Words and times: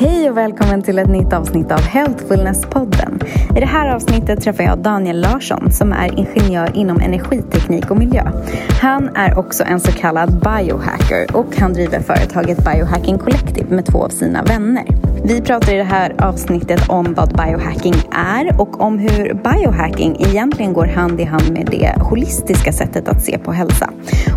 Hej 0.00 0.30
och 0.30 0.36
välkommen 0.36 0.82
till 0.82 0.98
ett 0.98 1.08
nytt 1.08 1.32
avsnitt 1.32 1.72
av 1.72 1.80
Healthfulness-podden. 1.80 3.24
I 3.56 3.60
det 3.60 3.66
här 3.66 3.94
avsnittet 3.94 4.42
träffar 4.42 4.64
jag 4.64 4.78
Daniel 4.78 5.20
Larsson 5.20 5.70
som 5.70 5.92
är 5.92 6.18
ingenjör 6.18 6.76
inom 6.76 7.00
energiteknik 7.00 7.90
och 7.90 7.96
miljö. 7.96 8.32
Han 8.80 9.16
är 9.16 9.38
också 9.38 9.64
en 9.64 9.80
så 9.80 9.92
kallad 9.92 10.30
biohacker 10.30 11.36
och 11.36 11.56
han 11.56 11.72
driver 11.72 12.00
företaget 12.00 12.58
Biohacking 12.64 13.18
Collective 13.18 13.74
med 13.74 13.86
två 13.86 14.04
av 14.04 14.08
sina 14.08 14.42
vänner. 14.42 14.84
Vi 15.24 15.40
pratar 15.40 15.74
i 15.74 15.76
det 15.76 15.82
här 15.82 16.14
avsnittet 16.18 16.88
om 16.88 17.14
vad 17.14 17.28
biohacking 17.28 17.94
är 18.12 18.60
och 18.60 18.80
om 18.80 18.98
hur 18.98 19.34
biohacking 19.34 20.16
egentligen 20.18 20.72
går 20.72 20.86
hand 20.86 21.20
i 21.20 21.24
hand 21.24 21.52
med 21.52 21.68
det 21.70 22.02
holistiska 22.02 22.72
sättet 22.72 23.08
att 23.08 23.22
se 23.22 23.38
på 23.38 23.52
hälsa. 23.52 23.90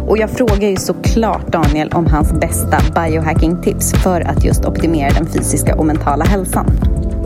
Och 0.07 0.17
jag 0.17 0.29
frågar 0.29 0.69
ju 0.69 0.75
såklart 0.75 1.47
Daniel 1.47 1.89
om 1.93 2.05
hans 2.05 2.33
bästa 2.33 2.77
biohacking-tips 2.95 3.95
för 3.95 4.21
att 4.21 4.43
just 4.43 4.65
optimera 4.65 5.09
den 5.09 5.25
fysiska 5.25 5.52
och 5.77 5.85
mentala 5.85 6.25
hälsan. 6.25 6.65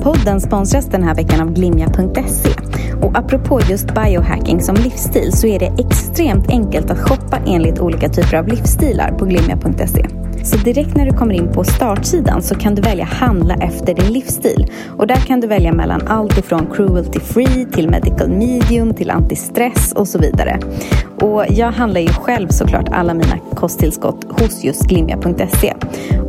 Podden 0.01 0.41
sponsras 0.41 0.85
den 0.85 1.03
här 1.03 1.15
veckan 1.15 1.41
av 1.41 1.53
Glimja.se. 1.53 2.49
Och 3.01 3.17
apropå 3.17 3.59
just 3.69 3.87
biohacking 3.95 4.61
som 4.61 4.75
livsstil 4.75 5.31
så 5.33 5.47
är 5.47 5.59
det 5.59 5.73
extremt 5.77 6.49
enkelt 6.49 6.89
att 6.89 6.99
shoppa 6.99 7.37
enligt 7.45 7.79
olika 7.79 8.09
typer 8.09 8.37
av 8.37 8.47
livsstilar 8.47 9.11
på 9.11 9.25
Glimja.se. 9.25 10.26
Så 10.47 10.57
direkt 10.57 10.95
när 10.95 11.05
du 11.05 11.17
kommer 11.17 11.33
in 11.33 11.51
på 11.53 11.63
startsidan 11.63 12.41
så 12.41 12.55
kan 12.55 12.75
du 12.75 12.81
välja 12.81 13.05
handla 13.05 13.55
efter 13.55 13.93
din 13.93 14.13
livsstil. 14.13 14.71
Och 14.97 15.07
där 15.07 15.15
kan 15.15 15.39
du 15.39 15.47
välja 15.47 15.73
mellan 15.73 16.07
allt 16.07 16.37
ifrån 16.37 16.67
cruelty 16.73 17.19
free 17.19 17.65
till 17.65 17.89
medical 17.89 18.29
medium 18.29 18.93
till 18.93 19.11
antistress 19.11 19.93
och 19.93 20.07
så 20.07 20.19
vidare. 20.19 20.59
Och 21.21 21.45
jag 21.49 21.71
handlar 21.71 22.01
ju 22.01 22.07
själv 22.07 22.47
såklart 22.47 22.89
alla 22.91 23.13
mina 23.13 23.37
kosttillskott 23.55 24.25
hos 24.39 24.63
just 24.63 24.87
glimja.se. 24.87 25.73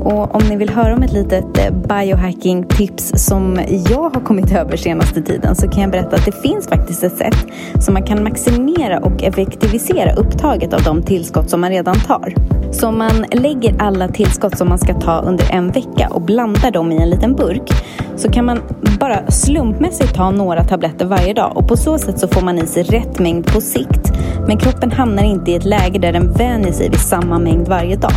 Och 0.04 0.34
om 0.34 0.42
ni 0.48 0.56
vill 0.56 0.70
höra 0.70 0.94
om 0.94 1.02
ett 1.02 1.12
litet 1.12 1.58
eh, 1.58 1.70
biohacking-tips 1.70 3.12
som 3.16 3.60
jag 3.91 4.10
har 4.10 4.20
kommit 4.20 4.52
över 4.52 4.77
senaste 4.77 5.22
tiden 5.22 5.56
så 5.56 5.69
kan 5.69 5.82
jag 5.82 5.91
berätta 5.91 6.16
att 6.16 6.25
det 6.25 6.42
finns 6.42 6.69
faktiskt 6.69 7.05
ett 7.05 7.16
sätt 7.16 7.47
som 7.80 7.94
man 7.94 8.03
kan 8.03 8.22
maximera 8.22 8.98
och 8.98 9.22
effektivisera 9.22 10.12
upptaget 10.12 10.72
av 10.75 10.82
de 10.82 11.03
tillskott 11.03 11.50
som 11.50 11.60
man 11.60 11.70
redan 11.70 11.97
tar. 12.00 12.34
Så 12.72 12.88
om 12.88 12.98
man 12.98 13.25
lägger 13.32 13.77
alla 13.78 14.08
tillskott 14.12 14.59
som 14.59 14.69
man 14.69 14.78
ska 14.78 14.95
ta 14.95 15.19
under 15.19 15.47
en 15.51 15.70
vecka 15.70 16.09
och 16.11 16.20
blandar 16.20 16.70
dem 16.70 16.92
i 16.92 16.97
en 16.97 17.11
liten 17.11 17.37
burk 17.37 17.73
så 18.17 18.31
kan 18.31 18.45
man 18.45 18.61
bara 19.00 19.31
slumpmässigt 19.31 20.15
ta 20.15 20.31
några 20.31 20.65
tabletter 20.65 21.06
varje 21.06 21.34
dag 21.34 21.56
och 21.56 21.69
på 21.69 21.77
så 21.77 21.98
sätt 21.98 22.19
så 22.19 22.28
får 22.28 22.42
man 22.42 22.59
i 22.59 22.67
sig 22.67 22.83
rätt 22.83 23.19
mängd 23.19 23.47
på 23.47 23.61
sikt. 23.61 24.12
Men 24.47 24.56
kroppen 24.56 24.91
hamnar 24.91 25.23
inte 25.23 25.50
i 25.50 25.55
ett 25.55 25.65
läge 25.65 25.98
där 25.98 26.12
den 26.12 26.33
vänjer 26.33 26.73
sig 26.73 26.91
vid 26.91 27.00
samma 27.00 27.39
mängd 27.39 27.69
varje 27.69 27.97
dag. 27.97 28.12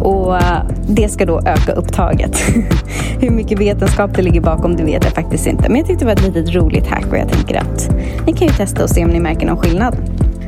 Och 0.00 0.36
eh, 0.36 0.62
det 0.88 1.08
ska 1.08 1.26
då 1.26 1.38
öka 1.38 1.72
upptaget. 1.72 2.38
Hur 3.20 3.30
mycket 3.30 3.60
vetenskap 3.60 4.10
det 4.14 4.22
ligger 4.22 4.40
bakom 4.40 4.76
det 4.76 4.84
vet 4.84 5.04
jag 5.04 5.12
faktiskt 5.12 5.46
inte. 5.46 5.68
Men 5.68 5.76
jag 5.76 5.86
tyckte 5.86 6.04
det 6.04 6.06
var 6.06 6.12
ett 6.12 6.34
litet 6.34 6.54
roligt 6.54 6.86
hack 6.86 7.06
och 7.10 7.18
jag 7.18 7.28
tänker 7.28 7.60
att 7.60 7.90
ni 8.26 8.32
kan 8.32 8.48
ju 8.48 8.54
testa 8.54 8.82
och 8.82 8.90
se 8.90 9.04
om 9.04 9.10
ni 9.10 9.20
märker 9.20 9.46
någon 9.46 9.56
skillnad. 9.56 9.96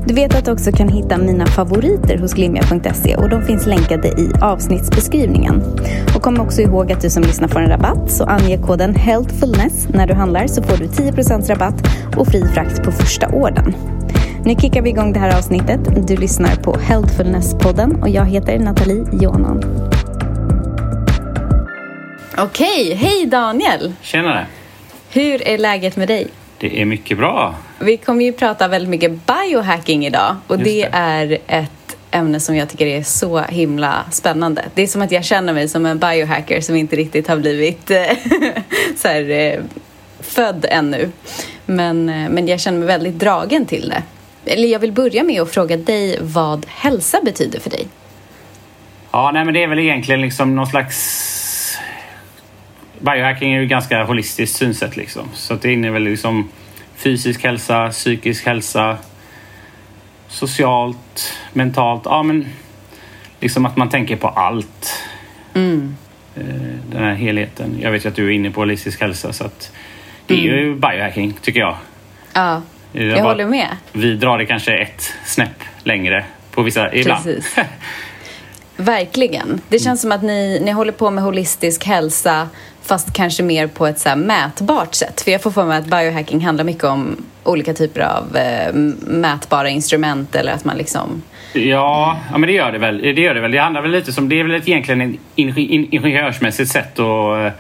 Du 0.07 0.15
vet 0.15 0.35
att 0.35 0.45
du 0.45 0.53
också 0.53 0.73
kan 0.73 0.89
hitta 0.89 1.19
mina 1.19 1.47
favoriter 1.47 2.19
hos 2.19 2.33
glimja.se 2.33 3.17
och 3.17 3.29
de 3.29 3.43
finns 3.43 3.67
länkade 3.67 4.09
i 4.09 4.31
avsnittsbeskrivningen. 4.43 5.63
Och 6.15 6.23
kom 6.23 6.41
också 6.41 6.61
ihåg 6.61 6.93
att 6.93 7.01
du 7.01 7.11
som 7.11 7.23
lyssnar 7.23 7.49
får 7.49 7.61
en 7.61 7.69
rabatt 7.69 8.11
så 8.11 8.25
ange 8.25 8.59
koden 8.59 8.95
HEALTHFULNESS 8.95 9.89
när 9.89 10.07
du 10.07 10.15
handlar 10.15 10.47
så 10.47 10.63
får 10.63 10.77
du 10.77 10.87
10% 10.87 11.49
rabatt 11.49 11.75
och 12.17 12.27
fri 12.27 12.45
frakt 12.55 12.83
på 12.83 12.93
första 12.93 13.29
ordern. 13.29 13.75
Nu 14.45 14.55
kickar 14.55 14.83
vi 14.83 14.91
igång 14.91 15.13
det 15.13 15.19
här 15.19 15.39
avsnittet. 15.39 16.09
Du 16.09 16.17
lyssnar 16.17 16.57
på 16.57 16.73
Healthfulness-podden 16.73 18.03
och 18.03 18.09
jag 18.09 18.25
heter 18.25 18.59
Nathalie 18.59 19.05
Jonan. 19.13 19.65
Okej, 22.39 22.95
hej 22.95 23.27
Daniel! 23.27 23.93
Tjenare! 24.03 24.47
Hur 25.13 25.49
är 25.49 25.59
läget 25.59 25.97
med 25.97 26.09
dig? 26.09 26.29
Det 26.59 26.81
är 26.81 26.85
mycket 26.85 27.19
bra. 27.19 27.55
Vi 27.79 27.97
kommer 27.97 28.25
ju 28.25 28.33
prata 28.33 28.69
väldigt 28.69 28.91
mycket 28.91 29.13
biohacking 29.27 30.07
idag 30.07 30.37
och 30.47 30.59
det, 30.59 30.65
det. 30.65 30.89
är 30.93 31.39
ett 31.47 31.97
ämne 32.11 32.41
som 32.41 32.57
jag 32.57 32.69
tycker 32.69 32.87
är 32.87 33.03
så 33.03 33.41
himla 33.41 34.05
spännande. 34.11 34.65
Det 34.75 34.83
är 34.83 34.87
som 34.87 35.03
att 35.03 35.13
jag 35.13 35.25
känner 35.25 35.53
mig 35.53 35.69
som 35.69 35.87
en 35.87 35.99
biohacker 35.99 36.61
som 36.61 36.77
inte 36.77 36.97
riktigt 36.97 37.29
har 37.29 37.37
blivit 37.37 37.91
eh, 37.91 38.03
så 38.97 39.09
här, 39.09 39.31
eh, 39.31 39.61
född 40.21 40.67
ännu. 40.69 41.11
Men, 41.67 42.09
eh, 42.09 42.29
men 42.29 42.49
jag 42.49 42.61
känner 42.61 42.79
mig 42.79 42.87
väldigt 42.87 43.19
dragen 43.19 43.67
till 43.67 43.89
det. 43.89 44.03
Eller 44.53 44.69
jag 44.69 44.79
vill 44.79 44.93
börja 44.93 45.23
med 45.23 45.43
att 45.43 45.51
fråga 45.51 45.77
dig 45.77 46.19
vad 46.21 46.67
hälsa 46.69 47.21
betyder 47.25 47.61
för 47.61 47.71
dig. 47.71 47.87
Ja, 49.11 49.31
nej 49.35 49.45
men 49.45 49.55
det 49.55 49.63
är 49.63 49.69
väl 49.69 49.79
egentligen 49.79 50.21
liksom 50.21 50.57
någon 50.57 50.67
slags... 50.67 51.43
Biohacking 53.01 53.53
är 53.55 53.61
ju 53.61 53.67
ganska 53.67 54.05
holistiskt 54.05 54.57
synsätt 54.57 54.97
liksom. 54.97 55.29
Så 55.35 55.55
det 55.55 55.73
innebär 55.73 55.99
liksom 56.01 56.49
fysisk 56.97 57.45
hälsa, 57.45 57.89
psykisk 57.91 58.47
hälsa, 58.47 58.97
socialt, 60.29 61.33
mentalt. 61.53 62.03
Ja, 62.05 62.23
men 62.23 62.47
liksom 63.41 63.67
att 63.67 63.77
man 63.77 63.89
tänker 63.89 64.17
på 64.17 64.29
allt. 64.29 65.03
Mm. 65.55 65.97
Eh, 66.37 66.43
Den 66.91 67.05
här 67.05 67.15
helheten. 67.15 67.79
Jag 67.81 67.91
vet 67.91 68.05
ju 68.05 68.09
att 68.09 68.15
du 68.17 68.27
är 68.27 68.31
inne 68.31 68.51
på 68.51 68.61
holistisk 68.61 69.01
hälsa 69.01 69.33
så 69.33 69.45
att 69.45 69.73
det 70.27 70.35
är 70.35 70.39
ju 70.39 70.75
biohacking 70.75 71.33
tycker 71.43 71.61
jag. 71.61 71.77
Ja, 72.33 72.63
är 72.95 73.03
jag 73.07 73.19
bara- 73.19 73.29
håller 73.33 73.47
med. 73.47 73.69
Vi 73.93 74.17
drar 74.17 74.39
det 74.39 74.47
kanske 74.47 74.77
ett 74.79 75.13
snäpp 75.25 75.63
längre 75.85 76.25
på 76.51 76.63
vissa, 76.63 76.95
ibland. 76.95 77.25
Precis. 77.25 77.57
Verkligen. 78.77 79.61
Det 79.69 79.79
känns 79.79 80.01
som 80.01 80.13
att 80.13 80.23
ni, 80.23 80.61
ni 80.65 80.71
håller 80.71 80.93
på 80.93 81.11
med 81.11 81.25
holistisk 81.25 81.85
hälsa 81.85 82.49
fast 82.87 83.13
kanske 83.13 83.43
mer 83.43 83.67
på 83.67 83.87
ett 83.87 83.99
så 83.99 84.09
här 84.09 84.17
mätbart 84.17 84.95
sätt. 84.95 85.21
För 85.21 85.31
jag 85.31 85.43
får 85.43 85.51
för 85.51 85.65
mig 85.65 85.79
att 85.79 85.87
biohacking 85.87 86.45
handlar 86.45 86.65
mycket 86.65 86.85
om 86.85 87.17
olika 87.45 87.75
typer 87.75 88.01
av 88.01 88.37
eh, 88.37 88.75
mätbara 89.07 89.69
instrument 89.69 90.35
eller 90.35 90.53
att 90.53 90.65
man 90.65 90.77
liksom... 90.77 91.23
Ja, 91.53 92.19
ja, 92.33 92.39
men 92.39 92.47
det 92.47 92.53
gör 92.53 92.73
det 92.73 92.79
väl. 92.79 92.99
Det 92.99 93.21
gör 93.21 93.35
det 93.35 93.41
väl. 93.41 93.51
Det 93.51 93.59
handlar 93.59 93.83
väl 93.83 93.91
lite 93.91 94.13
som, 94.13 94.29
det 94.29 94.41
är 94.41 94.45
väl 94.45 94.55
ett 94.55 94.69
egentligen 94.69 95.01
ett 95.01 95.21
in- 95.35 95.89
ingenjörsmässigt 95.91 96.71
sätt 96.71 96.99
att 96.99 97.47
eh, 97.47 97.53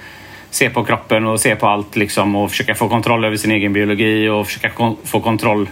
se 0.50 0.70
på 0.70 0.84
kroppen 0.84 1.26
och 1.26 1.40
se 1.40 1.56
på 1.56 1.66
allt 1.68 1.96
liksom 1.96 2.36
och 2.36 2.50
försöka 2.50 2.74
få 2.74 2.88
kontroll 2.88 3.24
över 3.24 3.36
sin 3.36 3.50
egen 3.50 3.72
biologi 3.72 4.28
och 4.28 4.46
försöka 4.46 4.70
kon- 4.70 4.96
få 5.04 5.20
kontroll 5.20 5.68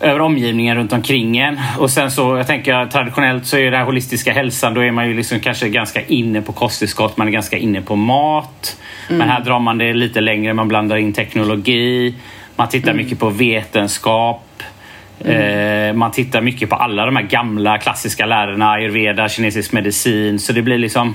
över 0.00 0.20
omgivningen 0.20 0.76
runt 0.76 0.92
omkring 0.92 1.38
en. 1.38 1.60
Och 1.78 1.90
sen 1.90 2.10
så, 2.10 2.36
jag 2.36 2.46
tänker 2.46 2.86
traditionellt 2.86 3.46
så 3.46 3.56
är 3.56 3.70
det 3.70 3.76
här 3.76 3.84
holistiska 3.84 4.32
hälsan, 4.32 4.74
då 4.74 4.80
är 4.80 4.90
man 4.90 5.08
ju 5.08 5.14
liksom 5.14 5.40
kanske 5.40 5.68
ganska 5.68 6.02
inne 6.02 6.42
på 6.42 6.52
kosttillskott, 6.52 7.16
man 7.16 7.28
är 7.28 7.32
ganska 7.32 7.58
inne 7.58 7.82
på 7.82 7.96
mat. 7.96 8.76
Men 9.08 9.28
här 9.28 9.40
drar 9.40 9.58
man 9.58 9.78
det 9.78 9.94
lite 9.94 10.20
längre, 10.20 10.54
man 10.54 10.68
blandar 10.68 10.96
in 10.96 11.12
teknologi, 11.12 12.14
man 12.56 12.68
tittar 12.68 12.94
mycket 12.94 13.18
på 13.18 13.30
vetenskap. 13.30 14.44
Eh, 15.24 15.92
man 15.92 16.10
tittar 16.10 16.40
mycket 16.40 16.70
på 16.70 16.76
alla 16.76 17.06
de 17.06 17.16
här 17.16 17.22
gamla 17.22 17.78
klassiska 17.78 18.26
lärarna, 18.26 18.70
ayurveda, 18.70 19.28
kinesisk 19.28 19.72
medicin. 19.72 20.38
Så 20.38 20.52
det 20.52 20.62
blir 20.62 20.78
liksom 20.78 21.14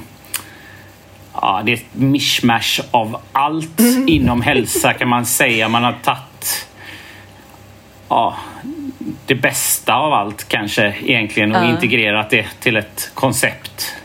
Ja, 1.42 1.62
det 1.66 1.72
är 1.72 1.76
ett 1.76 1.86
mishmash 1.92 2.82
av 2.92 3.18
allt 3.32 3.80
inom 4.08 4.42
hälsa 4.42 4.94
kan 4.94 5.10
man 5.10 5.26
säga. 5.26 5.70
Man 5.70 5.84
har 5.84 5.96
tagit 6.04 6.68
ja, 8.14 8.36
det 9.26 9.36
bästa 9.36 9.94
av 9.94 10.14
allt 10.14 10.48
kanske 10.48 10.96
egentligen 11.06 11.56
och 11.56 11.64
Ja. 11.64 11.70
integrerat 11.70 12.30
det 12.30 12.46
till 12.60 12.78
ett 12.78 13.12
koncept. 13.14 13.96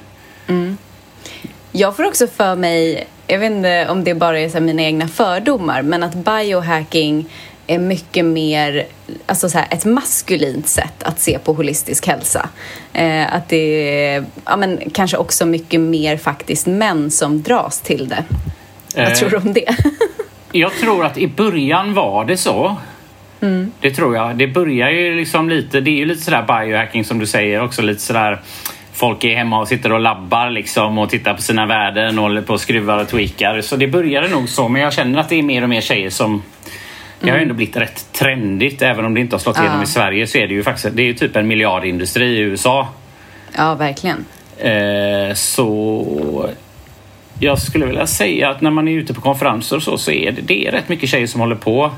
Jag 1.72 1.96
får 1.96 2.06
också 2.06 2.26
för 2.26 2.56
mig, 2.56 3.06
jag 3.26 3.38
vet 3.38 3.50
inte 3.52 3.86
om 3.88 4.04
det 4.04 4.14
bara 4.14 4.40
är 4.40 4.60
mina 4.60 4.82
egna 4.82 5.08
fördomar, 5.08 5.82
men 5.82 6.02
att 6.02 6.14
biohacking 6.14 7.26
är 7.66 7.78
mycket 7.78 8.24
mer, 8.24 8.86
alltså 9.26 9.48
så 9.48 9.58
här, 9.58 9.66
ett 9.70 9.84
maskulint 9.84 10.68
sätt 10.68 11.02
att 11.02 11.20
se 11.20 11.38
på 11.38 11.52
holistisk 11.52 12.06
hälsa. 12.06 12.48
Eh, 12.92 13.34
att 13.34 13.48
det 13.48 13.56
är, 14.06 14.24
ja 14.44 14.56
men 14.56 14.90
kanske 14.94 15.16
också 15.16 15.46
mycket 15.46 15.80
mer 15.80 16.16
faktiskt 16.16 16.66
män 16.66 17.10
som 17.10 17.42
dras 17.42 17.80
till 17.80 18.08
det. 18.08 18.24
Eh. 18.94 19.04
Vad 19.08 19.14
tror 19.14 19.30
du 19.30 19.36
om 19.36 19.52
det? 19.52 19.76
Jag 20.52 20.72
tror 20.72 21.04
att 21.04 21.18
i 21.18 21.28
början 21.28 21.94
var 21.94 22.24
det 22.24 22.36
så. 22.36 22.76
Det 23.80 23.90
tror 23.90 24.16
jag. 24.16 24.36
Det 24.36 24.46
börjar 24.46 24.90
ju 24.90 25.14
liksom 25.14 25.48
lite, 25.48 25.80
det 25.80 25.90
är 25.90 25.96
ju 25.96 26.04
lite 26.04 26.22
sådär 26.22 26.42
biohacking 26.42 27.04
som 27.04 27.18
du 27.18 27.26
säger 27.26 27.62
också 27.64 27.82
lite 27.82 28.00
sådär 28.00 28.40
Folk 28.92 29.24
är 29.24 29.36
hemma 29.36 29.60
och 29.60 29.68
sitter 29.68 29.92
och 29.92 30.00
labbar 30.00 30.50
liksom 30.50 30.98
och 30.98 31.10
tittar 31.10 31.34
på 31.34 31.42
sina 31.42 31.66
värden 31.66 32.18
och 32.18 32.22
håller 32.22 32.42
på 32.42 32.52
och 32.52 32.60
skruvar 32.60 32.98
och 32.98 33.08
tweakar. 33.08 33.60
Så 33.60 33.76
det 33.76 33.86
började 33.88 34.28
nog 34.28 34.48
så 34.48 34.68
men 34.68 34.82
jag 34.82 34.92
känner 34.92 35.18
att 35.18 35.28
det 35.28 35.34
är 35.38 35.42
mer 35.42 35.62
och 35.62 35.68
mer 35.68 35.80
tjejer 35.80 36.10
som 36.10 36.42
Det 37.20 37.30
har 37.30 37.36
ju 37.36 37.42
ändå 37.42 37.54
blivit 37.54 37.76
rätt 37.76 38.12
trendigt 38.12 38.82
även 38.82 39.04
om 39.04 39.14
det 39.14 39.20
inte 39.20 39.36
har 39.36 39.40
slått 39.40 39.58
igenom 39.58 39.76
Ja. 39.76 39.82
i 39.82 39.86
Sverige 39.86 40.26
så 40.26 40.38
är 40.38 40.46
det 40.46 40.54
ju 40.54 40.62
faktiskt 40.62 40.96
det 40.96 41.02
är 41.02 41.06
ju 41.06 41.14
typ 41.14 41.36
en 41.36 41.46
miljardindustri 41.48 42.26
i 42.26 42.38
USA. 42.38 42.88
ja, 43.56 43.74
verkligen. 43.74 44.24
Eh, 44.58 45.34
så 45.34 46.50
jag 47.40 47.58
skulle 47.58 47.86
vilja 47.86 48.06
säga 48.06 48.50
att 48.50 48.60
när 48.60 48.70
man 48.70 48.88
är 48.88 48.92
ute 48.92 49.14
på 49.14 49.20
konferenser 49.20 49.76
och 49.76 49.82
så, 49.82 49.98
så 49.98 50.10
är 50.10 50.32
det, 50.32 50.40
det 50.42 50.66
är 50.66 50.72
rätt 50.72 50.88
mycket 50.88 51.08
tjejer 51.08 51.26
som 51.26 51.40
håller 51.40 51.56
på. 51.56 51.90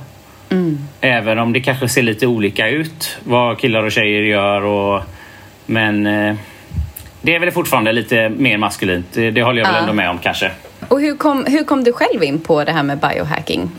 Även 1.01 1.39
om 1.39 1.53
det 1.53 1.61
kanske 1.61 1.89
ser 1.89 2.03
lite 2.03 2.27
olika 2.27 2.69
ut 2.69 3.19
vad 3.25 3.59
killar 3.59 3.83
och 3.83 3.93
tjejer 3.93 4.23
gör. 4.23 4.63
Och, 4.65 5.03
men 5.67 6.07
eh, 6.07 6.35
det 7.23 7.35
är 7.35 7.39
väl 7.41 7.51
fortfarande 7.51 7.93
lite 7.93 8.29
mer 8.29 8.59
maskulint. 8.59 9.07
Det, 9.13 9.31
det 9.31 9.43
håller 9.43 9.59
jag 9.59 9.67
väl 9.67 9.75
Ja. 9.77 9.81
ändå 9.81 9.93
med 9.93 10.11
om 10.11 10.19
kanske. 10.19 10.51
Och 10.89 11.01
hur 11.01 11.17
kom, 11.17 11.45
hur 11.49 11.65
kom 11.65 11.85
du 11.85 11.93
själv 11.93 12.23
in 12.23 12.41
på 12.41 12.65
det 12.65 12.73
här 12.73 12.83
med 12.83 12.99
biohacking? 12.99 13.71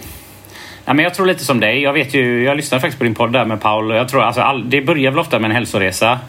Ja, 0.86 0.94
men 0.94 1.04
jag 1.04 1.14
tror 1.14 1.26
lite 1.26 1.46
som 1.46 1.60
dig. 1.60 1.82
Jag 1.82 1.94
vet 1.94 2.14
ju, 2.14 2.44
jag 2.44 2.58
lyssnade 2.58 2.82
faktiskt 2.82 2.98
på 2.98 3.04
din 3.04 3.16
podd 3.16 3.34
där 3.34 3.46
med 3.46 3.62
Paul. 3.62 3.96
Jag 3.96 4.10
tror, 4.10 4.24
alltså, 4.24 4.42
all, 4.42 4.70
det 4.70 4.82
börjar 4.82 5.12
väl 5.12 5.20
ofta 5.20 5.40
med 5.40 5.50
en 5.50 5.56
hälsoresa. 5.56 6.20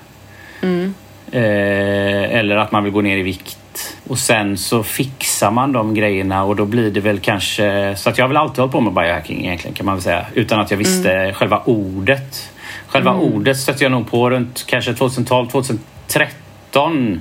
Mm. 0.62 0.94
Eh, 1.32 2.38
eller 2.38 2.56
att 2.56 2.72
man 2.72 2.84
vill 2.84 2.92
gå 2.92 3.00
ner 3.00 3.16
i 3.16 3.22
vikt. 3.22 3.58
Och 4.08 4.18
sen 4.18 4.58
så 4.58 4.82
fixar 4.82 5.50
man 5.50 5.72
de 5.72 5.94
grejerna 5.94 6.44
och 6.44 6.56
då 6.56 6.64
blir 6.64 6.90
det 6.90 7.00
väl 7.00 7.18
kanske... 7.18 7.94
Så 7.96 8.10
att 8.10 8.18
jag 8.18 8.24
har 8.24 8.28
väl 8.28 8.36
alltid 8.36 8.58
hållit 8.58 8.72
på 8.72 8.80
med 8.80 8.92
biohacking 8.92 9.44
egentligen 9.44 9.74
kan 9.74 9.86
man 9.86 9.94
väl 9.94 10.02
säga. 10.02 10.26
Utan 10.34 10.60
att 10.60 10.70
jag 10.70 10.78
visste 10.78 11.12
mm. 11.12 11.34
själva 11.34 11.62
ordet. 11.64 12.50
Själva 12.86 13.10
mm. 13.10 13.22
ordet 13.22 13.56
stötte 13.56 13.84
jag 13.84 13.92
nog 13.92 14.10
på 14.10 14.30
runt 14.30 14.64
kanske 14.66 14.94
2012, 14.94 15.48
2013. 15.48 17.20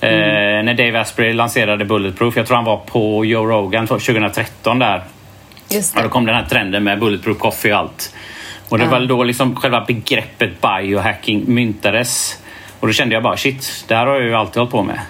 Eh, 0.00 0.10
mm. 0.10 0.66
när 0.66 0.74
Dave 0.74 1.00
Asprey 1.00 1.32
lanserade 1.32 1.84
Bulletproof. 1.84 2.36
Jag 2.36 2.46
tror 2.46 2.56
han 2.56 2.64
var 2.64 2.76
på 2.76 3.24
Joe 3.24 3.46
Rogan 3.46 3.86
2013 3.86 4.78
där. 4.78 5.04
Just 5.68 5.94
det. 5.94 5.98
Och 5.98 6.04
då 6.04 6.10
kom 6.10 6.26
den 6.26 6.34
här 6.34 6.44
trenden 6.44 6.84
med 6.84 7.00
Bulletproof 7.00 7.38
coffee 7.38 7.72
och 7.72 7.78
allt. 7.78 8.14
Och 8.68 8.78
det 8.78 8.84
ja. 8.84 8.90
var 8.90 9.00
då 9.00 9.24
liksom 9.24 9.56
själva 9.56 9.84
begreppet 9.86 10.50
biohacking 10.60 11.44
myntades. 11.46 12.42
Och 12.80 12.86
då 12.86 12.92
kände 12.92 13.14
jag 13.14 13.22
bara 13.22 13.36
shit, 13.36 13.84
det 13.88 13.94
här 13.94 14.06
har 14.06 14.14
jag 14.14 14.24
ju 14.24 14.34
alltid 14.34 14.56
hållit 14.56 14.72
på 14.72 14.82
med. 14.82 15.00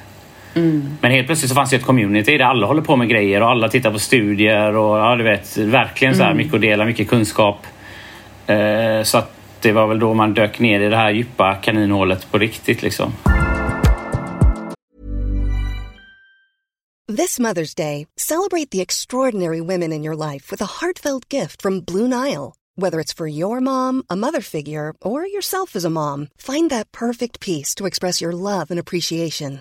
Mm. 0.57 0.97
Men 1.01 1.11
helt 1.11 1.27
plötsligt 1.27 1.49
så 1.49 1.55
fanns 1.55 1.71
det 1.71 1.77
ett 1.77 1.85
community 1.85 2.39
där 2.39 2.45
alla 2.45 2.67
håller 2.67 2.83
på 2.83 2.97
med 2.97 3.09
grejer 3.09 3.43
och 3.43 3.51
alla 3.51 3.69
tittar 3.69 3.91
på 3.91 3.99
studier 3.99 4.77
och 4.77 4.99
ja, 4.99 5.17
du 5.17 5.25
vet, 5.25 5.57
verkligen 5.57 6.15
så 6.15 6.23
här 6.23 6.31
mm. 6.31 6.39
mycket 6.39 6.55
att 6.55 6.61
dela, 6.61 6.85
mycket 6.85 7.09
kunskap. 7.09 7.67
Eh, 8.47 9.03
så 9.03 9.19
att 9.19 9.33
det 9.61 9.73
var 9.73 9.87
väl 9.87 9.99
då 9.99 10.15
man 10.15 10.35
dök 10.35 10.59
ner 10.59 10.81
i 10.81 10.89
det 10.89 10.97
här 10.97 11.11
djupa 11.11 11.55
kaninhålet 11.55 12.31
på 12.31 12.39
riktigt 12.39 12.83
liksom. 12.83 13.13
This 17.17 17.39
Mother's 17.39 17.77
Day, 17.77 18.07
celebrate 18.17 18.71
the 18.71 18.83
extraordinary 18.83 19.61
women 19.61 19.93
in 19.93 20.05
your 20.05 20.33
life 20.33 20.51
with 20.51 20.61
a 20.61 20.81
heartfelt 20.81 21.29
gift 21.29 21.63
from 21.63 21.81
Blue 21.81 22.09
Nile. 22.09 22.53
Whether 22.75 22.99
it's 22.99 23.13
for 23.13 23.29
your 23.29 23.61
mom, 23.61 24.03
a 24.11 24.17
mother 24.17 24.41
figure, 24.41 24.93
or 25.01 25.27
yourself 25.27 25.77
as 25.77 25.85
a 25.85 25.91
mom, 25.91 26.29
find 26.37 26.71
that 26.71 26.91
perfect 26.93 27.39
piece 27.41 27.75
to 27.77 27.87
express 27.87 28.21
your 28.21 28.33
love 28.33 28.71
and 28.71 28.81
appreciation. 28.81 29.61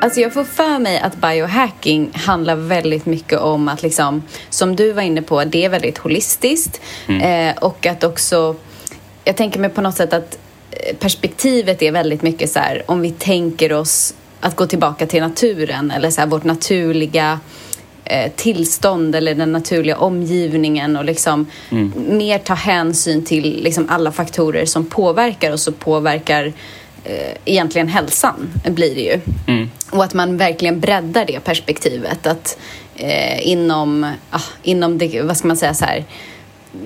Alltså 0.00 0.20
jag 0.20 0.34
får 0.34 0.44
för 0.44 0.78
mig 0.78 0.98
att 0.98 1.16
biohacking 1.16 2.10
handlar 2.14 2.56
väldigt 2.56 3.06
mycket 3.06 3.38
om 3.38 3.68
att 3.68 3.82
liksom, 3.82 4.22
som 4.50 4.76
du 4.76 4.92
var 4.92 5.02
inne 5.02 5.22
på, 5.22 5.44
det 5.44 5.64
är 5.64 5.68
väldigt 5.68 5.98
holistiskt 5.98 6.80
mm. 7.08 7.50
eh, 7.50 7.62
och 7.62 7.86
att 7.86 8.04
också, 8.04 8.56
jag 9.24 9.36
tänker 9.36 9.60
mig 9.60 9.70
på 9.70 9.80
något 9.80 9.96
sätt 9.96 10.12
att 10.12 10.38
eh, 10.70 10.96
perspektivet 10.96 11.82
är 11.82 11.92
väldigt 11.92 12.22
mycket 12.22 12.50
så 12.50 12.58
här, 12.58 12.82
om 12.86 13.00
vi 13.00 13.10
tänker 13.10 13.72
oss 13.72 14.14
att 14.40 14.56
gå 14.56 14.66
tillbaka 14.66 15.06
till 15.06 15.22
naturen 15.22 15.90
eller 15.90 16.10
så 16.10 16.20
här, 16.20 16.28
vårt 16.28 16.44
naturliga 16.44 17.40
eh, 18.04 18.32
tillstånd 18.36 19.14
eller 19.14 19.34
den 19.34 19.52
naturliga 19.52 19.96
omgivningen 19.96 20.96
och 20.96 21.04
liksom 21.04 21.46
mm. 21.70 21.92
mer 21.96 22.38
ta 22.38 22.54
hänsyn 22.54 23.24
till 23.24 23.62
liksom 23.62 23.88
alla 23.88 24.12
faktorer 24.12 24.64
som 24.64 24.86
påverkar 24.86 25.52
oss 25.52 25.68
och 25.68 25.78
påverkar 25.78 26.52
egentligen 27.44 27.88
hälsan 27.88 28.50
blir 28.64 28.94
det 28.94 29.00
ju. 29.00 29.20
Mm. 29.46 29.70
Och 29.90 30.04
att 30.04 30.14
man 30.14 30.36
verkligen 30.36 30.80
breddar 30.80 31.24
det 31.24 31.40
perspektivet. 31.40 32.26
Att 32.26 32.58
eh, 32.96 33.48
inom, 33.48 34.12
ah, 34.30 34.40
inom 34.62 34.98
det, 34.98 35.22
vad 35.22 35.36
ska 35.36 35.48
man 35.48 35.56
säga 35.56 35.74
så 35.74 35.84
här, 35.84 36.04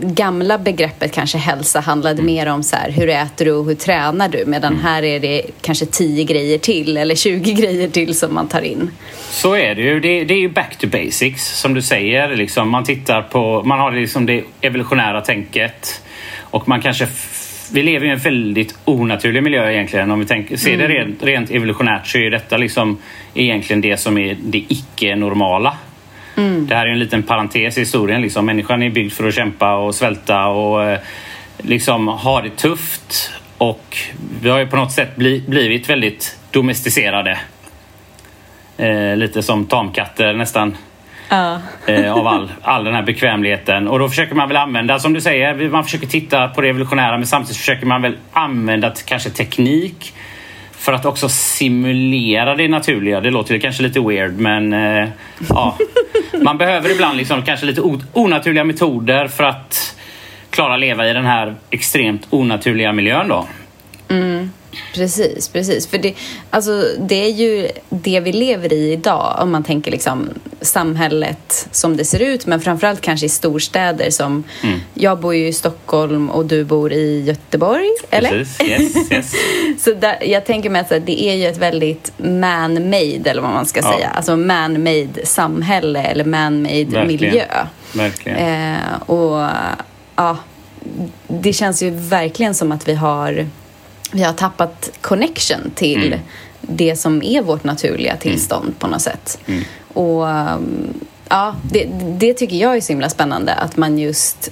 gamla 0.01 0.59
begreppet 0.59 1.13
kanske 1.13 1.39
hälsa 1.39 1.81
handlade 1.81 2.23
mm. 2.23 2.27
mer 2.27 2.47
om 2.47 2.63
så 2.63 2.77
här, 2.77 2.91
hur 2.91 3.09
äter 3.09 3.45
du 3.45 3.53
och 3.53 3.65
hur 3.65 3.75
tränar 3.75 4.29
du? 4.29 4.45
Medan 4.47 4.73
mm. 4.73 4.85
här 4.85 5.03
är 5.03 5.21
det 5.21 5.43
kanske 5.61 5.87
10 5.87 6.25
grejer 6.25 6.59
till 6.59 6.97
eller 6.97 7.15
20 7.15 7.53
grejer 7.63 7.89
till 7.89 8.19
som 8.19 8.35
man 8.35 8.49
tar 8.49 8.61
in. 8.61 8.91
Så 9.31 9.55
är 9.55 9.75
det 9.75 9.83
ju. 9.83 10.01
Det, 10.01 10.25
det 10.25 10.35
är 10.35 10.39
ju 10.39 10.49
back 10.49 10.79
to 10.79 10.87
basics 10.87 11.61
som 11.61 11.75
du 11.75 11.83
säger. 11.83 12.37
Liksom, 12.37 12.69
man 12.69 12.85
tittar 12.85 13.23
på, 13.23 13.63
man 13.63 13.81
har 13.81 13.93
liksom 13.93 14.27
det 14.27 14.45
evolutionära 14.61 15.21
tänket 15.21 16.03
och 16.41 16.69
man 16.69 16.83
kanske 16.83 17.09
vi 17.73 17.83
lever 17.83 18.07
i 18.07 18.11
en 18.11 18.19
väldigt 18.19 18.79
onaturlig 18.85 19.43
miljö 19.43 19.73
egentligen. 19.73 20.11
Om 20.11 20.21
vi 20.21 20.27
tänker, 20.27 20.57
ser 20.57 20.79
det 20.79 20.85
mm. 20.85 20.97
rent, 20.97 21.23
rent 21.23 21.51
evolutionärt 21.51 22.07
så 22.07 22.19
är 22.19 22.31
detta 22.31 22.57
liksom 22.57 22.99
egentligen 23.35 23.81
det 23.81 23.97
som 23.97 24.19
är 24.19 24.37
det 24.43 24.65
icke-normala. 24.69 25.77
Mm. 26.37 26.67
Det 26.67 26.75
här 26.75 26.87
är 26.87 26.91
en 26.91 26.99
liten 26.99 27.23
parentes 27.23 27.77
i 27.77 27.81
historien. 27.81 28.23
Liksom. 28.23 28.47
Människan 28.47 28.83
är 28.83 28.91
byggd 28.91 29.13
för 29.13 29.29
att 29.29 29.35
kämpa 29.35 29.75
och 29.75 29.95
svälta 29.95 30.47
och 30.47 30.85
eh, 30.85 30.99
liksom 31.59 32.09
ha 32.09 32.43
det 32.43 32.57
tufft. 32.57 33.31
Och 33.59 33.97
vi 34.43 34.51
har 34.51 34.59
ju 34.59 34.67
på 34.67 34.77
något 34.77 34.93
sätt 34.93 35.17
bli, 35.17 35.43
blivit 35.47 35.91
väldigt 35.91 36.39
domesticerade. 36.51 37.39
Eh, 38.77 39.17
lite 39.17 39.43
som 39.43 39.67
tamkatter 39.67 40.35
nästan. 40.35 40.77
Eh, 41.87 42.13
av 42.13 42.27
all, 42.27 42.53
all 42.63 42.85
den 42.85 42.95
här 42.95 43.03
bekvämligheten. 43.03 43.89
Och 43.89 43.99
då 43.99 44.09
försöker 44.09 44.35
man 44.35 44.49
väl 44.49 44.57
använda, 44.57 44.99
som 44.99 45.13
du 45.13 45.21
säger, 45.21 45.69
man 45.69 45.85
försöker 45.85 46.07
titta 46.07 46.49
på 46.49 46.61
det 46.61 46.69
evolutionära 46.69 47.17
men 47.19 47.27
samtidigt 47.27 47.57
försöker 47.57 47.87
man 47.87 48.03
väl 48.03 48.17
använda 48.33 48.93
kanske 49.05 49.31
teknik 49.31 50.15
för 50.73 50.93
att 50.93 51.05
också 51.05 51.29
simulera 51.29 52.55
det 52.55 52.69
naturliga. 52.69 53.21
Det 53.21 53.31
låter 53.31 53.59
kanske 53.59 53.83
lite 53.83 54.01
weird 54.01 54.33
men 54.33 54.73
eh, 54.73 55.09
ja. 55.49 55.77
Man 56.43 56.59
behöver 56.59 56.91
ibland 56.91 57.17
liksom 57.17 57.43
kanske 57.43 57.67
lite 57.67 57.83
onaturliga 58.13 58.65
metoder 58.65 59.29
för 59.29 59.45
att 59.45 59.97
klara 60.51 60.77
leva 60.77 61.09
i 61.09 61.13
den 61.13 61.27
här 61.27 61.55
extremt 61.71 62.27
onaturliga 62.31 62.93
miljön 62.93 63.29
då. 63.29 63.47
Mm. 64.09 64.51
Precis, 64.95 65.49
precis. 65.49 65.87
För 65.87 65.99
det, 65.99 66.15
alltså, 66.51 66.85
det 66.99 67.25
är 67.25 67.31
ju 67.31 67.69
det 67.89 68.21
vi 68.21 68.33
lever 68.33 68.73
i 68.73 68.93
idag 68.93 69.39
om 69.41 69.51
man 69.51 69.65
tänker 69.65 69.91
liksom 69.91 70.29
samhället 70.61 71.69
som 71.71 71.97
det 71.97 72.05
ser 72.05 72.21
ut 72.23 72.47
men 72.47 72.61
framförallt 72.61 73.01
kanske 73.01 73.27
i 73.27 73.29
storstäder 73.29 74.11
som 74.11 74.45
mm. 74.63 74.81
jag 74.95 75.21
bor 75.21 75.35
ju 75.35 75.47
i 75.47 75.53
Stockholm 75.53 76.31
och 76.31 76.47
du 76.47 76.65
bor 76.65 76.93
i 76.93 77.21
Göteborg, 77.21 77.89
eller? 78.11 78.31
Precis, 78.31 78.69
yes, 78.69 79.13
yes. 79.13 79.33
Så 79.85 79.95
där, 79.95 80.19
jag 80.23 80.45
tänker 80.45 80.71
mig 80.71 80.81
att 80.81 81.07
det 81.07 81.23
är 81.23 81.35
ju 81.35 81.47
ett 81.47 81.59
väldigt 81.59 82.13
man-made 82.17 83.31
eller 83.31 83.43
vad 83.43 83.53
man 83.53 83.67
ska 83.67 83.81
ja. 83.81 83.93
säga, 83.93 84.09
alltså 84.09 84.37
man-made 84.37 85.27
samhälle 85.27 86.03
eller 86.03 86.25
man-made 86.25 87.07
miljö. 87.07 87.47
Verkligen. 87.93 88.39
Eh, 88.39 89.03
och 89.07 89.49
ja, 90.17 90.37
det 91.29 91.53
känns 91.53 91.83
ju 91.83 91.91
verkligen 91.91 92.55
som 92.55 92.73
att 92.73 92.89
vi 92.89 92.95
har 92.95 93.47
vi 94.13 94.23
har 94.23 94.33
tappat 94.33 94.91
connection 95.01 95.71
till 95.75 96.07
mm. 96.07 96.21
det 96.61 96.97
som 96.97 97.23
är 97.23 97.43
vårt 97.43 97.65
naturliga 97.65 98.17
tillstånd 98.17 98.65
mm. 98.65 98.75
på 98.79 98.87
något 98.87 99.03
sätt. 99.03 99.39
Mm. 99.47 99.65
Och 99.89 100.27
ja, 101.29 101.55
det, 101.63 101.85
det, 102.19 102.35
tycker 102.35 102.57
jag 102.57 102.77
är 102.77 102.81
så 102.81 102.93
himla 102.93 103.09
spännande 103.09 103.55
att 103.55 103.77
man 103.77 103.99
just 103.99 104.51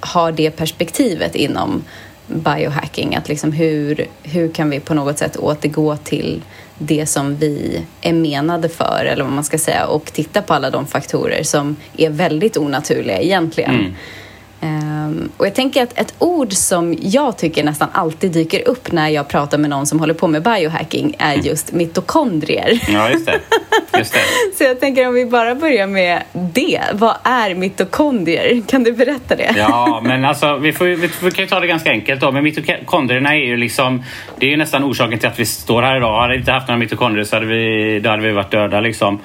har 0.00 0.32
det 0.32 0.50
perspektivet 0.50 1.34
inom 1.34 1.84
biohacking. 2.26 3.16
Att 3.16 3.28
liksom 3.28 3.52
hur, 3.52 4.06
hur 4.22 4.52
kan 4.52 4.70
vi 4.70 4.80
på 4.80 4.94
något 4.94 5.18
sätt 5.18 5.36
återgå 5.36 5.96
till 5.96 6.42
det 6.78 7.06
som 7.06 7.36
vi 7.36 7.82
är 8.00 8.12
menade 8.12 8.68
för 8.68 9.04
eller 9.04 9.24
vad 9.24 9.32
man 9.32 9.44
ska 9.44 9.58
säga 9.58 9.86
och 9.86 10.04
titta 10.04 10.42
på 10.42 10.54
alla 10.54 10.70
de 10.70 10.86
faktorer 10.86 11.42
som 11.42 11.76
är 11.96 12.10
väldigt 12.10 12.56
onaturliga 12.56 13.20
egentligen. 13.20 13.74
Mm. 13.74 13.94
Um, 14.62 15.30
och 15.36 15.46
jag 15.46 15.54
tänker 15.54 15.82
att 15.82 15.98
ett 15.98 16.14
ord 16.18 16.52
som 16.52 16.96
jag 17.00 17.38
tycker 17.38 17.64
nästan 17.64 17.88
alltid 17.92 18.32
dyker 18.32 18.68
upp 18.68 18.92
när 18.92 19.08
jag 19.08 19.28
pratar 19.28 19.58
med 19.58 19.70
någon 19.70 19.86
som 19.86 20.00
håller 20.00 20.14
på 20.14 20.28
med 20.28 20.42
biohacking 20.42 21.16
är 21.18 21.34
mm. 21.34 21.46
just 21.46 21.72
mitokondrier. 21.72 22.80
Ja, 22.88 23.10
just 23.10 23.26
det. 23.26 23.40
Just 23.98 24.12
det. 24.12 24.18
Så 24.58 24.64
jag 24.64 24.80
tänker 24.80 25.08
om 25.08 25.14
vi 25.14 25.26
bara 25.26 25.54
börjar 25.54 25.86
med 25.86 26.22
det. 26.32 26.80
Vad 26.92 27.16
är 27.24 27.54
mitokondrier? 27.54 28.62
Kan 28.68 28.84
du 28.84 28.92
berätta 28.92 29.36
det? 29.36 29.54
Ja, 29.56 30.02
men 30.04 30.24
alltså 30.24 30.56
vi, 30.56 30.72
får, 30.72 30.84
vi, 30.84 31.10
vi 31.22 31.30
kan 31.30 31.44
ju 31.44 31.48
ta 31.48 31.60
det 31.60 31.66
ganska 31.66 31.90
enkelt 31.90 32.20
då. 32.20 32.32
Men 32.32 32.44
mitokondrierna 32.44 33.34
är 33.34 33.46
ju 33.46 33.56
liksom, 33.56 34.04
det 34.38 34.46
är 34.46 34.50
ju 34.50 34.56
nästan 34.56 34.84
orsaken 34.84 35.18
till 35.18 35.28
att 35.28 35.38
vi 35.38 35.46
står 35.46 35.82
här 35.82 35.96
idag. 35.96 36.20
Hade 36.20 36.32
vi 36.32 36.38
inte 36.38 36.52
haft 36.52 36.68
några 36.68 36.78
mitokondrier 36.78 37.24
så 37.24 37.36
hade 37.36 37.46
vi, 37.46 38.00
då 38.00 38.10
hade 38.10 38.22
vi 38.22 38.32
varit 38.32 38.50
döda 38.50 38.80
liksom. 38.80 39.20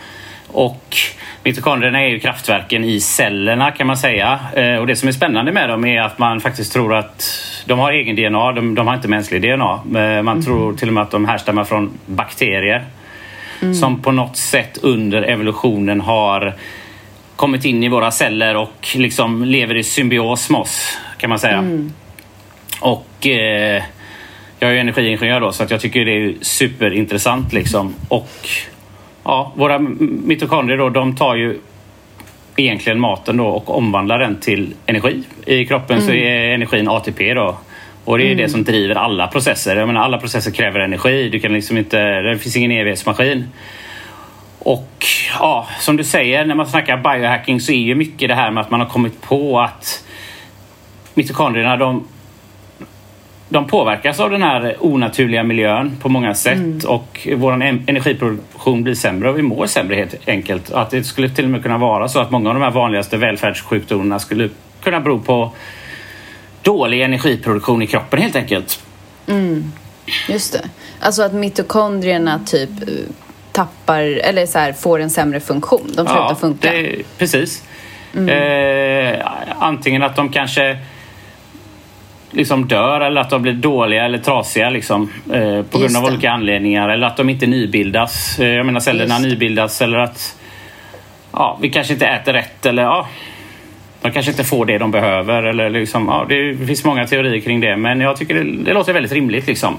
Och 0.48 0.98
mitokondrierna 1.44 2.04
är 2.04 2.08
ju 2.08 2.20
kraftverken 2.20 2.84
i 2.84 3.00
cellerna 3.00 3.72
kan 3.72 3.88
man 3.88 3.98
säga. 3.98 4.40
Eh, 4.56 4.76
och 4.76 4.88
det 4.88 4.96
som 4.96 5.08
är 5.08 5.14
spännande 5.14 5.52
med 5.52 5.70
dem 5.70 5.86
är 5.86 6.02
att 6.02 6.20
man 6.20 6.40
faktiskt 6.40 6.74
tror 6.74 6.96
att 6.96 7.24
de 7.66 7.80
har 7.80 7.92
egen 7.92 8.16
DNA, 8.16 8.52
de, 8.52 8.76
de 8.76 8.88
har 8.88 8.96
inte 8.96 9.08
mänsklig 9.08 9.42
DNA. 9.42 9.74
Eh, 9.74 10.24
man 10.24 10.28
mm. 10.28 10.44
tror 10.44 10.74
till 10.74 10.88
och 10.88 10.94
med 10.94 11.04
att 11.04 11.12
de 11.12 11.26
härstammar 11.26 11.64
från 11.64 11.92
bakterier. 12.06 12.86
Mm. 13.62 13.74
Som 13.76 14.02
på 14.02 14.12
något 14.12 14.38
sätt 14.38 14.78
under 14.82 15.22
evolutionen 15.22 16.02
har 16.02 16.54
kommit 17.36 17.66
in 17.66 17.84
i 17.84 17.90
våra 17.90 18.12
celler 18.12 18.56
och 18.56 18.88
liksom 18.96 19.46
lever 19.46 19.78
i 19.78 19.84
symbios 19.84 20.50
med 20.50 20.62
oss 20.62 20.98
kan 21.18 21.30
man 21.30 21.40
säga. 21.40 21.58
Mm. 21.58 21.94
Och 22.82 23.28
eh, 23.28 23.84
jag 24.60 24.70
är 24.70 24.74
ju 24.74 24.80
energiingenjör 24.80 25.40
då 25.42 25.52
så 25.52 25.64
att 25.64 25.72
jag 25.72 25.82
tycker 25.82 26.06
det 26.06 26.12
är 26.12 26.36
superintressant 26.42 27.54
liksom. 27.54 27.96
Och 28.08 28.50
ja, 29.28 29.52
våra 29.56 29.80
mitokondrier 29.80 30.78
då, 30.78 30.90
de 30.90 31.16
tar 31.16 31.36
ju 31.36 31.60
egentligen 32.56 33.00
maten 33.00 33.38
då 33.38 33.48
och 33.48 33.78
omvandlar 33.78 34.20
den 34.20 34.40
till 34.40 34.74
energi. 34.86 35.24
I 35.46 35.66
kroppen 35.66 35.98
mm. 35.98 36.08
så 36.08 36.14
är 36.14 36.54
energin 36.54 36.88
ATP 36.88 37.34
då. 37.34 37.58
Och 38.06 38.18
det 38.18 38.24
är 38.24 38.32
mm. 38.32 38.38
det 38.38 38.50
som 38.50 38.64
driver 38.64 38.96
alla 38.96 39.28
processer. 39.28 39.76
Jag 39.76 39.88
menar, 39.88 40.02
alla 40.02 40.18
processer 40.18 40.52
kräver 40.52 40.80
energi. 40.80 41.30
Du 41.30 41.40
kan 41.40 41.54
liksom 41.54 41.78
inte, 41.78 42.22
det 42.22 42.38
finns 42.38 42.56
ingen 42.56 42.72
evighetsmaskin. 42.72 43.46
Och 44.60 45.06
ja, 45.40 45.68
som 45.80 45.98
du 45.98 46.04
säger, 46.04 46.46
när 46.46 46.56
man 46.56 46.68
snackar 46.68 46.98
biohacking 46.98 47.62
så 47.62 47.72
är 47.72 47.78
ju 47.82 47.96
mycket 47.96 48.30
det 48.30 48.36
här 48.36 48.52
med 48.52 48.62
att 48.62 48.72
man 48.72 48.80
har 48.80 48.88
kommit 48.88 49.22
på 49.22 49.60
att 49.60 50.06
mitokondrierna 51.14 51.78
de 51.78 52.08
de 53.50 53.68
påverkas 53.68 54.20
av 54.20 54.30
den 54.30 54.42
här 54.42 54.76
onaturliga 54.80 55.44
miljön 55.44 55.98
på 56.02 56.10
många 56.10 56.34
sätt 56.34 56.58
mm. 56.58 56.80
och 56.88 57.28
vår 57.36 57.64
energiproduktion 57.64 58.84
blir 58.84 58.96
sämre 58.96 59.30
och 59.30 59.38
vi 59.38 59.42
mår 59.42 59.68
sämre 59.68 59.96
helt 59.96 60.28
enkelt. 60.28 60.72
Att 60.72 60.90
det 60.90 61.04
skulle 61.04 61.30
till 61.30 61.46
och 61.46 61.52
med 61.52 61.64
kunna 61.64 61.78
vara 61.78 62.08
så 62.08 62.20
att 62.20 62.32
många 62.32 62.50
av 62.50 62.56
de 62.56 62.64
här 62.64 62.72
vanligaste 62.72 63.18
välfärdssjukdomarna 63.18 64.20
skulle 64.20 64.50
kunna 64.84 65.00
bero 65.00 65.20
på 65.20 65.52
dålig 66.62 67.02
energiproduktion 67.02 67.82
i 67.82 67.88
kroppen 67.88 68.22
helt 68.22 68.36
enkelt. 68.36 68.84
Mm. 69.28 69.72
Just 70.30 70.54
det. 70.54 70.70
Alltså 71.00 71.24
att 71.24 71.34
mitokondrierna 71.34 72.40
typ 72.46 72.70
eh, 72.82 72.88
tappar 73.52 74.02
eller 74.02 74.46
så 74.46 74.60
här, 74.60 74.74
får 74.74 75.00
en 75.00 75.10
sämre 75.10 75.40
funktion. 75.40 75.88
De 75.88 75.94
slutar 75.94 76.16
ja, 76.16 76.36
funka. 76.36 76.72
Det, 76.72 77.04
precis. 77.18 77.64
Mm. 78.16 78.30
Eh, 78.30 79.28
antingen 79.60 80.04
att 80.04 80.16
de 80.16 80.30
kanske 80.30 80.78
liksom 82.32 82.68
dör 82.68 83.02
eller 83.02 83.22
att 83.22 83.30
de 83.30 83.42
blir 83.42 83.54
dåliga 83.54 84.06
eller 84.06 84.18
trasiga 84.18 84.70
liksom, 84.70 85.12
eh, 85.34 85.62
på 85.64 85.80
grund 85.80 85.98
av 85.98 86.04
olika 86.04 86.32
anledningar 86.32 86.90
eller 86.90 87.08
att 87.08 87.18
de 87.18 87.30
inte 87.30 87.48
nybildas. 87.48 88.40
Eh, 88.40 88.48
jag 88.48 88.66
menar 88.66 88.80
cellerna 88.80 89.20
nybildas 89.20 89.82
eller 89.82 89.98
att 89.98 90.38
ja, 91.32 91.58
vi 91.62 91.70
kanske 91.70 91.94
inte 91.94 92.08
äter 92.08 92.34
rätt 92.34 92.66
eller 92.66 92.84
ja, 92.84 93.08
de 94.02 94.12
kanske 94.12 94.32
inte 94.32 94.44
får 94.44 94.66
det 94.66 94.78
de 94.78 94.92
behöver. 94.92 95.44
Eller 95.44 95.70
liksom, 95.70 96.08
ja, 96.08 96.26
det 96.30 96.68
finns 96.68 96.84
många 96.84 97.08
teorier 97.08 97.40
kring 97.42 97.60
det 97.60 97.78
men 97.78 98.02
jag 98.02 98.18
tycker 98.18 98.36
det, 98.36 98.64
det 98.64 98.74
låter 98.74 98.94
väldigt 98.94 99.12
rimligt. 99.12 99.48
Liksom. 99.48 99.78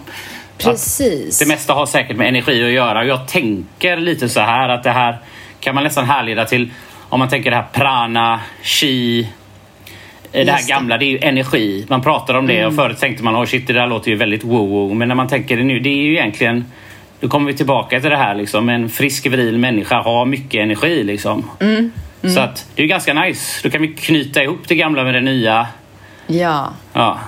Precis. 0.59 1.43
Att 1.43 1.47
det 1.47 1.55
mesta 1.55 1.75
har 1.75 1.87
säkert 1.87 2.17
med 2.17 2.29
energi 2.29 2.65
att 2.65 2.71
göra. 2.71 3.05
Jag 3.05 3.29
tänker 3.29 3.97
lite 3.97 4.29
så 4.29 4.41
här 4.41 4.69
att 4.69 4.83
det 4.83 4.91
här 4.91 5.19
kan 5.61 5.75
man 5.75 5.85
nästan 5.85 6.05
härleda 6.05 6.45
till 6.45 6.71
om 7.09 7.19
man 7.19 7.29
tänker 7.29 7.51
det 7.51 7.57
här 7.57 7.67
prana, 7.73 8.41
chi, 8.63 9.29
det 10.33 10.53
här 10.53 10.69
gamla, 10.69 10.99
det 10.99 11.05
är 11.05 11.11
ju 11.11 11.19
energi. 11.19 11.87
Man 11.89 12.03
pratar 12.03 12.35
om 12.35 12.47
det 12.47 12.59
mm. 12.59 12.69
och 12.69 12.75
förut 12.75 12.99
tänkte 12.99 13.25
man, 13.25 13.37
oh 13.37 13.45
shit 13.45 13.67
det 13.67 13.73
där 13.73 13.87
låter 13.87 14.11
ju 14.11 14.17
väldigt 14.17 14.45
wow 14.45 14.97
Men 14.97 15.09
när 15.09 15.15
man 15.15 15.29
tänker 15.29 15.57
det 15.57 15.65
nu, 15.65 15.79
det 15.81 15.89
är 15.89 16.03
ju 16.03 16.13
egentligen 16.13 16.65
då 17.21 17.29
kommer 17.29 17.47
vi 17.53 17.57
tillbaka 17.57 18.01
till 18.01 18.11
det 18.11 18.17
här 18.17 18.35
liksom. 18.35 18.69
En 18.69 18.89
frisk, 18.89 19.27
viril 19.27 19.59
människa 19.59 20.03
har 20.03 20.27
mycket 20.27 20.61
energi 20.61 21.05
liksom. 21.05 21.51
Mm. 21.61 21.93
Mm. 22.23 22.35
Så 22.35 22.41
att 22.41 22.67
det 22.75 22.83
är 22.83 22.87
ganska 22.87 23.15
nice. 23.15 23.61
Då 23.63 23.71
kan 23.71 23.83
vi 23.83 23.89
knyta 23.89 24.43
ihop 24.43 24.69
det 24.69 24.75
gamla 24.75 25.05
med 25.05 25.15
det 25.15 25.21
nya. 25.21 25.67
Ja. 26.27 26.73
ja. 26.93 27.19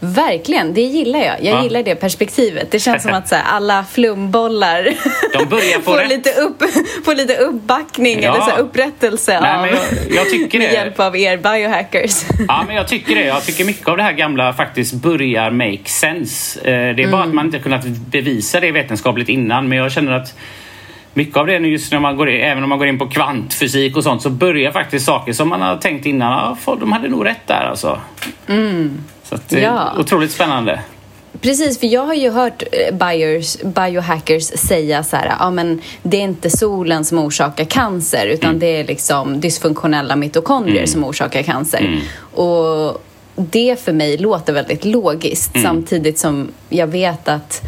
Verkligen, 0.00 0.74
det 0.74 0.80
gillar 0.80 1.18
jag. 1.18 1.44
Jag 1.44 1.58
ja. 1.58 1.62
gillar 1.62 1.82
det 1.82 1.94
perspektivet. 1.94 2.70
Det 2.70 2.78
känns 2.78 3.02
som 3.02 3.14
att 3.14 3.28
så 3.28 3.34
här, 3.34 3.44
alla 3.44 3.84
flumbollar 3.84 4.82
De 5.32 5.44
börjar 5.44 5.80
få, 5.80 6.08
lite 6.08 6.30
upp, 6.32 6.62
får 7.04 7.14
lite 7.14 7.36
uppbackning 7.36 8.22
ja. 8.22 8.34
eller 8.34 8.44
så 8.44 8.50
här, 8.50 8.58
upprättelse 8.58 9.40
Nej, 9.40 9.54
av, 9.54 9.66
jag, 9.66 10.16
jag 10.16 10.30
tycker 10.30 10.58
med 10.58 10.68
det. 10.68 10.74
hjälp 10.74 11.00
av 11.00 11.16
er 11.16 11.36
biohackers. 11.36 12.24
Ja, 12.48 12.64
men 12.66 12.76
jag 12.76 12.88
tycker 12.88 13.14
det. 13.14 13.24
Jag 13.24 13.44
tycker 13.44 13.64
mycket 13.64 13.88
av 13.88 13.96
det 13.96 14.02
här 14.02 14.12
gamla 14.12 14.52
faktiskt 14.52 14.94
börjar 14.94 15.50
make 15.50 15.84
sense. 15.84 16.60
Eh, 16.60 16.64
det 16.64 16.70
är 16.70 16.98
mm. 16.98 17.10
bara 17.10 17.22
att 17.22 17.34
man 17.34 17.46
inte 17.46 17.58
kunnat 17.58 17.84
bevisa 17.84 18.60
det 18.60 18.72
vetenskapligt 18.72 19.28
innan, 19.28 19.68
men 19.68 19.78
jag 19.78 19.92
känner 19.92 20.12
att 20.12 20.34
mycket 21.14 21.36
av 21.36 21.46
det 21.46 21.56
just 21.56 21.92
när 21.92 22.00
man 22.00 22.16
går 22.16 22.30
in, 22.30 22.40
även 22.40 22.62
om 22.62 22.68
man 22.68 22.78
går 22.78 22.88
in 22.88 22.98
på 22.98 23.06
kvantfysik 23.06 23.96
och 23.96 24.02
sånt 24.02 24.22
så 24.22 24.30
börjar 24.30 24.72
faktiskt 24.72 25.06
saker 25.06 25.32
som 25.32 25.48
man 25.48 25.62
har 25.62 25.76
tänkt 25.76 26.06
innan, 26.06 26.56
ja, 26.66 26.76
de 26.80 26.92
hade 26.92 27.08
nog 27.08 27.26
rätt 27.26 27.46
där 27.46 27.64
alltså. 27.70 28.00
Mm. 28.46 28.98
Så 29.28 29.34
att, 29.34 29.48
det 29.48 29.60
ja. 29.60 29.94
otroligt 29.98 30.30
spännande. 30.30 30.80
Precis, 31.40 31.80
för 31.80 31.86
jag 31.86 32.06
har 32.06 32.14
ju 32.14 32.30
hört 32.30 32.62
eh, 32.72 32.94
bios, 32.94 33.58
biohackers 33.62 34.42
säga 34.42 35.04
så 35.04 35.16
här, 35.16 35.36
ja 35.38 35.50
men 35.50 35.80
det 36.02 36.16
är 36.16 36.22
inte 36.22 36.50
solen 36.50 37.04
som 37.04 37.18
orsakar 37.18 37.64
cancer 37.64 38.26
utan 38.26 38.50
mm. 38.50 38.60
det 38.60 38.66
är 38.66 38.84
liksom 38.84 39.40
dysfunktionella 39.40 40.16
mitokondrier 40.16 40.76
mm. 40.76 40.86
som 40.86 41.04
orsakar 41.04 41.42
cancer. 41.42 41.78
Mm. 41.78 42.00
Och 42.20 43.02
det 43.34 43.80
för 43.84 43.92
mig 43.92 44.18
låter 44.18 44.52
väldigt 44.52 44.84
logiskt 44.84 45.54
mm. 45.54 45.66
samtidigt 45.66 46.18
som 46.18 46.48
jag 46.68 46.86
vet 46.86 47.28
att 47.28 47.62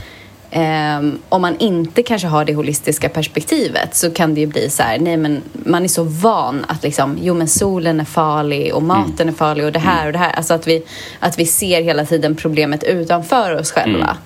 Um, 0.53 1.19
om 1.29 1.43
man 1.43 1.59
inte 1.59 2.03
kanske 2.03 2.29
har 2.29 2.45
det 2.45 2.55
holistiska 2.55 3.09
perspektivet 3.09 3.95
så 3.95 4.11
kan 4.11 4.35
det 4.35 4.41
ju 4.41 4.47
bli 4.47 4.71
så 4.71 4.83
här, 4.83 4.99
nej 4.99 5.17
men 5.17 5.43
man 5.53 5.85
är 5.85 5.89
så 5.89 6.05
van 6.05 6.65
att 6.69 6.83
liksom, 6.83 7.19
jo 7.23 7.35
men 7.35 7.49
solen 7.49 8.01
är 8.01 8.05
farlig 8.05 8.75
och 8.75 8.83
maten 8.83 9.15
mm. 9.21 9.29
är 9.29 9.33
farlig 9.33 9.65
och 9.65 9.73
det 9.73 9.79
här 9.79 10.07
och 10.07 10.13
det 10.13 10.19
här. 10.19 10.33
Alltså 10.33 10.55
att 10.55 10.67
vi, 10.67 10.83
att 11.21 11.39
vi 11.39 11.47
ser 11.47 11.83
hela 11.83 12.05
tiden 12.05 12.37
problemet 12.37 12.85
utanför 12.85 13.57
oss 13.57 13.73
själva. 13.73 14.17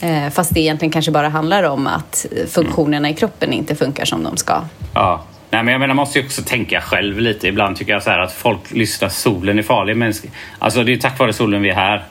Mm. 0.00 0.24
Uh, 0.24 0.30
fast 0.30 0.54
det 0.54 0.60
egentligen 0.60 0.92
kanske 0.92 1.10
bara 1.10 1.28
handlar 1.28 1.62
om 1.62 1.86
att 1.86 2.26
funktionerna 2.48 3.10
i 3.10 3.14
kroppen 3.14 3.52
inte 3.52 3.76
funkar 3.76 4.04
som 4.04 4.22
de 4.22 4.36
ska. 4.36 4.62
Ja. 4.94 5.24
Nej, 5.50 5.62
men 5.62 5.72
jag 5.72 5.80
menar, 5.80 5.94
måste 5.94 6.18
ju 6.18 6.24
också 6.24 6.42
tänka 6.42 6.80
själv 6.80 7.20
lite. 7.20 7.48
Ibland 7.48 7.76
tycker 7.76 7.92
jag 7.92 8.02
så 8.02 8.10
att 8.10 8.32
folk 8.32 8.70
lyssnar 8.70 9.08
solen 9.08 9.58
är 9.58 9.62
farlig. 9.62 9.96
Men, 9.96 10.12
alltså, 10.58 10.84
det 10.84 10.92
är 10.92 10.96
tack 10.96 11.18
vare 11.18 11.32
solen 11.32 11.62
vi 11.62 11.70
är 11.70 11.74
här. 11.74 12.04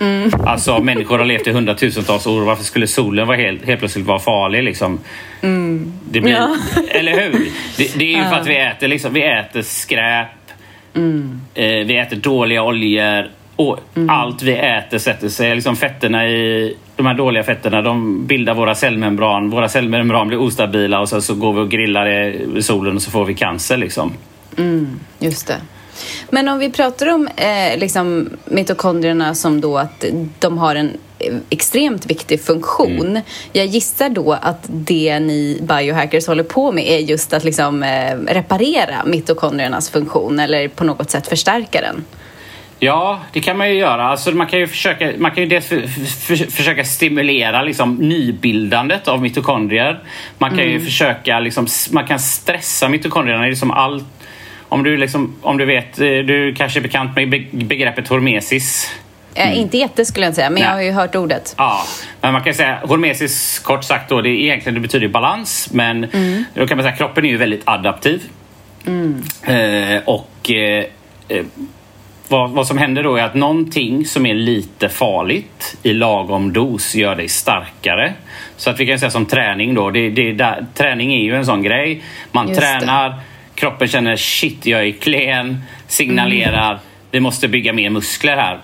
Mm. 0.00 0.30
Alltså 0.46 0.78
människor 0.78 1.18
har 1.18 1.24
levt 1.24 1.46
i 1.46 1.52
hundratusentals 1.52 2.26
år. 2.26 2.40
Varför 2.40 2.64
skulle 2.64 2.86
solen 2.86 3.26
vara 3.26 3.36
helt, 3.36 3.66
helt 3.66 3.78
plötsligt 3.78 4.06
vara 4.06 4.18
farlig? 4.18 4.62
Liksom? 4.62 5.00
Mm. 5.40 5.92
Det 6.10 6.20
blir, 6.20 6.32
ja. 6.32 6.56
Eller 6.88 7.12
hur? 7.12 7.48
Det, 7.76 7.98
det 7.98 8.14
är 8.14 8.18
ju 8.18 8.24
för 8.24 8.36
att 8.36 8.46
vi 8.46 8.56
äter, 8.56 8.88
liksom, 8.88 9.12
vi 9.12 9.22
äter 9.22 9.62
skräp. 9.62 10.28
Mm. 10.94 11.40
Eh, 11.54 11.64
vi 11.64 11.98
äter 11.98 12.16
dåliga 12.16 12.62
oljor. 12.62 13.30
Och 13.56 13.80
mm. 13.94 14.10
Allt 14.10 14.42
vi 14.42 14.52
äter 14.52 14.98
sätter 14.98 15.28
sig. 15.28 15.54
Liksom 15.54 15.76
fetterna 15.76 16.28
i, 16.28 16.74
de 16.96 17.06
här 17.06 17.14
dåliga 17.14 17.42
fetterna 17.42 17.82
de 17.82 18.26
bildar 18.26 18.54
våra 18.54 18.74
cellmembran. 18.74 19.50
Våra 19.50 19.68
cellmembran 19.68 20.28
blir 20.28 20.40
ostabila 20.40 21.00
och 21.00 21.08
sen 21.08 21.22
så 21.22 21.34
går 21.34 21.52
vi 21.52 21.60
och 21.60 21.70
grillar 21.70 22.06
i 22.56 22.62
solen 22.62 22.96
och 22.96 23.02
så 23.02 23.10
får 23.10 23.24
vi 23.24 23.34
cancer. 23.34 23.76
Liksom. 23.76 24.12
Mm, 24.56 25.00
just 25.18 25.46
det. 25.46 25.56
Men 26.30 26.48
om 26.48 26.58
vi 26.58 26.70
pratar 26.70 27.06
om 27.14 27.28
eh, 27.36 27.78
liksom 27.78 28.30
mitokondrierna 28.44 29.34
som 29.34 29.60
då 29.60 29.78
att 29.78 30.04
de 30.38 30.58
har 30.58 30.74
en 30.74 30.92
extremt 31.50 32.06
viktig 32.06 32.44
funktion. 32.44 33.06
Mm. 33.06 33.22
Jag 33.52 33.66
gissar 33.66 34.08
då 34.08 34.32
att 34.32 34.64
det 34.68 35.20
ni 35.20 35.58
biohackers 35.62 36.26
håller 36.26 36.42
på 36.42 36.72
med 36.72 36.88
är 36.88 36.98
just 36.98 37.32
att 37.32 37.44
liksom, 37.44 37.82
eh, 37.82 38.16
reparera 38.16 39.04
mitokondriernas 39.06 39.90
funktion 39.90 40.40
eller 40.40 40.68
på 40.68 40.84
något 40.84 41.10
sätt 41.10 41.26
förstärka 41.26 41.80
den. 41.80 42.04
Ja, 42.80 43.20
det 43.32 43.40
kan 43.40 43.58
man 43.58 43.68
ju 43.68 43.74
göra. 43.74 44.04
Alltså 44.04 44.30
man 44.30 44.46
kan 44.46 44.58
ju 44.58 44.66
försöka, 44.66 45.12
man 45.18 45.30
kan 45.30 45.42
ju 45.42 45.48
dels 45.48 45.66
för, 45.66 45.86
för, 46.26 46.50
försöka 46.50 46.84
stimulera 46.84 47.62
liksom, 47.62 47.94
nybildandet 47.94 49.08
av 49.08 49.22
mitokondrier. 49.22 50.02
Man 50.38 50.50
kan 50.50 50.58
mm. 50.58 50.72
ju 50.72 50.80
försöka 50.80 51.40
liksom, 51.40 51.66
man 51.90 52.06
kan 52.06 52.18
stressa 52.18 52.88
mitokondrierna. 52.88 53.46
Liksom 53.46 53.70
allt 53.70 54.04
om 54.68 54.82
du, 54.82 54.96
liksom, 54.96 55.36
om 55.42 55.58
du 55.58 55.64
vet, 55.64 56.00
eh, 56.00 56.06
du 56.06 56.54
kanske 56.56 56.78
är 56.78 56.82
bekant 56.82 57.16
med 57.16 57.46
begreppet 57.52 58.08
hormesis? 58.08 58.90
Mm. 59.34 59.54
Inte 59.54 59.78
jätte 59.78 60.04
skulle 60.04 60.26
jag 60.26 60.34
säga, 60.34 60.50
men 60.50 60.54
Nej. 60.54 60.62
jag 60.62 60.74
har 60.74 60.82
ju 60.82 60.92
hört 60.92 61.14
ordet. 61.14 61.54
Ja, 61.58 61.84
men 62.20 62.32
man 62.32 62.42
kan 62.42 62.54
säga 62.54 62.78
hormesis 62.82 63.58
kort 63.58 63.84
sagt 63.84 64.08
då, 64.08 64.20
det, 64.20 64.28
egentligen 64.28 64.74
det 64.74 64.80
betyder 64.80 65.08
balans 65.08 65.68
men 65.72 66.04
mm. 66.04 66.44
då 66.54 66.66
kan 66.66 66.76
man 66.76 66.84
säga 66.84 66.96
kroppen 66.96 67.24
är 67.24 67.28
ju 67.28 67.36
väldigt 67.36 67.62
adaptiv. 67.64 68.22
Mm. 68.86 69.22
Eh, 69.42 70.02
och 70.04 70.50
eh, 70.50 70.84
eh 71.28 71.44
vad, 72.28 72.50
vad 72.50 72.66
som 72.66 72.78
händer 72.78 73.02
då 73.02 73.16
är 73.16 73.22
att 73.22 73.34
någonting 73.34 74.06
som 74.06 74.26
är 74.26 74.34
lite 74.34 74.88
farligt 74.88 75.76
i 75.82 75.92
lagom 75.92 76.52
dos 76.52 76.94
gör 76.94 77.16
dig 77.16 77.28
starkare. 77.28 78.12
Så 78.56 78.70
att 78.70 78.80
vi 78.80 78.86
kan 78.86 78.98
säga 78.98 79.10
som 79.10 79.26
träning 79.26 79.74
då. 79.74 79.90
Det, 79.90 80.10
det, 80.10 80.32
där, 80.32 80.66
träning 80.74 81.14
är 81.14 81.22
ju 81.22 81.34
en 81.34 81.46
sån 81.46 81.62
grej. 81.62 82.02
Man 82.32 82.48
Just 82.48 82.60
det. 82.60 83.14
Kroppen 83.58 83.88
känner 83.88 84.16
shit 84.16 84.66
jag 84.66 84.86
är 84.86 84.92
klen, 84.92 85.62
signalerar 85.86 86.68
Mm. 86.70 86.80
vi 87.10 87.20
måste 87.20 87.48
bygga 87.48 87.72
mer 87.72 87.90
muskler 87.90 88.36
här. 88.36 88.58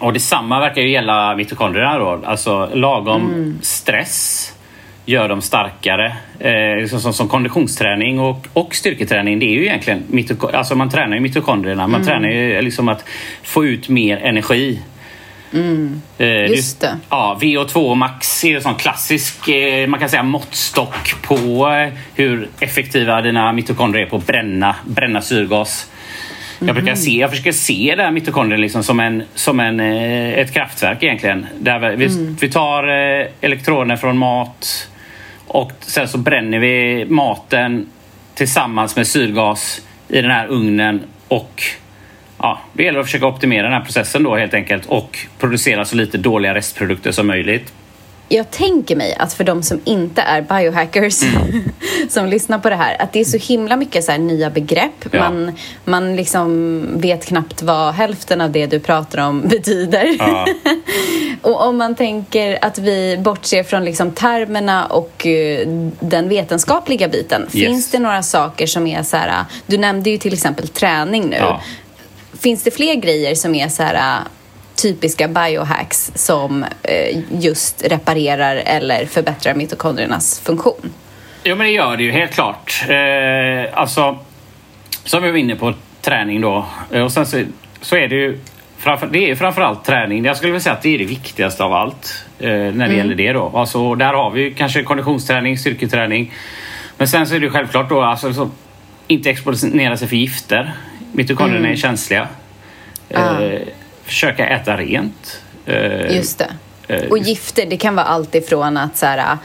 Och 0.00 0.12
detsamma 0.12 0.60
verkar 0.60 0.82
ju 0.82 0.88
gälla 0.90 1.36
mitokondrierna 1.36 1.98
då. 1.98 2.20
Alltså 2.24 2.70
lagom 2.74 3.22
Mm. 3.34 3.58
stress 3.62 4.52
gör 5.04 5.28
dem 5.28 5.42
starkare. 5.42 6.16
Eh, 6.40 6.86
som, 6.88 7.00
som, 7.00 7.12
som 7.12 7.28
konditionsträning 7.28 8.20
och, 8.20 8.46
och 8.52 8.74
styrketräning, 8.74 9.38
det 9.38 9.46
är 9.46 9.54
ju 9.54 9.62
egentligen 9.66 10.02
alltså 10.52 10.74
man 10.74 10.90
tränar 10.90 11.14
ju 11.16 11.20
mitokondrierna. 11.20 11.86
Man 11.86 12.00
Mm. 12.00 12.06
tränar 12.06 12.28
ju 12.28 12.62
liksom 12.62 12.88
att 12.88 13.04
få 13.42 13.64
ut 13.66 13.88
mer 13.88 14.16
energi. 14.16 14.80
Eh, 15.52 15.58
Mm. 15.58 16.02
Just 16.48 16.80
det. 16.80 16.98
Ja, 17.10 17.38
VO2 17.40 17.94
max 17.94 18.44
är 18.44 18.56
en 18.56 18.62
sån 18.62 18.74
klassisk 18.74 19.48
eh, 19.48 19.86
man 19.88 20.00
kan 20.00 20.08
säga 20.08 20.22
måttstock 20.22 21.22
på 21.22 21.68
eh, 21.68 21.92
hur 22.14 22.48
effektiva 22.60 23.20
dina 23.22 23.52
mitokondrier 23.52 24.06
är 24.06 24.10
på 24.10 24.16
att 24.16 24.26
bränna, 24.26 24.76
bränna 24.86 25.22
syrgas. 25.22 25.90
Jag, 26.58 26.74
brukar 26.74 26.92
Mhm. 26.92 26.96
se, 26.96 27.10
jag 27.18 27.30
försöker 27.30 27.52
se 27.52 27.94
det 27.96 28.02
här 28.02 28.10
mitokondrien 28.10 28.60
liksom 28.60 28.82
som, 28.82 29.00
en, 29.00 29.22
som 29.34 29.60
en, 29.60 29.80
eh, 29.80 30.32
ett 30.38 30.52
kraftverk 30.54 31.02
egentligen. 31.02 31.46
Där 31.60 31.78
vi, 31.96 32.04
Mm. 32.06 32.36
vi 32.40 32.48
tar 32.50 32.88
eh, 32.88 33.26
elektroner 33.40 33.96
från 33.96 34.18
mat 34.18 34.88
och 35.46 35.72
sen 35.80 36.08
så 36.08 36.18
bränner 36.18 36.58
vi 36.58 37.04
maten 37.08 37.86
tillsammans 38.34 38.96
med 38.96 39.06
syrgas 39.06 39.82
i 40.08 40.22
den 40.22 40.30
här 40.30 40.46
ugnen 40.46 41.02
och 41.28 41.62
ja, 42.38 42.60
det 42.72 42.82
gäller 42.82 43.00
att 43.00 43.06
försöka 43.06 43.26
optimera 43.26 43.62
den 43.62 43.72
här 43.72 43.80
processen 43.84 44.22
då 44.22 44.36
helt 44.36 44.54
enkelt 44.54 44.86
och 44.86 45.18
producera 45.38 45.84
så 45.84 45.96
lite 45.96 46.18
dåliga 46.18 46.54
restprodukter 46.54 47.12
som 47.12 47.26
möjligt. 47.26 47.72
Jag 48.28 48.50
tänker 48.50 48.96
mig 48.96 49.14
att 49.14 49.32
för 49.32 49.44
de 49.44 49.62
som 49.62 49.80
inte 49.84 50.22
är 50.22 50.42
biohackers 50.42 51.22
Mm. 51.22 51.62
som 52.08 52.26
lyssnar 52.26 52.58
på 52.58 52.70
det 52.70 52.76
här, 52.76 53.02
att 53.02 53.12
det 53.12 53.20
är 53.20 53.24
så 53.24 53.52
himla 53.52 53.76
mycket 53.76 54.04
så 54.04 54.16
nya 54.16 54.50
begrepp. 54.50 55.04
Ja. 55.10 55.20
Man, 55.20 55.52
man 55.84 56.16
liksom 56.16 56.86
vet 57.00 57.26
knappt 57.26 57.62
vad 57.62 57.94
hälften 57.94 58.40
av 58.40 58.50
det 58.50 58.66
du 58.66 58.80
pratar 58.80 59.28
om 59.28 59.40
betyder. 59.48 60.16
Ja. 60.18 60.46
Och 61.42 61.66
om 61.66 61.76
man 61.76 61.94
tänker 61.94 62.58
att 62.62 62.78
vi 62.78 63.18
bortser 63.18 63.62
från 63.62 63.84
liksom 63.84 64.10
termerna 64.10 64.86
och 64.86 65.26
eh, 65.26 65.68
den 66.00 66.28
vetenskapliga 66.28 67.08
biten. 67.08 67.46
Finns 67.50 67.90
det 67.90 67.98
några 67.98 68.22
saker 68.22 68.66
som 68.66 68.86
är 68.86 69.02
så 69.02 69.16
här, 69.16 69.44
du 69.66 69.78
nämnde 69.78 70.10
ju 70.10 70.18
till 70.18 70.32
exempel 70.32 70.68
träning 70.68 71.26
nu. 71.30 71.36
Ja. 71.36 71.60
Finns 72.40 72.62
det 72.62 72.70
fler 72.70 72.94
grejer 72.94 73.34
som 73.34 73.54
är 73.54 73.68
så 73.68 73.82
här 73.82 74.20
typiska 74.74 75.28
biohacks 75.28 76.12
som 76.14 76.64
eh, 76.82 77.18
just 77.30 77.82
reparerar 77.86 78.56
eller 78.56 79.06
förbättrar 79.06 79.54
mitokondriernas 79.54 80.40
funktion? 80.40 80.92
Jo, 81.44 81.56
men 81.56 81.66
det 81.66 81.72
gör 81.72 81.96
det 81.96 82.02
ju 82.02 82.10
helt 82.10 82.32
klart. 82.32 82.84
Eh, 82.88 83.78
alltså, 83.80 84.18
som 85.04 85.22
vi 85.22 85.30
var 85.30 85.38
inne 85.38 85.56
på, 85.56 85.74
träning 86.02 86.40
då. 86.40 86.66
Eh, 86.92 87.02
Och 87.02 87.12
sen 87.12 87.26
så, 87.26 87.42
så 87.80 87.96
är 87.96 88.08
det 88.08 88.14
ju 88.14 88.38
framför, 88.78 89.06
det 89.06 89.30
är 89.30 89.34
framförallt 89.34 89.84
träning. 89.84 90.24
Jag 90.24 90.36
skulle 90.36 90.52
vilja 90.52 90.62
säga 90.62 90.72
att 90.72 90.82
det 90.82 90.94
är 90.94 90.98
det 90.98 91.04
viktigaste 91.04 91.64
av 91.64 91.72
allt 91.72 92.24
eh, 92.38 92.48
när 92.50 92.88
det 92.88 92.94
gäller 92.94 93.14
det. 93.14 93.32
då. 93.32 93.52
Alltså, 93.54 93.94
där 93.94 94.12
har 94.14 94.30
vi 94.30 94.50
kanske 94.54 94.82
konditionsträning, 94.82 95.58
styrketräning. 95.58 96.32
Men 96.98 97.08
sen 97.08 97.26
så 97.26 97.34
är 97.34 97.40
det 97.40 97.46
ju 97.46 97.52
självklart 97.52 97.88
då 97.88 98.02
alltså, 98.02 98.32
så, 98.32 98.50
inte 99.06 99.30
exponera 99.30 99.96
sig 99.96 100.08
för 100.08 100.16
gifter. 100.16 100.72
Mitokondrierna 101.12 101.68
är 101.68 101.76
känsliga. 101.76 102.28
Ah. 103.14 103.40
Eh, 103.42 103.60
försöka 104.04 104.46
äta 104.48 104.76
rent. 104.76 105.40
Eh, 105.66 106.16
Just 106.16 106.38
det. 106.38 106.50
eh, 106.94 107.10
Och 107.10 107.18
gifter, 107.18 107.66
det 107.66 107.76
kan 107.76 107.94
vara 107.94 108.06
allt 108.06 108.34
ifrån 108.34 108.76
att 108.76 108.96
så 108.96 109.06
här, 109.06 109.38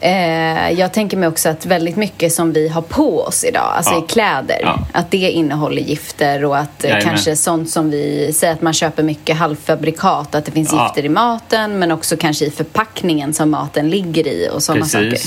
eh, 0.00 0.70
jag 0.80 0.92
tänker 0.92 1.16
mig 1.16 1.28
också 1.28 1.48
att 1.48 1.66
väldigt 1.66 1.96
mycket 1.96 2.32
som 2.32 2.52
vi 2.52 2.68
har 2.68 2.82
på 2.82 3.20
oss 3.22 3.44
idag, 3.44 3.72
alltså 3.76 3.92
Ja. 3.92 4.04
i 4.04 4.08
kläder, 4.08 4.58
Ja. 4.62 4.78
att 4.92 5.10
det 5.10 5.16
innehåller 5.30 5.82
gifter 5.82 6.44
och 6.44 6.58
att 6.58 6.84
eh, 6.84 6.90
Jajamän. 6.90 7.08
kanske 7.14 7.36
sånt 7.36 7.70
som 7.70 7.90
vi 7.90 8.32
säger 8.32 8.52
att 8.52 8.62
man 8.62 8.72
köper 8.72 9.02
mycket 9.02 9.36
halvfabrikat, 9.36 10.34
att 10.34 10.44
det 10.44 10.52
finns 10.52 10.72
Ja. 10.72 10.84
gifter 10.86 11.04
i 11.04 11.08
maten 11.08 11.78
men 11.78 11.92
också 11.92 12.16
kanske 12.16 12.44
i 12.44 12.50
förpackningen 12.50 13.32
som 13.34 13.50
maten 13.50 13.90
ligger 13.90 14.26
i 14.26 14.48
och 14.52 14.62
sådana 14.62 14.86
saker. 14.86 15.18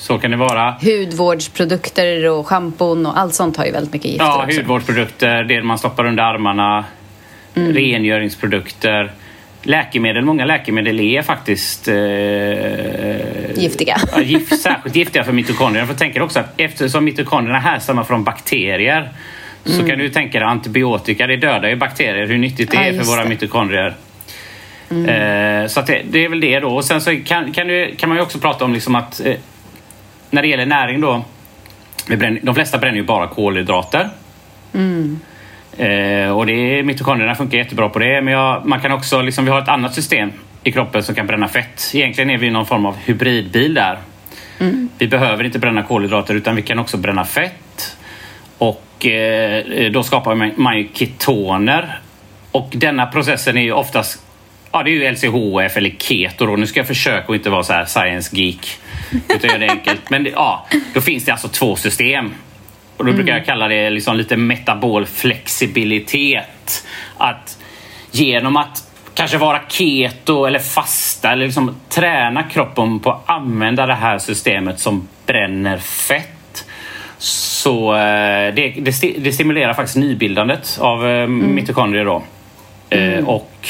Så 0.00 0.18
kan 0.18 0.30
det 0.30 0.36
vara. 0.36 0.74
Hudvårdsprodukter 0.82 2.28
och 2.30 2.46
schampon 2.46 3.06
och 3.06 3.18
allt 3.18 3.34
sånt 3.34 3.56
har 3.56 3.64
ju 3.64 3.72
väldigt 3.72 3.92
mycket 3.92 4.10
gifter 4.10 4.24
Ja, 4.26 4.44
också. 4.46 4.58
hudvårdsprodukter, 4.58 5.42
det 5.44 5.62
man 5.62 5.78
stoppar 5.78 6.06
under 6.06 6.22
armarna, 6.22 6.84
Mm. 7.56 7.72
rengöringsprodukter. 7.74 9.12
Läkemedel, 9.62 10.24
många 10.24 10.44
läkemedel 10.44 11.00
är 11.00 11.22
faktiskt 11.22 11.88
eh, 11.88 13.62
Giftiga. 13.62 13.96
Ja, 14.12 14.20
gift, 14.22 14.60
särskilt 14.60 14.96
giftiga 14.96 15.24
för 15.24 15.32
mitokondrierna. 15.32 15.86
För 15.88 15.94
tänker 15.94 16.22
också 16.22 16.40
att 16.40 16.54
eftersom 16.60 17.04
mitokondrierna 17.04 17.58
härstammar 17.60 18.04
från 18.04 18.24
bakterier 18.24 19.08
så 19.64 19.72
Mm. 19.72 19.86
kan 19.88 19.98
du 19.98 20.08
tänka 20.08 20.38
dig 20.38 20.48
antibiotika, 20.48 21.26
det 21.26 21.36
dödar 21.36 21.68
ju 21.68 21.76
bakterier. 21.76 22.26
Hur 22.26 22.38
nyttigt 22.38 22.70
det 22.70 22.76
Ja, 22.76 22.82
är 22.82 22.98
för 22.98 23.04
våra 23.04 23.22
det. 23.22 23.28
mitokondrier. 23.28 23.94
Eh, 24.90 25.66
så 25.68 25.80
det, 25.80 26.02
det 26.10 26.24
är 26.24 26.28
väl 26.28 26.40
det 26.40 26.60
då. 26.60 26.68
Och 26.76 26.84
sen 26.84 27.00
så 27.00 27.16
kan, 27.24 27.52
kan, 27.52 27.66
du, 27.66 27.94
kan 27.96 28.08
man 28.08 28.18
ju 28.18 28.22
också 28.22 28.38
prata 28.38 28.64
om 28.64 28.72
liksom 28.72 28.94
att 28.94 29.20
eh, 29.26 29.34
när 30.30 30.42
det 30.42 30.48
gäller 30.48 30.66
näring 30.66 31.00
då. 31.00 31.24
De 32.42 32.54
flesta 32.54 32.78
bränner 32.78 32.96
ju 32.96 33.04
bara 33.04 33.26
kolhydrater. 33.26 34.08
Eh, 35.76 36.36
och 36.36 36.46
det 36.46 36.52
är, 36.52 36.82
mitokondrierna 36.82 37.34
funkar 37.34 37.58
jättebra 37.58 37.88
på 37.88 37.98
det. 37.98 38.22
Men 38.22 38.34
jag, 38.34 38.66
man 38.66 38.80
kan 38.80 38.92
också, 38.92 39.22
liksom, 39.22 39.44
vi 39.44 39.50
har 39.50 39.62
ett 39.62 39.68
annat 39.68 39.94
system 39.94 40.32
i 40.64 40.72
kroppen 40.72 41.02
som 41.02 41.14
kan 41.14 41.26
bränna 41.26 41.48
fett. 41.48 41.90
Egentligen 41.94 42.30
är 42.30 42.38
vi 42.38 42.50
någon 42.50 42.66
form 42.66 42.86
av 42.86 42.96
hybridbil 42.96 43.74
där. 43.74 43.98
Vi 44.98 45.08
behöver 45.08 45.44
inte 45.44 45.58
bränna 45.58 45.82
kolhydrater 45.82 46.34
utan 46.34 46.56
vi 46.56 46.62
kan 46.62 46.78
också 46.78 46.96
bränna 46.96 47.24
fett. 47.24 47.96
Och 48.58 49.06
eh, 49.06 49.90
då 49.92 50.02
skapar 50.02 50.34
man, 50.34 50.52
man 50.56 50.78
ju 50.78 50.88
ketoner. 50.94 51.98
Och 52.52 52.70
denna 52.72 53.06
processen 53.06 53.56
är 53.56 53.62
ju 53.62 53.72
oftast 53.72 54.22
Ja, 54.72 54.82
det 54.82 54.90
är 54.90 54.92
ju 54.92 55.12
LCHF 55.12 55.76
eller 55.76 55.90
keto 55.90 56.46
då. 56.46 56.56
Nu 56.56 56.66
ska 56.66 56.80
jag 56.80 56.86
försöka 56.86 57.32
att 57.32 57.36
inte 57.36 57.50
vara 57.50 57.62
så 57.62 57.72
här 57.72 57.84
science 57.84 58.36
geek. 58.36 58.78
Utan 59.28 59.50
göra 59.50 59.58
det 59.58 59.68
enkelt. 59.70 60.10
Men 60.10 60.24
det, 60.24 60.30
ja, 60.30 60.66
då 60.94 61.00
finns 61.00 61.24
det 61.24 61.32
alltså 61.32 61.48
två 61.48 61.76
system. 61.76 62.34
Och 62.96 63.04
då 63.06 63.12
brukar 63.12 63.32
jag 63.32 63.44
kalla 63.46 63.68
det 63.68 63.90
liksom 63.90 64.16
lite 64.16 64.36
metabol 64.36 65.06
flexibilitet. 65.06 66.86
Att 67.16 67.58
genom 68.10 68.56
att 68.56 68.84
kanske 69.14 69.38
vara 69.38 69.60
keto 69.68 70.44
eller 70.44 70.58
fasta 70.58 71.32
eller 71.32 71.44
liksom 71.44 71.76
träna 71.88 72.42
kroppen 72.42 73.00
på 73.00 73.10
att 73.10 73.30
använda 73.30 73.86
det 73.86 73.94
här 73.94 74.18
systemet 74.18 74.80
som 74.80 75.08
bränner 75.26 75.78
fett. 75.78 76.64
Så 77.18 77.94
eh, 77.94 78.54
det, 78.54 78.74
det, 78.78 78.90
sti- 78.90 79.20
det 79.20 79.32
stimulerar 79.32 79.74
faktiskt 79.74 79.96
nybildandet 79.96 80.78
av 80.80 81.08
eh, 81.08 81.26
mitokondrier 81.26 82.04
då. 82.04 82.22
Eh, 82.90 83.28
och 83.28 83.68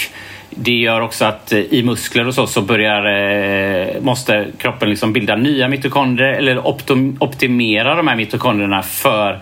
det 0.51 0.75
gör 0.75 1.01
också 1.01 1.25
att 1.25 1.53
eh, 1.53 1.59
i 1.59 1.83
muskler 1.83 2.27
och 2.27 2.35
så, 2.35 2.47
så 2.47 2.63
börjar, 2.63 3.05
eh, 3.07 4.01
måste 4.01 4.47
kroppen 4.59 4.91
liksom 4.91 5.13
bilda 5.13 5.37
nya 5.37 5.69
mitokondrier 5.69 6.33
eller 6.33 6.67
optimera 7.19 7.95
de 7.95 8.09
här 8.09 8.17
mitokondrierna 8.17 8.83
för 8.83 9.41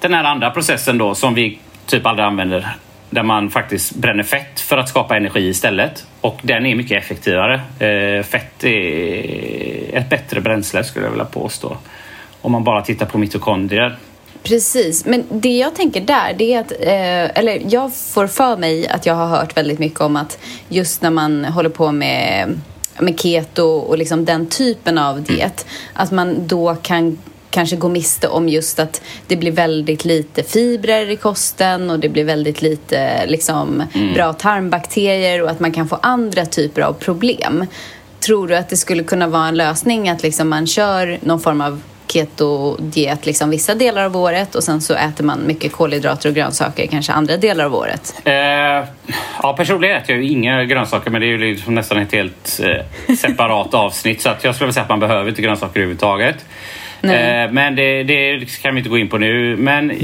den 0.00 0.14
här 0.14 0.24
andra 0.24 0.50
processen 0.50 0.98
då 0.98 1.14
som 1.14 1.34
vi 1.34 1.58
typ 1.86 2.06
aldrig 2.06 2.26
använder. 2.26 2.68
Där 3.10 3.22
man 3.22 3.50
faktiskt 3.50 3.94
bränner 3.94 4.22
fett 4.22 4.60
för 4.60 4.78
att 4.78 4.88
skapa 4.88 5.16
energi 5.16 5.48
istället. 5.48 6.06
Och 6.20 6.40
den 6.42 6.66
är 6.66 6.74
mycket 6.74 7.02
effektivare. 7.02 7.54
Eh, 7.54 8.22
fett 8.22 8.64
är 8.64 9.96
ett 9.96 10.08
bättre 10.10 10.40
bränsle 10.40 10.84
skulle 10.84 11.06
jag 11.06 11.10
vilja 11.10 11.24
påstå. 11.24 11.76
Om 12.40 12.52
man 12.52 12.64
bara 12.64 12.82
tittar 12.82 13.06
på 13.06 13.18
mitokondrier. 13.18 13.96
Precis, 14.42 15.04
men 15.04 15.24
det 15.30 15.56
jag 15.56 15.74
tänker 15.74 16.00
där, 16.00 16.34
det 16.38 16.54
är 16.54 16.60
att, 16.60 16.72
eh, 16.72 17.38
eller 17.38 17.62
jag 17.68 17.94
får 17.94 18.26
för 18.26 18.56
mig 18.56 18.88
att 18.88 19.06
jag 19.06 19.14
har 19.14 19.26
hört 19.26 19.56
väldigt 19.56 19.78
mycket 19.78 20.00
om 20.00 20.16
att 20.16 20.38
just 20.68 21.02
när 21.02 21.10
man 21.10 21.44
håller 21.44 21.70
på 21.70 21.92
med, 21.92 22.60
med 22.98 23.20
keto 23.20 23.64
och 23.64 23.98
liksom 23.98 24.24
den 24.24 24.46
typen 24.46 24.98
av 24.98 25.22
diet, 25.22 25.66
att 25.92 26.10
man 26.10 26.46
då 26.46 26.74
kan 26.74 27.18
kanske 27.50 27.76
gå 27.76 27.88
miste 27.88 28.28
om 28.28 28.48
just 28.48 28.78
att 28.78 29.02
det 29.26 29.36
blir 29.36 29.52
väldigt 29.52 30.04
lite 30.04 30.42
fibrer 30.42 31.10
i 31.10 31.16
kosten 31.16 31.90
och 31.90 31.98
det 31.98 32.08
blir 32.08 32.24
väldigt 32.24 32.62
lite 32.62 33.26
liksom, 33.26 33.82
bra 34.14 34.32
tarmbakterier 34.32 35.42
och 35.42 35.50
att 35.50 35.60
man 35.60 35.72
kan 35.72 35.88
få 35.88 35.98
andra 36.02 36.46
typer 36.46 36.82
av 36.82 36.92
problem. 36.92 37.66
Tror 38.20 38.48
du 38.48 38.56
att 38.56 38.68
det 38.68 38.76
skulle 38.76 39.02
kunna 39.02 39.26
vara 39.26 39.48
en 39.48 39.56
lösning 39.56 40.08
att 40.08 40.22
liksom 40.22 40.48
man 40.48 40.66
kör 40.66 41.18
någon 41.22 41.40
form 41.40 41.60
av 41.60 41.80
keto-diet 42.12 43.26
liksom 43.26 43.50
vissa 43.50 43.74
delar 43.74 44.04
av 44.04 44.16
året 44.16 44.54
och 44.54 44.64
sen 44.64 44.80
så 44.80 44.94
äter 44.94 45.24
man 45.24 45.46
mycket 45.46 45.72
kolhydrater 45.72 46.28
och 46.28 46.34
grönsaker 46.34 46.86
kanske 46.86 47.12
andra 47.12 47.36
delar 47.36 47.64
av 47.64 47.74
året? 47.74 48.14
Eh, 48.24 48.34
ja, 49.42 49.54
personligen 49.56 49.96
äter 49.96 50.14
jag 50.14 50.24
ju 50.24 50.30
inga 50.30 50.64
grönsaker 50.64 51.10
men 51.10 51.20
det 51.20 51.26
är 51.26 51.28
ju 51.28 51.38
liksom 51.38 51.74
nästan 51.74 51.98
ett 51.98 52.12
helt 52.12 52.60
eh, 52.62 53.14
separat 53.16 53.74
avsnitt 53.74 54.22
så 54.22 54.28
att 54.28 54.44
jag 54.44 54.54
skulle 54.54 54.72
säga 54.72 54.82
att 54.82 54.88
man 54.88 55.00
behöver 55.00 55.28
inte 55.28 55.42
grönsaker 55.42 55.80
överhuvudtaget. 55.80 56.44
Eh, 57.02 57.50
men 57.50 57.76
det, 57.76 58.02
det 58.02 58.62
kan 58.62 58.74
vi 58.74 58.78
inte 58.78 58.90
gå 58.90 58.98
in 58.98 59.08
på 59.08 59.18
nu. 59.18 59.56
Men 59.56 59.90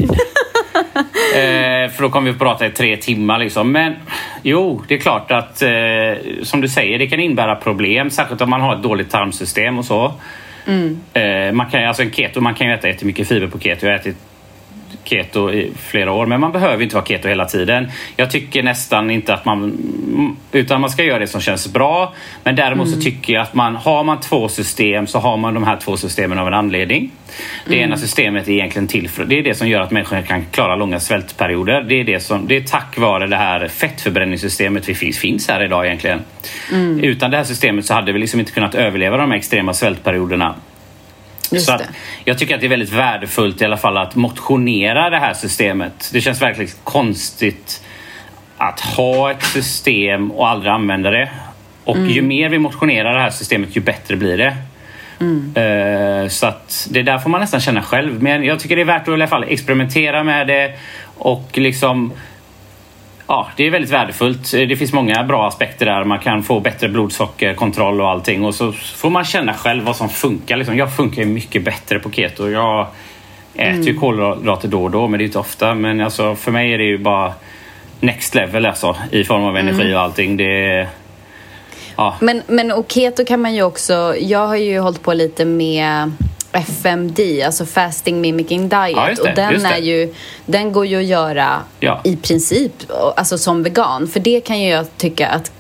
eh, 1.37 1.91
för 1.91 2.03
då 2.03 2.11
kommer 2.11 2.25
vi 2.25 2.31
att 2.31 2.39
prata 2.39 2.67
i 2.67 2.71
tre 2.71 2.97
timmar. 2.97 3.39
Liksom. 3.39 3.73
Men 3.73 3.95
jo, 4.43 4.83
det 4.89 4.95
är 4.95 4.99
klart 4.99 5.31
att 5.31 5.63
eh, 5.63 5.71
som 6.43 6.61
du 6.61 6.69
säger, 6.69 6.99
det 6.99 7.07
kan 7.07 7.21
innebära 7.21 7.57
problem. 7.57 8.11
Särskilt 8.11 8.41
om 8.41 8.51
man 8.51 8.61
har 8.61 8.77
ett 8.77 8.83
dåligt 8.83 9.11
tarmsystem 9.11 9.79
och 9.79 9.85
så. 9.85 10.13
Mm. 10.67 11.01
Eh, 11.13 11.53
man 11.53 11.71
kan, 11.71 11.85
alltså 11.85 12.03
en 12.03 12.13
keto, 12.13 12.41
man 12.41 12.55
kan 12.55 12.67
ju 12.67 12.75
äta 12.75 12.89
jättemycket 12.89 13.29
fiber 13.29 13.47
på 13.47 13.59
keto. 13.59 13.87
Jag 13.87 13.93
har 13.93 13.99
ätit 13.99 14.17
keto 15.05 15.53
i 15.53 15.71
flera 15.77 16.13
år. 16.13 16.27
Men 16.27 16.41
man 16.41 16.53
behöver 16.53 16.83
inte 16.83 16.95
vara 16.95 17.05
keto 17.05 17.29
hela 17.29 17.45
tiden. 17.45 17.91
Jag 18.17 18.31
tycker 18.31 18.63
nästan 18.63 19.11
inte 19.11 19.35
att 19.35 19.45
man... 19.45 19.79
Utan 20.53 20.81
man 20.81 20.91
ska 20.91 21.05
göra 21.05 21.19
det 21.19 21.27
som 21.27 21.41
känns 21.41 21.73
bra. 21.73 22.15
Men 22.45 22.57
däremot 22.57 22.87
mm. 22.87 22.99
så 22.99 23.05
tycker 23.05 23.33
jag 23.33 23.43
att 23.43 23.55
man 23.55 23.77
har 23.77 24.05
man 24.05 24.21
två 24.21 24.49
system 24.49 25.07
så 25.07 25.19
har 25.19 25.37
man 25.37 25.55
de 25.55 25.65
här 25.65 25.77
två 25.77 25.97
systemen 25.97 26.39
av 26.39 26.47
en 26.47 26.55
anledning. 26.55 27.11
Det 27.67 27.75
mm. 27.75 27.85
ena 27.85 27.97
systemet 27.97 28.49
är 28.49 28.53
egentligen 28.53 28.89
till 28.89 29.09
för, 29.09 29.25
det 29.25 29.39
är 29.39 29.43
det 29.43 29.55
som 29.55 29.69
gör 29.69 29.81
att 29.81 29.91
människor 29.91 30.23
kan 30.23 30.45
klara 30.51 30.77
långa 30.77 31.01
svältperioder. 31.01 31.83
Det 31.83 32.01
är, 32.01 32.05
det 32.05 32.21
som, 32.21 32.47
det 32.47 32.57
är 32.57 32.61
tack 32.61 32.99
vare 32.99 33.27
det 33.27 33.37
här 33.37 33.69
fettförbränningssystemet 33.69 34.89
vi 34.89 34.95
finns, 34.95 35.19
finns 35.19 35.49
här 35.49 35.65
idag 35.65 35.87
egentligen. 35.87 36.21
Mm. 36.73 37.01
Utan 37.05 37.31
det 37.31 37.37
här 37.37 37.45
systemet 37.45 37.85
så 37.85 37.95
hade 37.95 38.13
vi 38.13 38.19
liksom 38.19 38.41
inte 38.41 38.53
kunnat 38.53 38.75
överleva 38.75 39.17
de 39.17 39.31
här 39.31 39.39
extrema 39.39 39.75
svältperioderna. 39.75 40.55
Just 41.53 41.67
så 41.67 41.73
att 41.73 41.83
jag 42.25 42.39
tycker 42.39 42.55
att 42.55 42.61
det 42.61 42.67
är 42.67 42.69
väldigt 42.69 42.93
värdefullt 42.93 43.63
i 43.63 43.65
alla 43.65 43.77
fall 43.77 43.97
att 43.97 44.15
motionera 44.15 45.11
det 45.11 45.19
här 45.19 45.35
systemet. 45.35 46.11
Det 46.13 46.21
känns 46.21 46.43
verkligen 46.43 46.71
konstigt 46.85 47.83
att 48.57 48.81
ha 48.81 49.31
ett 49.31 49.43
system 49.43 50.31
och 50.31 50.49
aldrig 50.49 50.73
använda 50.73 51.11
det. 51.11 51.31
Och 51.85 51.97
mm. 51.97 52.11
ju 52.11 52.23
mer 52.23 52.49
vi 52.49 52.59
motionerar 52.59 53.15
det 53.15 53.21
här 53.21 53.31
systemet 53.31 53.77
ju 53.77 53.81
bättre 53.81 54.17
blir 54.17 54.39
det. 54.39 54.57
Mm. 55.21 55.57
Uh, 55.57 56.29
så 56.29 56.47
att 56.47 56.89
det 56.91 57.03
där 57.03 57.19
får 57.19 57.31
man 57.31 57.41
nästan 57.41 57.61
känna 57.61 57.83
själv. 57.83 58.23
Men 58.23 58.45
jag 58.45 58.61
tycker 58.61 58.77
det 58.77 58.83
är 58.83 58.87
värt 58.87 59.03
att 59.03 59.09
i 59.09 59.13
alla 59.13 59.27
fall 59.27 59.45
experimentera 59.49 60.25
med 60.25 60.47
det 60.47 60.75
och 61.19 61.51
liksom 61.55 62.13
Ja, 63.27 63.49
det 63.57 63.67
är 63.67 63.71
väldigt 63.71 63.91
värdefullt. 63.91 64.53
Det 64.53 64.77
finns 64.77 64.93
många 64.93 65.25
bra 65.25 65.49
aspekter 65.49 65.87
där. 65.87 66.05
Man 66.05 66.19
kan 66.19 66.43
få 66.43 66.61
bättre 66.61 66.89
blodsockerkontroll 66.89 68.01
och 68.01 68.09
allting 68.09 68.45
och 68.45 68.55
så 68.55 68.73
får 68.73 69.11
man 69.11 69.25
känna 69.25 69.55
själv 69.55 69.85
vad 69.85 69.97
som 69.97 70.09
funkar. 70.09 70.57
Liksom, 70.57 70.77
jag 70.77 70.97
funkar 70.97 71.25
mycket 71.25 71.65
bättre 71.65 71.99
på 71.99 72.11
keto. 72.11 72.51
Jag 72.51 72.87
äter 73.55 73.71
mm. 73.71 73.83
ju 73.83 73.95
kolhydrater 73.95 74.69
då 74.69 74.85
och 74.85 74.91
då, 74.91 75.09
men 75.09 75.19
det 75.19 75.25
är 75.25 75.27
inte 75.27 75.39
ofta. 75.39 75.75
Men 75.75 76.01
alltså, 76.01 76.35
för 76.35 76.51
mig 76.51 76.73
är 76.73 76.79
det 76.79 76.85
ju 76.85 76.99
bara 76.99 77.33
next 78.01 78.35
level 78.35 78.67
alltså, 78.67 78.97
i 79.11 79.25
form 79.25 79.45
av 79.45 79.57
energi 79.57 79.83
mm. 79.83 79.95
och 79.95 80.01
allting. 80.01 80.37
Det, 80.37 80.89
ja. 81.97 82.15
Men, 82.21 82.43
men 82.47 82.73
och 82.73 82.93
keto 82.93 83.25
kan 83.25 83.41
man 83.41 83.55
ju 83.55 83.63
också... 83.63 84.15
Jag 84.19 84.47
har 84.47 84.57
ju 84.57 84.79
hållit 84.79 85.03
på 85.03 85.13
lite 85.13 85.45
med 85.45 86.13
FMD, 86.55 87.21
alltså 87.47 87.67
Fasting 87.67 88.21
Mimicking 88.21 88.69
Diet. 88.69 88.93
Ja, 88.97 89.11
det, 89.17 89.21
och 89.21 89.37
den, 89.37 89.67
är 89.67 89.79
ju, 89.79 90.15
den 90.47 90.73
går 90.73 90.87
ju 90.87 90.97
att 90.97 91.05
göra 91.05 91.61
ja. 91.81 92.01
i 92.05 92.17
princip 92.17 92.73
alltså 93.17 93.39
som 93.39 93.63
vegan. 93.63 94.09
För 94.09 94.21
det 94.21 94.41
kan 94.41 94.61
ju 94.61 94.69
jag 94.69 94.87
tycka 94.97 95.29
att 95.29 95.53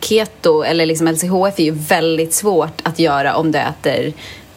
keto 0.00 0.62
eller 0.62 0.86
liksom 0.86 1.08
LCHF 1.08 1.58
är 1.58 1.62
ju 1.62 1.70
väldigt 1.70 2.34
svårt 2.34 2.80
att 2.82 2.98
göra 2.98 3.36
om 3.36 3.52
du 3.52 3.58
äter 3.58 4.12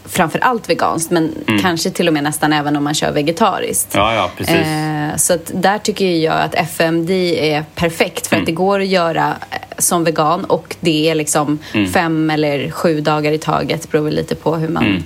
framför 0.06 0.40
allt 0.40 0.70
veganskt 0.70 1.12
men 1.12 1.34
mm. 1.48 1.62
kanske 1.62 1.90
till 1.90 2.08
och 2.08 2.14
med 2.14 2.24
nästan 2.24 2.54
även 2.54 2.76
om 2.76 2.84
man 2.84 2.94
kör 2.94 3.12
vegetariskt. 3.12 3.96
Ja, 3.96 4.16
ja, 4.16 4.32
precis. 4.38 4.56
Eh, 4.56 5.16
så 5.16 5.38
där 5.54 5.78
tycker 5.78 6.06
jag 6.06 6.42
att 6.42 6.56
FMD 6.56 7.12
är 7.40 7.66
perfekt 7.76 8.28
för 8.28 8.36
mm. 8.36 8.44
att 8.44 8.46
det 8.46 8.52
går 8.52 8.80
att 8.80 8.88
göra 8.88 9.36
eh, 9.52 9.58
som 9.78 10.04
vegan 10.04 10.46
och 10.46 10.76
det 10.80 11.10
är 11.10 11.16
liksom 11.16 11.60
mm. 11.74 11.92
fem 11.92 12.30
eller 12.30 12.72
sju 12.72 13.02
dagar 13.02 13.32
i 13.32 13.38
taget, 13.38 13.92
beror 13.92 14.12
lite 14.12 14.36
på 14.36 14.56
hur 14.56 14.70
man 14.70 14.86
mm 14.86 15.04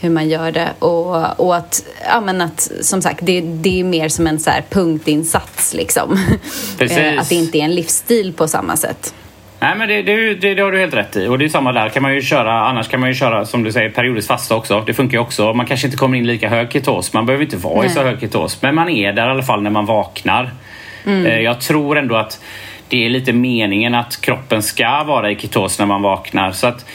hur 0.00 0.10
man 0.10 0.28
gör 0.28 0.52
det. 0.52 0.68
Och, 0.78 1.40
och 1.40 1.56
att, 1.56 1.84
ja, 2.08 2.20
men 2.20 2.40
att, 2.40 2.70
som 2.80 3.02
sagt, 3.02 3.20
det, 3.22 3.40
det 3.40 3.80
är 3.80 3.84
mer 3.84 4.08
som 4.08 4.26
en 4.26 4.38
så 4.38 4.50
punktinsats. 4.70 5.74
Liksom. 5.74 6.12
att 7.18 7.28
det 7.28 7.34
inte 7.34 7.58
är 7.58 7.64
en 7.64 7.74
livsstil 7.74 8.32
på 8.32 8.48
samma 8.48 8.76
sätt. 8.76 9.14
Nej 9.62 9.76
men 9.76 9.88
det, 9.88 10.02
det, 10.02 10.34
det, 10.34 10.54
det, 10.54 10.62
har 10.62 10.72
du 10.72 10.78
helt 10.78 10.94
rätt 10.94 11.16
i. 11.16 11.26
Och 11.26 11.38
det 11.38 11.44
är 11.44 11.48
samma 11.48 11.72
där. 11.72 11.88
Kan 11.88 12.02
man 12.02 12.14
ju 12.14 12.22
köra, 12.22 12.68
annars 12.68 12.88
kan 12.88 13.00
man 13.00 13.08
ju 13.08 13.14
köra 13.14 13.44
som 13.46 13.62
du 13.62 13.72
säger 13.72 13.90
periodiskt 13.90 14.28
fasta 14.28 14.56
också. 14.56 14.82
Det 14.86 14.94
funkar 14.94 15.18
ju 15.18 15.22
också. 15.22 15.52
Man 15.52 15.66
kanske 15.66 15.86
inte 15.86 15.96
kommer 15.96 16.18
in 16.18 16.26
lika 16.26 16.48
hög 16.48 16.72
ketos. 16.72 17.12
Man 17.12 17.26
behöver 17.26 17.44
inte 17.44 17.56
vara 17.56 17.80
Nej. 17.80 17.86
i 17.86 17.90
så 17.90 18.02
hög 18.02 18.20
ketos. 18.20 18.62
Men 18.62 18.74
man 18.74 18.88
är 18.88 19.12
där 19.12 19.28
i 19.28 19.30
alla 19.30 19.42
fall 19.42 19.62
när 19.62 19.70
man 19.70 19.86
vaknar. 19.86 20.50
Mm. 21.06 21.26
Eh, 21.26 21.38
jag 21.38 21.60
tror 21.60 21.98
ändå 21.98 22.16
att 22.16 22.40
det 22.88 23.06
är 23.06 23.10
lite 23.10 23.32
meningen 23.32 23.94
att 23.94 24.20
kroppen 24.20 24.62
ska 24.62 25.04
vara 25.04 25.30
i 25.30 25.36
ketos 25.36 25.78
när 25.78 25.86
man 25.86 26.02
vaknar. 26.02 26.52
Så 26.52 26.66
att 26.66 26.86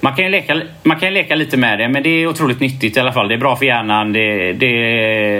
man 0.00 0.14
kan, 0.14 0.24
ju 0.24 0.30
leka, 0.30 0.62
man 0.82 1.00
kan 1.00 1.14
leka 1.14 1.34
lite 1.34 1.56
med 1.56 1.78
det, 1.78 1.88
men 1.88 2.02
det 2.02 2.08
är 2.08 2.26
otroligt 2.26 2.60
nyttigt 2.60 2.96
i 2.96 3.00
alla 3.00 3.12
fall. 3.12 3.28
Det 3.28 3.34
är 3.34 3.38
bra 3.38 3.56
för 3.56 3.66
hjärnan. 3.66 4.12
Det, 4.12 4.52
det, 4.52 4.70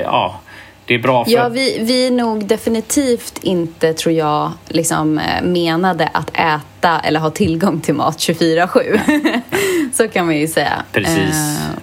ja, 0.04 0.40
det 0.86 0.94
är 0.94 0.98
bra 0.98 1.24
för... 1.24 1.32
Ja, 1.32 1.48
vi, 1.48 1.78
vi 1.80 2.10
nog 2.10 2.46
definitivt 2.46 3.38
inte, 3.42 3.92
tror 3.92 4.14
jag, 4.14 4.52
liksom, 4.68 5.18
eh, 5.18 5.42
menade 5.42 6.08
att 6.12 6.30
äta 6.30 7.00
eller 7.00 7.20
ha 7.20 7.30
tillgång 7.30 7.80
till 7.80 7.94
mat 7.94 8.18
24-7. 8.18 9.00
så 9.92 10.08
kan 10.08 10.26
man 10.26 10.36
ju 10.36 10.48
säga. 10.48 10.84
Precis, 10.92 11.18
eh, 11.18 11.24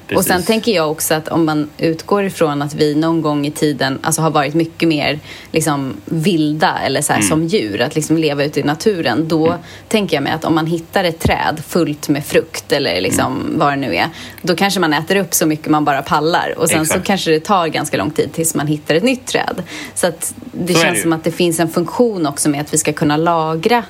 precis. 0.07 0.17
Och 0.17 0.25
sen 0.25 0.43
tänker 0.43 0.71
jag 0.71 0.91
också 0.91 1.13
att 1.13 1.27
om 1.27 1.45
man 1.45 1.69
utgår 1.77 2.23
ifrån 2.23 2.61
att 2.61 2.73
vi 2.73 2.95
någon 2.95 3.21
gång 3.21 3.45
i 3.45 3.51
tiden 3.51 3.99
alltså, 4.03 4.21
har 4.21 4.31
varit 4.31 4.53
mycket 4.53 4.89
mer 4.89 5.19
liksom, 5.51 5.93
vilda 6.05 6.79
eller 6.85 7.01
så 7.01 7.13
här, 7.13 7.19
mm. 7.19 7.29
som 7.29 7.47
djur, 7.47 7.81
att 7.81 7.95
liksom 7.95 8.17
leva 8.17 8.43
ute 8.43 8.59
i 8.59 8.63
naturen. 8.63 9.27
Då 9.27 9.47
mm. 9.47 9.59
tänker 9.87 10.17
jag 10.17 10.23
mig 10.23 10.33
att 10.33 10.45
om 10.45 10.55
man 10.55 10.67
hittar 10.67 11.03
ett 11.03 11.19
träd 11.19 11.61
fullt 11.67 12.09
med 12.09 12.25
frukt 12.25 12.71
eller 12.71 13.01
liksom, 13.01 13.41
mm. 13.41 13.59
vad 13.59 13.71
det 13.71 13.75
nu 13.75 13.95
är, 13.95 14.09
då 14.41 14.55
kanske 14.55 14.79
man 14.79 14.93
äter 14.93 15.15
upp 15.15 15.33
så 15.33 15.45
mycket 15.45 15.67
man 15.67 15.85
bara 15.85 16.01
pallar. 16.01 16.53
Och 16.57 16.69
sen 16.69 16.81
Exakt. 16.81 16.99
så 16.99 17.05
kanske 17.05 17.31
det 17.31 17.39
tar 17.39 17.67
ganska 17.67 17.97
lång 17.97 18.11
tid 18.11 18.33
tills 18.33 18.55
man 18.55 18.67
hittar 18.67 18.92
ett 18.93 19.03
nytt 19.03 19.27
träd. 19.27 19.63
Så 19.93 20.08
att 20.08 20.34
det 20.51 20.73
så 20.73 20.79
känns 20.79 20.95
det 20.95 21.01
som 21.01 21.13
att 21.13 21.23
det 21.23 21.32
finns 21.32 21.60
en 21.60 21.69
funktion 21.69 22.25
också 22.25 22.49
med 22.49 22.62
att 22.62 22.73
vi 22.73 22.77
ska 22.77 22.93
kunna 22.93 23.17
lagra 23.17 23.84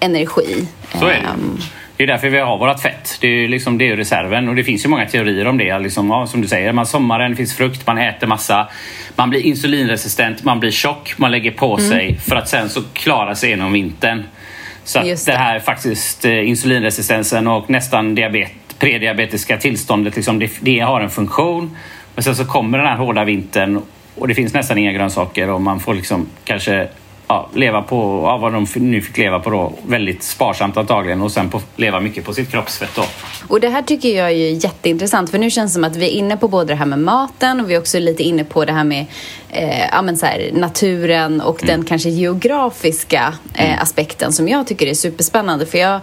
energi. 0.00 0.66
Så 0.92 1.06
är 1.06 1.10
det. 1.10 1.28
Um, 1.34 1.60
det 1.98 2.04
är 2.04 2.06
därför 2.06 2.28
vi 2.28 2.38
har 2.38 2.58
vårt 2.58 2.80
fett. 2.80 3.18
Det 3.20 3.28
är, 3.28 3.48
liksom, 3.48 3.78
det 3.78 3.88
är 3.88 3.96
reserven 3.96 4.48
och 4.48 4.54
det 4.54 4.64
finns 4.64 4.84
ju 4.84 4.88
många 4.88 5.06
teorier 5.06 5.46
om 5.46 5.58
det. 5.58 5.78
Liksom, 5.78 6.10
ja, 6.10 6.26
som 6.26 6.40
du 6.40 6.48
säger, 6.48 6.72
man 6.72 6.86
sommaren, 6.86 7.30
det 7.30 7.36
finns 7.36 7.56
frukt, 7.56 7.86
man 7.86 7.98
äter 7.98 8.26
massa. 8.26 8.68
Man 9.16 9.30
blir 9.30 9.40
insulinresistent, 9.40 10.44
man 10.44 10.60
blir 10.60 10.70
tjock, 10.70 11.14
man 11.16 11.30
lägger 11.30 11.50
på 11.50 11.78
mm. 11.78 11.90
sig 11.90 12.18
för 12.18 12.36
att 12.36 12.48
sen 12.48 12.68
så 12.68 12.82
klara 12.92 13.34
sig 13.34 13.50
genom 13.50 13.72
vintern. 13.72 14.24
Så 14.84 14.98
det. 14.98 15.26
det 15.26 15.32
här 15.32 15.60
faktiskt 15.60 16.24
eh, 16.24 16.48
insulinresistensen 16.48 17.46
och 17.46 17.70
nästan 17.70 18.14
diabet, 18.14 18.52
prediabetiska 18.78 19.56
tillståndet, 19.56 20.16
liksom, 20.16 20.38
det, 20.38 20.50
det 20.60 20.78
har 20.78 21.00
en 21.00 21.10
funktion. 21.10 21.76
Men 22.14 22.24
sen 22.24 22.36
så 22.36 22.44
kommer 22.44 22.78
den 22.78 22.86
här 22.86 22.96
hårda 22.96 23.24
vintern 23.24 23.82
och 24.20 24.28
det 24.28 24.34
finns 24.34 24.54
nästan 24.54 24.78
inga 24.78 24.92
grönsaker 24.92 25.50
och 25.50 25.60
man 25.60 25.80
får 25.80 25.94
liksom 25.94 26.26
kanske 26.44 26.88
ja, 27.28 27.48
leva 27.54 27.82
på 27.82 28.22
ja, 28.26 28.36
vad 28.36 28.52
de 28.52 28.66
nu 28.74 29.00
fick 29.00 29.18
leva 29.18 29.40
på 29.40 29.50
då. 29.50 29.72
Väldigt 29.86 30.22
sparsamt 30.22 30.76
antagligen 30.76 31.22
och 31.22 31.32
sen 31.32 31.50
på, 31.50 31.60
leva 31.76 32.00
mycket 32.00 32.24
på 32.24 32.32
sitt 32.32 32.50
kroppsfett 32.50 32.90
då. 32.96 33.04
Och 33.48 33.60
det 33.60 33.68
här 33.68 33.82
tycker 33.82 34.08
jag 34.08 34.30
är 34.30 34.64
jätteintressant 34.64 35.30
för 35.30 35.38
nu 35.38 35.50
känns 35.50 35.70
det 35.72 35.74
som 35.74 35.84
att 35.84 35.96
vi 35.96 36.06
är 36.06 36.10
inne 36.10 36.36
på 36.36 36.48
både 36.48 36.72
det 36.72 36.74
här 36.74 36.86
med 36.86 36.98
maten 36.98 37.60
och 37.60 37.70
vi 37.70 37.74
är 37.74 37.78
också 37.78 37.98
lite 37.98 38.22
inne 38.22 38.44
på 38.44 38.64
det 38.64 38.72
här 38.72 38.84
med 38.84 39.06
eh, 39.50 39.86
ja, 39.92 40.02
men 40.02 40.16
så 40.16 40.26
här, 40.26 40.50
naturen 40.54 41.40
och 41.40 41.62
mm. 41.62 41.76
den 41.76 41.84
kanske 41.84 42.08
geografiska 42.08 43.34
eh, 43.54 43.66
mm. 43.66 43.78
aspekten 43.82 44.32
som 44.32 44.48
jag 44.48 44.66
tycker 44.66 44.86
är 44.86 44.94
superspännande 44.94 45.66
för 45.66 45.78
jag 45.78 46.00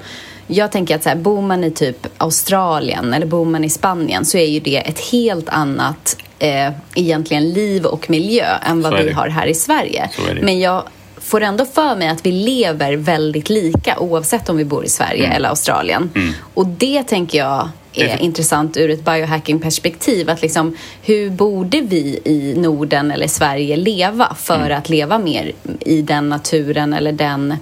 jag 0.48 0.72
tänker 0.72 0.96
att 0.96 1.04
så 1.04 1.10
här, 1.10 1.16
bor 1.16 1.42
man 1.42 1.64
i 1.64 1.72
typ 1.72 2.08
Australien 2.18 3.14
eller 3.14 3.26
bor 3.26 3.46
man 3.46 3.64
i 3.64 3.70
Spanien 3.70 4.26
så 4.26 4.38
är 4.38 4.46
ju 4.46 4.60
det 4.60 4.78
ett 4.78 5.00
helt 5.00 5.50
annat 5.50 6.18
eh, 6.40 6.72
egentligen 6.96 7.50
liv 7.50 7.86
och 7.86 8.10
miljö 8.10 8.58
än 8.58 8.82
vad 8.82 9.04
vi 9.04 9.12
har 9.12 9.28
här 9.28 9.48
i 9.48 9.54
Sverige. 9.54 10.10
Men 10.42 10.60
jag 10.60 10.84
får 11.18 11.42
ändå 11.42 11.66
för 11.66 11.96
mig 11.96 12.08
att 12.08 12.26
vi 12.26 12.32
lever 12.32 12.94
väldigt 12.94 13.50
lika 13.50 14.00
oavsett 14.00 14.50
om 14.50 14.58
vi 14.58 14.66
bor 14.66 14.86
i 14.86 14.90
Sverige 14.90 15.26
mm. 15.26 15.38
eller 15.38 15.50
Australien. 15.50 16.10
Mm. 16.16 16.34
Och 16.54 16.68
det 16.68 17.04
tänker 17.04 17.38
jag 17.38 17.70
är 17.94 18.22
intressant 18.22 18.78
ur 18.78 18.90
ett 18.90 19.06
biohacking-perspektiv. 19.06 20.30
Att 20.30 20.42
liksom, 20.42 20.78
hur 21.02 21.30
borde 21.30 21.82
vi 21.82 22.20
i 22.26 22.54
Norden 22.58 23.12
eller 23.12 23.28
Sverige 23.28 23.78
leva 23.78 24.36
för 24.40 24.66
mm. 24.66 24.78
att 24.78 24.90
leva 24.90 25.18
mer 25.20 25.52
i 25.80 26.02
den 26.02 26.30
naturen 26.30 26.94
eller 26.94 27.12
den, 27.12 27.58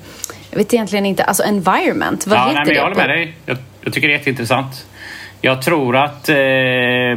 jag 0.54 0.58
vet 0.58 0.74
egentligen 0.74 1.06
inte, 1.06 1.24
alltså 1.24 1.44
environment, 1.44 2.28
vad 2.28 2.38
ja, 2.38 2.42
heter 2.42 2.54
nej, 2.54 2.66
men 2.66 2.68
det? 2.68 2.74
Jag 2.74 2.84
håller 2.84 2.96
med 2.96 3.10
dig. 3.10 3.34
Jag, 3.46 3.58
jag 3.82 3.94
tycker 3.94 4.08
det 4.08 4.13
är 4.13 4.18
jätteintressant. 4.18 4.86
Jag 5.42 5.62
tror 5.62 5.96
att 5.96 6.30
eh, 6.30 6.36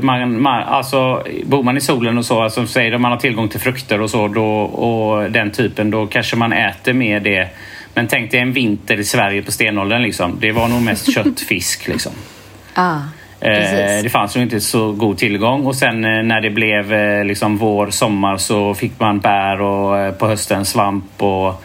man, 0.00 0.42
man, 0.42 0.62
alltså, 0.62 1.26
bor 1.44 1.62
man 1.62 1.76
i 1.76 1.80
solen 1.80 2.18
och 2.18 2.24
så, 2.24 2.42
alltså, 2.42 2.66
säger 2.66 2.90
de 2.90 3.02
man 3.02 3.10
har 3.10 3.18
tillgång 3.18 3.48
till 3.48 3.60
frukter 3.60 4.00
och 4.00 4.10
så 4.10 4.28
då, 4.28 4.60
och 4.60 5.30
den 5.30 5.50
typen, 5.50 5.90
då 5.90 6.06
kanske 6.06 6.36
man 6.36 6.52
äter 6.52 6.92
mer 6.92 7.20
det. 7.20 7.48
Men 7.94 8.08
tänk 8.08 8.30
dig 8.30 8.40
en 8.40 8.52
vinter 8.52 9.00
i 9.00 9.04
Sverige 9.04 9.42
på 9.42 9.52
stenåldern 9.52 10.02
liksom. 10.02 10.36
Det 10.40 10.52
var 10.52 10.68
nog 10.68 10.82
mest 10.82 11.14
kött, 11.14 11.40
fisk 11.40 11.88
liksom. 11.88 12.12
Ah. 12.74 12.98
Eh, 13.40 14.02
det 14.02 14.10
fanns 14.12 14.36
ju 14.36 14.42
inte 14.42 14.60
så 14.60 14.92
god 14.92 15.18
tillgång 15.18 15.66
och 15.66 15.74
sen 15.74 16.04
eh, 16.04 16.22
när 16.22 16.40
det 16.40 16.50
blev 16.50 16.92
eh, 16.92 17.24
liksom 17.24 17.56
vår, 17.56 17.90
sommar 17.90 18.36
så 18.36 18.74
fick 18.74 19.00
man 19.00 19.18
bär 19.18 19.60
och 19.60 19.98
eh, 19.98 20.12
på 20.12 20.26
hösten 20.26 20.64
svamp 20.64 21.22
och 21.22 21.62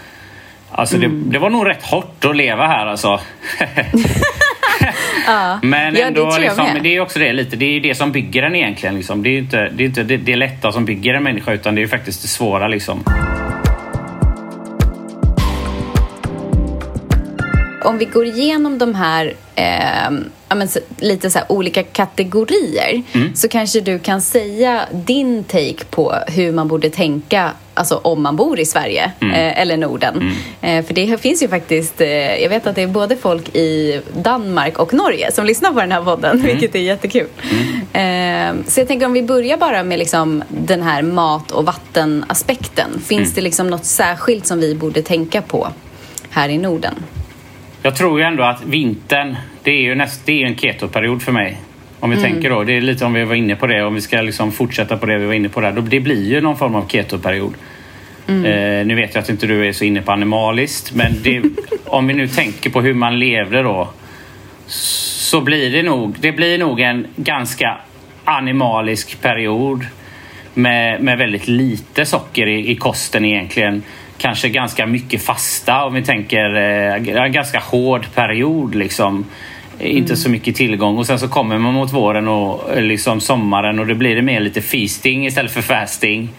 Alltså 0.72 0.96
mm. 0.96 1.24
det, 1.24 1.32
det, 1.32 1.40
var 1.40 1.50
nog 1.50 1.70
rätt 1.70 1.84
hårt 1.84 2.26
att 2.26 2.36
leva 2.36 2.68
här 2.68 2.86
alltså. 2.88 3.20
Ja. 5.28 5.60
Men 5.62 5.86
Ja, 5.86 5.92
det 5.92 6.02
ändå, 6.02 6.22
tror 6.22 6.34
jag 6.34 6.42
liksom, 6.42 6.84
det 6.84 6.96
är 6.96 7.00
också 7.00 7.20
det 7.20 7.34
lite. 7.34 7.56
Det 7.56 7.66
är 7.66 7.82
det 7.82 7.96
som 7.96 8.12
bygger 8.12 8.44
en 8.44 8.56
egentligen. 8.56 8.96
Liksom. 8.96 9.24
Det 9.24 9.30
är 9.30 9.38
inte 9.38 9.70
det, 9.74 9.84
är 9.84 9.88
inte 9.88 10.04
det, 10.04 10.18
det 10.18 10.36
lätta 10.36 10.72
som 10.72 10.86
bygger 10.86 11.14
en 11.14 11.24
människa 11.24 11.54
utan 11.54 11.76
det 11.76 11.82
är 11.82 11.88
faktiskt 11.88 12.22
det 12.22 12.28
svåra. 12.28 12.68
Liksom. 12.68 13.04
Om 17.84 17.98
vi 17.98 18.06
går 18.06 18.26
igenom 18.26 18.78
de 18.78 18.96
här 18.96 19.34
eh, 19.56 20.12
ja, 20.50 20.56
men, 20.56 20.68
lite 20.98 21.30
så 21.30 21.40
olika 21.50 21.84
kategorier 21.84 23.02
Mm. 23.14 23.36
så 23.36 23.48
kanske 23.48 23.82
du 23.82 24.00
kan 24.00 24.22
säga 24.22 24.86
din 24.92 25.44
take 25.44 25.86
på 25.90 26.16
hur 26.28 26.52
man 26.52 26.68
borde 26.68 26.90
tänka 26.90 27.52
alltså, 27.82 27.96
om 28.04 28.24
man 28.24 28.36
bor 28.36 28.60
i 28.60 28.66
Sverige 28.66 29.12
Mm. 29.22 29.34
eh, 29.34 29.62
eller 29.62 29.78
Norden. 29.78 30.32
Eh, 30.62 30.86
för 30.86 30.94
det 30.94 31.22
finns 31.22 31.44
ju 31.44 31.48
faktiskt, 31.48 32.02
eh, 32.02 32.08
jag 32.42 32.50
vet 32.50 32.68
att 32.68 32.76
det 32.76 32.82
är 32.82 32.88
både 32.88 33.16
folk 33.18 33.56
i 33.56 34.02
Danmark 34.16 34.80
och 34.80 34.94
Norge 34.94 35.32
som 35.32 35.46
lyssnar 35.46 35.72
på 35.74 35.80
den 35.80 35.92
här 35.92 36.02
podden, 36.04 36.32
Mm. 36.32 36.46
vilket 36.46 36.76
är 36.76 36.80
jättekul. 36.80 37.28
Eh, 37.94 38.54
så 38.68 38.80
jag 38.80 38.88
tänker 38.88 39.06
om 39.06 39.14
vi 39.14 39.24
börjar 39.24 39.58
bara 39.58 39.84
med 39.84 40.00
liksom, 40.00 40.44
den 40.50 40.82
här 40.84 41.02
mat 41.02 41.52
och 41.52 41.66
vattenaspekten. 41.66 42.90
Finns 43.06 43.22
Mm. 43.22 43.32
det 43.36 43.42
liksom 43.42 43.68
något 43.70 43.86
särskilt 43.86 44.46
som 44.48 44.60
vi 44.60 44.76
borde 44.76 45.02
tänka 45.02 45.42
på 45.42 45.68
här 46.30 46.50
i 46.50 46.58
Norden? 46.58 46.94
Jag 47.84 47.96
tror 47.96 48.20
ju 48.20 48.26
ändå 48.26 48.44
att 48.44 48.64
vintern, 48.66 49.36
det 49.64 49.72
är 49.72 49.82
ju, 49.82 49.96
näst, 49.96 50.22
det 50.26 50.44
är 50.44 50.46
en 50.48 50.56
ketoperiod 50.58 51.22
för 51.22 51.32
mig. 51.32 51.58
Om 52.02 52.10
vi 52.10 52.18
tänker 52.18 52.50
då, 52.50 52.64
det 52.64 52.78
är 52.78 52.82
lite 52.82 53.06
om 53.06 53.14
vi 53.14 53.24
var 53.24 53.36
inne 53.36 53.56
på 53.56 53.68
det, 53.68 53.84
om 53.84 53.96
vi 53.96 54.02
ska 54.02 54.22
liksom 54.22 54.52
fortsätta 54.52 54.98
på 54.98 55.06
det 55.06 55.18
vi 55.18 55.26
var 55.26 55.34
inne 55.34 55.50
på 55.50 55.62
där. 55.62 55.72
Då, 55.72 55.82
det 55.82 56.00
blir 56.00 56.30
ju 56.30 56.42
någon 56.42 56.58
form 56.58 56.76
av 56.76 56.88
ketoperiod. 56.88 57.54
Eh, 58.28 58.86
nu 58.86 58.96
vet 58.96 59.16
jag 59.16 59.22
att 59.22 59.30
inte 59.30 59.48
du 59.48 59.68
är 59.68 59.74
så 59.74 59.84
inne 59.84 60.02
på 60.02 60.12
animaliskt, 60.12 60.94
men 60.94 61.16
det, 61.24 61.42
om 61.86 62.08
vi 62.08 62.14
nu 62.14 62.28
tänker 62.28 62.70
på 62.70 62.82
hur 62.82 62.94
man 62.94 63.20
levde 63.20 63.62
då 63.62 63.90
så 64.68 65.42
blir 65.42 65.72
det 65.72 65.84
nog, 65.84 66.16
det 66.20 66.32
blir 66.32 66.58
nog 66.58 66.80
en 66.80 67.08
ganska 67.16 67.78
animalisk 68.26 69.22
period 69.22 69.86
med, 70.54 71.02
med 71.02 71.18
väldigt 71.18 71.48
lite 71.48 72.06
socker 72.06 72.48
i, 72.48 72.72
i 72.72 72.76
kosten 72.76 73.26
egentligen. 73.26 73.84
Kanske 74.18 74.50
ganska 74.50 74.86
mycket 74.86 75.22
fasta 75.22 75.86
om 75.86 75.94
vi 75.94 76.04
tänker 76.04 76.56
eh, 76.56 77.24
en 77.24 77.32
ganska 77.32 77.60
hård 77.60 78.06
period 78.16 78.76
liksom. 78.76 79.26
Inte 79.82 80.16
så 80.16 80.30
mycket 80.30 80.56
tillgång 80.56 80.98
och 80.98 81.06
sen 81.08 81.20
så 81.20 81.28
kommer 81.28 81.58
man 81.58 81.74
mot 81.74 81.94
våren 81.94 82.28
och 82.28 82.74
eh, 82.74 82.82
liksom 82.82 83.22
sommaren 83.22 83.80
och 83.80 83.88
då 83.88 83.96
blir 83.96 84.16
det 84.16 84.22
mer 84.22 84.40
lite 84.40 84.62
feasting 84.62 85.26
istället 85.26 85.52
för 85.52 85.62
fasting. 85.62 86.30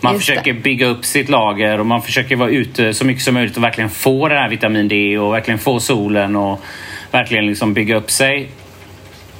Man 0.00 0.14
Just 0.14 0.26
det. 0.26 0.32
försöker 0.32 0.52
bygga 0.52 0.86
upp 0.86 1.04
sitt 1.04 1.28
lager 1.28 1.80
och 1.80 1.86
man 1.86 2.02
försöker 2.02 2.36
vara 2.36 2.50
ute 2.50 2.94
så 2.94 3.04
mycket 3.04 3.22
som 3.22 3.34
möjligt 3.34 3.56
och 3.56 3.62
verkligen 3.62 3.90
få 3.90 4.28
den 4.28 4.38
här 4.38 4.48
vitamin 4.48 4.88
D 4.88 5.18
och 5.18 5.34
verkligen 5.34 5.58
få 5.58 5.80
solen 5.80 6.36
och 6.36 6.60
verkligen 7.10 7.46
liksom 7.46 7.74
bygga 7.74 7.96
upp 7.96 8.10
sig. 8.10 8.48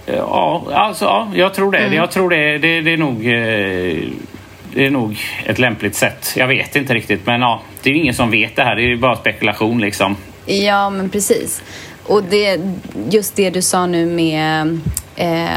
Ja, 0.07 0.67
alltså, 0.73 1.05
ja 1.05 1.29
jag 1.35 1.55
tror 1.55 1.73
det. 1.73 1.95
Jag 1.95 2.11
tror 2.11 2.31
det, 2.31 2.59
det, 2.59 2.81
det 2.81 2.93
är 2.93 2.97
nog 2.97 3.27
eh, 3.27 4.09
det 4.75 4.87
är 4.87 4.91
nog 4.91 5.21
ett 5.45 5.59
lämpligt 5.59 5.95
sätt. 5.95 6.35
Jag 6.37 6.47
vet 6.47 6.77
inte 6.77 6.95
riktigt, 6.95 7.27
men 7.27 7.41
ja, 7.41 7.63
det 7.83 7.91
är 7.91 7.95
ju 7.95 8.01
ingen 8.01 8.15
som 8.15 8.31
vet 8.31 8.57
det 8.57 8.63
här. 8.63 8.77
Det 8.77 8.83
är 8.83 8.89
ju 8.89 8.97
bara 8.97 9.17
spekulation 9.17 9.81
liksom. 9.81 10.17
Ja, 10.47 10.91
men 10.91 11.11
precis. 11.11 11.63
Och 12.07 12.23
det, 12.25 12.61
just 13.11 13.37
det 13.37 13.51
du 13.51 13.63
sa 13.63 13.87
nu 13.87 14.07
med... 14.07 14.79
Eh, 15.17 15.49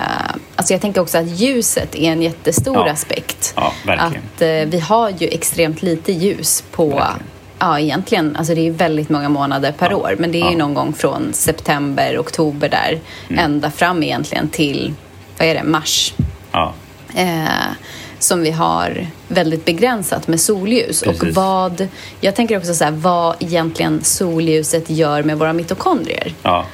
alltså 0.56 0.74
jag 0.74 0.82
tänker 0.82 1.02
också 1.02 1.18
att 1.18 1.28
ljuset 1.40 1.96
är 1.96 2.12
en 2.12 2.22
jättestor 2.22 2.76
Ja. 2.88 2.92
aspekt. 2.92 3.54
Ja. 3.56 3.74
Att 3.98 4.42
eh, 4.42 4.48
vi 4.50 4.80
har 4.80 5.10
ju 5.10 5.28
extremt 5.28 5.82
lite 5.82 6.12
ljus 6.12 6.64
på... 6.72 6.86
Verkligen. 6.90 7.24
Ja, 7.60 7.80
egentligen. 7.80 8.36
Alltså 8.36 8.56
det 8.56 8.68
är 8.68 8.72
väldigt 8.72 9.10
många 9.10 9.30
månader 9.30 9.72
per 9.72 9.94
år. 9.94 10.16
Men 10.20 10.32
det 10.32 10.38
är 10.38 10.46
ju 10.46 10.52
Ja. 10.52 10.58
någon 10.58 10.74
gång 10.74 10.94
från 10.94 11.34
september, 11.34 12.18
oktober 12.20 12.70
där. 12.70 13.00
Mm. 13.30 13.46
Ända 13.46 13.72
fram 13.72 14.04
egentligen 14.04 14.50
till, 14.50 14.94
vad 15.38 15.48
är 15.48 15.54
det, 15.56 15.64
mars. 15.64 16.14
Ja, 16.52 16.74
eh, 17.16 17.46
som 18.26 18.42
vi 18.42 18.52
har 18.52 19.08
väldigt 19.28 19.66
begränsat 19.66 20.28
med 20.28 20.40
solljus. 20.40 21.02
Och 21.02 21.20
Precis. 21.20 21.36
vad, 21.36 21.88
jag 22.22 22.36
tänker 22.36 22.58
också 22.58 22.74
så 22.74 22.84
här, 22.84 22.92
vad 22.92 23.36
egentligen 23.40 24.04
solljuset 24.04 24.90
gör 24.90 25.24
med 25.24 25.38
våra 25.38 25.54
mitokondrier. 25.54 26.34
ja. 26.44 26.66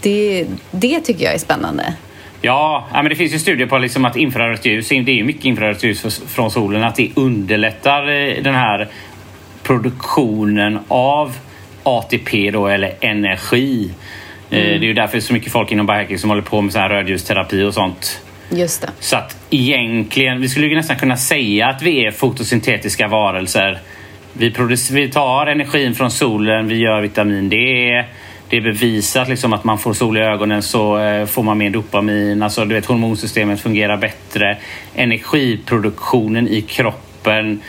Det, 0.00 0.46
det 0.70 1.00
tycker 1.00 1.24
jag 1.24 1.34
är 1.34 1.38
spännande. 1.38 1.94
Ja, 2.40 2.86
men 2.92 3.04
det 3.08 3.14
finns 3.14 3.34
ju 3.34 3.38
studier 3.38 3.66
på 3.66 3.78
liksom 3.78 4.04
att 4.04 4.16
infrarött 4.16 4.64
ljus, 4.66 4.88
det 4.88 4.94
är 4.94 5.08
ju 5.08 5.24
mycket 5.24 5.44
infrarött 5.44 5.82
ljus 5.82 6.20
från 6.26 6.50
solen, 6.50 6.84
att 6.84 6.96
det 6.96 7.10
underlättar 7.14 8.10
eh, 8.10 8.42
den 8.42 8.54
här 8.54 8.88
produktionen 9.62 10.78
av 10.88 11.36
ATP 11.82 12.50
då, 12.50 12.66
eller 12.66 12.94
energi. 13.00 13.90
Eh, 14.50 14.58
Det 14.58 14.74
är 14.74 14.78
ju 14.78 14.94
därför 14.94 15.20
så 15.20 15.32
mycket 15.32 15.52
folk 15.52 15.72
inom 15.72 15.86
biohacking 15.86 16.18
som 16.18 16.30
håller 16.30 16.42
på 16.42 16.60
med 16.60 16.72
så 16.72 16.78
här 16.78 16.88
rödljusterapi 16.88 17.62
och 17.62 17.74
sånt. 17.74 18.20
Just 18.52 18.82
det. 18.82 18.90
Så 19.00 19.16
att 19.16 19.36
egentligen, 19.50 20.40
vi 20.40 20.48
skulle 20.48 20.66
ju 20.66 20.76
nästan 20.76 20.96
kunna 20.96 21.16
säga 21.16 21.68
att 21.68 21.82
vi 21.82 22.06
är 22.06 22.10
fotosyntetiska 22.10 23.08
varelser. 23.08 23.80
Vi, 24.32 24.54
vi 24.92 25.10
tar 25.10 25.46
energin 25.46 25.94
från 25.94 26.10
solen, 26.10 26.68
vi 26.68 26.76
gör 26.76 27.00
vitamin 27.00 27.48
D. 27.48 27.56
Det 28.48 28.56
är 28.56 28.60
bevisat 28.60 29.28
liksom 29.28 29.52
att 29.52 29.64
man 29.64 29.78
får 29.78 29.94
sol 29.94 30.16
i 30.16 30.20
ögonen 30.20 30.62
så 30.62 30.98
eh, 30.98 31.26
får 31.26 31.42
man 31.42 31.58
mer 31.58 31.70
dopamin. 31.70 32.42
Alltså, 32.42 32.64
du 32.64 32.74
vet, 32.74 32.86
hormonsystemet 32.86 33.60
fungerar 33.60 33.96
bättre. 33.96 34.56
Energiproduktionen 34.94 36.48
i 36.48 36.62
kroppen 36.62 37.60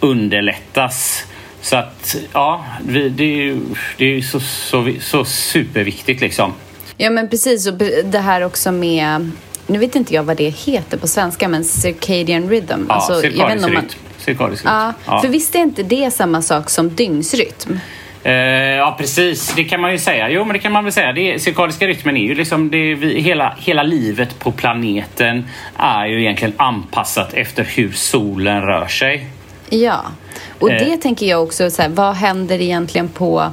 underlättas. 0.00 1.24
Så 1.60 1.76
att, 1.76 2.16
ja, 2.32 2.64
vi, 2.86 3.08
det 3.08 3.24
är 3.24 3.42
ju 3.42 3.60
det 3.96 4.04
är 4.04 4.14
ju 4.14 4.22
så, 4.22 4.40
så, 4.40 4.92
så 5.00 5.24
superviktigt 5.24 6.20
liksom. 6.20 6.52
Ja, 6.96 7.10
men 7.10 7.28
precis. 7.28 7.66
Och 7.66 7.74
det 8.04 8.18
här 8.18 8.44
också 8.44 8.72
med... 8.72 9.30
Nu 9.70 9.78
vet 9.78 9.96
inte 9.96 10.14
jag 10.14 10.22
vad 10.22 10.36
det 10.36 10.48
heter 10.48 10.98
på 10.98 11.08
svenska, 11.08 11.48
men 11.48 11.64
circadian 11.64 12.48
rhythm. 12.48 12.84
Ja, 12.88 12.94
Alltså, 12.94 13.12
jag 13.12 13.20
vet 13.22 13.32
cirkadisk 13.32 13.68
rytm. 13.68 13.88
Cirkadisk 14.18 14.64
rytm. 14.64 14.72
Ja, 14.74 14.92
Ja. 15.06 15.20
för 15.20 15.28
visst 15.28 15.54
är 15.54 15.58
inte 15.58 15.82
det 15.82 16.10
samma 16.10 16.42
sak 16.42 16.70
som 16.70 16.94
dygnsrytm? 16.94 17.78
Eh, 18.22 18.32
ja, 18.32 18.94
precis. 18.98 19.52
Det 19.56 19.64
kan 19.64 19.80
man 19.80 19.92
ju 19.92 19.98
säga. 19.98 20.30
Jo, 20.30 20.44
men 20.44 20.52
det 20.52 20.58
kan 20.58 20.72
man 20.72 20.84
väl 20.84 20.92
säga. 20.92 21.12
Det, 21.12 21.38
cirkadiska 21.42 21.86
rytmen 21.86 22.16
är 22.16 22.20
ju 22.24 22.34
liksom... 22.34 22.70
Det, 22.70 22.94
vi, 22.94 23.20
hela, 23.20 23.56
hela 23.60 23.82
livet 23.82 24.38
på 24.38 24.52
planeten 24.52 25.44
är 25.76 26.06
ju 26.06 26.20
egentligen 26.20 26.54
anpassat 26.56 27.34
efter 27.34 27.64
hur 27.64 27.92
solen 27.92 28.62
rör 28.62 28.86
sig. 28.86 29.26
Ja, 29.70 30.00
och 30.58 30.70
Eh. 30.70 30.78
det 30.86 30.96
tänker 30.96 31.26
jag 31.26 31.42
också, 31.42 31.70
så 31.70 31.82
här, 31.82 31.88
vad 31.88 32.14
händer 32.14 32.60
egentligen 32.62 33.08
på... 33.08 33.50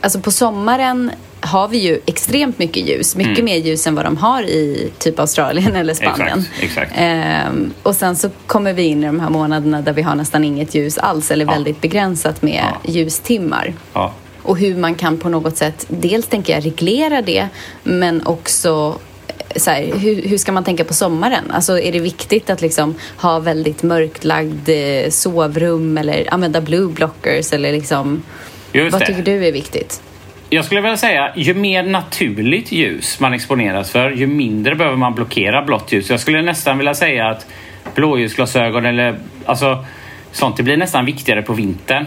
Alltså 0.00 0.20
på 0.20 0.30
sommaren 0.30 1.10
har 1.46 1.68
vi 1.68 1.78
ju 1.78 2.00
extremt 2.06 2.58
mycket 2.58 2.88
ljus, 2.88 3.16
mycket 3.16 3.44
mer 3.44 3.56
ljus 3.56 3.86
än 3.86 3.94
vad 3.94 4.04
de 4.04 4.16
har 4.16 4.42
i 4.42 4.90
typ 4.98 5.18
Australien 5.18 5.76
eller 5.76 5.94
Spanien. 5.94 6.20
Mm. 6.28 6.38
Exakt, 6.38 6.62
exakt. 6.62 6.92
Ehm, 6.96 7.72
och 7.82 7.94
sen 7.94 8.16
så 8.16 8.28
kommer 8.46 8.72
vi 8.72 8.82
in 8.82 9.02
i 9.04 9.06
de 9.06 9.20
här 9.20 9.30
månaderna 9.30 9.80
där 9.82 9.92
vi 9.92 10.02
har 10.02 10.14
nästan 10.14 10.44
inget 10.44 10.74
ljus 10.74 10.98
alls 10.98 11.30
eller 11.30 11.44
Ja. 11.44 11.50
väldigt 11.52 11.80
begränsat 11.80 12.42
med 12.42 12.64
Ja. 12.84 12.90
ljustimmar. 12.92 13.74
Ja. 13.92 14.12
Och 14.42 14.58
hur 14.58 14.76
man 14.76 14.94
kan 14.94 15.18
på 15.18 15.28
något 15.28 15.56
sätt, 15.56 15.86
dels 15.88 16.26
tänker 16.26 16.52
jag 16.54 16.64
reglera 16.66 17.22
det, 17.22 17.48
men 17.82 18.26
också 18.26 18.98
eh, 19.28 19.56
så 19.56 19.70
här, 19.70 19.92
hur, 19.98 20.22
hur 20.22 20.38
ska 20.38 20.52
man 20.52 20.64
tänka 20.64 20.84
på 20.84 20.94
sommaren? 20.94 21.50
Alltså 21.50 21.80
är 21.80 21.92
det 21.92 21.98
viktigt 22.00 22.50
att 22.50 22.60
liksom 22.60 22.94
ha 23.16 23.38
väldigt 23.38 23.82
mörklagd 23.82 24.68
eh, 24.68 25.10
sovrum 25.10 25.98
eller 25.98 26.34
använda 26.34 26.60
blue 26.60 26.86
blockers 26.92 27.52
eller 27.52 27.72
liksom 27.72 28.22
Just 28.72 28.92
vad 28.92 29.02
det. 29.02 29.06
tycker 29.06 29.22
du 29.22 29.46
är 29.46 29.52
viktigt? 29.52 30.02
Jag 30.50 30.64
skulle 30.64 30.80
vilja 30.80 30.96
säga, 30.96 31.32
ju 31.36 31.54
mer 31.54 31.82
naturligt 31.82 32.72
ljus 32.72 33.20
man 33.20 33.34
exponeras 33.34 33.90
för, 33.90 34.10
ju 34.10 34.26
mindre 34.26 34.74
behöver 34.74 34.96
man 34.96 35.14
blockera 35.14 35.62
blått 35.62 35.92
ljus. 35.92 36.10
Jag 36.10 36.20
skulle 36.20 36.42
nästan 36.42 36.78
vilja 36.78 36.94
säga 36.94 37.28
att 37.28 37.46
blåljusglasögon 37.94 38.86
eller 38.86 39.18
alltså 39.44 39.84
sånt, 40.32 40.56
det 40.56 40.62
blir 40.62 40.76
nästan 40.76 41.04
viktigare 41.04 41.42
på 41.42 41.52
vintern. 41.52 42.06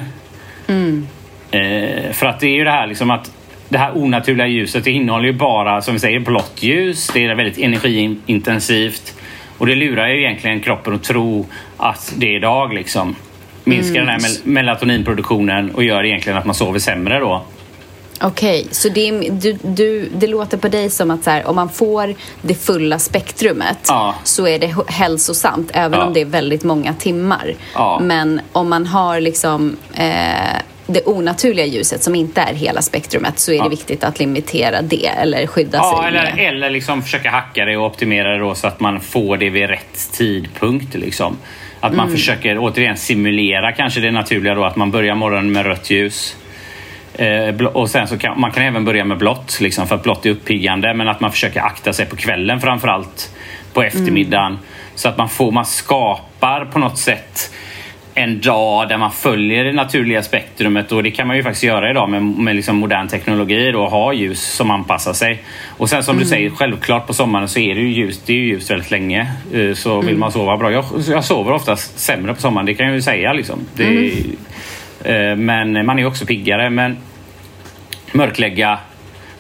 Eh, 1.52 2.12
för 2.14 2.26
att 2.26 2.40
det 2.40 2.48
är 2.48 2.56
ju 2.56 2.64
det 2.64 2.72
här 2.72 2.88
liksom 2.88 3.12
att 3.12 3.32
det 3.70 3.78
här 3.78 3.98
onaturliga 3.98 4.48
ljuset, 4.48 4.84
det 4.84 4.92
innehåller 4.92 5.26
ju 5.26 5.34
bara, 5.34 5.82
som 5.82 5.94
vi 5.94 6.00
säger, 6.00 6.20
blått 6.20 6.64
ljus. 6.64 7.08
Det 7.14 7.26
är 7.26 7.36
väldigt 7.36 7.58
energiintensivt. 7.58 9.16
Och 9.58 9.68
det 9.68 9.76
lurar 9.76 10.08
ju 10.08 10.20
egentligen 10.24 10.60
kroppen 10.60 10.94
att 10.96 11.04
tro 11.04 11.48
att 11.78 12.14
det 12.18 12.36
är 12.36 12.40
dag 12.40 12.74
liksom. 12.74 13.16
Minskar 13.64 14.00
den 14.00 14.10
här 14.10 14.20
mel- 14.20 14.54
melatoninproduktionen 14.54 15.72
och 15.72 15.84
gör 15.84 16.06
egentligen 16.06 16.38
att 16.38 16.46
man 16.46 16.56
sover 16.56 16.80
sämre 16.80 17.20
då. 17.20 17.46
Okej, 18.22 18.68
så 18.72 18.90
det, 18.90 19.10
är, 19.10 19.32
du, 19.32 19.58
du, 19.64 20.10
det 20.16 20.28
låter 20.28 20.58
på 20.58 20.68
dig 20.68 20.90
som 20.90 21.12
att 21.12 21.24
så 21.24 21.30
här, 21.30 21.48
om 21.48 21.56
man 21.56 21.70
får 21.70 22.16
det 22.42 22.54
fulla 22.54 23.00
spektrumet 23.00 23.78
Ja. 23.88 24.16
så 24.24 24.48
är 24.48 24.60
det 24.60 24.76
hälsosamt 24.88 25.72
även 25.74 26.00
Ja. 26.00 26.06
om 26.06 26.14
det 26.14 26.22
är 26.22 26.26
väldigt 26.26 26.64
många 26.64 26.94
timmar. 26.94 27.54
Ja. 27.74 28.00
Men 28.04 28.42
om 28.52 28.70
man 28.70 28.86
har 28.88 29.20
liksom 29.22 29.78
eh, 29.94 30.60
det 30.88 31.06
onaturliga 31.06 31.66
ljuset 31.66 32.04
som 32.04 32.16
inte 32.16 32.42
är 32.42 32.54
hela 32.54 32.82
spektrumet 32.82 33.40
så 33.40 33.52
är 33.52 33.64
det 33.64 33.70
viktigt 33.70 34.04
att 34.04 34.20
limitera 34.20 34.82
det 34.82 35.06
eller 35.08 35.48
skydda 35.48 35.78
Ja, 35.78 36.00
sig 36.02 36.08
eller, 36.08 36.36
med. 36.36 36.48
eller 36.48 36.70
liksom 36.70 37.02
försöka 37.04 37.30
hacka 37.30 37.66
det 37.66 37.78
och 37.78 37.86
optimera 37.86 38.32
det 38.32 38.40
då 38.40 38.56
så 38.56 38.68
att 38.68 38.80
man 38.80 39.00
får 39.00 39.38
det 39.38 39.50
vid 39.50 39.70
rätt 39.70 40.12
tidpunkt. 40.12 40.96
Liksom. 40.96 41.38
Att 41.80 41.96
man 41.96 42.12
försöker 42.12 42.58
återigen 42.58 42.98
simulera 42.98 43.72
kanske 43.72 44.00
det 44.00 44.12
naturliga 44.12 44.56
då 44.56 44.64
att 44.66 44.76
man 44.76 44.92
börjar 44.92 45.16
morgonen 45.16 45.52
med 45.52 45.66
rött 45.66 45.90
ljus. 45.90 46.36
Eh, 47.20 47.66
och 47.66 47.90
sen 47.90 48.08
så 48.08 48.18
kan 48.18 48.40
man 48.40 48.52
kan 48.52 48.64
även 48.64 48.86
börja 48.86 49.06
med 49.06 49.18
blått, 49.18 49.60
liksom, 49.62 49.88
för 49.88 49.96
att 49.96 50.04
blått 50.04 50.26
är 50.26 50.30
uppiggande. 50.30 50.94
Men 50.94 51.10
att 51.10 51.20
man 51.20 51.32
försöker 51.32 51.62
akta 51.62 51.94
sig 51.94 52.06
på 52.06 52.16
kvällen 52.16 52.62
framförallt 52.62 53.36
på 53.74 53.84
eftermiddagen. 53.84 54.52
Mm. 54.52 54.64
Så 54.96 55.10
att 55.10 55.18
man, 55.18 55.30
får, 55.30 55.52
man 55.52 55.66
skapar 55.66 56.66
på 56.66 56.80
något 56.80 56.98
sätt 56.98 57.54
en 58.16 58.42
dag 58.42 58.90
där 58.90 58.98
man 58.98 59.12
följer 59.12 59.64
det 59.64 59.74
naturliga 59.74 60.24
spektrumet 60.24 60.92
och 60.92 61.04
det 61.04 61.12
kan 61.12 61.28
man 61.28 61.36
ju 61.36 61.44
faktiskt 61.44 61.64
göra 61.64 61.92
idag 61.92 62.10
med, 62.10 62.24
med 62.24 62.56
liksom 62.56 62.76
modern 62.76 63.08
teknologi 63.08 63.74
och 63.74 63.92
ha 63.92 64.14
ljus 64.14 64.54
som 64.54 64.72
anpassar 64.72 65.14
sig. 65.14 65.44
Och 65.78 65.90
sen 65.90 66.04
som 66.04 66.12
mm. 66.12 66.24
du 66.24 66.30
säger, 66.30 66.50
självklart 66.50 67.08
på 67.08 67.14
sommaren 67.14 67.48
så 67.48 67.60
är 67.60 67.76
det 67.76 67.82
ju 67.82 67.92
ljust, 67.92 68.22
det 68.26 68.34
är 68.34 68.38
ju 68.38 68.46
ljust 68.46 68.72
väldigt 68.72 68.92
länge. 68.92 69.28
Eh, 69.54 69.74
så 69.74 70.00
vill 70.00 70.10
mm. 70.10 70.20
man 70.20 70.32
sova 70.32 70.58
bra. 70.58 70.72
Jag, 70.72 70.86
jag 71.08 71.26
sover 71.26 71.52
oftast 71.52 72.00
sämre 72.00 72.34
på 72.34 72.42
sommaren, 72.42 72.66
det 72.66 72.74
kan 72.74 72.86
jag 72.86 72.96
ju 72.96 73.02
säga 73.02 73.34
liksom. 73.34 73.60
Det, 73.76 73.84
mm. 73.84 74.36
Eh, 75.04 75.36
men 75.36 75.86
man 75.86 76.00
är 76.00 76.06
också 76.06 76.26
piggare. 76.26 76.70
Men 76.70 76.98
mörklägga, 78.12 78.80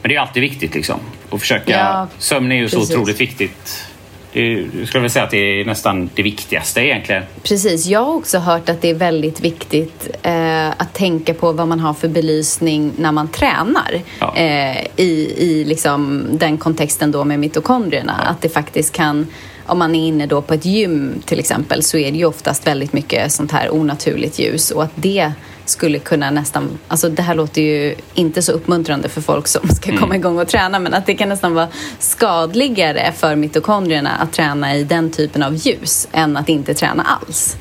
men 0.01 0.09
det 0.09 0.15
är 0.15 0.19
alltid 0.19 0.41
viktigt 0.41 0.75
liksom. 0.75 0.99
Att 1.29 1.39
försöka, 1.39 1.71
ja, 1.71 2.07
sömn 2.17 2.51
är 2.51 2.55
ju 2.55 2.63
precis. 2.63 2.87
så 2.87 2.93
otroligt 2.93 3.21
viktigt 3.21 3.89
jag 4.31 4.87
skulle 4.87 5.01
vilja 5.01 5.09
säga 5.09 5.25
att 5.25 5.31
det 5.31 5.61
är 5.61 5.65
nästan 5.65 6.09
det 6.15 6.23
viktigaste 6.23 6.81
egentligen. 6.81 7.23
Precis. 7.43 7.85
Jag 7.85 8.05
har 8.05 8.13
också 8.13 8.37
hört 8.37 8.69
att 8.69 8.81
det 8.81 8.89
är 8.89 8.93
väldigt 8.93 9.41
viktigt 9.41 10.09
eh, 10.23 10.69
att 10.69 10.93
tänka 10.93 11.33
på 11.33 11.51
vad 11.51 11.67
man 11.67 11.79
har 11.79 11.93
för 11.93 12.07
belysning 12.07 12.91
när 12.97 13.11
man 13.11 13.27
tränar. 13.27 14.01
Ja. 14.19 14.35
Eh, 14.35 14.85
I 14.95 15.33
i 15.37 15.63
liksom 15.67 16.25
den 16.31 16.57
kontexten 16.57 17.11
då 17.11 17.23
med 17.23 17.39
mitokondrierna. 17.39 18.21
Ja. 18.23 18.29
Att 18.29 18.41
det 18.41 18.49
faktiskt 18.49 18.93
kan 18.93 19.27
om 19.65 19.79
man 19.79 19.95
är 19.95 20.07
inne 20.07 20.25
då 20.25 20.41
på 20.41 20.53
ett 20.53 20.65
gym 20.65 21.13
till 21.25 21.39
exempel 21.39 21.83
så 21.83 21.97
är 21.97 22.11
det 22.11 22.17
ju 22.17 22.25
oftast 22.25 22.67
väldigt 22.67 22.93
mycket 22.93 23.31
sånt 23.31 23.51
här 23.51 23.73
onaturligt 23.73 24.39
ljus 24.39 24.71
och 24.71 24.83
att 24.83 24.91
det 24.95 25.31
skulle 25.69 25.99
kunna 25.99 26.31
nästan, 26.31 26.79
alltså 26.87 27.09
det 27.09 27.21
här 27.21 27.35
låter 27.35 27.61
ju 27.61 27.95
inte 28.13 28.41
så 28.41 28.51
uppmuntrande 28.51 29.09
för 29.09 29.21
folk 29.21 29.47
som 29.47 29.67
ska 29.67 29.91
komma 29.91 30.05
mm. 30.05 30.15
igång 30.15 30.39
och 30.39 30.47
träna 30.47 30.79
men 30.79 30.93
att 30.93 31.05
det 31.05 31.15
kan 31.15 31.29
nästan 31.29 31.53
vara 31.53 31.67
skadligare 31.99 33.11
för 33.17 33.35
mitokondrierna 33.35 34.09
att 34.09 34.33
träna 34.33 34.75
i 34.75 34.83
den 34.83 35.11
typen 35.11 35.43
av 35.43 35.55
ljus 35.55 36.07
än 36.11 36.37
att 36.37 36.49
inte 36.49 36.73
träna 36.73 37.03
alls. 37.03 37.57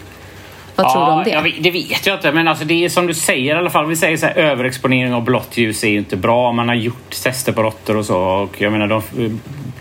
Vad 0.78 0.86
ja, 0.86 0.92
tror 0.92 1.06
du 1.06 1.12
om 1.12 1.24
det? 1.24 1.30
Jag, 1.30 1.62
det 1.62 1.70
vet 1.70 2.06
jag 2.06 2.16
inte, 2.16 2.32
men 2.32 2.48
alltså 2.48 2.64
det 2.64 2.84
är 2.84 2.88
som 2.88 3.06
du 3.06 3.14
säger 3.14 3.54
i 3.54 3.58
alla 3.58 3.70
fall. 3.70 3.86
Vi 3.86 3.96
säger 3.96 4.16
så 4.16 4.26
här, 4.26 4.34
överexponering 4.34 5.14
av 5.14 5.24
blått 5.24 5.56
ljus 5.56 5.84
är 5.84 5.88
ju 5.88 5.98
inte 5.98 6.16
bra. 6.16 6.52
Man 6.52 6.68
har 6.68 6.74
gjort 6.74 7.10
tester 7.22 7.52
på 7.52 7.62
råttor 7.62 7.96
och 7.96 8.04
så 8.04 8.18
och 8.18 8.60
jag 8.60 8.72
menar 8.72 8.86
de 8.86 9.02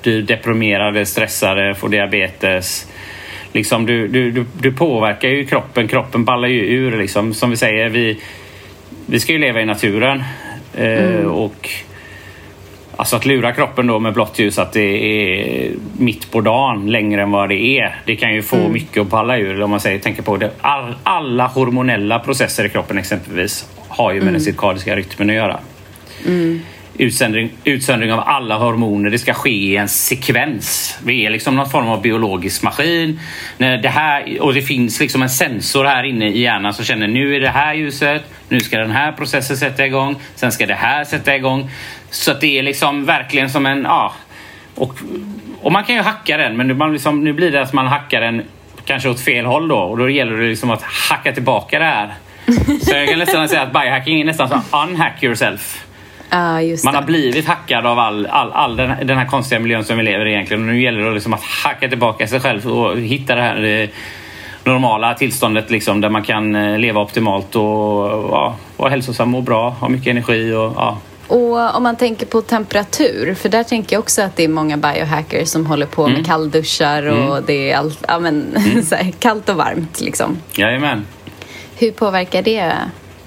blir 0.02 0.22
deprimerade, 0.22 1.06
stressade, 1.06 1.76
får 1.76 1.90
diabetes. 1.90 2.88
Liksom, 3.58 3.86
du, 3.86 4.08
du, 4.08 4.32
du, 4.32 4.46
du 4.62 4.72
påverkar 4.72 5.30
ju 5.30 5.46
kroppen, 5.46 5.88
kroppen 5.88 6.26
ballar 6.26 6.48
ju 6.48 6.66
ur 6.66 6.98
liksom. 6.98 7.34
Som 7.34 7.50
vi 7.50 7.58
säger, 7.58 7.90
vi, 7.90 8.20
vi 9.06 9.20
ska 9.20 9.34
ju 9.34 9.40
leva 9.40 9.62
i 9.62 9.66
naturen. 9.66 10.24
Eh, 10.74 11.16
mm. 11.16 11.32
och 11.32 11.70
Alltså 13.00 13.16
att 13.16 13.26
lura 13.26 13.52
kroppen 13.52 13.88
då 13.88 14.00
med 14.00 14.14
blått 14.14 14.40
ljus 14.40 14.60
att 14.60 14.74
det 14.74 14.82
är 14.82 15.72
mitt 15.98 16.32
på 16.32 16.42
dagen 16.42 16.92
längre 16.92 17.22
än 17.22 17.32
vad 17.32 17.50
det 17.50 17.80
är. 17.80 18.02
Det 18.06 18.16
kan 18.16 18.34
ju 18.34 18.42
få 18.42 18.56
mm. 18.56 18.72
mycket 18.72 19.02
att 19.02 19.08
balla 19.08 19.38
ur. 19.38 19.62
Om 19.62 19.70
man 19.70 19.80
säger, 19.80 20.00
tänker 20.00 20.22
på 20.24 20.38
det. 20.38 20.52
All, 20.62 20.96
alla 21.04 21.48
hormonella 21.48 22.20
processer 22.20 22.66
i 22.66 22.70
kroppen 22.70 22.98
exempelvis 22.98 23.70
har 23.88 24.12
ju 24.12 24.16
med 24.16 24.22
mm. 24.22 24.34
den 24.34 24.42
cirkadiska 24.42 24.96
rytmen 24.96 25.30
att 25.30 25.36
göra. 25.36 25.60
Mm. 26.26 26.62
Utsöndring, 27.00 27.50
utsöndring 27.64 28.14
av 28.14 28.20
alla 28.20 28.58
hormoner, 28.58 29.10
det 29.10 29.20
ska 29.20 29.34
ske 29.34 29.50
i 29.50 29.78
en 29.78 29.88
sekvens. 29.88 31.00
Vi 31.04 31.26
är 31.26 31.30
liksom 31.30 31.56
någon 31.56 31.70
form 31.70 31.88
av 31.88 32.02
biologisk 32.02 32.64
maskin. 32.64 33.20
När 33.58 33.78
det 33.78 33.90
här, 33.90 34.42
och 34.42 34.54
det 34.54 34.62
finns 34.62 35.00
liksom 35.00 35.22
en 35.22 35.30
sensor 35.30 35.86
här 35.86 36.04
inne 36.04 36.30
i 36.30 36.42
hjärnan 36.42 36.74
som 36.74 36.86
känner 36.86 37.08
nu 37.08 37.36
är 37.36 37.40
det 37.40 37.50
här 37.50 37.74
ljuset, 37.74 38.24
nu 38.50 38.60
ska 38.60 38.78
den 38.78 38.92
här 38.92 39.12
processen 39.12 39.58
sätta 39.58 39.86
igång, 39.86 40.16
sen 40.36 40.52
ska 40.52 40.66
det 40.66 40.74
här 40.74 41.04
sätta 41.04 41.36
igång. 41.36 41.70
Så 42.10 42.32
att 42.32 42.42
det 42.42 42.60
är 42.60 42.64
liksom 42.64 43.06
verkligen 43.06 43.50
som 43.50 43.66
en... 43.66 43.84
Ja, 43.84 44.14
och, 44.76 44.94
och 45.62 45.72
man 45.72 45.84
kan 45.84 45.96
ju 45.96 46.02
hacka 46.02 46.38
den 46.38 46.58
men 46.58 46.78
man 46.78 46.94
liksom, 46.94 47.24
nu 47.24 47.34
blir 47.34 47.52
det 47.52 47.62
att 47.62 47.74
man 47.74 47.88
hackar 47.88 48.22
den 48.22 48.44
kanske 48.86 49.10
åt 49.10 49.20
fel 49.20 49.46
håll 49.46 49.68
då 49.68 49.78
och 49.78 49.98
då 49.98 50.10
gäller 50.10 50.38
det 50.38 50.48
liksom 50.48 50.70
att 50.70 50.82
hacka 50.82 51.32
tillbaka 51.32 51.80
det 51.80 51.86
här. 51.86 52.14
Så 52.82 52.96
jag 52.96 53.10
kan 53.10 53.20
nästan 53.20 53.50
säga 53.50 53.62
att 53.62 53.74
biohacking 53.74 54.22
är 54.22 54.26
nästan 54.26 54.50
som 54.50 54.62
unhack 54.84 55.24
yourself. 55.24 55.87
Uh, 56.34 56.78
man 56.86 56.96
har 56.96 57.02
blivit 57.02 57.48
hackad 57.48 57.86
av 57.86 58.00
all, 58.00 58.26
all, 58.26 58.52
all 58.52 58.76
den, 58.76 59.08
den, 59.08 59.18
här 59.18 59.26
konstiga 59.26 59.60
miljön 59.60 59.84
som 59.84 59.98
vi 59.98 60.04
lever 60.04 60.26
i 60.26 60.34
egentligen. 60.34 60.62
Och 60.62 60.68
nu 60.68 60.82
gäller 60.82 61.02
det 61.02 61.14
liksom 61.14 61.34
att 61.34 61.44
hacka 61.44 61.90
tillbaka 61.90 62.28
sig 62.28 62.40
själv 62.40 62.68
och 62.68 63.00
hitta 63.00 63.36
det 63.36 63.42
här 63.42 63.64
eh, 63.64 63.90
normala 64.64 65.14
tillståndet 65.14 65.72
liksom, 65.72 66.02
där 66.02 66.10
man 66.10 66.24
kan 66.24 66.56
eh, 66.56 66.80
leva 66.80 67.02
optimalt 67.02 67.56
och 67.56 67.64
ja, 68.32 68.56
vara 68.78 68.90
hälsosam 68.90 69.36
och 69.36 69.44
bra, 69.44 69.70
ha 69.70 69.90
mycket 69.90 70.08
energi 70.08 70.54
och 70.54 70.74
ja, 70.76 70.98
och 71.28 71.76
om 71.76 71.84
man 71.84 71.96
tänker 71.96 72.26
på 72.26 72.42
temperatur, 72.42 73.34
för 73.34 73.50
där 73.50 73.64
tänker 73.64 73.96
jag 73.96 74.00
också 74.00 74.22
att 74.22 74.36
det 74.36 74.44
är 74.44 74.48
många 74.48 74.78
biohackers 74.78 75.50
som 75.50 75.66
håller 75.66 75.86
på 75.86 76.04
med 76.04 76.12
mm. 76.12 76.26
kallduschar 76.26 77.04
och 77.06 77.32
mm. 77.32 77.44
det 77.48 77.72
är 77.72 77.78
all, 77.78 77.94
ja, 78.08 78.20
men, 78.20 78.56
mm. 78.56 78.86
här, 78.92 79.12
kallt 79.20 79.50
och 79.50 79.56
varmt. 79.56 80.02
Liksom. 80.02 80.38
Jajamän. 80.56 81.06
Hur 81.76 81.92
påverkar 81.92 82.42
det 82.42 82.74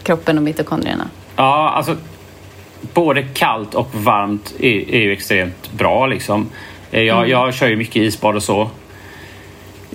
kroppen 0.02 0.38
och 0.38 0.44
mitokondrierna? 0.44 1.08
Ja, 1.36 1.70
alltså 1.70 1.96
både 2.94 3.22
kallt 3.22 3.74
och 3.74 3.94
varmt 3.94 4.54
är, 4.60 4.94
är 4.94 5.00
ju 5.00 5.12
extremt 5.12 5.72
bra. 5.72 6.06
Liksom. 6.06 6.50
Eh, 6.90 7.02
jag, 7.02 7.18
mm. 7.18 7.30
jag 7.30 7.54
kör 7.54 7.68
ju 7.68 7.76
mycket 7.76 7.96
isbad 7.96 8.36
och 8.36 8.42
så. 8.42 8.70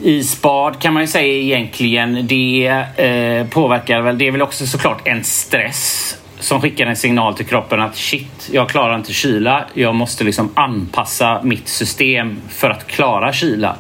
Isbad 0.02 0.82
kan 0.82 0.94
man 0.94 1.04
ju 1.04 1.08
säga 1.08 1.34
egentligen, 1.34 2.28
det 2.28 2.68
eh, 2.96 3.48
påverkar 3.48 4.02
väl, 4.02 4.18
det 4.18 4.28
är 4.28 4.32
väl 4.32 4.42
också 4.42 4.66
såklart 4.66 5.08
en 5.08 5.24
stress 5.24 6.18
som 6.40 6.62
skickar 6.62 6.88
en 6.88 6.96
signal 6.96 7.34
till 7.34 7.46
kroppen 7.46 7.82
att 7.82 7.96
shit, 7.96 8.50
jag 8.52 8.70
klarar 8.70 8.96
inte 8.96 9.14
kyla. 9.14 9.66
Jag 9.74 9.96
måste 9.96 10.24
liksom 10.24 10.50
anpassa 10.54 11.42
mitt 11.44 11.68
system 11.68 12.42
för 12.50 12.70
att 12.70 12.88
klara 12.88 13.34
kyla. 13.34 13.76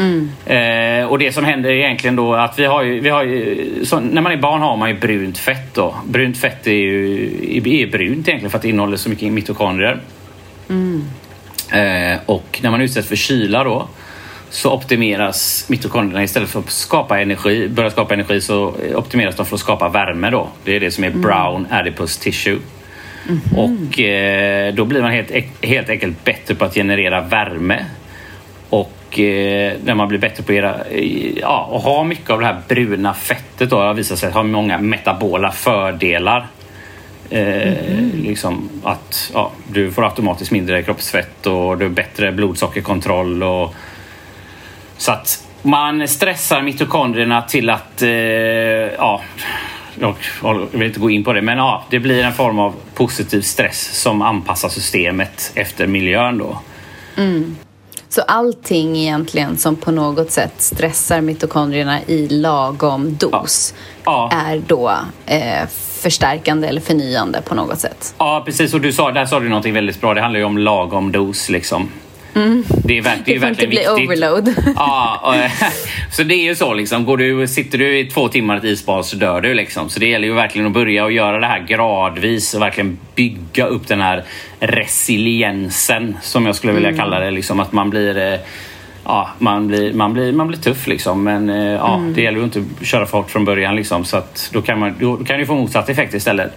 Mm. 0.00 0.30
Eh, 0.46 1.06
och 1.06 1.18
det 1.18 1.32
som 1.32 1.44
händer 1.44 1.70
egentligen 1.70 2.16
då 2.16 2.34
att 2.34 2.58
vi 2.58 2.64
har 2.64 2.82
ju, 2.82 3.00
vi 3.00 3.08
har 3.08 3.22
ju, 3.22 3.84
när 4.00 4.20
man 4.20 4.32
är 4.32 4.36
barn 4.36 4.60
har 4.60 4.76
man 4.76 4.88
ju 4.88 4.94
brunt 4.98 5.38
fett 5.38 5.74
då. 5.74 5.94
Brunt 6.08 6.38
fett 6.38 6.66
är 6.66 6.70
ju 6.70 7.60
är 7.64 7.90
brunt 7.90 8.28
egentligen 8.28 8.50
för 8.50 8.58
att 8.58 8.62
det 8.62 8.68
innehåller 8.68 8.96
så 8.96 9.08
mycket 9.08 9.32
mitokondrier. 9.32 10.00
Mm. 10.68 11.04
Eh, 11.72 12.18
och 12.26 12.60
när 12.62 12.70
man 12.70 12.80
utsätts 12.80 13.08
för 13.08 13.16
kyla 13.16 13.64
då 13.64 13.88
så 14.50 14.72
optimeras 14.72 15.66
mitokondrierna 15.68 16.24
istället 16.24 16.48
för 16.48 16.60
att 16.60 16.70
skapa 16.70 17.20
energi, 17.20 17.68
börja 17.68 17.90
skapa 17.90 18.14
energi 18.14 18.40
så 18.40 18.74
optimeras 18.94 19.36
de 19.36 19.46
för 19.46 19.54
att 19.54 19.60
skapa 19.60 19.88
värme 19.88 20.30
då. 20.30 20.48
Det 20.64 20.76
är 20.76 20.80
det 20.80 20.90
som 20.90 21.04
är 21.04 21.08
mm. 21.08 21.22
brown 21.22 21.66
adipose 21.70 22.22
tissue. 22.22 22.58
Mm 23.28 23.40
-hmm. 23.40 23.56
Och 23.56 24.00
eh, 24.00 24.74
då 24.74 24.84
blir 24.84 25.02
man 25.02 25.10
helt, 25.10 25.30
helt 25.62 25.88
enkelt 25.88 26.24
bättre 26.24 26.54
på 26.54 26.64
att 26.64 26.74
generera 26.74 27.20
värme. 27.20 27.84
Och 29.10 29.18
eh, 29.18 29.76
när 29.84 29.94
man 29.94 30.08
blir 30.08 30.18
bättre 30.18 30.42
på 30.42 30.66
att 30.66 30.86
ja, 31.36 31.68
och 31.70 31.80
ha 31.80 32.04
mycket 32.04 32.30
av 32.30 32.40
det 32.40 32.46
här 32.46 32.62
bruna 32.68 33.14
fettet 33.14 33.70
då 33.70 33.76
har 33.76 33.94
visat 33.94 34.18
sig 34.18 34.30
ha 34.30 34.42
många 34.42 34.78
metabola 34.78 35.52
fördelar. 35.52 36.46
Eh, 37.30 37.72
mm 37.72 38.10
liksom 38.30 38.68
att 38.82 39.30
ja, 39.34 39.52
du 39.68 39.92
får 39.92 40.04
automatiskt 40.04 40.50
mindre 40.50 40.82
kroppsfett 40.82 41.46
och 41.46 41.78
du 41.78 41.84
har 41.84 41.88
bättre 41.88 42.32
blodsockerkontroll 42.32 43.42
och 43.42 43.74
så 44.96 45.12
att 45.12 45.46
man 45.62 46.08
stressar 46.08 46.62
mitokondrierna 46.62 47.42
till 47.42 47.70
att, 47.70 48.02
eh, 48.02 48.08
ja, 48.08 49.20
jag 50.00 50.14
vill 50.72 50.82
inte 50.82 51.00
gå 51.00 51.10
in 51.10 51.24
på 51.24 51.32
det, 51.32 51.42
men 51.42 51.58
ja, 51.58 51.84
det 51.90 51.98
blir 51.98 52.24
en 52.24 52.32
form 52.32 52.58
av 52.58 52.74
positiv 52.94 53.40
stress 53.40 54.02
som 54.02 54.22
anpassar 54.22 54.68
systemet 54.68 55.52
efter 55.54 55.86
miljön 55.86 56.38
då. 56.38 56.58
Mm. 57.16 57.56
Så 58.10 58.22
allting 58.22 58.96
egentligen 58.96 59.56
som 59.56 59.76
på 59.76 59.90
något 59.90 60.30
sätt 60.30 60.52
stressar 60.56 61.20
mitokondrierna 61.20 62.02
i 62.06 62.28
lagom 62.28 63.16
dos 63.16 63.74
ja. 64.04 64.28
Ja. 64.32 64.38
är 64.46 64.62
då 64.66 64.92
eh, 65.26 65.68
förstärkande 66.02 66.68
eller 66.68 66.80
förnyande 66.80 67.42
på 67.42 67.54
något 67.54 67.78
sätt? 67.78 68.14
Ja, 68.18 68.42
precis. 68.46 68.74
Och 68.74 68.80
du 68.80 68.92
sa, 68.92 69.12
där 69.12 69.26
sa 69.26 69.40
du 69.40 69.48
någonting 69.48 69.74
väldigt 69.74 70.00
bra. 70.00 70.14
Det 70.14 70.20
handlar 70.20 70.40
ju 70.40 70.46
om 70.46 70.58
lagom 70.58 71.12
dos 71.12 71.48
liksom. 71.48 71.88
Mm. 72.34 72.64
Det 72.84 72.98
är, 72.98 73.02
det 73.02 73.08
är 73.08 73.34
det 73.34 73.38
verkligen 73.38 73.70
viktigt. 73.70 73.86
Det 73.96 74.04
overload. 74.04 74.54
Ja, 74.76 75.34
så 76.12 76.22
det 76.22 76.34
är 76.34 76.44
ju 76.44 76.54
så 76.54 76.74
liksom. 76.74 77.04
Går 77.04 77.16
du, 77.16 77.46
sitter 77.46 77.78
du 77.78 77.98
i 77.98 78.04
två 78.04 78.28
timmar 78.28 78.54
i 78.54 78.58
ett 78.58 78.64
isbad 78.64 79.06
så 79.06 79.16
dör 79.16 79.40
du 79.40 79.54
liksom. 79.54 79.90
Så 79.90 80.00
det 80.00 80.06
gäller 80.06 80.28
ju 80.28 80.34
verkligen 80.34 80.66
att 80.66 80.72
börja 80.72 81.04
och 81.04 81.12
göra 81.12 81.38
det 81.38 81.46
här 81.46 81.60
gradvis 81.60 82.54
och 82.54 82.62
verkligen 82.62 82.98
bygga 83.14 83.66
upp 83.66 83.88
den 83.88 84.00
här 84.00 84.24
resiliensen 84.60 86.16
som 86.22 86.46
jag 86.46 86.56
skulle 86.56 86.72
vilja 86.72 86.88
mm. 86.88 87.00
kalla 87.00 87.20
det. 87.20 87.30
Liksom 87.30 87.60
att 87.60 87.72
man 87.72 87.90
blir 87.90 88.32
eh, 88.32 88.40
Ja, 89.04 89.30
man 89.38 89.68
blir, 89.68 89.92
man, 89.92 90.12
blir, 90.12 90.32
man 90.32 90.48
blir 90.48 90.58
tuff 90.58 90.86
liksom. 90.86 91.24
Men 91.24 91.50
eh, 91.50 91.72
ja, 91.72 91.96
mm. 91.96 92.14
det 92.14 92.22
gäller 92.22 92.38
ju 92.38 92.44
inte 92.44 92.62
att 92.80 92.86
köra 92.86 93.06
för 93.06 93.18
hårt 93.18 93.30
från 93.30 93.44
början 93.44 93.76
liksom. 93.76 94.04
Så 94.04 94.16
att 94.16 94.50
då 94.52 94.62
kan, 94.62 94.78
man, 94.78 94.94
då 95.00 95.16
kan 95.16 95.38
du 95.38 95.46
få 95.46 95.54
motsatt 95.54 95.88
effekt 95.88 96.14
istället. 96.14 96.52